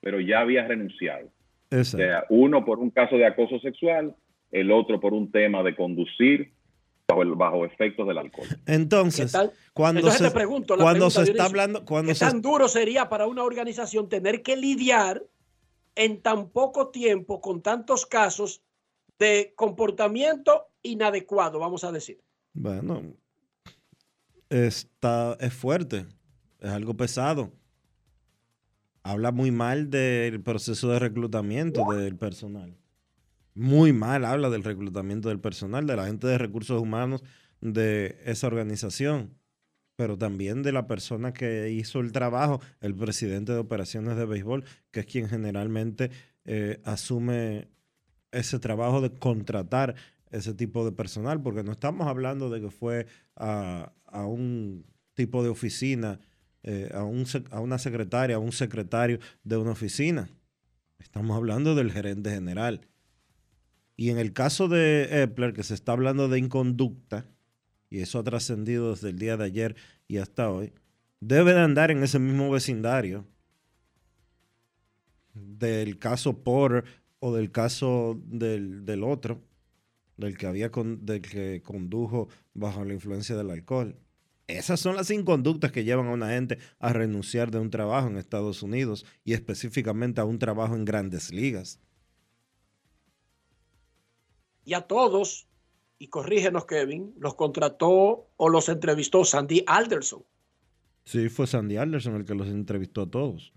pero 0.00 0.20
ya 0.20 0.40
había 0.40 0.66
renunciado. 0.66 1.26
O 1.70 1.76
Exacto. 1.76 2.04
sea, 2.04 2.24
uno 2.28 2.64
por 2.64 2.78
un 2.78 2.90
caso 2.90 3.16
de 3.16 3.26
acoso 3.26 3.58
sexual, 3.60 4.14
el 4.50 4.70
otro 4.70 5.00
por 5.00 5.14
un 5.14 5.30
tema 5.30 5.62
de 5.62 5.74
conducir 5.74 6.52
bajo, 7.08 7.22
el, 7.22 7.34
bajo 7.34 7.64
efectos 7.64 8.06
del 8.06 8.18
alcohol. 8.18 8.48
Entonces, 8.66 9.32
cuando 9.72 10.00
Entonces 10.00 10.20
se, 10.20 10.28
te 10.28 10.34
pregunto, 10.34 10.76
la 10.76 10.82
cuando 10.82 11.10
se 11.10 11.20
está 11.20 11.32
Dionisio, 11.32 11.44
hablando, 11.44 11.84
cuando 11.84 12.10
¿Qué 12.10 12.14
se, 12.16 12.24
tan 12.24 12.42
duro 12.42 12.68
sería 12.68 13.08
para 13.08 13.26
una 13.26 13.44
organización 13.44 14.08
tener 14.08 14.42
que 14.42 14.56
lidiar 14.56 15.22
en 15.94 16.20
tan 16.20 16.50
poco 16.50 16.88
tiempo 16.88 17.40
con 17.40 17.62
tantos 17.62 18.04
casos 18.06 18.62
de 19.18 19.54
comportamiento 19.56 20.66
inadecuado, 20.82 21.58
vamos 21.58 21.84
a 21.84 21.92
decir? 21.92 22.22
Bueno, 22.52 23.02
está, 24.48 25.36
es 25.40 25.52
fuerte, 25.52 26.06
es 26.60 26.70
algo 26.70 26.96
pesado. 26.96 27.52
Habla 29.02 29.30
muy 29.30 29.50
mal 29.50 29.90
del 29.90 30.42
proceso 30.42 30.88
de 30.88 30.98
reclutamiento 30.98 31.84
del 31.92 32.16
personal. 32.16 32.76
Muy 33.54 33.92
mal 33.92 34.24
habla 34.24 34.50
del 34.50 34.64
reclutamiento 34.64 35.28
del 35.28 35.40
personal, 35.40 35.86
de 35.86 35.96
la 35.96 36.06
gente 36.06 36.26
de 36.26 36.38
recursos 36.38 36.80
humanos 36.80 37.22
de 37.60 38.20
esa 38.24 38.48
organización, 38.48 39.38
pero 39.96 40.18
también 40.18 40.62
de 40.62 40.72
la 40.72 40.86
persona 40.86 41.32
que 41.32 41.70
hizo 41.70 42.00
el 42.00 42.12
trabajo, 42.12 42.60
el 42.80 42.94
presidente 42.94 43.52
de 43.52 43.58
operaciones 43.58 44.16
de 44.16 44.26
béisbol, 44.26 44.64
que 44.90 45.00
es 45.00 45.06
quien 45.06 45.28
generalmente 45.28 46.10
eh, 46.44 46.80
asume 46.84 47.68
ese 48.36 48.58
trabajo 48.58 49.00
de 49.00 49.10
contratar 49.10 49.94
ese 50.30 50.54
tipo 50.54 50.84
de 50.84 50.92
personal, 50.92 51.42
porque 51.42 51.62
no 51.62 51.72
estamos 51.72 52.06
hablando 52.06 52.50
de 52.50 52.60
que 52.60 52.70
fue 52.70 53.06
a, 53.36 53.92
a 54.06 54.26
un 54.26 54.84
tipo 55.14 55.42
de 55.42 55.48
oficina, 55.48 56.20
eh, 56.62 56.90
a, 56.94 57.04
un 57.04 57.24
a 57.50 57.60
una 57.60 57.78
secretaria, 57.78 58.36
a 58.36 58.40
un 58.40 58.52
secretario 58.52 59.18
de 59.44 59.56
una 59.56 59.72
oficina. 59.72 60.28
Estamos 60.98 61.36
hablando 61.36 61.74
del 61.74 61.92
gerente 61.92 62.30
general. 62.30 62.80
Y 63.96 64.10
en 64.10 64.18
el 64.18 64.32
caso 64.32 64.68
de 64.68 65.22
Epler, 65.22 65.52
que 65.52 65.62
se 65.62 65.74
está 65.74 65.92
hablando 65.92 66.28
de 66.28 66.38
inconducta, 66.38 67.26
y 67.88 68.00
eso 68.00 68.18
ha 68.18 68.24
trascendido 68.24 68.90
desde 68.90 69.10
el 69.10 69.18
día 69.18 69.36
de 69.36 69.44
ayer 69.44 69.76
y 70.08 70.18
hasta 70.18 70.50
hoy, 70.50 70.72
debe 71.20 71.54
de 71.54 71.60
andar 71.60 71.90
en 71.90 72.02
ese 72.02 72.18
mismo 72.18 72.50
vecindario 72.50 73.24
del 75.32 75.98
caso 75.98 76.42
Porter 76.42 76.84
o 77.18 77.34
del 77.34 77.50
caso 77.50 78.20
del, 78.26 78.84
del 78.84 79.04
otro, 79.04 79.42
del 80.16 80.36
que 80.36 80.46
había 80.46 80.70
con- 80.70 81.04
del 81.04 81.22
que 81.22 81.62
condujo 81.62 82.28
bajo 82.54 82.84
la 82.84 82.94
influencia 82.94 83.36
del 83.36 83.50
alcohol. 83.50 83.96
Esas 84.48 84.78
son 84.78 84.94
las 84.96 85.10
inconductas 85.10 85.72
que 85.72 85.82
llevan 85.84 86.06
a 86.06 86.12
una 86.12 86.28
gente 86.30 86.58
a 86.78 86.92
renunciar 86.92 87.50
de 87.50 87.58
un 87.58 87.70
trabajo 87.70 88.06
en 88.08 88.16
Estados 88.16 88.62
Unidos 88.62 89.04
y 89.24 89.32
específicamente 89.32 90.20
a 90.20 90.24
un 90.24 90.38
trabajo 90.38 90.76
en 90.76 90.84
grandes 90.84 91.32
ligas. 91.32 91.80
Y 94.64 94.74
a 94.74 94.82
todos, 94.82 95.48
y 95.98 96.08
corrígenos, 96.08 96.66
Kevin, 96.66 97.14
los 97.18 97.34
contrató 97.34 98.28
o 98.36 98.48
los 98.48 98.68
entrevistó 98.68 99.24
Sandy 99.24 99.64
Alderson. 99.66 100.24
Sí, 101.04 101.28
fue 101.28 101.46
Sandy 101.46 101.76
Anderson 101.76 102.16
el 102.16 102.24
que 102.24 102.34
los 102.34 102.48
entrevistó 102.48 103.02
a 103.02 103.10
todos. 103.10 103.52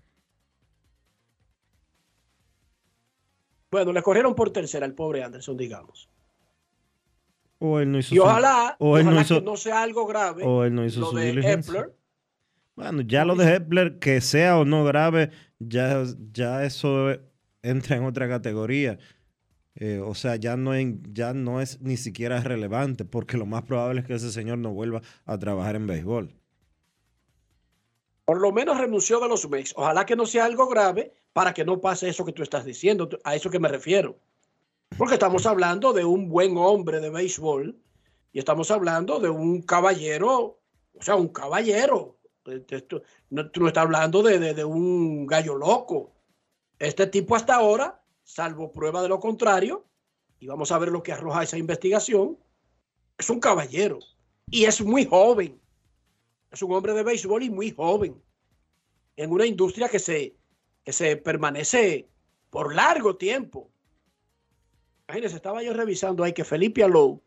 Bueno, 3.70 3.92
le 3.92 4.02
corrieron 4.02 4.34
por 4.34 4.50
tercera 4.50 4.84
al 4.86 4.94
pobre 4.94 5.22
Anderson, 5.22 5.56
digamos. 5.56 6.08
O 7.58 7.78
él 7.78 7.90
no 7.92 7.98
hizo 7.98 8.14
Y 8.14 8.18
su- 8.18 8.22
ojalá, 8.24 8.76
o 8.78 8.96
él 8.98 9.04
no 9.04 9.10
ojalá 9.10 9.22
hizo- 9.22 9.38
que 9.40 9.44
no 9.44 9.56
sea 9.56 9.82
algo 9.82 10.06
grave 10.06 10.44
o 10.44 10.64
él 10.64 10.74
no 10.74 10.84
hizo 10.84 11.00
lo 11.00 11.10
su 11.10 11.16
de. 11.16 11.32
Bueno, 12.74 13.02
ya 13.02 13.24
lo 13.24 13.34
de 13.36 13.54
Hepler, 13.54 13.98
que 13.98 14.20
sea 14.22 14.58
o 14.58 14.64
no 14.64 14.84
grave, 14.84 15.30
ya, 15.58 16.02
ya 16.32 16.64
eso 16.64 17.10
entra 17.62 17.96
en 17.96 18.04
otra 18.04 18.28
categoría. 18.28 18.98
Eh, 19.74 20.00
o 20.02 20.14
sea, 20.14 20.36
ya 20.36 20.56
no, 20.56 20.74
en- 20.74 21.02
ya 21.12 21.34
no 21.34 21.60
es 21.60 21.80
ni 21.82 21.96
siquiera 21.98 22.40
relevante, 22.40 23.04
porque 23.04 23.36
lo 23.36 23.44
más 23.46 23.62
probable 23.62 24.00
es 24.00 24.06
que 24.06 24.14
ese 24.14 24.32
señor 24.32 24.58
no 24.58 24.72
vuelva 24.72 25.02
a 25.26 25.38
trabajar 25.38 25.76
en 25.76 25.86
béisbol. 25.86 26.34
Por 28.30 28.40
lo 28.40 28.52
menos 28.52 28.78
renunció 28.78 29.18
de 29.18 29.26
los 29.26 29.50
Mets. 29.50 29.72
Ojalá 29.76 30.06
que 30.06 30.14
no 30.14 30.24
sea 30.24 30.44
algo 30.44 30.68
grave 30.68 31.12
para 31.32 31.52
que 31.52 31.64
no 31.64 31.80
pase 31.80 32.08
eso 32.08 32.24
que 32.24 32.30
tú 32.30 32.44
estás 32.44 32.64
diciendo. 32.64 33.08
A 33.24 33.34
eso 33.34 33.50
que 33.50 33.58
me 33.58 33.66
refiero. 33.66 34.20
Porque 34.96 35.14
estamos 35.14 35.46
hablando 35.46 35.92
de 35.92 36.04
un 36.04 36.28
buen 36.28 36.56
hombre 36.56 37.00
de 37.00 37.10
béisbol 37.10 37.76
y 38.32 38.38
estamos 38.38 38.70
hablando 38.70 39.18
de 39.18 39.30
un 39.30 39.62
caballero, 39.62 40.60
o 40.96 41.02
sea, 41.02 41.16
un 41.16 41.26
caballero. 41.26 42.18
Eh, 42.44 42.60
Tú 42.60 43.02
no, 43.30 43.50
no 43.52 43.66
estás 43.66 43.82
hablando 43.82 44.22
de, 44.22 44.38
de- 44.38 44.54
de 44.54 44.64
un 44.64 45.26
gallo 45.26 45.56
loco. 45.56 46.12
Este 46.78 47.08
tipo 47.08 47.34
hasta 47.34 47.56
ahora, 47.56 48.00
salvo 48.22 48.70
prueba 48.70 49.02
de 49.02 49.08
lo 49.08 49.18
contrario, 49.18 49.86
y 50.38 50.46
vamos 50.46 50.70
a 50.70 50.78
ver 50.78 50.90
lo 50.90 51.02
que 51.02 51.10
arroja 51.10 51.42
esa 51.42 51.58
investigación, 51.58 52.38
es 53.18 53.28
un 53.28 53.40
caballero 53.40 53.98
y 54.48 54.66
es 54.66 54.80
muy 54.82 55.04
joven. 55.04 55.59
Es 56.50 56.62
un 56.62 56.72
hombre 56.72 56.94
de 56.94 57.02
béisbol 57.02 57.42
y 57.44 57.50
muy 57.50 57.70
joven. 57.70 58.20
En 59.16 59.30
una 59.30 59.46
industria 59.46 59.88
que 59.88 59.98
se, 59.98 60.36
que 60.84 60.92
se 60.92 61.16
permanece 61.16 62.08
por 62.50 62.74
largo 62.74 63.16
tiempo. 63.16 63.70
Imagínense, 65.08 65.36
estaba 65.36 65.62
yo 65.62 65.72
revisando 65.72 66.24
ahí 66.24 66.32
que 66.32 66.44
Felipe 66.44 66.82
Alou 66.82 67.22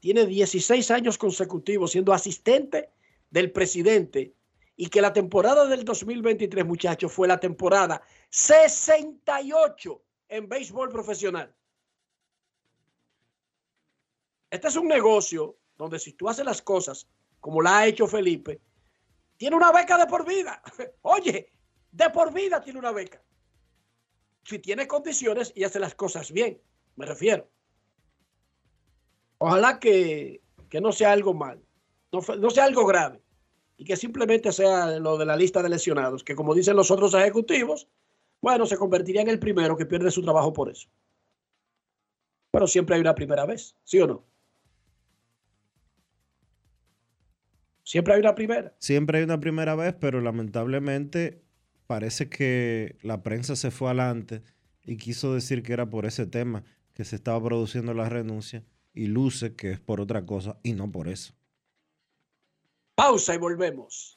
tiene 0.00 0.26
16 0.26 0.90
años 0.90 1.16
consecutivos 1.16 1.92
siendo 1.92 2.12
asistente 2.12 2.90
del 3.30 3.50
presidente 3.52 4.34
y 4.76 4.88
que 4.88 5.00
la 5.00 5.12
temporada 5.12 5.66
del 5.66 5.84
2023, 5.84 6.64
muchachos, 6.66 7.12
fue 7.12 7.28
la 7.28 7.40
temporada 7.40 8.02
68 8.30 10.02
en 10.28 10.48
béisbol 10.48 10.88
profesional. 10.90 11.54
Este 14.50 14.68
es 14.68 14.76
un 14.76 14.88
negocio 14.88 15.56
donde 15.76 15.98
si 15.98 16.12
tú 16.12 16.28
haces 16.28 16.44
las 16.44 16.62
cosas 16.62 17.08
como 17.44 17.60
la 17.60 17.80
ha 17.80 17.86
hecho 17.86 18.06
Felipe, 18.06 18.62
tiene 19.36 19.54
una 19.54 19.70
beca 19.70 19.98
de 19.98 20.06
por 20.06 20.26
vida. 20.26 20.62
Oye, 21.02 21.52
de 21.92 22.08
por 22.08 22.32
vida 22.32 22.62
tiene 22.62 22.78
una 22.78 22.90
beca. 22.90 23.22
Si 24.44 24.58
tiene 24.60 24.88
condiciones 24.88 25.52
y 25.54 25.64
hace 25.64 25.78
las 25.78 25.94
cosas 25.94 26.32
bien, 26.32 26.58
me 26.96 27.04
refiero. 27.04 27.50
Ojalá 29.36 29.78
que, 29.78 30.40
que 30.70 30.80
no 30.80 30.90
sea 30.90 31.12
algo 31.12 31.34
mal, 31.34 31.62
no, 32.12 32.20
no 32.34 32.48
sea 32.48 32.64
algo 32.64 32.86
grave 32.86 33.22
y 33.76 33.84
que 33.84 33.98
simplemente 33.98 34.50
sea 34.50 34.98
lo 34.98 35.18
de 35.18 35.26
la 35.26 35.36
lista 35.36 35.62
de 35.62 35.68
lesionados, 35.68 36.24
que 36.24 36.34
como 36.34 36.54
dicen 36.54 36.76
los 36.76 36.90
otros 36.90 37.12
ejecutivos, 37.12 37.90
bueno, 38.40 38.64
se 38.64 38.78
convertiría 38.78 39.20
en 39.20 39.28
el 39.28 39.38
primero 39.38 39.76
que 39.76 39.84
pierde 39.84 40.10
su 40.10 40.22
trabajo 40.22 40.54
por 40.54 40.70
eso. 40.70 40.88
Pero 42.50 42.66
siempre 42.66 42.94
hay 42.94 43.02
una 43.02 43.14
primera 43.14 43.44
vez, 43.44 43.76
¿sí 43.84 44.00
o 44.00 44.06
no? 44.06 44.24
Siempre 47.84 48.14
hay 48.14 48.20
una 48.20 48.34
primera. 48.34 48.74
Siempre 48.78 49.18
hay 49.18 49.24
una 49.24 49.38
primera 49.38 49.74
vez, 49.74 49.94
pero 50.00 50.20
lamentablemente 50.20 51.42
parece 51.86 52.28
que 52.30 52.96
la 53.02 53.22
prensa 53.22 53.56
se 53.56 53.70
fue 53.70 53.88
adelante 53.88 54.42
y 54.84 54.96
quiso 54.96 55.34
decir 55.34 55.62
que 55.62 55.74
era 55.74 55.88
por 55.88 56.06
ese 56.06 56.26
tema 56.26 56.64
que 56.94 57.04
se 57.04 57.16
estaba 57.16 57.42
produciendo 57.44 57.92
la 57.92 58.08
renuncia 58.08 58.64
y 58.94 59.06
luce 59.06 59.54
que 59.54 59.72
es 59.72 59.80
por 59.80 60.00
otra 60.00 60.24
cosa 60.24 60.58
y 60.62 60.72
no 60.72 60.90
por 60.90 61.08
eso. 61.08 61.34
Pausa 62.94 63.34
y 63.34 63.38
volvemos. 63.38 64.16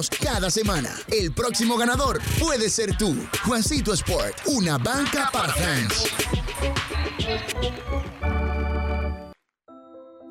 cada 0.00 0.50
semana. 0.50 0.90
El 1.08 1.32
próximo 1.32 1.76
ganador 1.76 2.20
puede 2.40 2.70
ser 2.70 2.96
tú. 2.96 3.14
Juancito 3.44 3.92
Sport, 3.92 4.36
una 4.46 4.78
banca 4.78 5.28
para 5.32 5.52
fans. 5.52 6.06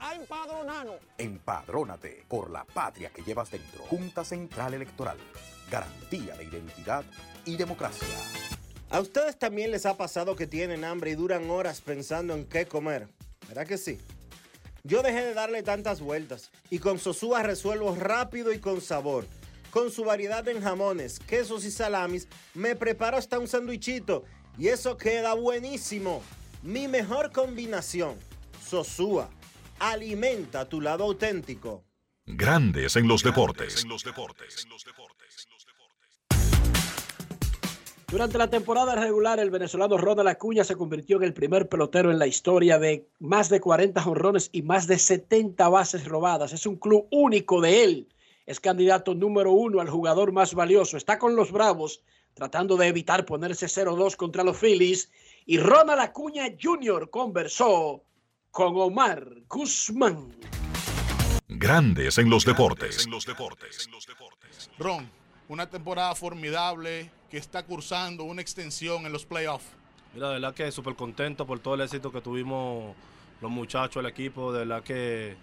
a 0.00 0.14
empadronarnos. 0.14 0.96
Empadrónate 1.18 2.24
por 2.28 2.50
la 2.50 2.64
patria 2.64 3.10
que 3.10 3.22
llevas 3.22 3.50
dentro. 3.50 3.82
Junta 3.84 4.24
Central 4.24 4.74
Electoral. 4.74 5.18
Garantía 5.70 6.34
de 6.36 6.44
identidad 6.44 7.04
y 7.44 7.56
democracia. 7.56 8.08
¿A 8.90 9.00
ustedes 9.00 9.38
también 9.38 9.70
les 9.70 9.86
ha 9.86 9.96
pasado 9.96 10.34
que 10.34 10.48
tienen 10.48 10.84
hambre 10.84 11.12
y 11.12 11.14
duran 11.14 11.48
horas 11.48 11.80
pensando 11.80 12.34
en 12.34 12.44
qué 12.44 12.66
comer? 12.66 13.08
¿Verdad 13.46 13.66
que 13.66 13.78
sí? 13.78 13.98
Yo 14.82 15.02
dejé 15.02 15.22
de 15.22 15.34
darle 15.34 15.62
tantas 15.62 16.00
vueltas 16.00 16.50
y 16.70 16.78
con 16.78 16.98
Sosúa 16.98 17.42
resuelvo 17.42 17.94
rápido 17.94 18.52
y 18.52 18.58
con 18.58 18.80
sabor. 18.80 19.26
Con 19.70 19.92
su 19.92 20.04
variedad 20.04 20.48
en 20.48 20.60
jamones, 20.60 21.20
quesos 21.20 21.64
y 21.64 21.70
salamis, 21.70 22.26
me 22.54 22.74
preparo 22.74 23.16
hasta 23.16 23.38
un 23.38 23.46
sandwichito 23.46 24.24
y 24.58 24.68
eso 24.68 24.96
queda 24.96 25.34
buenísimo. 25.34 26.22
Mi 26.62 26.88
mejor 26.88 27.30
combinación, 27.30 28.16
Sosúa. 28.66 29.30
Alimenta 29.80 30.68
tu 30.68 30.78
lado 30.78 31.04
auténtico. 31.04 31.84
Grandes 32.26 32.96
en 32.96 33.08
los 33.08 33.22
deportes. 33.22 33.86
Durante 38.10 38.36
la 38.36 38.50
temporada 38.50 38.94
regular, 38.94 39.40
el 39.40 39.50
venezolano 39.50 39.96
Ronald 39.96 40.28
Acuña 40.28 40.64
se 40.64 40.76
convirtió 40.76 41.16
en 41.16 41.22
el 41.22 41.32
primer 41.32 41.70
pelotero 41.70 42.10
en 42.10 42.18
la 42.18 42.26
historia 42.26 42.78
de 42.78 43.08
más 43.20 43.48
de 43.48 43.62
40 43.62 44.02
jonrones 44.02 44.50
y 44.52 44.60
más 44.60 44.86
de 44.86 44.98
70 44.98 45.66
bases 45.70 46.04
robadas. 46.04 46.52
Es 46.52 46.66
un 46.66 46.76
club 46.76 47.08
único 47.10 47.62
de 47.62 47.82
él. 47.82 48.08
Es 48.44 48.60
candidato 48.60 49.14
número 49.14 49.52
uno 49.52 49.80
al 49.80 49.88
jugador 49.88 50.30
más 50.32 50.52
valioso. 50.52 50.98
Está 50.98 51.18
con 51.18 51.36
los 51.36 51.52
Bravos, 51.52 52.02
tratando 52.34 52.76
de 52.76 52.88
evitar 52.88 53.24
ponerse 53.24 53.64
0-2 53.64 54.16
contra 54.16 54.44
los 54.44 54.58
Phillies. 54.58 55.10
Y 55.46 55.56
Ronald 55.56 56.02
Acuña 56.02 56.54
Jr. 56.60 57.08
conversó 57.08 58.04
con 58.50 58.76
Omar 58.76 59.26
Guzmán. 59.48 60.34
Grandes 61.48 62.18
en 62.18 62.30
los 62.30 62.44
deportes. 62.44 63.06
Ron, 64.78 65.08
una 65.48 65.68
temporada 65.68 66.14
formidable 66.14 67.10
que 67.30 67.36
está 67.38 67.64
cursando 67.64 68.24
una 68.24 68.40
extensión 68.42 69.06
en 69.06 69.12
los 69.12 69.24
playoffs. 69.26 69.66
Mira, 70.14 70.28
de 70.28 70.34
verdad 70.34 70.54
que 70.54 70.70
súper 70.72 70.96
contento 70.96 71.46
por 71.46 71.60
todo 71.60 71.74
el 71.74 71.82
éxito 71.82 72.10
que 72.10 72.20
tuvimos 72.20 72.94
los 73.40 73.50
muchachos, 73.50 74.00
el 74.02 74.06
equipo, 74.10 74.52
de 74.52 74.60
verdad 74.60 74.82
que 74.82 75.36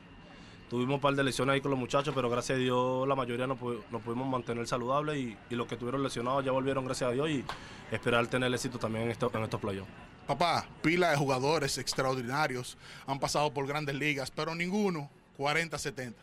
tuvimos 0.69 0.95
un 0.95 1.01
par 1.01 1.15
de 1.15 1.23
lesiones 1.23 1.53
ahí 1.53 1.61
con 1.61 1.71
los 1.71 1.79
muchachos, 1.79 2.13
pero 2.13 2.29
gracias 2.29 2.57
a 2.57 2.59
Dios 2.59 3.07
la 3.07 3.15
mayoría 3.15 3.47
nos, 3.47 3.57
pu- 3.57 3.81
nos 3.89 4.01
pudimos 4.01 4.27
mantener 4.27 4.67
saludables 4.67 5.17
y, 5.17 5.37
y 5.49 5.55
los 5.55 5.65
que 5.67 5.75
estuvieron 5.75 6.03
lesionados 6.03 6.43
ya 6.43 6.51
volvieron, 6.51 6.83
gracias 6.83 7.09
a 7.09 7.13
Dios, 7.13 7.29
y 7.29 7.45
esperar 7.91 8.27
tener 8.27 8.53
éxito 8.53 8.77
también 8.77 9.05
en, 9.05 9.11
esto- 9.11 9.31
en 9.33 9.43
estos 9.43 9.61
playoffs. 9.61 9.89
Papá, 10.27 10.65
pila 10.81 11.09
de 11.09 11.15
jugadores 11.15 11.77
extraordinarios 11.77 12.77
han 13.05 13.17
pasado 13.17 13.53
por 13.53 13.65
grandes 13.65 13.95
ligas, 13.95 14.29
pero 14.29 14.53
ninguno 14.55 15.09
40-70. 15.37 16.15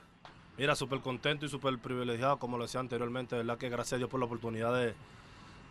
Mira, 0.58 0.76
súper 0.76 1.00
contento 1.00 1.46
y 1.46 1.48
súper 1.48 1.78
privilegiado, 1.78 2.38
como 2.38 2.58
lo 2.58 2.64
decía 2.64 2.80
anteriormente, 2.80 3.34
¿verdad? 3.34 3.56
Que 3.56 3.70
gracias 3.70 3.94
a 3.94 3.96
Dios 3.96 4.10
por 4.10 4.20
la 4.20 4.26
oportunidad 4.26 4.74
de, 4.74 4.94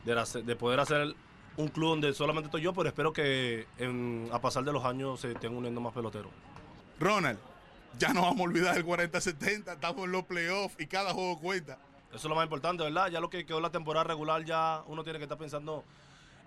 de, 0.04 0.44
de 0.44 0.56
poder 0.56 0.80
hacer 0.80 1.16
un 1.58 1.68
club 1.68 1.90
donde 1.90 2.12
solamente 2.16 2.48
estoy 2.48 2.64
yo, 2.64 2.74
pero 2.74 2.90
espero 2.90 3.14
que 3.14 3.68
en, 3.78 4.28
a 4.32 4.42
pasar 4.42 4.64
de 4.64 4.74
los 4.74 4.84
años 4.84 5.22
se 5.22 5.32
estén 5.32 5.56
uniendo 5.56 5.80
más 5.80 5.94
peloteros. 5.94 6.32
Ronald, 7.00 7.38
ya 8.00 8.14
no 8.14 8.24
vamos 8.24 8.40
a 8.40 8.44
olvidar 8.44 8.76
el 8.76 8.84
40-70, 8.84 9.74
estamos 9.74 10.06
en 10.06 10.12
los 10.12 10.24
playoffs 10.24 10.76
y 10.80 10.88
cada 10.88 11.14
juego 11.14 11.40
cuenta. 11.40 11.78
Eso 12.10 12.18
es 12.18 12.24
lo 12.26 12.36
más 12.36 12.46
importante, 12.46 12.84
¿verdad? 12.84 13.10
Ya 13.10 13.20
lo 13.20 13.30
que 13.30 13.46
quedó 13.46 13.60
la 13.60 13.70
temporada 13.70 14.04
regular, 14.04 14.44
ya 14.44 14.84
uno 14.88 15.04
tiene 15.04 15.20
que 15.20 15.26
estar 15.26 15.38
pensando 15.38 15.84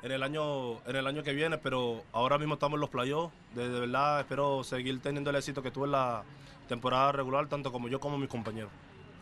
en 0.02 0.12
el 0.12 0.23
año, 0.23 0.81
en 0.86 0.97
el 0.97 1.06
año 1.06 1.23
que 1.23 1.32
viene, 1.32 1.59
pero 1.59 2.02
ahora 2.12 2.39
mismo 2.39 2.55
estamos 2.55 2.77
en 2.77 2.81
los 2.81 2.90
playoffs. 2.90 3.35
De, 3.55 3.68
de 3.68 3.81
verdad 3.81 4.20
espero 4.20 4.62
seguir 4.64 5.01
teniendo 5.01 5.31
el 5.31 5.36
éxito 5.36 5.62
que 5.62 5.70
tuve 5.70 5.86
en 5.86 5.93
la 5.93 6.24
temporada 6.68 7.12
regular, 7.12 7.48
tanto 7.48 7.73
como 7.73 7.89
yo 7.89 8.01
como 8.01 8.18
mis 8.18 8.28
compañeros. 8.28 8.70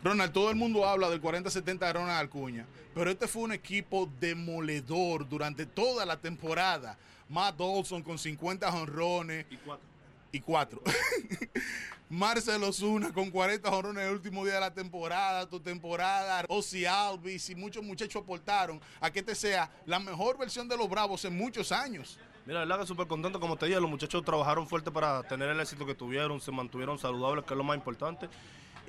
Ronald, 0.03 0.33
todo 0.33 0.51
el 0.51 0.55
mundo 0.55 0.85
habla 0.85 1.09
del 1.09 1.21
40-70 1.21 1.79
de 1.79 1.93
Ronald 1.93 2.19
Alcuña, 2.19 2.67
pero 2.93 3.09
este 3.09 3.27
fue 3.27 3.41
un 3.41 3.53
equipo 3.53 4.07
demoledor 4.19 5.27
durante 5.27 5.65
toda 5.65 6.05
la 6.05 6.17
temporada. 6.17 6.97
Matt 7.27 7.57
Dawson 7.57 8.03
con 8.03 8.19
50 8.19 8.71
jonrones. 8.71 9.47
Y 9.49 9.57
cuatro. 9.57 9.94
Y 10.35 10.41
cuatro. 10.41 10.81
Marcel 12.09 12.61
Osuna 12.61 13.13
con 13.13 13.31
40 13.31 13.71
jonrones 13.71 14.03
en 14.03 14.09
el 14.09 14.15
último 14.15 14.43
día 14.43 14.55
de 14.55 14.59
la 14.59 14.73
temporada, 14.73 15.47
tu 15.47 15.61
temporada. 15.61 16.43
Ozzy 16.49 16.85
Alvis 16.85 17.51
y 17.51 17.55
muchos 17.55 17.81
muchachos 17.81 18.21
aportaron 18.21 18.81
a 18.99 19.09
que 19.09 19.19
este 19.19 19.33
sea 19.33 19.71
la 19.85 19.97
mejor 19.97 20.37
versión 20.37 20.67
de 20.67 20.75
los 20.75 20.89
Bravos 20.89 21.23
en 21.23 21.37
muchos 21.37 21.71
años. 21.71 22.19
Mira, 22.45 22.59
la 22.59 22.65
verdad 22.65 22.81
que 22.81 22.87
súper 22.87 23.07
contento, 23.07 23.39
como 23.39 23.55
te 23.55 23.67
dije, 23.67 23.79
los 23.79 23.89
muchachos 23.89 24.25
trabajaron 24.25 24.67
fuerte 24.67 24.91
para 24.91 25.23
tener 25.23 25.47
el 25.47 25.59
éxito 25.61 25.85
que 25.85 25.95
tuvieron, 25.95 26.41
se 26.41 26.51
mantuvieron 26.51 26.99
saludables, 26.99 27.45
que 27.45 27.53
es 27.53 27.57
lo 27.57 27.63
más 27.63 27.77
importante. 27.77 28.27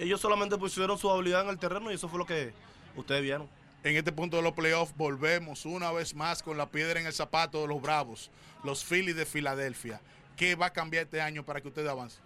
Ellos 0.01 0.20
solamente 0.20 0.59
pusieron 0.59 0.98
su 0.98 1.09
habilidad 1.09 1.43
en 1.43 1.51
el 1.51 1.60
terreno 1.60 1.93
y 1.93 1.94
eso 1.94 2.09
fue 2.09 2.18
lo 2.18 2.27
que 2.27 2.52
ustedes 2.97 3.23
vieron. 3.23 3.48
En 3.85 3.97
este 3.97 4.10
punto 4.10 4.36
de 4.36 4.43
los 4.43 4.52
playoffs 4.52 4.97
volvemos 4.97 5.64
una 5.64 5.93
vez 5.93 6.12
más 6.12 6.43
con 6.43 6.59
la 6.59 6.68
piedra 6.68 6.98
en 6.98 7.06
el 7.06 7.12
zapato 7.12 7.60
de 7.60 7.68
los 7.68 7.81
Bravos, 7.81 8.32
los 8.64 8.85
Phillies 8.85 9.14
de 9.14 9.24
Filadelfia. 9.24 10.01
¿Qué 10.37 10.55
va 10.55 10.67
a 10.67 10.73
cambiar 10.73 11.05
este 11.05 11.21
año 11.21 11.45
para 11.45 11.61
que 11.61 11.69
ustedes 11.69 11.89
avancen? 11.89 12.23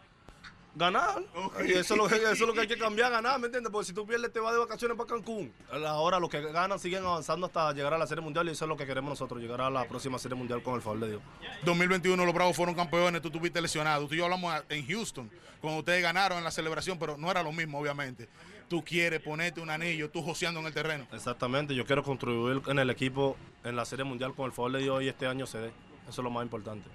Ganar. 0.74 1.22
Y 1.66 1.72
eso, 1.72 1.94
es 1.94 1.98
lo 1.98 2.06
que, 2.06 2.16
eso 2.16 2.30
es 2.30 2.40
lo 2.40 2.52
que 2.52 2.60
hay 2.60 2.68
que 2.68 2.78
cambiar, 2.78 3.10
ganar, 3.10 3.40
¿me 3.40 3.46
entiendes? 3.46 3.72
Porque 3.72 3.86
si 3.86 3.92
tú 3.92 4.06
pierdes, 4.06 4.32
te 4.32 4.38
vas 4.38 4.52
de 4.52 4.60
vacaciones 4.60 4.96
para 4.96 5.08
Cancún. 5.08 5.52
Ahora 5.86 6.20
los 6.20 6.30
que 6.30 6.40
ganan 6.40 6.78
siguen 6.78 7.04
avanzando 7.04 7.46
hasta 7.46 7.72
llegar 7.72 7.92
a 7.92 7.98
la 7.98 8.06
Serie 8.06 8.22
Mundial 8.22 8.48
y 8.48 8.52
eso 8.52 8.64
es 8.64 8.68
lo 8.68 8.76
que 8.76 8.86
queremos 8.86 9.10
nosotros, 9.10 9.40
llegar 9.40 9.60
a 9.60 9.70
la 9.70 9.86
próxima 9.88 10.18
Serie 10.18 10.36
Mundial 10.36 10.62
con 10.62 10.76
el 10.76 10.82
favor 10.82 11.00
de 11.00 11.08
Dios. 11.10 11.22
2021 11.64 12.24
los 12.24 12.34
Bravos 12.34 12.54
fueron 12.54 12.74
campeones, 12.74 13.20
tú 13.20 13.30
tuviste 13.30 13.60
lesionado. 13.60 14.06
Tú 14.06 14.14
y 14.14 14.18
yo 14.18 14.24
hablamos 14.24 14.54
en 14.68 14.86
Houston, 14.86 15.30
cuando 15.60 15.80
ustedes 15.80 16.02
ganaron 16.02 16.38
en 16.38 16.44
la 16.44 16.52
celebración, 16.52 16.98
pero 16.98 17.16
no 17.16 17.30
era 17.30 17.42
lo 17.42 17.52
mismo, 17.52 17.80
obviamente. 17.80 18.28
Tú 18.68 18.84
quieres 18.84 19.20
ponerte 19.20 19.60
un 19.60 19.70
anillo, 19.70 20.08
tú 20.10 20.22
joseando 20.22 20.60
en 20.60 20.66
el 20.66 20.72
terreno. 20.72 21.06
Exactamente, 21.12 21.74
yo 21.74 21.84
quiero 21.84 22.04
contribuir 22.04 22.62
en 22.68 22.78
el 22.78 22.90
equipo 22.90 23.36
en 23.64 23.74
la 23.74 23.84
Serie 23.84 24.04
Mundial 24.04 24.34
con 24.34 24.46
el 24.46 24.52
favor 24.52 24.70
de 24.72 24.78
Dios 24.78 25.02
y 25.02 25.08
este 25.08 25.26
año 25.26 25.46
se 25.46 25.58
dé. 25.58 25.72
Eso 26.08 26.20
es 26.20 26.24
lo 26.24 26.30
más 26.30 26.44
importante. 26.44 26.88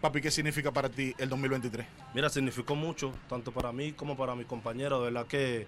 Papi, 0.00 0.20
¿qué 0.20 0.30
significa 0.30 0.70
para 0.70 0.88
ti 0.88 1.12
el 1.18 1.28
2023? 1.28 1.84
Mira, 2.14 2.28
significó 2.28 2.76
mucho, 2.76 3.12
tanto 3.28 3.50
para 3.50 3.72
mí 3.72 3.92
como 3.92 4.16
para 4.16 4.36
mis 4.36 4.46
compañeros. 4.46 5.00
De 5.00 5.10
verdad 5.10 5.26
que 5.26 5.66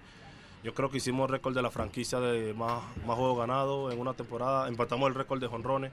yo 0.63 0.73
creo 0.73 0.89
que 0.89 0.97
hicimos 0.97 1.25
el 1.27 1.33
récord 1.33 1.53
de 1.53 1.61
la 1.61 1.69
franquicia 1.69 2.17
de 2.21 2.53
más, 2.53 2.81
más 3.05 3.17
juegos 3.17 3.39
ganados 3.39 3.93
en 3.93 3.99
una 3.99 4.13
temporada. 4.13 4.69
Empatamos 4.69 5.09
el 5.09 5.15
récord 5.15 5.41
de 5.41 5.47
jonrones. 5.47 5.91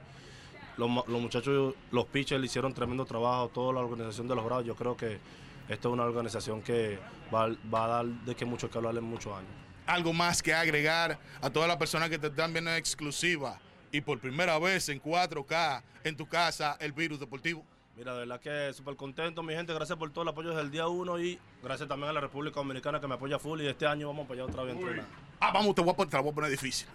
Los, 0.77 0.89
los 1.09 1.21
muchachos, 1.21 1.75
los 1.91 2.05
pitchers 2.05 2.41
hicieron 2.41 2.73
tremendo 2.73 3.03
trabajo, 3.03 3.49
toda 3.49 3.73
la 3.73 3.81
organización 3.81 4.29
de 4.29 4.35
los 4.35 4.45
Bravos. 4.45 4.65
Yo 4.65 4.73
creo 4.73 4.95
que 4.95 5.19
esta 5.67 5.89
es 5.89 5.93
una 5.93 6.03
organización 6.03 6.61
que 6.61 6.97
va, 7.33 7.49
va 7.73 7.85
a 7.85 7.87
dar 7.89 8.05
de 8.05 8.35
que 8.35 8.45
mucho 8.45 8.71
que 8.71 8.77
hablar 8.77 8.95
en 8.95 9.03
muchos 9.03 9.33
años. 9.33 9.51
Algo 9.85 10.13
más 10.13 10.41
que 10.41 10.53
agregar 10.53 11.19
a 11.41 11.49
todas 11.49 11.67
las 11.67 11.75
personas 11.75 12.09
que 12.09 12.17
te 12.17 12.27
están 12.27 12.53
viendo 12.53 12.71
en 12.71 12.77
exclusiva 12.77 13.59
y 13.91 13.99
por 13.99 14.17
primera 14.19 14.57
vez 14.59 14.87
en 14.87 15.01
4K 15.01 15.83
en 16.05 16.15
tu 16.15 16.25
casa, 16.25 16.77
el 16.79 16.93
Virus 16.93 17.19
Deportivo. 17.19 17.65
Mira, 17.99 18.13
de 18.13 18.19
verdad 18.19 18.39
que 18.39 18.73
súper 18.73 18.95
contento, 18.95 19.43
mi 19.43 19.53
gente. 19.53 19.73
Gracias 19.73 19.99
por 19.99 20.09
todo 20.13 20.21
el 20.21 20.29
apoyo 20.29 20.51
desde 20.51 20.61
el 20.61 20.71
día 20.71 20.87
uno 20.87 21.19
y 21.19 21.37
gracias 21.61 21.89
también 21.89 22.09
a 22.09 22.13
la 22.13 22.21
República 22.21 22.61
Dominicana 22.61 23.01
que 23.01 23.07
me 23.07 23.15
apoya 23.15 23.37
full. 23.37 23.59
Y 23.59 23.67
este 23.67 23.85
año 23.85 24.07
vamos 24.07 24.25
para 24.25 24.41
allá 24.41 24.49
otra 24.49 24.63
vez 24.63 24.73
a 24.73 24.79
entrenar. 24.79 25.05
Ah, 25.41 25.51
vamos, 25.51 25.75
te 25.75 25.81
voy 25.81 25.91
a 25.91 25.95
poner, 25.97 26.09
te 26.09 26.15
la 26.15 26.21
voy 26.21 26.31
a 26.31 26.35
poner 26.35 26.49
difícil. 26.49 26.87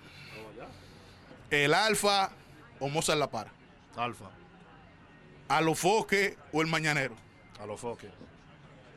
El 1.50 1.74
Alfa 1.74 2.30
o 2.80 2.88
Mozart 2.88 3.18
La 3.18 3.30
Para. 3.30 3.52
Alfa. 3.96 4.30
A 5.48 5.60
los 5.60 5.78
foques 5.78 6.38
o 6.54 6.62
el 6.62 6.68
Mañanero. 6.68 7.14
A 7.60 7.66
los 7.66 7.78
foques. 7.78 8.10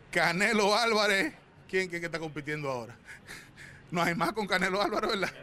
Canelo 0.10 0.74
Álvarez. 0.78 1.34
¿Quién, 1.68 1.90
quién 1.90 2.06
está 2.06 2.20
compitiendo 2.20 2.72
ahora? 2.72 2.96
No 3.92 4.02
hay 4.02 4.16
más 4.16 4.32
con 4.32 4.48
Canelo 4.48 4.82
Álvarez, 4.82 5.10
¿verdad? 5.12 5.34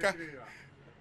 Ca 0.00 0.14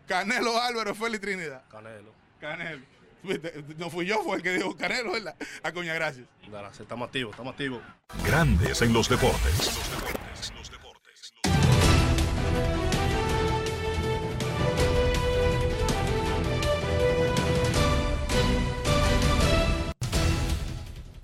Canelo 0.08 0.60
Álvarez, 0.60 0.98
Félix 0.98 1.22
Trinidad. 1.22 1.64
Canelo. 1.68 2.14
Canelo. 2.40 3.01
No 3.78 3.90
fui 3.90 4.06
yo, 4.06 4.22
fue 4.24 4.38
el 4.38 4.44
que 4.44 4.54
dijo 4.54 4.76
Canelo, 4.76 5.14
¿verdad? 5.14 5.36
A 5.64 5.72
coña, 5.72 5.94
gracias. 5.94 6.28
Gracias, 6.50 6.82
estamos 6.82 7.08
activos, 7.08 7.32
estamos 7.32 7.52
activos. 7.52 7.82
Grandes 8.26 8.82
en 8.82 8.94
los 8.94 9.10
deportes. 9.10 9.72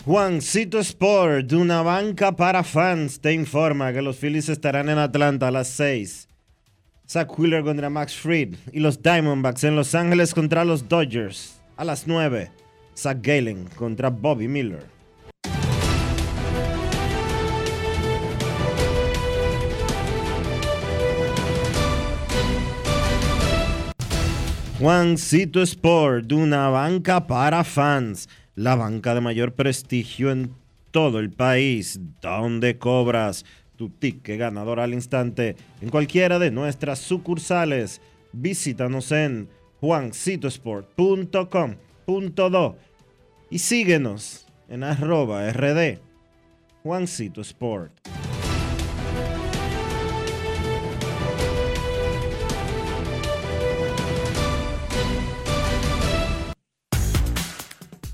Juancito 0.07 0.79
Sport, 0.79 1.51
una 1.51 1.81
banca 1.81 2.31
para 2.31 2.63
fans, 2.63 3.19
te 3.19 3.33
informa 3.33 3.91
que 3.91 4.01
los 4.01 4.15
Phillies 4.15 4.47
estarán 4.47 4.87
en 4.87 4.97
Atlanta 4.97 5.49
a 5.49 5.51
las 5.51 5.67
6. 5.67 6.29
Zach 7.09 7.37
Wheeler 7.37 7.61
contra 7.61 7.89
Max 7.89 8.15
Fried 8.15 8.55
y 8.71 8.79
los 8.79 9.03
Diamondbacks 9.03 9.65
en 9.65 9.75
Los 9.75 9.93
Ángeles 9.95 10.33
contra 10.33 10.63
los 10.63 10.87
Dodgers. 10.87 11.56
A 11.77 11.85
las 11.85 12.07
9, 12.07 12.49
Zach 12.97 13.19
Galen 13.21 13.65
contra 13.75 14.09
Bobby 14.09 14.47
Miller. 14.47 14.83
Juancito 24.79 25.61
Sport, 25.61 26.31
una 26.31 26.69
banca 26.69 27.27
para 27.27 27.63
fans, 27.63 28.27
la 28.55 28.73
banca 28.73 29.13
de 29.13 29.21
mayor 29.21 29.53
prestigio 29.53 30.31
en 30.31 30.55
todo 30.89 31.19
el 31.19 31.29
país, 31.29 31.99
donde 32.23 32.79
cobras 32.79 33.45
tu 33.75 33.89
ticket 33.89 34.39
ganador 34.39 34.79
al 34.79 34.95
instante 34.95 35.55
en 35.79 35.89
cualquiera 35.89 36.39
de 36.39 36.49
nuestras 36.49 36.97
sucursales. 36.97 38.01
Visítanos 38.33 39.11
en 39.11 39.47
juancitosport.com.do 39.81 42.75
y 43.49 43.59
síguenos 43.59 44.45
en 44.69 44.83
arroba 44.83 45.49
rd 45.51 45.99
Juancito 46.83 47.41
Sport. 47.41 48.26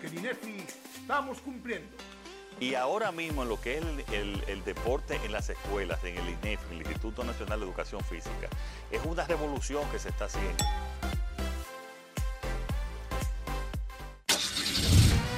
que 0.00 0.08
en 0.08 0.18
INEFI 0.18 0.64
estamos 1.00 1.40
cumpliendo. 1.40 1.88
Y 2.60 2.74
ahora 2.74 3.10
mismo 3.10 3.42
en 3.42 3.48
lo 3.48 3.60
que 3.60 3.78
es 3.78 3.84
el, 4.12 4.44
el, 4.46 4.64
deporte 4.64 5.18
en 5.24 5.32
las 5.32 5.50
escuelas, 5.50 6.02
en 6.04 6.16
el 6.16 6.28
INEFI, 6.28 6.74
el 6.74 6.82
Instituto 6.82 7.24
Nacional 7.24 7.58
de 7.58 7.66
Educación 7.66 8.02
Física, 8.04 8.48
es 8.90 9.04
una 9.04 9.24
revolución 9.24 9.88
que 9.90 9.98
se 9.98 10.10
está 10.10 10.26
haciendo. 10.26 10.64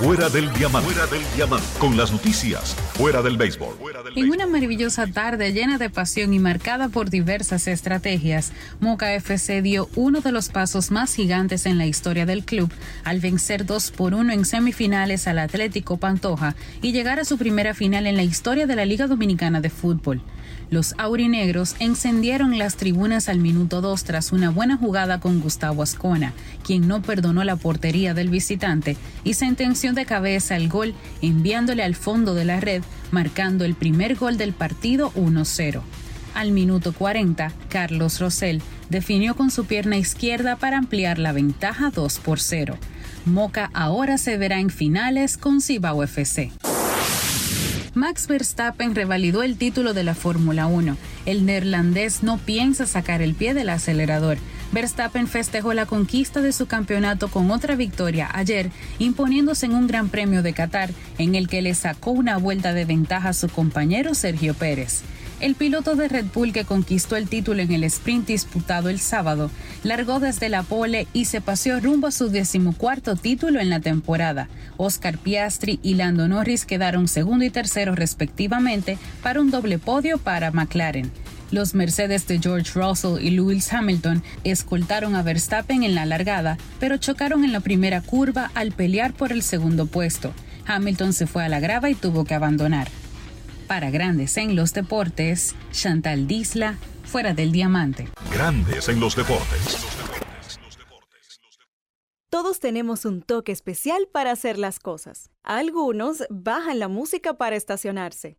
Fuera 0.00 0.30
del 0.30 0.50
diamante. 0.54 0.90
Fuera 0.94 1.06
del 1.08 1.22
diamante. 1.36 1.66
Con 1.78 1.94
las 1.94 2.10
noticias. 2.10 2.74
Fuera 2.94 3.20
del 3.20 3.36
béisbol. 3.36 3.76
En 4.16 4.30
una 4.30 4.46
maravillosa 4.46 5.06
tarde 5.06 5.52
llena 5.52 5.76
de 5.76 5.90
pasión 5.90 6.32
y 6.32 6.38
marcada 6.38 6.88
por 6.88 7.10
diversas 7.10 7.68
estrategias, 7.68 8.50
Moca 8.80 9.12
FC 9.12 9.60
dio 9.60 9.90
uno 9.96 10.22
de 10.22 10.32
los 10.32 10.48
pasos 10.48 10.90
más 10.90 11.14
gigantes 11.14 11.66
en 11.66 11.76
la 11.76 11.84
historia 11.84 12.24
del 12.24 12.46
club 12.46 12.72
al 13.04 13.20
vencer 13.20 13.66
2 13.66 13.90
por 13.90 14.14
1 14.14 14.32
en 14.32 14.46
semifinales 14.46 15.28
al 15.28 15.38
Atlético 15.38 15.98
Pantoja 15.98 16.56
y 16.80 16.92
llegar 16.92 17.20
a 17.20 17.26
su 17.26 17.36
primera 17.36 17.74
final 17.74 18.06
en 18.06 18.16
la 18.16 18.22
historia 18.22 18.66
de 18.66 18.76
la 18.76 18.86
Liga 18.86 19.06
Dominicana 19.06 19.60
de 19.60 19.68
Fútbol. 19.68 20.22
Los 20.70 20.94
aurinegros 20.98 21.74
encendieron 21.80 22.56
las 22.56 22.76
tribunas 22.76 23.28
al 23.28 23.40
minuto 23.40 23.80
2 23.80 24.04
tras 24.04 24.30
una 24.30 24.50
buena 24.50 24.76
jugada 24.76 25.18
con 25.18 25.40
Gustavo 25.40 25.82
Ascona, 25.82 26.32
quien 26.64 26.86
no 26.86 27.02
perdonó 27.02 27.42
la 27.42 27.56
portería 27.56 28.14
del 28.14 28.28
visitante 28.28 28.96
y 29.24 29.34
sentenció 29.34 29.92
de 29.94 30.06
cabeza 30.06 30.54
el 30.54 30.68
gol 30.68 30.94
enviándole 31.22 31.82
al 31.82 31.96
fondo 31.96 32.34
de 32.34 32.44
la 32.44 32.60
red, 32.60 32.84
marcando 33.10 33.64
el 33.64 33.74
primer 33.74 34.14
gol 34.14 34.36
del 34.36 34.52
partido 34.52 35.10
1-0. 35.14 35.82
Al 36.34 36.52
minuto 36.52 36.92
40, 36.92 37.52
Carlos 37.68 38.20
Rosell 38.20 38.62
definió 38.88 39.34
con 39.34 39.50
su 39.50 39.64
pierna 39.64 39.96
izquierda 39.96 40.54
para 40.54 40.78
ampliar 40.78 41.18
la 41.18 41.32
ventaja 41.32 41.90
2 41.90 42.20
por 42.20 42.38
0. 42.38 42.78
Moca 43.24 43.70
ahora 43.74 44.18
se 44.18 44.36
verá 44.36 44.60
en 44.60 44.70
finales 44.70 45.36
con 45.36 45.60
Cibao 45.60 46.04
FC. 46.04 46.52
Max 48.00 48.28
Verstappen 48.28 48.94
revalidó 48.94 49.42
el 49.42 49.58
título 49.58 49.92
de 49.92 50.04
la 50.04 50.14
Fórmula 50.14 50.66
1. 50.66 50.96
El 51.26 51.44
neerlandés 51.44 52.22
no 52.22 52.38
piensa 52.38 52.86
sacar 52.86 53.20
el 53.20 53.34
pie 53.34 53.52
del 53.52 53.68
acelerador. 53.68 54.38
Verstappen 54.72 55.28
festejó 55.28 55.74
la 55.74 55.84
conquista 55.84 56.40
de 56.40 56.54
su 56.54 56.64
campeonato 56.64 57.28
con 57.28 57.50
otra 57.50 57.76
victoria 57.76 58.30
ayer, 58.32 58.70
imponiéndose 58.98 59.66
en 59.66 59.74
un 59.74 59.86
Gran 59.86 60.08
Premio 60.08 60.42
de 60.42 60.54
Qatar, 60.54 60.88
en 61.18 61.34
el 61.34 61.46
que 61.46 61.60
le 61.60 61.74
sacó 61.74 62.12
una 62.12 62.38
vuelta 62.38 62.72
de 62.72 62.86
ventaja 62.86 63.28
a 63.28 63.34
su 63.34 63.50
compañero 63.50 64.14
Sergio 64.14 64.54
Pérez. 64.54 65.02
El 65.40 65.54
piloto 65.54 65.96
de 65.96 66.06
Red 66.06 66.26
Bull 66.34 66.52
que 66.52 66.66
conquistó 66.66 67.16
el 67.16 67.26
título 67.26 67.62
en 67.62 67.72
el 67.72 67.84
sprint 67.84 68.26
disputado 68.26 68.90
el 68.90 69.00
sábado 69.00 69.50
largó 69.82 70.20
desde 70.20 70.50
la 70.50 70.62
pole 70.62 71.06
y 71.14 71.24
se 71.24 71.40
paseó 71.40 71.80
rumbo 71.80 72.08
a 72.08 72.12
su 72.12 72.28
decimocuarto 72.28 73.16
título 73.16 73.58
en 73.58 73.70
la 73.70 73.80
temporada. 73.80 74.50
Oscar 74.76 75.16
Piastri 75.16 75.80
y 75.82 75.94
Lando 75.94 76.28
Norris 76.28 76.66
quedaron 76.66 77.08
segundo 77.08 77.46
y 77.46 77.50
tercero 77.50 77.94
respectivamente 77.94 78.98
para 79.22 79.40
un 79.40 79.50
doble 79.50 79.78
podio 79.78 80.18
para 80.18 80.50
McLaren. 80.50 81.10
Los 81.50 81.74
Mercedes 81.74 82.28
de 82.28 82.38
George 82.38 82.78
Russell 82.78 83.24
y 83.24 83.30
Lewis 83.30 83.72
Hamilton 83.72 84.22
escoltaron 84.44 85.16
a 85.16 85.22
Verstappen 85.22 85.84
en 85.84 85.94
la 85.94 86.04
largada, 86.04 86.58
pero 86.78 86.98
chocaron 86.98 87.44
en 87.44 87.52
la 87.52 87.60
primera 87.60 88.02
curva 88.02 88.50
al 88.54 88.72
pelear 88.72 89.14
por 89.14 89.32
el 89.32 89.42
segundo 89.42 89.86
puesto. 89.86 90.34
Hamilton 90.66 91.14
se 91.14 91.26
fue 91.26 91.42
a 91.42 91.48
la 91.48 91.60
grava 91.60 91.88
y 91.88 91.94
tuvo 91.94 92.26
que 92.26 92.34
abandonar. 92.34 92.88
Para 93.70 93.90
Grandes 93.90 94.36
en 94.36 94.56
los 94.56 94.74
Deportes, 94.74 95.54
Chantal 95.70 96.26
Disla, 96.26 96.76
fuera 97.04 97.34
del 97.34 97.52
diamante. 97.52 98.08
Grandes 98.32 98.88
en 98.88 98.98
los 98.98 99.14
deportes. 99.14 99.76
Todos 102.30 102.58
tenemos 102.58 103.04
un 103.04 103.22
toque 103.22 103.52
especial 103.52 104.08
para 104.12 104.32
hacer 104.32 104.58
las 104.58 104.80
cosas. 104.80 105.30
Algunos 105.44 106.24
bajan 106.30 106.80
la 106.80 106.88
música 106.88 107.34
para 107.34 107.54
estacionarse. 107.54 108.38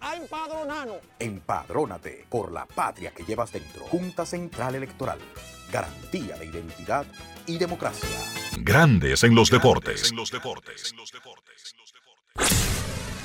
a 0.00 0.16
empadronarnos. 0.16 0.98
Empadrónate 1.18 2.26
por 2.28 2.52
la 2.52 2.66
patria 2.66 3.10
que 3.10 3.24
llevas 3.24 3.52
dentro. 3.52 3.84
Junta 3.86 4.26
Central 4.26 4.74
Electoral. 4.74 5.18
Garantía 5.72 6.36
de 6.36 6.46
identidad 6.46 7.06
y 7.46 7.58
democracia. 7.58 8.08
Grandes 8.58 9.22
en 9.24 9.34
los 9.34 9.50
deportes. 9.50 10.12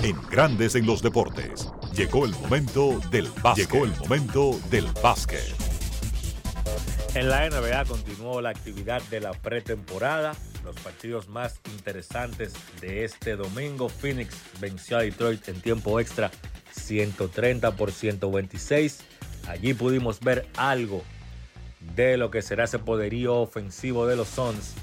En 0.01 0.21
Grandes 0.29 0.75
en 0.75 0.85
los 0.85 1.01
deportes. 1.01 1.69
Llegó 1.93 2.25
el 2.25 2.31
momento 2.33 2.99
del 3.09 3.29
básquet. 3.41 3.71
Llegó 3.71 3.85
el 3.85 3.95
momento 3.97 4.59
del 4.69 4.85
básquet. 5.01 5.55
En 7.15 7.29
la 7.29 7.49
NBA 7.49 7.85
continuó 7.85 8.41
la 8.41 8.49
actividad 8.49 9.01
de 9.03 9.21
la 9.21 9.31
pretemporada. 9.31 10.35
Los 10.65 10.75
partidos 10.77 11.29
más 11.29 11.59
interesantes 11.71 12.53
de 12.81 13.05
este 13.05 13.35
domingo. 13.35 13.87
Phoenix 13.87 14.35
venció 14.59 14.97
a 14.97 15.01
Detroit 15.01 15.47
en 15.47 15.61
tiempo 15.61 15.99
extra 15.99 16.31
130 16.71 17.75
por 17.75 17.91
126. 17.91 19.01
Allí 19.47 19.75
pudimos 19.75 20.19
ver 20.19 20.47
algo 20.57 21.03
de 21.95 22.17
lo 22.17 22.31
que 22.31 22.41
será 22.41 22.63
ese 22.63 22.79
poderío 22.79 23.35
ofensivo 23.35 24.07
de 24.07 24.15
los 24.15 24.27
Suns 24.27 24.73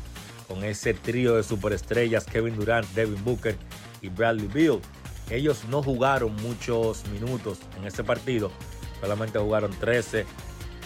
con 0.47 0.63
ese 0.63 0.95
trío 0.95 1.35
de 1.35 1.43
superestrellas 1.43 2.27
Kevin 2.27 2.55
Durant, 2.55 2.87
Devin 2.95 3.25
Booker 3.25 3.57
y 4.03 4.09
Bradley 4.09 4.47
Beal. 4.47 4.81
Ellos 5.31 5.65
no 5.69 5.83
jugaron 5.83 6.35
muchos 6.37 7.05
minutos 7.09 7.59
en 7.77 7.87
este 7.87 8.05
partido, 8.05 8.53
solamente 9.01 9.41
jugaron 9.41 9.73
13 9.73 10.27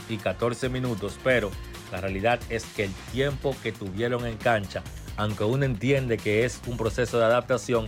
y 0.08 0.16
14 0.16 0.70
minutos, 0.70 1.18
pero 1.22 1.50
la 1.92 2.00
realidad 2.00 2.40
es 2.48 2.64
que 2.64 2.84
el 2.84 2.92
tiempo 3.12 3.56
que 3.62 3.72
tuvieron 3.72 4.26
en 4.26 4.36
cancha, 4.36 4.82
aunque 5.16 5.44
uno 5.44 5.64
entiende 5.64 6.18
que 6.18 6.44
es 6.44 6.60
un 6.66 6.76
proceso 6.76 7.18
de 7.18 7.24
adaptación, 7.24 7.86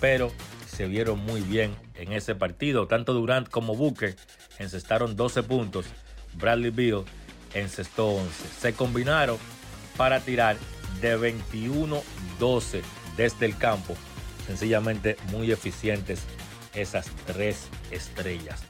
pero 0.00 0.32
se 0.66 0.86
vieron 0.86 1.18
muy 1.18 1.40
bien 1.40 1.74
en 1.94 2.12
ese 2.12 2.34
partido. 2.34 2.86
Tanto 2.86 3.12
Durant 3.12 3.48
como 3.48 3.74
Booker 3.74 4.16
encestaron 4.58 5.16
12 5.16 5.42
puntos. 5.42 5.86
Bradley 6.34 6.70
Beal 6.70 7.04
encestó 7.54 8.08
11. 8.08 8.30
Se 8.60 8.72
combinaron 8.72 9.36
para 9.96 10.20
tirar 10.20 10.56
de 11.00 11.18
21-12 11.18 12.82
desde 13.16 13.46
el 13.46 13.56
campo. 13.56 13.94
Sencillamente 14.46 15.16
muy 15.30 15.52
eficientes 15.52 16.22
esas 16.74 17.06
tres 17.26 17.68
estrellas. 17.90 18.62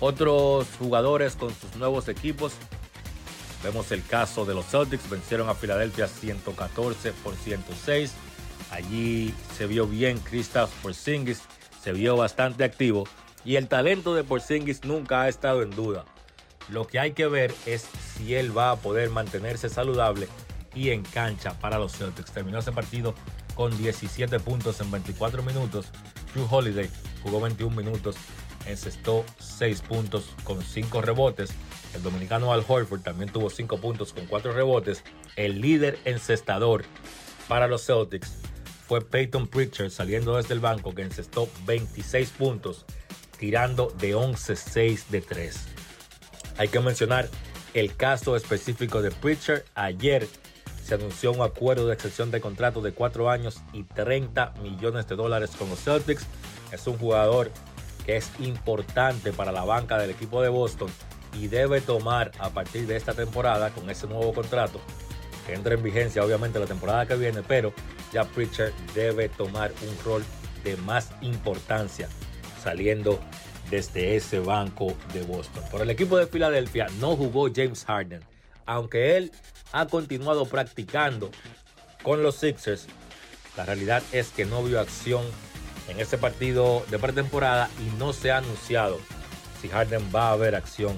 Otros 0.00 0.66
jugadores 0.78 1.36
con 1.36 1.54
sus 1.54 1.76
nuevos 1.76 2.08
equipos. 2.08 2.52
Vemos 3.62 3.90
el 3.92 4.04
caso 4.04 4.44
de 4.44 4.54
los 4.54 4.66
Celtics. 4.66 5.08
Vencieron 5.08 5.48
a 5.48 5.54
Filadelfia 5.54 6.08
114 6.08 7.12
por 7.12 7.34
106. 7.34 8.12
Allí 8.70 9.34
se 9.56 9.66
vio 9.66 9.86
bien 9.86 10.18
Kristaps 10.18 10.72
Porzingis. 10.82 11.42
Se 11.82 11.92
vio 11.92 12.16
bastante 12.16 12.64
activo. 12.64 13.04
Y 13.44 13.56
el 13.56 13.68
talento 13.68 14.14
de 14.14 14.24
Porzingis 14.24 14.84
nunca 14.84 15.22
ha 15.22 15.28
estado 15.28 15.62
en 15.62 15.70
duda. 15.70 16.04
Lo 16.68 16.86
que 16.86 16.98
hay 16.98 17.12
que 17.12 17.28
ver 17.28 17.54
es 17.64 17.86
si 18.16 18.34
él 18.34 18.56
va 18.56 18.72
a 18.72 18.76
poder 18.76 19.10
mantenerse 19.10 19.68
saludable 19.68 20.28
y 20.74 20.90
en 20.90 21.02
cancha 21.02 21.58
para 21.58 21.78
los 21.78 21.96
Celtics. 21.96 22.32
Terminó 22.32 22.58
ese 22.58 22.72
partido 22.72 23.14
con 23.54 23.76
17 23.76 24.38
puntos 24.40 24.80
en 24.80 24.90
24 24.90 25.42
minutos. 25.42 25.86
Drew 26.34 26.46
Holiday 26.50 26.90
jugó 27.22 27.40
21 27.40 27.74
minutos, 27.74 28.16
encestó 28.66 29.24
6 29.38 29.80
puntos 29.82 30.30
con 30.44 30.62
5 30.62 31.00
rebotes. 31.02 31.50
El 31.96 32.02
dominicano 32.02 32.52
Al 32.52 32.62
Horford 32.66 33.00
también 33.00 33.32
tuvo 33.32 33.48
5 33.48 33.78
puntos 33.78 34.12
con 34.12 34.26
4 34.26 34.52
rebotes. 34.52 35.02
El 35.34 35.62
líder 35.62 35.98
encestador 36.04 36.84
para 37.48 37.68
los 37.68 37.86
Celtics 37.86 38.34
fue 38.86 39.00
Peyton 39.00 39.48
Pritchard 39.48 39.90
saliendo 39.90 40.36
desde 40.36 40.52
el 40.52 40.60
banco 40.60 40.94
que 40.94 41.00
encestó 41.00 41.48
26 41.64 42.30
puntos, 42.32 42.84
tirando 43.38 43.88
de 43.98 44.14
11-6 44.14 45.06
de 45.08 45.22
3. 45.22 45.56
Hay 46.58 46.68
que 46.68 46.80
mencionar 46.80 47.30
el 47.72 47.96
caso 47.96 48.36
específico 48.36 49.00
de 49.00 49.10
Pritchard. 49.10 49.62
Ayer 49.74 50.28
se 50.84 50.94
anunció 50.96 51.32
un 51.32 51.40
acuerdo 51.40 51.86
de 51.86 51.94
excepción 51.94 52.30
de 52.30 52.42
contrato 52.42 52.82
de 52.82 52.92
4 52.92 53.30
años 53.30 53.62
y 53.72 53.84
30 53.84 54.52
millones 54.62 55.08
de 55.08 55.16
dólares 55.16 55.52
con 55.58 55.70
los 55.70 55.82
Celtics. 55.82 56.26
Es 56.72 56.86
un 56.86 56.98
jugador 56.98 57.50
que 58.04 58.18
es 58.18 58.30
importante 58.38 59.32
para 59.32 59.50
la 59.50 59.64
banca 59.64 59.96
del 59.96 60.10
equipo 60.10 60.42
de 60.42 60.50
Boston 60.50 60.90
y 61.40 61.48
debe 61.48 61.80
tomar 61.80 62.32
a 62.38 62.50
partir 62.50 62.86
de 62.86 62.96
esta 62.96 63.14
temporada 63.14 63.70
con 63.70 63.88
ese 63.90 64.06
nuevo 64.06 64.32
contrato 64.32 64.80
que 65.46 65.54
entra 65.54 65.74
en 65.74 65.82
vigencia 65.82 66.24
obviamente 66.24 66.58
la 66.58 66.66
temporada 66.66 67.06
que 67.06 67.14
viene, 67.14 67.42
pero 67.42 67.72
ya 68.12 68.24
Pritchard 68.24 68.72
debe 68.94 69.28
tomar 69.28 69.72
un 69.82 70.04
rol 70.04 70.24
de 70.64 70.76
más 70.78 71.10
importancia 71.20 72.08
saliendo 72.62 73.20
desde 73.70 74.16
ese 74.16 74.40
banco 74.40 74.96
de 75.12 75.22
Boston. 75.22 75.62
Por 75.70 75.82
el 75.82 75.90
equipo 75.90 76.16
de 76.16 76.26
Filadelfia 76.26 76.88
no 77.00 77.16
jugó 77.16 77.48
James 77.54 77.84
Harden, 77.84 78.20
aunque 78.64 79.16
él 79.16 79.30
ha 79.72 79.86
continuado 79.86 80.46
practicando 80.46 81.30
con 82.02 82.22
los 82.22 82.36
Sixers. 82.36 82.86
La 83.56 83.64
realidad 83.64 84.02
es 84.12 84.30
que 84.30 84.44
no 84.44 84.62
vio 84.62 84.80
acción 84.80 85.24
en 85.88 86.00
este 86.00 86.18
partido 86.18 86.84
de 86.90 86.98
pretemporada 86.98 87.70
y 87.80 87.96
no 87.98 88.12
se 88.12 88.32
ha 88.32 88.38
anunciado 88.38 88.98
si 89.60 89.68
Harden 89.68 90.10
va 90.14 90.32
a 90.32 90.36
ver 90.36 90.54
acción 90.54 90.96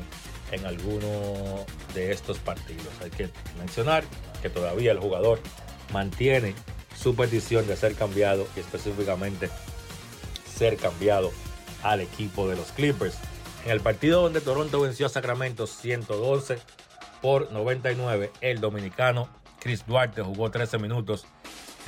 en 0.53 0.67
alguno 0.67 1.65
de 1.95 2.13
estos 2.13 2.39
partidos. 2.39 2.89
Hay 3.03 3.11
que 3.11 3.29
mencionar 3.59 4.05
que 4.43 4.51
todavía 4.51 4.93
el 4.93 5.01
jugador 5.01 5.41
mantiene 5.93 6.55
su 6.97 7.15
petición 7.15 7.67
de 7.67 7.77
ser 7.77 7.95
cambiado 7.95 8.47
y 8.57 8.61
específicamente 8.61 9.49
ser 10.57 10.77
cambiado 10.77 11.31
al 11.83 12.01
equipo 12.01 12.49
de 12.49 12.57
los 12.57 12.73
Clippers. 12.73 13.17
En 13.65 13.73
el 13.73 13.81
partido 13.81 14.23
donde 14.23 14.41
Toronto 14.41 14.81
venció 14.81 15.07
a 15.07 15.11
Sacramento 15.11 15.67
112 15.67 16.59
por 17.21 17.53
99, 17.53 18.33
el 18.41 18.61
dominicano 18.61 19.29
Chris 19.61 19.85
Duarte 19.87 20.23
jugó 20.23 20.51
13 20.51 20.79
minutos, 20.79 21.27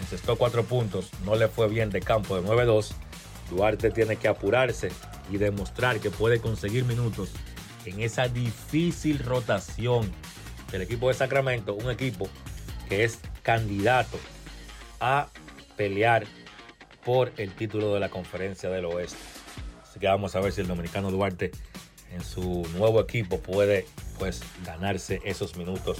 encestó 0.00 0.36
4 0.36 0.64
puntos, 0.64 1.10
no 1.24 1.36
le 1.36 1.48
fue 1.48 1.68
bien 1.68 1.90
de 1.90 2.00
campo 2.00 2.40
de 2.40 2.46
9-2. 2.46 2.92
Duarte 3.50 3.90
tiene 3.90 4.16
que 4.16 4.28
apurarse 4.28 4.90
y 5.30 5.38
demostrar 5.38 6.00
que 6.00 6.10
puede 6.10 6.40
conseguir 6.40 6.84
minutos 6.84 7.30
en 7.84 8.00
esa 8.00 8.28
difícil 8.28 9.18
rotación 9.18 10.10
del 10.70 10.82
equipo 10.82 11.08
de 11.08 11.14
Sacramento, 11.14 11.74
un 11.74 11.90
equipo 11.90 12.28
que 12.88 13.04
es 13.04 13.20
candidato 13.42 14.18
a 15.00 15.28
pelear 15.76 16.26
por 17.04 17.32
el 17.36 17.54
título 17.54 17.94
de 17.94 18.00
la 18.00 18.08
conferencia 18.08 18.68
del 18.68 18.84
oeste. 18.84 19.18
Así 19.82 19.98
que 19.98 20.06
vamos 20.06 20.36
a 20.36 20.40
ver 20.40 20.52
si 20.52 20.60
el 20.60 20.68
dominicano 20.68 21.10
Duarte 21.10 21.50
en 22.12 22.22
su 22.22 22.66
nuevo 22.76 23.00
equipo 23.00 23.40
puede 23.40 23.86
pues 24.18 24.42
ganarse 24.64 25.20
esos 25.24 25.56
minutos 25.56 25.98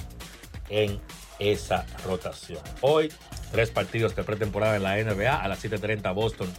en 0.69 0.99
esa 1.39 1.85
rotación. 2.05 2.61
Hoy, 2.81 3.11
tres 3.51 3.71
partidos 3.71 4.15
de 4.15 4.23
pretemporada 4.23 4.75
en 4.75 4.83
la 4.83 4.95
NBA. 4.97 5.35
A 5.35 5.47
las 5.47 5.63
7.30 5.63 6.13
Boston 6.13 6.49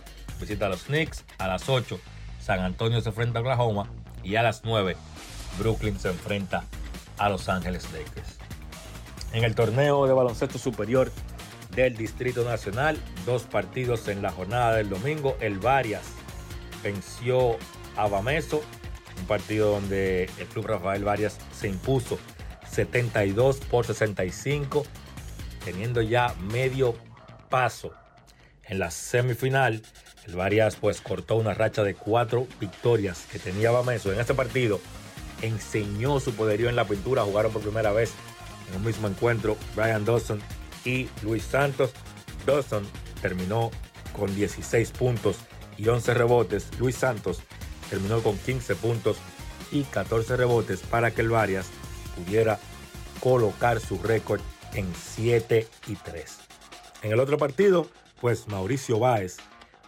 visita 0.41 0.67
a 0.67 0.69
los 0.71 0.85
Knicks. 0.85 1.25
A 1.39 1.47
las 1.47 1.69
8 1.69 2.01
San 2.41 2.61
Antonio 2.61 3.01
se 3.01 3.11
enfrenta 3.11 3.39
a 3.39 3.43
Oklahoma. 3.43 3.89
Y 4.25 4.37
a 4.37 4.43
las 4.43 4.65
9 4.65 4.97
Brooklyn 5.59 5.99
se 5.99 6.09
enfrenta 6.09 6.65
a 7.19 7.29
Los 7.29 7.49
Ángeles 7.49 7.85
Lakers. 7.93 8.39
En 9.33 9.45
el 9.45 9.55
torneo 9.55 10.07
de 10.07 10.13
baloncesto 10.13 10.59
superior 10.59 11.11
del 11.75 11.97
Distrito 11.97 12.45
Nacional, 12.45 12.99
dos 13.25 13.45
partidos 13.45 14.09
en 14.09 14.23
la 14.23 14.31
jornada 14.31 14.77
del 14.77 14.91
domingo. 14.91 15.37
El 15.41 15.59
Varias 15.59 16.03
venció 16.83 17.57
a 17.97 18.09
Bameso 18.09 18.63
Un 19.19 19.27
partido 19.27 19.73
donde 19.73 20.25
el 20.39 20.47
club 20.49 20.67
Rafael 20.67 21.05
Varias 21.05 21.39
se 21.59 21.69
impuso 21.69 22.19
72 22.71 23.59
por 23.59 23.85
65, 23.85 24.85
teniendo 25.65 26.01
ya 26.01 26.35
medio 26.41 26.95
paso 27.51 27.93
en 28.65 28.79
la 28.79 28.91
semifinal. 28.91 29.83
El 30.27 30.37
Varias 30.37 30.77
pues 30.77 31.01
cortó 31.01 31.37
una 31.37 31.55
racha 31.55 31.83
de 31.83 31.95
cuatro 31.95 32.47
victorias 32.61 33.27
que 33.31 33.39
tenía 33.39 33.71
Bameso 33.71 34.13
en 34.13 34.21
este 34.21 34.35
partido. 34.35 34.81
Enseñó 35.43 36.21
su 36.21 36.33
poderío 36.35 36.69
en 36.69 36.77
la 36.77 36.87
pintura, 36.87 37.23
jugaron 37.23 37.53
por 37.53 37.63
primera 37.63 37.93
vez 37.93 38.13
en 38.71 38.77
un 38.77 38.85
mismo 38.85 39.09
encuentro 39.09 39.57
Brian 39.77 40.05
Dawson 40.05 40.41
y 40.85 41.09
Luis 41.23 41.43
Santos. 41.43 41.91
Dawson 42.47 42.87
terminó 43.21 43.71
con 44.17 44.35
16 44.35 44.91
puntos 44.93 45.37
y 45.77 45.89
11 45.89 46.15
rebotes. 46.15 46.69
Luis 46.79 46.97
Santos 46.97 47.41
terminó 47.91 48.23
con 48.23 48.39
15 48.39 48.75
puntos 48.77 49.17
y 49.71 49.83
14 49.85 50.37
rebotes 50.37 50.81
para 50.81 51.11
que 51.11 51.23
el 51.23 51.31
Varias 51.31 51.67
pudiera 52.17 52.59
colocar 53.21 53.81
su 53.81 53.99
récord 53.99 54.41
en 54.75 54.87
7 54.95 55.67
y 55.87 55.95
3. 55.97 56.39
En 57.03 57.13
el 57.13 57.21
otro 57.21 57.37
partido, 57.39 57.89
pues 58.21 58.49
Mauricio 58.49 58.99
Báez 58.99 59.39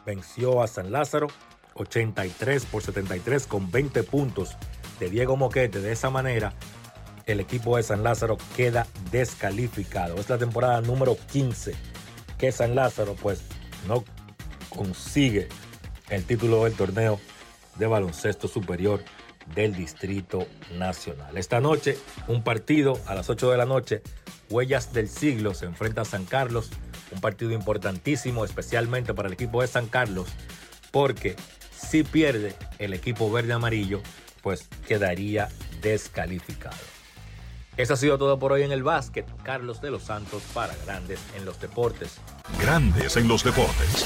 venció 0.04 0.62
a 0.62 0.66
San 0.66 0.92
Lázaro 0.92 1.28
83 1.74 2.66
por 2.66 2.82
73 2.82 3.46
con 3.46 3.70
20 3.70 4.02
puntos 4.04 4.56
de 5.04 5.10
Diego 5.10 5.36
Moquete. 5.36 5.80
De 5.80 5.92
esa 5.92 6.10
manera, 6.10 6.54
el 7.26 7.40
equipo 7.40 7.76
de 7.76 7.82
San 7.82 8.02
Lázaro 8.02 8.38
queda 8.56 8.86
descalificado. 9.10 10.16
Es 10.16 10.28
la 10.28 10.38
temporada 10.38 10.80
número 10.80 11.16
15 11.32 11.74
que 12.38 12.52
San 12.52 12.74
Lázaro 12.74 13.14
pues 13.14 13.42
no 13.86 14.04
consigue 14.70 15.48
el 16.08 16.24
título 16.24 16.64
del 16.64 16.74
torneo 16.74 17.20
de 17.76 17.86
baloncesto 17.86 18.48
superior 18.48 19.04
del 19.54 19.74
Distrito 19.74 20.46
Nacional. 20.72 21.36
Esta 21.36 21.60
noche, 21.60 21.98
un 22.28 22.42
partido 22.42 22.98
a 23.06 23.14
las 23.14 23.28
8 23.28 23.50
de 23.50 23.56
la 23.58 23.66
noche, 23.66 24.02
Huellas 24.48 24.92
del 24.92 25.08
Siglo 25.08 25.54
se 25.54 25.66
enfrenta 25.66 26.02
a 26.02 26.06
San 26.06 26.24
Carlos, 26.24 26.70
un 27.12 27.20
partido 27.20 27.52
importantísimo 27.52 28.44
especialmente 28.44 29.12
para 29.12 29.28
el 29.28 29.34
equipo 29.34 29.60
de 29.60 29.68
San 29.68 29.86
Carlos, 29.86 30.28
porque 30.90 31.36
si 31.76 32.04
pierde 32.04 32.54
el 32.78 32.94
equipo 32.94 33.30
verde 33.30 33.52
amarillo, 33.52 34.00
pues 34.44 34.68
quedaría 34.86 35.48
descalificado. 35.80 36.76
Eso 37.78 37.94
ha 37.94 37.96
sido 37.96 38.18
todo 38.18 38.38
por 38.38 38.52
hoy 38.52 38.62
en 38.62 38.70
el 38.70 38.84
básquet. 38.84 39.26
Carlos 39.42 39.80
de 39.80 39.90
los 39.90 40.04
Santos 40.04 40.42
para 40.52 40.76
Grandes 40.84 41.18
en 41.34 41.44
los 41.44 41.60
Deportes. 41.60 42.18
Grandes 42.60 43.16
en 43.16 43.26
los 43.26 43.42
Deportes. 43.42 44.04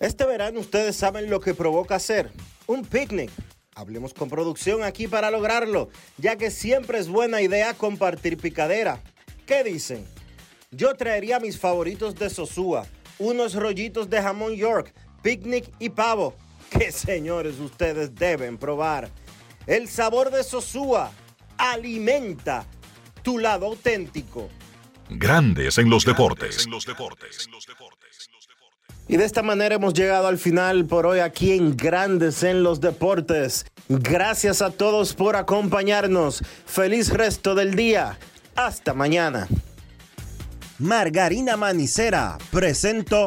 Este 0.00 0.24
verano 0.24 0.58
ustedes 0.58 0.96
saben 0.96 1.30
lo 1.30 1.40
que 1.40 1.54
provoca 1.54 1.94
hacer 1.94 2.32
un 2.66 2.84
picnic. 2.84 3.30
Hablemos 3.74 4.14
con 4.14 4.30
producción 4.30 4.82
aquí 4.82 5.06
para 5.06 5.30
lograrlo, 5.30 5.90
ya 6.16 6.36
que 6.36 6.50
siempre 6.50 6.98
es 6.98 7.08
buena 7.08 7.42
idea 7.42 7.74
compartir 7.74 8.38
picadera. 8.38 9.00
¿Qué 9.46 9.62
dicen? 9.62 10.06
Yo 10.70 10.94
traería 10.94 11.40
mis 11.40 11.58
favoritos 11.58 12.14
de 12.14 12.30
Sosúa, 12.30 12.86
unos 13.18 13.54
rollitos 13.54 14.08
de 14.08 14.22
jamón 14.22 14.54
York, 14.54 14.94
picnic 15.22 15.70
y 15.78 15.90
pavo, 15.90 16.34
que 16.70 16.92
señores 16.92 17.58
ustedes 17.58 18.14
deben 18.14 18.56
probar. 18.56 19.10
El 19.66 19.88
sabor 19.88 20.30
de 20.30 20.42
Sosúa 20.42 21.12
alimenta 21.58 22.64
tu 23.22 23.38
lado 23.38 23.66
auténtico. 23.66 24.48
Grandes 25.10 25.76
en 25.78 25.90
los 25.90 26.04
deportes. 26.04 26.66
Y 29.08 29.16
de 29.16 29.24
esta 29.24 29.42
manera 29.42 29.74
hemos 29.74 29.92
llegado 29.92 30.28
al 30.28 30.38
final 30.38 30.86
por 30.86 31.04
hoy 31.04 31.18
aquí 31.18 31.52
en 31.52 31.76
Grandes 31.76 32.44
en 32.44 32.62
los 32.62 32.80
Deportes. 32.80 33.66
Gracias 33.88 34.62
a 34.62 34.70
todos 34.70 35.14
por 35.14 35.34
acompañarnos. 35.34 36.44
Feliz 36.64 37.08
resto 37.10 37.56
del 37.56 37.74
día. 37.74 38.18
Hasta 38.54 38.94
mañana. 38.94 39.48
Margarina 40.78 41.56
Manicera 41.56 42.38
presento. 42.52 43.26